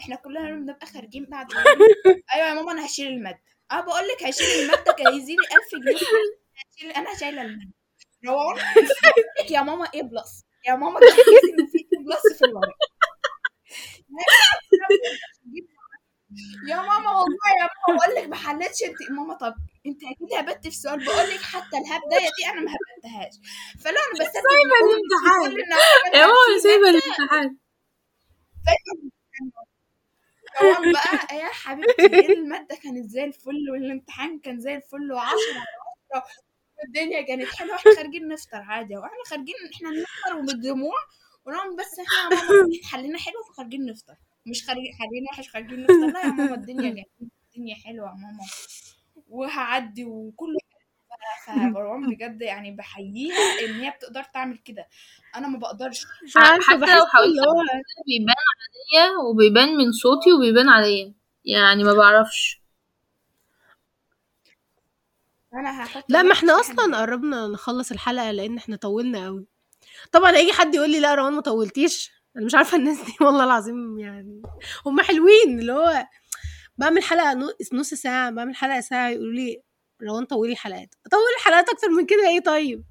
إحنا 0.00 0.16
كلنا 0.16 0.50
بنبقى 0.50 0.86
خارجين 0.86 1.24
بعد 1.24 1.46
أيوه 2.34 2.48
يا 2.48 2.54
ماما 2.54 2.72
أنا 2.72 2.86
هشيل 2.86 3.06
المادة. 3.06 3.40
آه 3.72 3.80
بقول 3.80 4.08
لك 4.08 4.22
هشيل 4.22 4.46
المادة 4.62 4.92
كان 4.92 5.12
هيزيد 5.12 5.38
1000 5.38 5.82
جنيه. 5.82 5.96
هشيل 6.76 6.90
أنا 6.90 7.18
شايلة 7.20 7.42
المادة. 7.42 7.72
روان 8.26 8.56
يا 9.50 9.62
ماما 9.62 9.86
A 9.94 10.02
plus 10.02 10.44
يا 10.68 10.74
ماما 10.74 11.00
plus 12.06 12.38
في 12.38 12.44
الورق 12.44 12.76
يا 16.68 16.76
ماما 16.76 17.10
والله 17.10 17.48
يا 17.60 17.68
ماما 17.88 17.98
بقول 18.00 18.14
لك 18.14 18.28
ما 18.28 18.36
حلتش 18.36 18.82
انت. 18.82 19.10
ماما 19.10 19.34
طب 19.34 19.54
انت 19.86 20.00
أكيد 20.04 20.32
هبت 20.38 20.64
في 20.68 20.74
سؤال 20.74 21.04
بقول 21.04 21.30
لك 21.30 21.40
حتى 21.42 21.76
الهبدايه 21.78 22.28
دي 22.38 22.46
أنا 22.50 22.60
ما 22.60 22.70
هبتهاش. 22.72 23.34
فلا 23.84 23.90
أنا 24.00 24.12
بس 24.20 24.32
سايبة 24.32 24.76
الامتحان. 24.84 25.52
يا 26.14 26.26
ماما 26.26 26.58
سايبة 26.62 26.88
الامتحان. 26.90 27.56
روان 30.62 30.92
بقى 30.92 31.36
يا 31.36 31.48
حبيبتي. 31.48 32.02
إيه 32.02 32.32
المادة 32.36 32.76
كانت 32.82 33.10
زي 33.10 33.24
الفل 33.24 33.70
والامتحان 33.72 34.38
كان 34.38 34.60
زي 34.60 34.74
الفل 34.74 35.12
و10 35.14 35.18
على 35.18 35.40
10 36.14 36.24
والدنيا 36.82 37.22
كانت 37.22 37.48
حلوة. 37.54 37.76
إحنا 37.76 37.94
خارجين 37.96 38.28
نفطر 38.28 38.56
عادي 38.62 38.96
وإحنا 38.96 39.24
خارجين 39.26 39.54
إحنا 39.74 39.90
نفطر 39.90 40.36
وبالدموع 40.38 40.94
ونقوم 41.44 41.76
بس 41.76 41.98
إحنا 41.98 42.36
يا 42.40 42.42
ماما 42.42 42.68
حلينا 42.90 43.18
حلو 43.18 43.34
فخارجين 43.48 43.86
نفطر. 43.86 44.14
مش 44.46 44.66
خارجين 44.66 44.92
خارجين 44.98 45.24
وحش 45.32 45.48
خارجين 45.48 45.82
نفطر. 45.82 46.12
لا 46.12 46.20
يا 46.20 46.26
ماما 46.32 46.54
الدنيا 46.54 46.90
جميلة 46.90 47.04
الدنيا 47.56 47.74
حلوة 47.74 48.08
يا 48.08 48.14
ماما. 48.14 48.44
وهعدي 49.28 50.04
وكله 50.04 50.58
فمروان 51.46 52.10
بجد 52.14 52.42
يعني 52.42 52.70
بحييها 52.70 53.36
إن 53.64 53.80
هي 53.80 53.90
بتقدر 53.90 54.24
تعمل 54.24 54.58
كده. 54.58 54.86
أنا 55.36 55.48
ما 55.48 55.58
بقدرش. 55.58 56.04
حتى 56.68 56.76
لو 56.96 57.06
حاولت 57.06 57.38
بيبان 58.06 58.34
عليا 58.62 59.10
وبيبان 59.30 59.68
من 59.68 59.92
صوتي 59.92 60.32
وبيبان 60.32 60.68
عليا. 60.68 61.14
يعني 61.44 61.84
ما 61.84 61.92
بعرفش. 61.94 62.62
أنا 65.54 65.84
هحط 65.84 66.04
لا 66.08 66.22
ما 66.22 66.32
إحنا 66.32 66.60
أصلا 66.60 67.00
قربنا 67.00 67.46
نخلص 67.46 67.92
الحلقة 67.92 68.30
لأن 68.30 68.56
إحنا 68.56 68.76
طولنا 68.76 69.24
قوي 69.24 69.46
طبعا 70.12 70.36
هيجي 70.36 70.52
حد 70.52 70.74
يقول 70.74 70.90
لي 70.90 71.00
لا 71.00 71.14
روان 71.14 71.32
ما 71.32 71.40
طولتيش. 71.40 72.12
أنا 72.36 72.44
مش 72.44 72.54
عارفة 72.54 72.76
الناس 72.76 72.96
دي 72.96 73.16
والله 73.20 73.44
العظيم 73.44 73.98
يعني 73.98 74.42
هم 74.86 75.00
حلوين 75.00 75.60
اللي 75.60 75.72
هو 75.72 76.06
بعمل 76.78 77.02
حلقة 77.02 77.56
نص 77.72 77.94
ساعة 77.94 78.30
بعمل 78.30 78.54
حلقة 78.54 78.80
ساعة 78.80 79.08
يقولوا 79.08 79.32
لي 79.32 79.62
روان 80.02 80.24
طولي 80.24 80.56
حلقات. 80.56 80.94
اطول 81.06 81.20
الحلقات 81.38 81.68
أكتر 81.68 81.88
من 81.88 82.06
كده 82.06 82.28
إيه 82.28 82.40
طيب؟ 82.40 82.84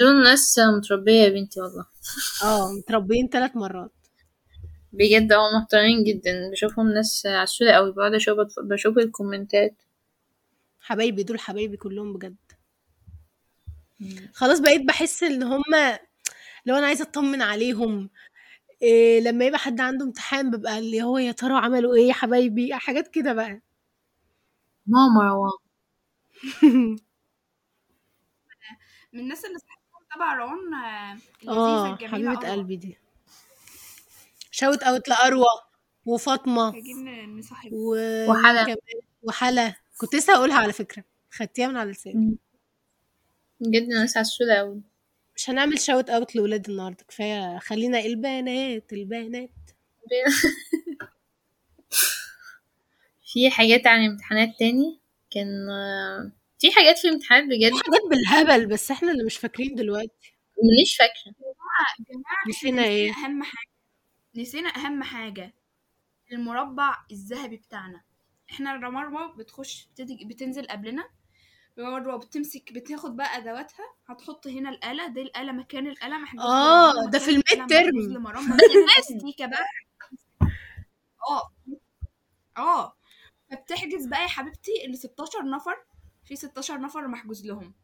دول 0.00 0.22
ناس 0.24 0.58
متربية 0.78 1.22
يا 1.22 1.28
بنتي 1.28 1.60
والله. 1.60 1.86
آه 2.44 2.72
متربيين 2.72 3.28
ثلاث 3.28 3.56
مرات. 3.56 3.92
بجد 4.92 5.32
هم 5.32 5.60
محترمين 5.60 6.04
جدا. 6.04 6.50
بشوفهم 6.52 6.92
ناس 6.92 7.26
عسولة 7.26 7.72
قوي. 7.72 7.92
بقعد 7.92 8.14
أشوف 8.14 8.38
بشوف 8.58 8.98
الكومنتات. 8.98 9.82
حبايبي 10.80 11.22
دول 11.22 11.40
حبايبي 11.40 11.76
كلهم 11.76 12.12
بجد. 12.12 12.36
خلاص 14.32 14.60
بقيت 14.60 14.82
بحس 14.82 15.22
إن 15.22 15.42
هما 15.42 15.98
لو 16.66 16.76
أنا 16.76 16.86
عايزة 16.86 17.04
أطمن 17.04 17.42
عليهم 17.42 18.10
إيه 18.82 19.20
لما 19.20 19.44
يبقى 19.44 19.58
حد 19.58 19.80
عنده 19.80 20.04
امتحان 20.04 20.50
ببقى 20.50 20.78
اللي 20.78 21.02
هو 21.02 21.18
يا 21.18 21.32
ترى 21.32 21.54
عملوا 21.54 21.94
إيه 21.94 22.08
يا 22.08 22.12
حبايبي؟ 22.12 22.74
حاجات 22.74 23.08
كده 23.08 23.32
بقى. 23.32 23.60
ماما 24.86 25.28
روان 25.30 25.52
من 29.12 29.20
الناس 29.20 29.44
اللي 29.44 29.58
صاحبتهم 29.58 30.06
تبع 30.14 30.34
روان 30.34 30.74
آه، 30.74 31.12
اللذيذة 31.42 31.58
آه 31.58 31.92
الجميلة 31.92 32.08
حبيبة 32.14 32.32
أروى. 32.48 32.50
قلبي 32.50 32.76
دي. 32.76 32.98
shout 34.50 34.82
out 34.82 35.08
لأروى 35.08 35.44
وفاطمة 36.06 36.68
محتاجين 36.70 37.38
نصاحب. 37.38 37.72
و... 37.72 37.96
وحلا. 38.30 38.62
كمان- 38.64 38.76
وحلا. 39.22 39.74
كنت 39.98 40.14
لسه 40.14 40.34
هقولها 40.36 40.56
على 40.58 40.72
فكرة. 40.72 41.04
خدتيها 41.30 41.68
من 41.68 41.76
على 41.76 41.90
لساني. 41.90 42.36
بجد 43.60 43.88
ناس 43.88 44.16
عسولة 44.16 44.54
قوي 44.54 44.82
مش 45.36 45.50
هنعمل 45.50 45.80
shout 45.80 46.10
out 46.10 46.36
لأولاد 46.36 46.70
النهارده 46.70 47.04
كفاية 47.08 47.58
خلينا 47.58 47.98
البنات 48.00 48.92
البنات. 48.92 49.50
في 53.32 53.50
حاجات 53.50 53.86
عن 53.86 54.04
امتحانات 54.04 54.48
تاني؟ 54.58 55.00
كان 55.30 55.48
في 56.58 56.72
حاجات 56.72 56.98
في 56.98 57.08
امتحانات 57.08 57.44
بجد؟ 57.44 57.72
حاجات 57.72 58.00
بالهبل 58.10 58.66
بس 58.66 58.90
إحنا 58.90 59.12
اللي 59.12 59.24
مش 59.24 59.36
فاكرين 59.36 59.74
دلوقتي. 59.74 60.34
مانيش 60.62 60.96
فاكرة. 60.96 61.34
يا 62.00 62.04
جماعة 62.10 62.48
نسينا 62.48 62.84
إيه؟ 62.84 63.10
أهم 63.10 63.42
حاجة. 63.42 63.70
نسينا 64.36 64.68
أهم 64.68 65.02
حاجة. 65.02 65.54
المربع 66.32 66.96
الذهبي 67.12 67.56
بتاعنا. 67.56 68.00
إحنا 68.50 68.76
مروه 68.76 69.36
بتخش 69.36 69.88
بتنزل 70.28 70.66
قبلنا. 70.66 71.08
مروه 71.78 72.16
بتمسك 72.16 72.72
بتاخد 72.72 73.16
بقى 73.16 73.36
أدواتها 73.36 73.84
هتحط 74.08 74.46
هنا 74.46 74.70
الآلة 74.70 75.06
دي 75.06 75.22
الآلة 75.22 75.52
مكان 75.52 75.86
الآلة 75.86 76.18
محجوز 76.18 76.44
آه، 76.44 76.92
لمروان، 76.92 77.10
ده 77.10 77.18
في 77.18 77.30
الميد 77.30 77.66
ترم. 77.66 77.66
بقى. 79.50 79.64
آه. 81.30 81.52
آه. 82.58 82.96
فبتحجز 83.50 84.06
بقى 84.06 84.22
يا 84.22 84.26
حبيبتي 84.28 84.86
ال 84.86 84.98
16 84.98 85.42
نفر 85.44 85.76
في 86.24 86.36
16 86.36 86.78
نفر 86.80 87.08
محجوز 87.08 87.46
لهم. 87.46 87.74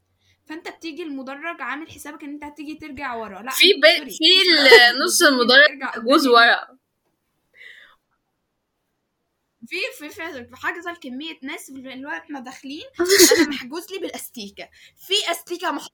فأنت 0.45 0.69
بتيجي 0.69 1.03
المدرج 1.03 1.61
عامل 1.61 1.91
حسابك 1.91 2.25
إن 2.25 2.31
أنت 2.31 2.45
هتيجي 2.45 2.75
ترجع 2.75 3.15
ورا. 3.15 3.43
لا 3.43 3.51
في 3.51 3.67
ب... 3.75 4.09
في 4.09 4.25
نص 5.05 5.23
المدرج 5.23 6.05
جوز. 6.05 6.29
ورق 6.29 6.69
في 9.67 9.77
في 9.99 10.09
في 10.09 10.45
في 10.45 10.57
حاجة 10.57 10.95
كمية 11.03 11.39
ناس 11.43 11.69
اللي 11.69 12.07
هو 12.09 12.11
إحنا 12.11 12.41
داخلين 12.41 12.83
أنا 13.39 13.49
محجوز 13.49 13.93
لي 13.93 13.99
بالأستيكة. 13.99 14.69
في 15.07 15.31
أستيكة 15.31 15.71
محطوطة 15.71 15.93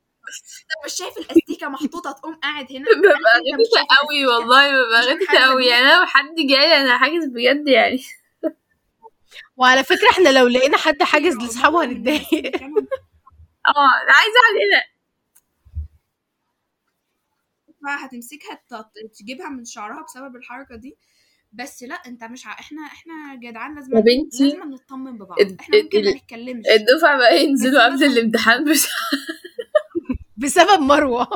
انت 0.62 0.84
مش 0.86 0.92
شايف 0.92 1.16
الأستيكة 1.18 1.68
محطوطة 1.68 2.12
تقوم 2.12 2.34
قاعد 2.34 2.72
هنا. 2.72 2.84
ببقى 2.84 3.86
قوي. 4.02 4.26
والله 4.26 4.70
ببقى 4.70 5.26
حاجة 5.28 5.38
قوي. 5.38 5.66
يعني 5.66 5.86
أنا 5.86 6.00
لو 6.00 6.06
حد 6.06 6.34
جاي 6.48 6.80
أنا 6.80 6.98
حاجز 6.98 7.24
بجد 7.24 7.68
يعني. 7.68 8.04
وعلى 9.56 9.84
فكرة 9.84 10.10
إحنا 10.10 10.28
لو 10.28 10.46
لقينا 10.48 10.76
حد 10.78 11.02
حاجز 11.12 11.36
لاصحابه 11.36 11.84
هنتضايق. 11.84 12.56
آه 13.66 13.92
أنا 14.02 14.12
عايزة 14.12 14.38
علينا 14.48 14.82
بقى 17.80 18.06
هتمسكها 18.06 18.62
تجيبها 19.20 19.48
من 19.48 19.64
شعرها 19.64 20.02
بسبب 20.02 20.36
الحركة 20.36 20.76
دي. 20.76 20.96
بس 21.52 21.82
لا 21.82 21.94
انت 21.94 22.24
مش 22.24 22.46
ع... 22.46 22.52
إحنا 22.52 22.82
إحنا 22.86 23.14
جدعان 23.42 23.74
لازم 23.74 23.96
يا 23.96 24.00
بنتي، 24.00 24.44
لازم 24.44 24.70
نطمن 24.70 25.18
ببعض. 25.18 25.38
إحنا 25.60 25.76
ممكن 25.82 26.02
ما 26.04 26.10
ال- 26.10 26.16
نتكلمش. 26.16 26.64
الدفعة 26.66 27.18
بقى 27.18 27.44
ينزلوا 27.44 27.88
بس 27.88 27.92
قبل 28.02 28.04
الامتحان 28.04 28.64
بس 28.72 28.86
بسبب 30.36 30.80
مروة. 30.80 31.28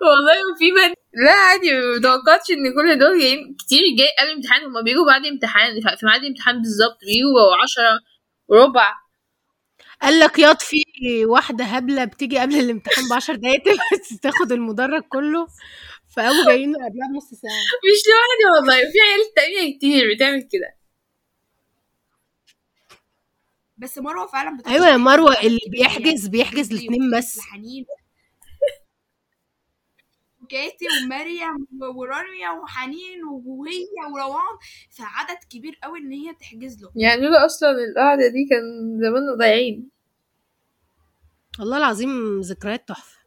والله 0.00 0.34
في 0.58 0.70
بنت 0.70 0.96
لا 1.26 1.32
عادي 1.32 1.72
ما 1.72 2.00
توقعتش 2.02 2.50
ان 2.50 2.74
كل 2.74 2.98
دول 2.98 3.18
جايين. 3.20 3.56
كتير 3.58 3.80
جاي 3.98 4.08
قبل 4.18 4.28
الامتحان 4.30 4.64
هما 4.64 4.80
بيجوا 4.80 5.06
بعد 5.06 5.20
الامتحان. 5.24 5.80
في 5.96 6.06
ميعاد 6.06 6.20
الامتحان 6.20 6.62
بالظبط 6.62 6.98
بيجوا 7.00 7.62
عشرة 7.62 7.98
وربع 8.48 8.94
قال 10.02 10.18
لك 10.20 10.38
ياض 10.38 10.56
في 10.60 10.76
واحدة 11.26 11.64
هبلة 11.64 12.04
بتيجي 12.04 12.38
قبل 12.38 12.54
الامتحان 12.54 13.04
ب 13.10 13.12
10 13.12 13.34
دقايق 13.36 13.62
تاخد 14.22 14.52
المدرج 14.52 15.02
كله. 15.02 15.46
فقاموا 16.16 16.44
جايين 16.46 16.74
قبلها 16.74 17.08
بنص 17.12 17.34
ساعة. 17.34 17.52
مش 17.52 18.02
لوحدي 18.08 18.44
والله 18.56 18.92
في 18.92 18.98
عيال 19.00 19.34
تانية 19.36 19.76
كتير 19.76 20.14
بتعمل 20.14 20.42
كده. 20.42 20.76
بس 23.78 23.98
مروة 23.98 24.26
فعلا 24.26 24.56
بتاخد 24.56 24.74
أيوه 24.74 24.88
يا 24.88 24.96
مروة 24.96 25.40
اللي 25.40 25.60
بيحجز. 25.70 26.26
بيحجز 26.26 26.68
كيتي 26.68 26.74
الاثنين 26.74 27.18
بس. 27.18 27.38
وحنين 27.38 27.86
وكاتي 30.42 30.86
ومريم 31.04 31.66
ورانيا 31.96 32.50
وحنين 32.50 33.24
وهي 33.24 33.86
وروان 34.14 34.58
فعدد 34.90 35.38
كبير 35.50 35.78
قوي 35.82 35.98
إن 35.98 36.12
هي 36.12 36.34
تحجز 36.34 36.82
له. 36.82 36.92
يعني 36.96 37.20
لولا 37.20 37.46
أصلا 37.46 37.70
القعدة 37.70 38.28
دي 38.28 38.46
كان 38.50 38.98
زمان 39.00 39.38
ضايعين. 39.38 39.90
والله 41.58 41.78
العظيم 41.78 42.40
ذكريات 42.40 42.88
تحفة. 42.88 43.19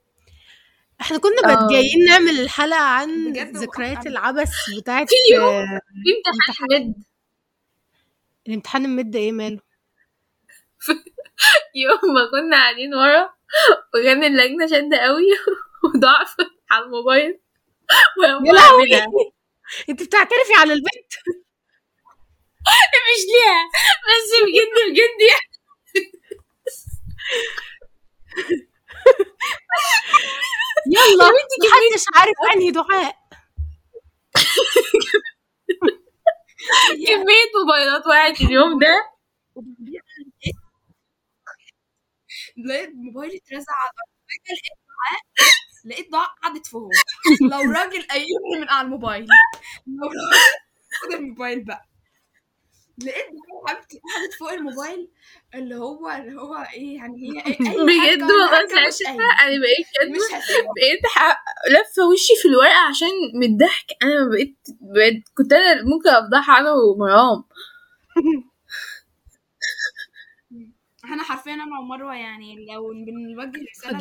إحنا 1.03 1.17
كنا 1.17 1.41
آه. 1.43 1.47
بقى 1.55 1.67
جايين 1.71 2.05
نعمل 2.05 2.39
الحلقة 2.39 2.79
عن 2.79 3.33
ذكريات 3.33 4.07
العبث 4.07 4.51
بتاعت 4.77 5.07
في 5.09 5.35
يوم. 5.35 5.43
آه، 5.45 5.81
في 6.03 6.31
امتحان. 6.31 6.87
مد 6.87 7.03
الامتحان 8.47 8.85
المد 8.85 9.15
إيه 9.15 9.31
ماله؟ 9.31 9.59
يوم 11.83 12.13
ما 12.13 12.25
كنا 12.31 12.57
قاعدين 12.57 12.93
ورا 12.95 13.29
وكان 13.95 14.23
اللجنة 14.23 14.67
شادة 14.67 14.97
قوي 14.97 15.25
وضعف 15.83 16.35
على 16.71 16.85
الموبايل. 16.85 17.39
وقاموا 18.19 18.85
يا. 18.85 19.05
انت 19.89 20.03
بتعترفي 20.03 20.53
على 20.57 20.73
البنت؟ 20.73 21.13
مش 23.05 23.21
ليها 23.31 23.69
بس 24.07 24.29
بجد 24.43 24.91
بجد 24.91 25.19
يعني. 25.29 25.53
يلا. 30.87 31.25
محدش 31.63 32.05
عارف 32.15 32.35
أنهي 32.53 32.71
دعاء. 32.71 33.15
كمية 37.07 37.47
موبايلات 37.59 38.07
وقعت 38.07 38.41
اليوم 38.41 38.79
ده. 38.79 39.13
لقيت 42.67 42.89
موبايلي 42.95 43.37
اترزع 43.37 43.73
على 43.73 43.89
الأرض. 43.93 44.09
فجأة 44.29 44.55
لقيت 44.55 44.79
دعاء. 44.89 45.21
لقيت 45.85 46.11
دعاء 46.11 46.29
قعدت 46.43 46.67
فوق 46.67 46.89
لو 47.51 47.71
راجل 47.71 48.03
قايمني 48.07 48.61
من 48.61 48.69
على 48.69 48.85
الموبايل. 48.85 49.25
لو 49.87 50.07
راجل 50.07 50.41
خد 51.03 51.11
الموبايل 51.13 51.65
بقى. 51.65 51.85
لقيت 52.97 53.25
حبيبتي 53.67 54.01
قعدت 54.15 54.33
فوق 54.39 54.51
الموبايل 54.51 55.09
اللي 55.55 55.75
هو 55.75 56.09
اللي 56.09 56.41
هو 56.41 56.55
إيه 56.73 56.95
يعني 56.95 57.15
هي 57.21 57.39
اي 57.45 57.51
أي 57.51 57.55
بجد 57.87 58.21
والله. 58.21 58.59
أنا 58.59 59.59
بقيت 59.61 59.87
بقيت 60.75 61.01
لفة 61.69 62.07
وشي 62.09 62.33
في 62.41 62.47
الورقة 62.47 62.87
عشان 62.89 63.07
من 63.35 63.43
الضحك 63.53 63.85
أنا 64.03 64.29
بقيت, 64.29 64.57
بقيت 64.81 65.23
كنت 65.37 65.53
أنا 65.53 65.83
ممكن 65.83 66.09
أفضحها 66.09 66.59
أنا 66.59 66.71
ومرام 66.73 67.43
إحنا 71.05 71.23
حرفيا 71.23 71.53
أنا 71.53 71.79
ومروة 71.79 72.15
يعني 72.15 72.65
لو 72.65 72.89
بنوجه 73.05 73.59
رساله 73.71 73.99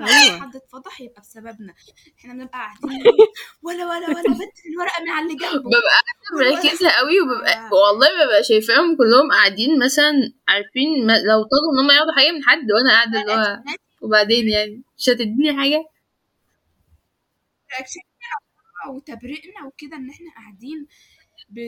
لو 0.00 0.06
أيوة. 0.06 0.40
حد 0.40 0.56
اتفضح 0.56 1.00
يبقى 1.00 1.20
بسببنا. 1.20 1.74
إحنا 2.18 2.32
بنبقى 2.34 2.58
قاعدين 2.58 3.02
ولا 3.64 3.84
ولا 3.86 4.08
ولا 4.08 4.22
بدل 4.22 4.48
الورقه 4.72 5.02
من 5.02 5.10
على 5.10 5.26
اللي 5.26 5.34
جنبه. 5.34 5.58
ببقى 5.58 5.90
قاعدة 5.92 6.56
مركزة 6.62 6.90
قوي 6.90 7.20
وببقى 7.20 7.68
والله 7.72 8.08
ببقى 8.24 8.44
شايفاهم 8.44 8.96
كلهم 8.96 9.30
قاعدين 9.32 9.78
مثلا 9.84 10.12
عارفين 10.48 11.06
ما 11.06 11.12
لو 11.18 11.42
طلبوا 11.42 11.72
إن 11.74 11.84
هم 11.84 11.90
ياخدوا 11.90 12.12
حاجة 12.16 12.30
من 12.32 12.44
حد 12.44 12.66
وأنا 12.72 12.90
قاعدة 12.90 13.20
اللي 13.20 13.32
هو 13.32 13.62
وبعدين 14.00 14.48
يعني 14.48 14.82
مش 14.98 15.08
هتديني 15.08 15.56
حاجة؟ 15.60 15.84
رياكشننا 17.72 18.34
وتبرئنا 18.94 19.66
وكده 19.66 19.96
إن 19.96 20.10
إحنا 20.10 20.30
قاعدين 20.36 20.86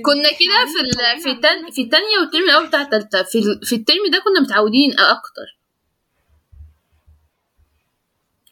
كنا 0.05 0.29
كده 0.29 0.65
في 0.73 0.81
ال... 0.81 0.91
في. 1.23 1.29
عمالين 1.31 1.71
في 1.71 1.83
التانية 1.83 2.19
والترم 2.21 2.43
الأول 2.43 2.67
بتاع 2.67 2.83
التالتة 2.83 3.23
في 3.23 3.39
ال... 3.39 3.61
في 3.67 3.75
الترم 3.75 4.11
ده 4.13 4.19
كنا 4.25 4.41
متعودين 4.41 4.91
أكتر. 4.93 5.59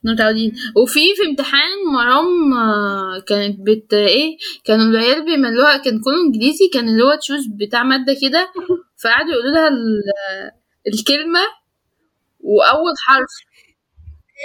كنا 0.03 0.13
متعودين. 0.13 0.53
وفي 0.77 1.01
في 1.17 1.23
امتحان 1.31 1.79
مرام 1.95 2.55
آه، 2.55 3.21
كانت 3.29 3.61
بت 3.61 3.95
إيه 3.95 4.37
كانوا 4.65 4.85
العيال 4.85 5.25
بيملوها 5.25 5.77
كان 5.77 6.01
كله 6.01 6.21
إنجليزي 6.27 6.69
كان 6.75 6.89
اللي 6.89 7.03
هو 7.05 7.15
choose 7.15 7.47
بتاع 7.47 7.83
مادة 7.83 8.17
كده. 8.23 8.53
فقعدوا 9.03 9.33
يقولوا 9.33 9.51
لها 9.53 9.69
ال... 9.69 10.03
الكلمة 10.95 11.41
وأول 12.41 12.93
حرف. 13.07 13.31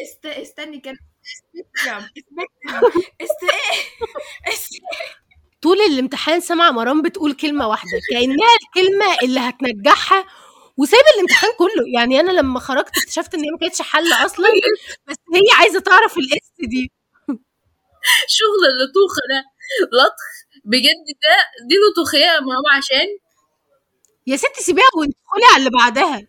است... 0.04 0.26
استني 0.26 0.80
كان 0.80 0.96
سبيكترم 1.24 2.02
سبيكترم 2.02 3.02
است 3.22 3.44
إيه 3.44 4.54
است 4.54 4.70
طول 5.62 5.78
الامتحان 5.82 6.40
سمع 6.42 6.72
مرام 6.72 7.02
بتقول 7.02 7.34
كلمة 7.34 7.68
واحدة 7.68 7.92
كأنها 8.12 8.48
الكلمة 8.64 9.06
اللي 9.24 9.40
هتنجحها 9.40 10.26
وسايبة 10.78 11.06
الامتحان 11.16 11.50
كله. 11.60 11.84
يعني 11.96 12.20
أنا 12.20 12.32
لما 12.32 12.60
خرجت 12.60 12.98
اكتشفت 12.98 13.34
إن 13.36 13.40
هي 13.44 13.50
ما 13.52 13.58
كانتش 13.58 13.82
حل 13.82 14.14
أصلا 14.14 14.48
بس 15.08 15.16
هي 15.36 15.42
عايزة 15.60 15.80
تعرف 15.80 16.18
الاس 16.18 16.52
دي. 16.70 16.92
شغل 18.28 18.64
اللطوخة 18.72 19.22
ده 19.32 19.44
لطخ 19.98 20.24
بجد 20.66 21.06
ده 21.24 21.36
دي 21.70 21.76
لطوخية 21.92 22.20
يا 22.20 22.40
مرام 22.40 22.64
عشان؟ 22.78 23.08
يا 24.28 24.38
ستي 24.38 24.64
سيبيها 24.64 24.86
وادخلي 24.98 25.46
على 25.54 25.58
اللي 25.58 25.70
بعدها. 25.80 26.28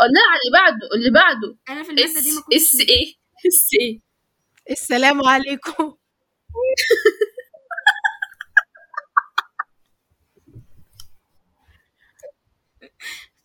قلنا 0.00 0.20
على 0.30 0.40
اللي 0.46 0.52
بعده 0.60 0.88
اللي 0.94 1.10
بعده. 1.10 1.56
أنا 1.68 1.82
في 1.82 1.90
المادة 1.90 2.20
دي 2.20 2.32
ما 2.32 2.40
كنتش 2.42 2.56
S 2.56 2.80
إيه؟ 2.80 3.14
S 3.48 3.68
إيه؟ 3.80 4.00
السلام 4.70 5.24
عليكم. 5.28 5.94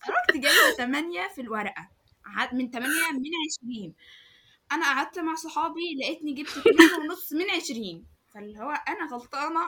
خرجت 0.02 0.42
جايبة 0.44 0.76
8 0.78 1.28
في 1.36 1.42
الورقة. 1.42 1.90
من 2.54 2.72
8 2.72 2.88
من 3.12 3.30
20 3.64 3.94
أنا 4.72 4.86
قعدت 4.86 5.20
مع 5.20 5.36
صحابي 5.36 5.82
لقيتني 6.02 6.34
جبت 6.34 6.50
2 6.58 6.76
ونص 7.02 7.34
من 7.34 7.50
20 7.50 8.06
فاللي 8.34 8.60
هو 8.60 8.70
أنا 8.72 9.08
غلطانة 9.14 9.68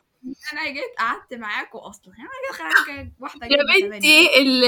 أنا 0.53 0.69
جيت 0.69 0.93
قعدت 0.99 1.33
معاكم 1.33 1.77
أصلا. 1.77 2.13
يعني 2.17 2.29
أنا 2.29 2.57
خرجت 2.57 2.87
جايب 2.87 3.13
واحدة 3.19 3.45
يا 3.45 3.49
جايبة 3.49 3.79
8 3.79 3.89
بنتي 3.89 4.39
ال- 4.41 4.63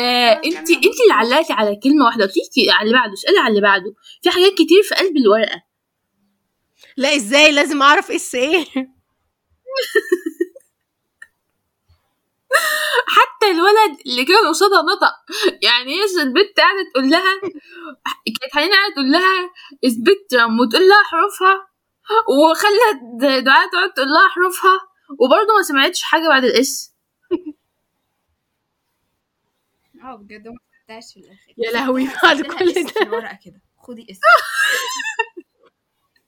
انت 0.45 0.57
انت 0.69 0.69
اللي 1.03 1.13
علقتي 1.13 1.53
على 1.53 1.75
كلمة 1.83 2.05
واحدة. 2.05 2.25
قلتي 2.25 2.71
على 2.71 2.87
اللي 2.87 2.93
بعده 2.99 3.13
اسألي 3.13 3.39
على 3.39 3.49
اللي 3.49 3.61
بعده. 3.61 3.93
في 4.21 4.29
حاجات 4.29 4.53
كتير 4.53 4.83
في 4.83 4.95
قلب 4.95 5.17
الورقة. 5.17 5.61
لا 6.97 7.15
إزاي؟ 7.15 7.51
لازم 7.51 7.81
أعرف 7.81 8.11
S 8.11 8.35
إيه 8.35 8.65
حتى 13.45 13.51
الولد 13.51 13.99
اللي 14.05 14.25
كان 14.25 14.47
قصادها 14.47 14.81
نطق. 14.81 15.13
يعني 15.61 15.91
هي 15.91 16.03
البنت 16.23 16.57
قاعدة 16.57 16.89
تقول 16.93 17.09
لها؟ 17.09 17.41
كانت 18.25 18.53
حنين 18.53 18.71
قاعدة 18.71 18.93
تقول 18.93 19.11
لها 19.11 19.49
spectrum 19.89 20.59
وتقول 20.59 20.87
لها 20.89 21.03
حروفها. 21.03 21.67
وخلت 22.29 23.23
دعاء 23.43 23.69
تقعد 23.69 23.93
تقول 23.93 24.07
لها 24.07 24.27
حروفها. 24.29 24.79
وبرضه 25.19 25.53
ما 25.57 25.61
سمعتش 25.61 26.01
حاجة 26.03 26.27
بعد 26.27 26.43
ال 26.43 26.69
S 26.69 26.95
آه 30.03 30.15
بجد 30.15 30.47
ما 30.47 30.57
خدتهاش 30.81 31.13
في 31.13 31.19
الآخر. 31.19 31.53
يا 31.57 31.71
لهوي 31.71 32.07
بعد 32.23 32.41
كل 32.41 32.73
ده. 32.73 33.01
الورقه 33.01 33.39
كده. 33.45 33.61
خدي 33.77 34.07
اس 34.11 34.19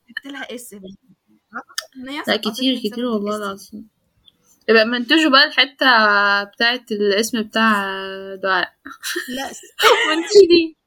سبت 0.07 0.25
لها 0.25 0.55
اس 0.55 0.75
لا 2.27 2.37
كتير 2.37 2.79
كتير 2.79 3.05
والله 3.05 3.35
العظيم. 3.37 3.89
يبقى 4.69 4.85
منتجوا 4.85 5.31
بقى 5.31 5.43
الحته 5.47 5.85
بتاعت 6.43 6.91
الاسم 6.91 7.41
بتاع 7.43 7.83
دعاء. 8.43 8.73
لا. 9.29 9.43
منتجي 10.15 10.77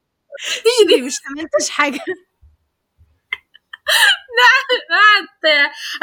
دي 0.65 0.97
دي 0.97 1.03
مش 1.03 1.19
عملتش 1.27 1.71
حاجة. 1.71 2.01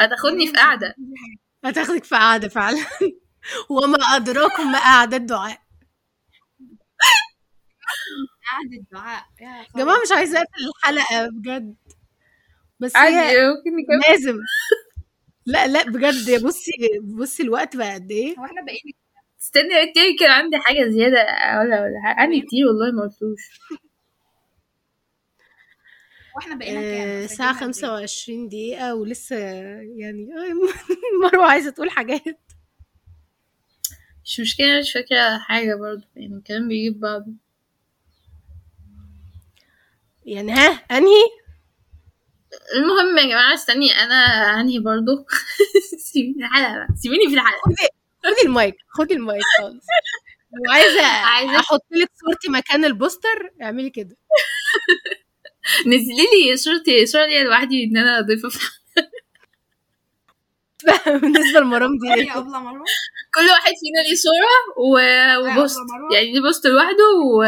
هتاخدني 0.00 0.46
في 0.46 0.52
قعدة. 0.56 0.94
هتاخدك 1.64 2.04
في 2.04 2.14
قعدة 2.14 2.48
فعلا. 2.48 2.86
وما 3.70 3.98
أدراكم 4.16 4.72
ما 4.72 4.78
قعدة 4.78 5.16
الدعاء 5.16 5.60
قعدة 8.52 8.76
الدعاء 8.80 9.22
يا 9.40 9.66
جماعة 9.76 9.96
مش 10.02 10.12
عايزة 10.12 10.38
أقفل 10.38 10.68
الحلقة 10.76 11.28
بجد. 11.28 11.76
بس 12.80 12.96
هي 12.96 13.36
لازم. 14.10 14.38
لا 15.48 15.66
لا 15.66 15.82
بجد. 15.82 16.44
بصي 16.44 16.72
بصي 17.02 17.42
الوقت 17.42 17.76
بقى 17.76 17.94
قد 17.94 18.10
إيه؟ 18.10 18.38
هو 18.38 18.44
إحنا 18.44 18.62
بقينا 18.62 18.92
استني 19.40 19.74
يا 19.74 19.84
بنتي 19.84 20.16
كان 20.20 20.30
عندي 20.30 20.56
حاجة 20.58 20.88
زيادة 20.90 21.16
ولا 21.60 21.82
ولا 21.82 22.00
عندي 22.04 22.40
كتير 22.40 22.66
والله 22.66 22.90
ما 22.92 23.02
قلتوش. 23.02 23.40
وإحنا 26.36 26.54
بقينا 26.54 26.80
آه، 26.80 26.82
كام 27.20 27.26
ساعة 27.26 27.60
خمسة 27.60 27.92
وعشرين 27.92 28.48
دقيقة 28.48 28.94
ولسه 28.94 29.36
يعني 29.96 30.28
مروة 31.22 31.46
عايزة 31.50 31.70
تقول 31.70 31.90
حاجات. 31.90 32.40
مش 34.24 34.40
مشكلة 34.40 34.78
مش 34.80 34.92
فاكرة 34.92 35.38
حاجة 35.38 35.74
برضه. 35.74 36.04
يعني 36.16 36.34
الكلام 36.36 36.68
بيجيب 36.68 37.00
بعضه. 37.00 37.32
يعني 40.26 40.52
ها 40.52 40.68
أنهي؟ 40.90 41.22
المهم 42.76 43.18
يا 43.18 43.22
جماعة 43.26 43.54
استني 43.54 43.92
أنا 44.02 44.14
انهي 44.60 44.78
برضه 44.78 45.26
سيبيني 46.12 46.44
الحلقة 46.46 46.74
بقى. 46.74 46.88
سيبيني 46.96 47.26
في 47.28 47.34
الحلقة. 47.34 47.60
خدي 48.24 48.46
المايك 48.46 48.74
خدي 48.88 49.14
المايك 49.14 49.42
خالص. 49.60 49.84
وعايزة 50.68 51.02
عايزة- 51.02 51.58
أحط 51.60 51.86
لك 51.90 52.10
صورتي 52.24 52.48
مكان 52.48 52.84
البوستر 52.84 53.50
اعملي 53.62 53.90
كده. 53.90 54.16
نزلي 55.86 56.26
لي 56.48 56.56
صورتي 56.56 57.04
ليا 57.14 57.44
لوحدي 57.44 57.84
إن 57.84 57.96
أنا 57.96 58.20
ضيفه 58.20 58.48
في 58.48 58.58
بالنسبة 61.22 61.60
لمرام 61.60 61.90
دي. 61.98 62.06
يا 62.08 62.14
إيه؟ 62.14 62.38
أبلة 62.38 62.58
مروة 62.60 62.84
كل 63.34 63.46
واحد 63.50 63.72
فينا 63.80 64.00
ليه 64.08 64.16
صورة 64.16 64.54
وبوست. 64.78 65.78
يعني 66.14 66.32
دي 66.32 66.40
بوست 66.40 66.66
لوحده 66.66 67.04
و-. 67.24 67.44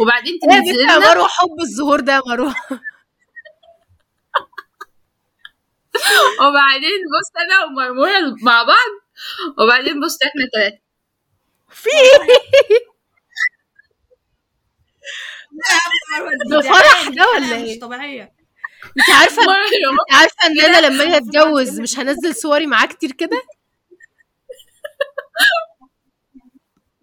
وبعدين 0.00 0.38
إيه 0.44 0.54
يا 0.54 0.60
بنت 0.60 0.66
تنزل 0.68 0.80
يا 0.80 0.98
لنا. 0.98 0.98
مروة 1.14 1.28
حب 1.28 1.60
الظهور 1.60 2.00
ده 2.00 2.12
يا 2.12 2.20
مروة 2.26 2.54
وبعدين 6.40 7.00
بوست 7.12 7.36
أنا 7.36 7.64
ومرموره 7.64 8.36
مع 8.42 8.62
بعض 8.62 8.90
وبعدين 9.58 10.00
بوست 10.00 10.22
إحنا 10.22 10.42
ثلاثة 10.54 10.78
في 11.70 11.90
ده 16.50 16.60
فرح 16.60 17.08
ده 17.08 17.28
ولا 17.30 17.56
إيه؟ 17.56 17.74
مش 17.74 17.78
طبيعية. 17.80 18.22
انت 18.98 19.08
انت 20.00 20.14
عارفة 20.14 20.46
ان 20.46 20.60
أنا 20.60 20.86
لما 20.86 21.04
أجي 21.04 21.16
اتجوز 21.16 21.80
مش 21.80 21.98
هنزل 21.98 22.34
صوري 22.34 22.66
معاه 22.66 22.86
كتير 22.86 23.12
كده؟ 23.12 23.42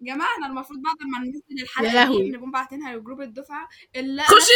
يا 0.00 0.06
جماعة 0.14 0.32
إحنا 0.34 0.46
المفروض 0.46 0.78
بعد 0.82 0.96
ما 1.02 1.18
ننزل 1.26 1.94
لهوي. 1.94 2.22
دي 2.22 2.30
نكون 2.30 2.50
باعتينها 2.50 2.96
لجروب 2.96 3.20
الدفعة. 3.20 3.68
اللي 3.96 4.22
خش 4.22 4.48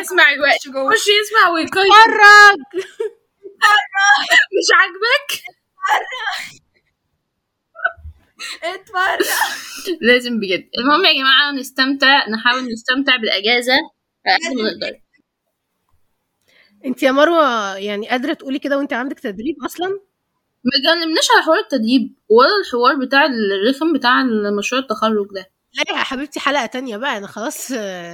يسمع 0.00 0.32
الوقت. 0.32 0.58
خش 0.92 1.04
يسمع 1.20 1.48
ويقيم. 1.54 1.92
اتفرج! 1.92 2.84
مش 4.58 4.68
عاجبك؟ 4.78 5.42
اتفرج. 8.62 9.26
لازم 10.00 10.40
بجد. 10.40 10.68
المهم 10.78 11.04
يا 11.04 11.12
جماعة 11.12 11.52
نستمتع. 11.52 12.28
نحاول 12.28 12.72
نستمتع 12.72 13.16
بالأجازة 13.16 13.72
على 14.26 14.36
قد 14.36 14.56
ما 14.56 14.70
نقدر. 14.70 15.00
انت 16.84 17.02
يا 17.02 17.10
مروة 17.10 17.76
يعني 17.76 18.08
قادرة 18.08 18.32
تقولي 18.32 18.58
كده 18.58 18.78
وانت 18.78 18.92
عندك 18.92 19.20
تدريب 19.20 19.56
أصلا؟ 19.64 19.88
ما 20.64 20.70
اتكلمناش 20.78 21.28
على 21.36 21.44
حوار 21.44 21.58
التدريب 21.58 22.14
ولا 22.28 22.48
الحوار 22.66 22.94
بتاع 23.06 23.24
الرخم 23.26 23.92
بتاع 23.92 24.22
مشروع 24.58 24.82
التخرج 24.82 25.26
ده. 25.34 25.50
لا 25.74 25.98
يا 25.98 26.02
حبيبتي 26.04 26.40
حلقة 26.40 26.66
تانية 26.66 26.96
بقى. 26.96 27.16
أنا 27.16 27.26
خلاص 27.26 27.70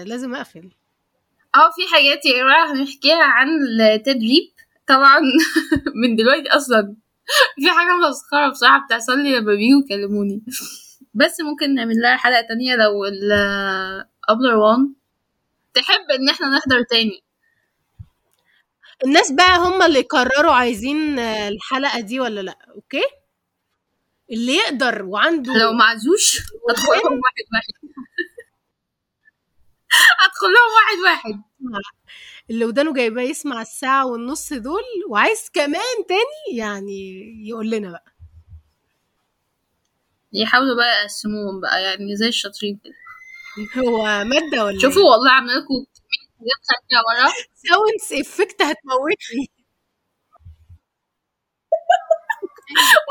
لازم 0.06 0.34
أقفل. 0.34 0.70
آه 1.54 1.70
في 1.76 1.94
حاجات 1.94 2.26
يا 2.26 2.42
جماعة 2.42 2.72
هنحكيها 2.72 3.22
عن 3.24 3.48
التدريب. 3.80 4.50
طبعا. 4.90 5.20
من 6.02 6.16
دلوقتي 6.16 6.48
أصلا. 6.48 6.96
في 7.56 7.70
حاجة 7.70 7.96
مسخرة 8.08 8.50
بصراحة 8.50 8.84
بتحصل 8.86 9.18
لي 9.18 9.36
لما 9.38 9.54
بيجوا 9.54 9.82
يكلموني. 9.84 10.42
بس 11.14 11.40
ممكن 11.40 11.74
نعمل 11.74 11.94
لها 12.02 12.16
حلقة 12.16 12.40
تانية 12.48 12.76
لو 12.76 13.04
أبلة 13.04 14.56
روان 14.56 14.94
تحب 15.74 16.06
إن 16.20 16.28
إحنا 16.28 16.46
نحضر 16.48 16.82
تاني. 16.82 17.24
الناس 19.04 19.32
بقى 19.32 19.58
هم 19.58 19.82
اللي 19.82 19.98
يقرروا 19.98 20.52
عايزين 20.52 21.18
الحلقة 21.18 22.00
دي 22.00 22.20
ولا 22.20 22.40
لأ 22.40 22.58
أوكي؟ 22.74 23.02
اللي 24.32 24.52
يقدر 24.56 25.02
وعنده 25.04 25.52
لو 25.58 25.72
معزوش 25.72 26.38
أدخل 26.70 26.92
لهم 26.92 27.20
واحد 27.20 27.46
واحد. 27.54 27.92
أدخل 30.26 30.46
لهم 30.46 30.70
واحد. 30.76 30.98
واحد 31.04 31.42
اللي 32.50 32.64
ودانه 32.64 32.94
جايباه 32.94 33.22
يسمع 33.22 33.62
الساعة 33.62 34.06
والنص 34.06 34.52
دول 34.52 34.82
وعايز 35.10 35.50
كمان 35.52 36.06
تاني 36.08 36.58
يعني 36.58 37.22
يقول 37.48 37.70
لنا 37.70 37.90
بقى. 37.90 38.04
يحاولوا 40.32 40.76
بقى 40.76 41.02
يقسموهم 41.02 41.60
بقى 41.60 41.82
يعني 41.82 42.16
زي 42.16 42.28
الشاطرين 42.28 42.80
كده. 42.84 42.94
هو 43.84 44.24
مادة 44.24 44.64
ولا 44.64 44.78
شوفوا 44.78 45.02
والله 45.02 45.30
عاملة 45.32 45.52
لكم 45.54 45.86
حاجات 46.38 46.60
خارجة 46.70 47.04
ورا. 47.08 47.32
sounds 47.54 48.26
effect 48.28 48.62
هتموتني. 48.62 49.48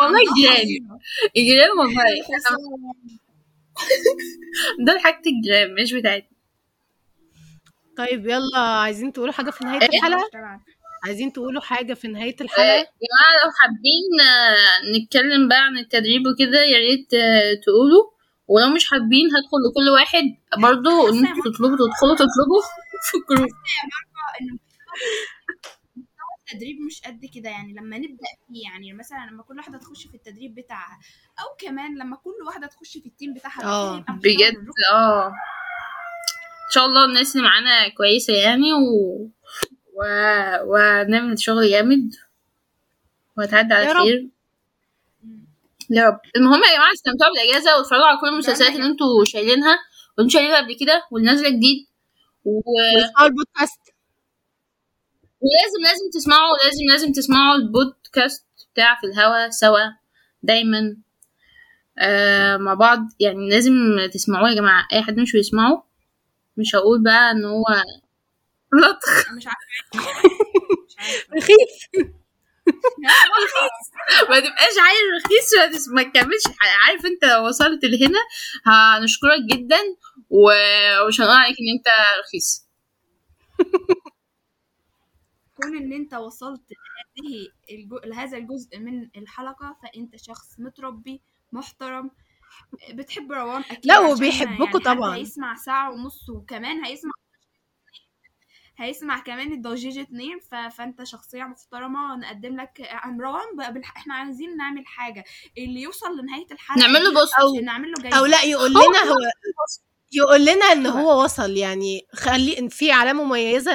والله 0.01 0.19
الجيران 0.19 0.99
الجيران 1.37 1.69
والله. 1.79 2.03
دول 4.85 4.99
حاجة 4.99 5.21
الجيران 5.27 5.75
مش 5.83 5.93
بتاعتنا. 5.93 6.38
طيب 7.99 8.27
يلا 8.27 8.59
عايزين 8.59 9.13
تقولوا 9.13 9.34
حاجة 9.34 9.49
في 9.51 9.63
نهاية 9.63 9.81
إيه؟ 9.81 9.88
الحلقة؟ 9.89 10.30
طبعا 10.34 10.61
عايزين 11.05 11.34
تقولوا 11.34 11.61
حاجة 11.61 11.93
في 11.93 12.07
نهاية 12.07 12.35
آه، 12.41 12.43
الحلقة؟ 12.43 12.63
يا 12.67 12.84
جماعة 12.84 13.34
لو 13.43 13.51
حابين 13.61 14.27
آه، 14.30 14.97
نتكلم 14.97 15.47
بقى 15.49 15.61
عن 15.65 15.77
التدريب 15.77 16.21
وكده 16.27 16.61
يا 16.63 16.77
ريت 16.77 17.13
آه، 17.13 17.53
تقولوا. 17.65 18.03
ولو 18.47 18.67
مش 18.76 18.89
حابين 18.89 19.26
هدخل 19.27 19.57
لكل 19.65 19.89
واحد. 19.93 20.23
برضه 20.57 21.09
ان 21.09 21.26
أنتوا 21.26 21.51
تطلبوا 21.51 21.77
تدخلوا 21.77 22.15
تطلبوا 22.15 22.61
في 23.11 23.17
ال 23.17 23.22
group. 23.22 23.49
التدريب 26.47 26.77
مش 26.88 27.01
قد 27.01 27.21
كده. 27.35 27.49
يعني 27.49 27.73
لما 27.73 27.97
نبدأ 27.97 28.30
فيه 28.47 28.63
يعني 28.71 28.93
مثلا 28.93 29.30
لما 29.31 29.43
كل 29.43 29.57
واحدة 29.57 29.77
تخش 29.77 30.07
في 30.07 30.15
التدريب 30.15 30.55
بتاعها 30.55 30.99
أو 31.39 31.55
كمان 31.59 31.97
لما 31.97 32.15
كل 32.15 32.45
واحدة 32.47 32.67
تخش 32.67 32.97
في 32.97 33.05
ال 33.05 33.11
team 33.11 33.34
بتاعها 33.34 33.57
مستوى 33.57 34.05
بجد. 34.23 34.65
آه. 34.93 35.34
ان 36.69 36.73
شاء 36.73 36.85
الله 36.85 37.05
الناس 37.05 37.35
اللي 37.35 37.47
معانا 37.47 37.89
كويسة 37.97 38.33
يعني 38.33 38.73
و... 38.73 38.79
و... 39.93 40.03
ونعمل 40.63 41.39
شغل 41.39 41.69
جامد 41.69 42.15
وهتعدي 43.37 43.73
على. 43.73 43.85
خير. 44.03 44.29
يا 45.89 46.03
رب. 46.07 46.19
المهم 46.35 46.61
يا 46.63 46.75
جماعة 46.75 46.93
استمتعوا 46.93 47.33
بالإجازة 47.33 47.77
واتفرجوا 47.77 48.05
على 48.05 48.17
كل 48.21 48.27
المسلسلات 48.27 48.71
اللي 48.75 48.85
أنتوا 48.85 49.23
شايلينها 49.25 49.79
وانتوا 50.17 50.33
شايلينها 50.33 50.57
قبل 50.61 50.75
كده 50.79 51.03
واللي 51.11 51.27
نازله 51.31 51.49
جديد. 51.49 51.87
و... 52.45 52.61
البودكاست. 53.21 53.79
ولازم 55.41 55.83
لازم 55.83 56.09
تسمعوا 56.13 56.57
لازم 56.63 56.83
لازم 56.91 57.11
تسمعوا 57.11 57.55
البودكاست 57.55 58.47
بتاع 58.73 58.97
في 59.01 59.07
الهوا 59.07 59.49
سوا 59.49 59.79
دايما 60.43 60.97
آه 61.99 62.57
مع 62.57 62.73
بعض. 62.73 62.99
يعني 63.19 63.49
لازم 63.49 63.73
تسمعوه 64.13 64.49
يا 64.49 64.55
جماعة. 64.55 64.87
أي 64.93 65.01
حد 65.01 65.19
مش 65.19 65.31
بيسمعه 65.31 65.88
مش 66.60 66.76
هقول 66.76 67.03
بقى 67.03 67.31
إن 67.31 67.45
هو 67.45 67.65
لطخ 68.73 69.31
مش 69.34 69.48
عارفة. 69.48 70.10
عارفة. 70.99 71.36
رخيص. 71.38 71.90
ما 74.30 74.40
تبقاش 74.40 74.76
عايز 74.86 74.99
رخيص 75.26 75.88
ما 75.90 76.03
تكملش. 76.03 76.44
عارف 76.88 77.06
أنت 77.06 77.26
لو 77.26 77.48
وصلت 77.48 77.86
لهنا؟ 77.86 78.19
هنشكرك 78.65 79.41
جدا 79.52 79.77
ومش 80.30 81.22
هنقول 81.22 81.36
عليك 81.36 81.56
إن 81.60 81.77
أنت 81.77 81.88
رخيص. 82.27 82.68
كون 85.57 85.77
إن 85.77 85.94
أنت 85.94 86.14
وصلت 86.14 86.61
لهذه. 86.72 87.48
لهذا 88.06 88.38
الجزء 88.38 88.80
من 88.80 89.10
الحلقة 89.18 89.77
فأنت 89.84 90.15
شخص 90.15 90.60
متربي 90.60 91.22
محترم 91.52 92.11
بتحب 92.94 93.31
روان؟ 93.31 93.61
أكيد 93.61 93.86
لا، 93.86 93.99
وبيحبكوا 93.99 94.65
يعني 94.65 94.80
طبعاً. 94.80 95.15
هيسمع 95.15 95.56
ساعة 95.56 95.91
ونص 95.91 96.30
وكمان 96.30 96.86
هيسمع 96.86 97.11
هيسمع 98.77 99.19
كمان 99.19 99.52
الضجيج 99.53 99.98
اتنين 99.98 100.40
ف... 100.52 100.56
فأنت 100.56 101.03
شخصية 101.03 101.44
محترمة 101.44 102.15
نقدم 102.15 102.61
لك 102.61 102.88
عن 102.90 103.22
روان. 103.22 103.56
بقى 103.57 103.73
بالح... 103.73 103.94
إحنا 103.98 104.14
عايزين 104.14 104.57
نعمل 104.57 104.88
حاجة. 104.88 105.23
اللي 105.57 105.81
يوصل 105.81 106.18
لنهاية 106.19 106.45
الحلقة 106.52 106.80
نعمل 106.80 107.03
له 107.03 107.14
بوست. 107.14 107.34
أو- 107.34 107.64
نعمل 107.64 107.91
له 107.91 108.02
جايزة. 108.03 108.18
أو 108.19 108.26
لا 108.26 108.44
يقول 108.44 108.72
لنا 108.72 109.03
هو 109.11 109.15
يقول 110.11 110.41
لنا 110.41 110.65
إن 110.72 110.86
هو. 110.86 111.23
وصل. 111.23 111.52
يعني 111.57 112.07
خلي 112.15 112.60
إن 112.60 112.68
في 112.69 112.91
علامة 112.91 113.23
مميزة 113.23 113.72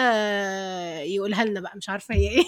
يقولها 1.00 1.44
لنا 1.44 1.60
بقى. 1.60 1.72
مش 1.76 1.88
عارفة 1.88 2.14
هي 2.14 2.28
إيه. 2.28 2.44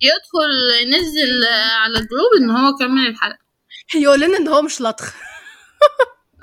يدخل 0.00 0.82
ينزل 0.86 1.44
على 1.72 1.98
ال 1.98 2.04
group 2.04 2.32
إن 2.40 2.50
هو 2.50 2.74
كمل 2.78 3.06
الحلقة. 3.06 3.47
يقول 3.94 4.20
لنا 4.20 4.36
إن 4.36 4.48
هو 4.48 4.62
مش 4.62 4.80
لطخ. 4.80 5.14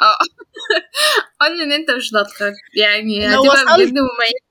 آه. 0.01 0.17
قول 1.41 1.61
إن 1.61 1.71
أنت 1.71 1.91
مش 1.91 2.13
لطخ. 2.13 2.41
يعني 2.77 3.27
لو 3.27 3.41
هتبقى 3.41 3.63
وصلت- 3.63 3.79
بجد 3.79 3.93
مميز 3.93 4.45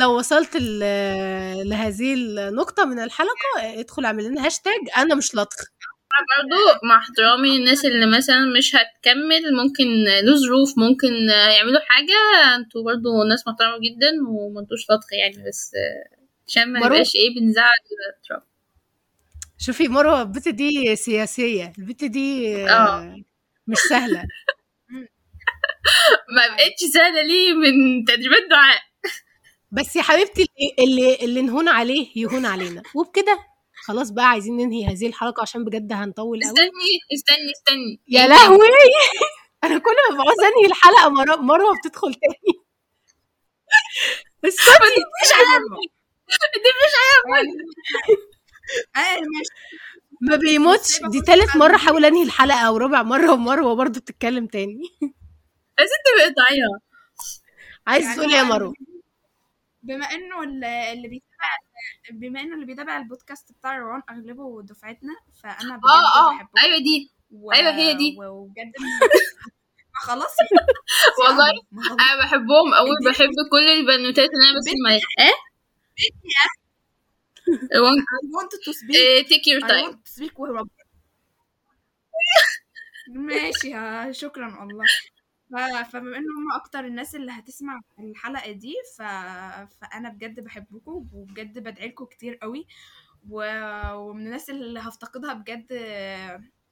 لو 0.00 0.18
وصلت 0.18 0.56
لهذه 0.56 2.14
النقطة 2.14 2.84
من 2.84 2.98
الحلقة 2.98 3.34
ادخل 3.80 4.04
اعمل 4.04 4.24
لنا 4.24 4.46
هاشتاج 4.46 4.80
أنا 4.96 5.14
مش 5.14 5.34
لطخ. 5.34 5.56
برضو 6.38 6.86
مع 6.88 6.98
احترامي 6.98 7.56
الناس 7.56 7.84
اللي 7.84 8.06
مثلا 8.16 8.44
مش 8.58 8.76
هتكمل 8.76 9.56
ممكن 9.64 9.84
له 10.24 10.36
ظروف 10.36 10.78
ممكن 10.78 11.12
يعملوا 11.56 11.80
حاجة. 11.80 12.14
أنتوا 12.56 12.82
برضو 12.84 13.22
ناس 13.28 13.46
محترمة 13.48 13.76
جدا 13.78 14.10
وما 14.28 14.60
انتوش 14.60 14.82
لطخ 14.90 15.06
يعني 15.12 15.48
بس 15.48 15.70
عشان 16.48 16.72
ما 16.72 16.80
إيه 17.14 17.40
بنزعل. 17.40 17.68
ترامب 18.28 18.42
شوفي 19.58 19.88
مروة 19.88 20.22
البت 20.22 20.48
دي 20.48 20.96
سياسية 20.96 21.72
البت 21.78 22.04
دي 22.04 22.56
آه. 22.70 23.16
مش 23.66 23.78
سهلة. 23.78 24.22
ما 26.36 26.48
بقتش 26.56 26.80
سهلة 26.94 27.22
ليه 27.22 27.52
من 27.54 28.04
تدريبات 28.04 28.42
دعاء. 28.50 28.78
بس 29.72 29.96
يا 29.96 30.02
حبيبتي 30.02 30.46
اللي 30.78 31.14
اللي, 31.14 31.42
نهون 31.42 31.68
عليه 31.68 32.06
يهون 32.16 32.46
علينا. 32.46 32.82
وبكده 32.94 33.38
خلاص 33.84 34.10
بقى 34.10 34.24
عايزين 34.28 34.56
ننهي 34.56 34.86
هذه 34.86 35.06
الحلقة 35.06 35.42
عشان 35.42 35.64
بجد 35.64 35.92
هنطول 35.92 36.40
قوي 36.44 36.50
استني 36.50 36.70
استني 37.14 37.52
استني. 37.56 38.00
يا 38.08 38.26
لهوي! 38.26 38.68
أنا 39.64 39.78
كل 39.78 39.94
ما 40.10 40.16
بعوز 40.16 40.38
أنهي 40.40 40.66
الحلقة 40.66 41.08
مروة 41.08 41.36
مروة 41.36 41.72
بتدخل 41.84 42.14
تاني. 42.14 42.58
اسكتي 44.44 45.00
مش 45.22 45.30
عارفة 45.34 45.80
دي 46.54 46.70
مش 46.84 46.92
آه، 48.96 48.98
ماشي. 48.98 49.50
ما 50.20 50.36
بيموتش. 50.36 51.00
دي 51.12 51.20
تالت 51.20 51.56
مرة 51.56 51.76
احاول 51.76 52.04
أنهي 52.04 52.22
الحلقة 52.22 52.60
أو 52.68 52.76
رابع 52.76 53.02
مرة 53.02 53.32
ومروه 53.32 53.74
برضه 53.76 54.00
بتتكلم 54.00 54.46
تاني. 54.46 54.82
بس 55.78 55.88
انت 55.98 56.36
ضعيفة 56.36 56.80
عايز 57.86 58.04
يعني 58.04 58.16
تقول 58.16 58.30
إيه 58.32 58.36
يا 58.38 58.42
هو 58.42 58.46
مروه 58.48 58.74
بما 59.82 60.06
إنه 60.06 60.42
ال- 60.42 60.64
اللي 60.64 61.08
بيتابع 61.08 61.48
بما 62.12 62.40
إنه 62.40 62.54
اللي 62.54 62.66
بيتابع 62.66 62.96
البودكاست 62.96 63.52
بتاع 63.52 63.78
روان 63.78 64.02
أغلبه 64.10 64.62
دفعتنا 64.62 65.14
فأنا 65.42 65.76
بجد 65.76 65.84
آه 65.84 66.30
آه. 66.30 66.48
أيوه 66.64 66.78
دي. 66.78 67.10
و... 67.30 67.52
أيوة 67.52 67.72
هي 67.74 67.94
دي. 67.94 68.16
وبجد 68.20 68.72
خلاص. 70.06 70.36
والله. 71.26 71.50
أنا 72.04 72.24
بحبهم 72.24 72.74
قوي 72.74 72.90
بحب 73.06 73.32
كل 73.52 73.68
البنوتات 73.68 74.28
اللي 74.34 74.50
أنا 74.50 74.58
بسمع 74.60 74.74
معاها 74.88 75.28
إيه؟ 75.28 75.34
I 77.48 77.78
wanted 78.36 78.60
to 78.66 78.72
speak. 78.72 79.28
تيك 79.28 79.48
يور 79.48 79.60
I 79.60 79.68
تايم 79.68 79.90
want 79.90 79.94
to 79.94 80.10
speak 80.12 80.32
with 80.38 80.50
ربنا 80.50 80.84
ماشي 83.26 83.74
ها 83.74 84.12
شكرا 84.12 84.58
والله 84.60 84.84
ف- 85.52 85.90
فبما 85.92 86.16
ان 86.16 86.24
هم 86.36 86.52
أكتر 86.60 86.80
الناس 86.84 87.14
اللي 87.14 87.32
هتسمع 87.32 87.80
الحلقة 87.98 88.52
دي 88.52 88.74
ف... 88.98 89.02
فأنا 89.80 90.08
بجد 90.08 90.40
بحبكم 90.40 91.08
وبجد 91.12 91.58
بدعي 91.58 91.88
لكم 91.88 92.04
كتير 92.04 92.34
قوي. 92.36 92.66
و... 93.30 93.42
ومن 93.94 94.26
الناس 94.26 94.50
اللي 94.50 94.80
هفتقدها 94.80 95.32
بجد 95.34 95.66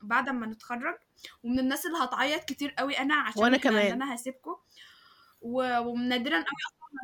بعد 0.03 0.29
ما 0.29 0.47
نتخرج 0.47 0.95
ومن 1.43 1.59
الناس 1.59 1.87
اللي 1.87 1.99
هتعيط 1.99 2.45
كتير 2.45 2.71
قوي 2.71 2.99
أنا 2.99 3.15
عشان 3.15 3.43
وأنا 3.43 3.59
إحنا- 3.59 3.61
كمان. 3.61 3.93
أنا 3.93 4.15
هسيبكم. 4.15 4.57
و... 5.41 5.79
ونادرا 5.79 6.37
قوي 6.37 6.47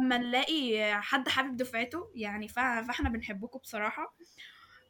لما 0.01 0.19
نلاقي 0.19 0.93
حد 1.03 1.29
حابب 1.29 1.57
دفعته 1.57 2.11
يعني. 2.15 2.49
فاحنا 2.49 3.09
بنحبكم 3.09 3.59
بصراحة 3.59 4.15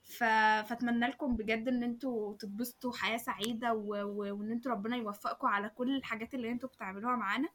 ف... 0.04 0.24
فاتمنى 0.68 1.06
لكم 1.06 1.36
بجد 1.36 1.68
إن 1.68 1.82
أنتوا 1.82 2.36
تتبسطوا 2.36 2.92
حياة 2.92 3.16
سعيدة 3.16 3.74
و... 3.74 3.94
و... 3.94 4.38
وإن 4.38 4.50
أنتوا 4.52 4.72
ربنا 4.72 4.96
يوفقكم 4.96 5.46
على 5.46 5.68
كل 5.68 5.96
الحاجات 5.96 6.34
اللي 6.34 6.50
أنتوا 6.50 6.68
بتعملوها 6.68 7.16
معانا 7.16 7.48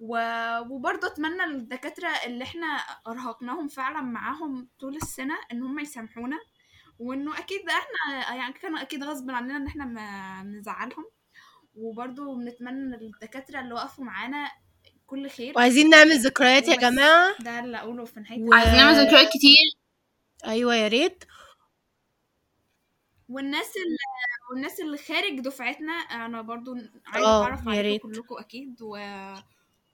و... 0.00 0.18
وبرضه 0.70 1.06
أتمنى 1.08 1.46
للدكاتره 1.46 2.08
اللي 2.26 2.44
إحنا 2.44 2.66
أرهقناهم 3.06 3.68
فعلا 3.68 4.00
معاهم 4.00 4.68
طول 4.80 4.96
السنة 4.96 5.34
إن 5.52 5.62
هم 5.62 5.78
يسامحونا 5.78 6.38
وإنه 6.98 7.38
أكيد 7.38 7.60
إحنا 7.68 8.34
يعني 8.34 8.52
كان 8.52 8.76
أكيد 8.76 9.04
غصب 9.04 9.30
عننا 9.30 9.56
إن 9.56 9.66
إحنا 9.66 9.84
ما 9.84 10.42
نزعلهم 10.42 11.04
وبرضو 11.74 12.34
بنتمنى 12.36 12.96
للدكاترة 12.96 13.60
اللي 13.60 13.74
وقفوا 13.74 14.04
معانا 14.04 14.50
كل 15.06 15.30
خير. 15.30 15.52
وعايزين 15.56 15.90
نعمل 15.90 16.18
ذكريات 16.18 16.68
يا 16.68 16.72
وبس. 16.74 16.82
جماعة. 16.82 17.34
ده 17.40 17.60
اللي 17.60 17.76
أقوله 17.78 18.04
في 18.04 18.20
نهاية 18.20 18.42
و- 18.42 18.54
عايزين 18.54 18.76
نعمل 18.76 19.06
ذكريات 19.06 19.28
كتير. 19.28 19.78
أيوة 20.46 20.74
يا 20.76 20.88
ريت. 20.88 21.24
والناس 23.28 23.66
اللي 23.76 23.96
والناس 24.50 24.80
اللي 24.80 24.98
خارج 24.98 25.40
دفعتنا 25.40 25.92
أنا 25.92 26.42
برضو 26.42 26.74
عايزه 27.06 27.28
آه، 27.28 27.42
اتعرف 27.44 27.66
يا 27.66 27.70
عليكم. 27.70 28.12
كلكم 28.12 28.34
أكيد 28.38 28.82
و... 28.82 28.96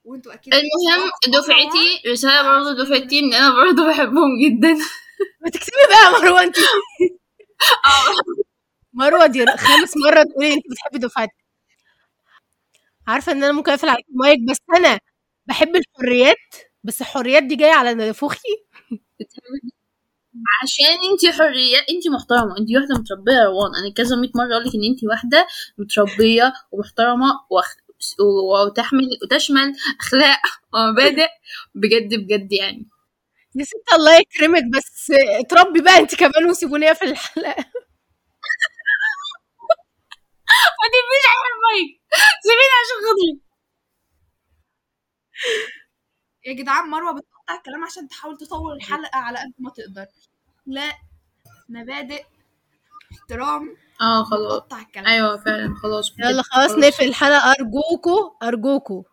وأنتوا 0.03 0.33
أكيد 0.33 0.53
المهم 0.53 1.09
دفعتي 1.27 2.01
رسالة 2.11 2.33
عشان 2.33 2.63
برضه 2.63 2.83
دفعتي 2.83 3.19
إن 3.19 3.33
أنا 3.33 3.49
برضه 3.55 3.87
بحبهم 3.89 4.39
جدا. 4.45 4.73
ما 5.41 5.49
تكتبي 5.49 5.71
بقى 5.89 6.05
يا 6.05 6.09
مروة 6.19 6.43
انت 6.43 6.55
مروة 8.93 9.25
دي 9.25 9.45
خامس 9.45 9.97
مرة 9.97 10.23
تقولي 10.23 10.53
انت 10.53 10.63
بتحبي 10.71 10.97
دفعتك 10.99 11.35
عارفة 13.11 13.31
إن 13.31 13.43
أنا 13.43 13.51
ممكن 13.53 13.71
أقفل 13.71 13.89
عليك 13.89 14.05
المايك 14.09 14.39
بس 14.51 14.57
أنا 14.77 14.99
بحب 15.47 15.75
الحريات 15.75 16.37
بس 16.83 17.01
الحريات 17.01 17.43
دي 17.43 17.55
جاية 17.55 17.73
على 17.73 17.93
نافوخي 17.93 18.39
عشان 20.63 20.85
انت 21.11 21.35
حرية 21.37 21.77
انت 21.77 22.07
محترمة 22.15 22.57
انت 22.59 22.69
واحدة 22.75 22.95
متربية 22.99 23.33
يا 23.33 23.45
روان. 23.45 23.75
أنا 23.75 23.93
كذا 23.93 24.15
مية 24.15 24.31
مرة 24.35 24.53
اقولك 24.55 24.75
إن 24.75 24.83
انت 24.91 25.03
واحدة 25.03 25.47
متربية 25.77 26.53
ومحترمة 26.71 27.25
وأخ... 27.49 27.75
وتحمل 28.67 29.03
وتشمل 29.23 29.73
أخلاق 29.99 30.39
ومبادئ 30.73 31.27
بجد 31.75 32.15
بجد 32.15 32.53
يعني. 32.53 32.87
يا 33.55 33.65
ست 33.65 33.93
الله 33.95 34.17
يكرمك 34.19 34.63
بس 34.77 35.11
اتربي 35.41 35.81
بقى 35.81 35.99
انت 35.99 36.15
كمان 36.15 36.45
وسيبوني 36.51 36.95
في 36.95 37.05
الحلقة. 37.05 37.55
ما 40.79 40.87
تبقيش 40.93 41.25
على 41.31 41.47
المايك. 41.55 42.00
سيبيني 42.43 42.75
عشان 42.81 42.97
خاطري. 43.07 43.41
يا 46.45 46.53
جدعان 46.53 46.89
مروة 46.89 47.11
بتقطع 47.11 47.55
الكلام 47.55 47.83
عشان 47.83 48.07
تحاول 48.07 48.37
تطول 48.37 48.75
الحلقة 48.75 49.17
على 49.17 49.39
قد 49.39 49.53
ما 49.59 49.69
تقدر. 49.69 50.05
لا 50.65 50.93
مبادئ 51.69 52.25
احترام. 53.11 53.77
آه 54.01 54.23
خلاص. 54.23 54.55
بتقطع 54.55 54.79
الكلام. 54.81 55.07
أيوه 55.07 55.37
فعلا. 55.37 55.75
خلاص. 55.83 56.11
يلا 56.19 56.43
خلاص 56.43 56.71
نقفل 56.71 57.03
الحلقة. 57.03 57.51
أرجوكوا 57.51 58.47
أرجوكوا. 58.47 59.03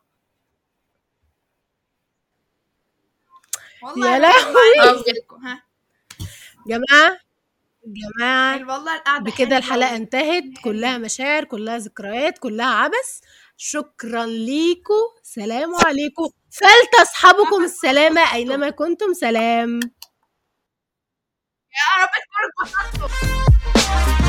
والله 3.83 4.15
يا 4.15 4.19
لهوي. 4.19 5.03
ها؟ 6.91 7.21
جماعة 7.95 8.57
جماعة 8.59 8.79
والله 8.79 9.03
بكده 9.21 9.57
الحلقة 9.59 9.97
انتهت. 9.97 10.45
كلها 10.65 10.99
مشاعر 10.99 11.45
كلها 11.45 11.79
ذكريات 11.79 12.39
كلها 12.39 12.67
عبث. 12.67 13.21
شكرا 13.57 14.27
ليكوا 14.27 15.05
سلام 15.23 15.75
عليكم. 15.87 16.29
فلتصحبكم 16.51 17.65
السلامة 17.65 18.33
أينما 18.35 18.71
كنتم. 18.71 19.13
سلام. 19.15 19.81
يا 21.77 22.03
رب 22.03 22.11
تكونوا 22.25 24.28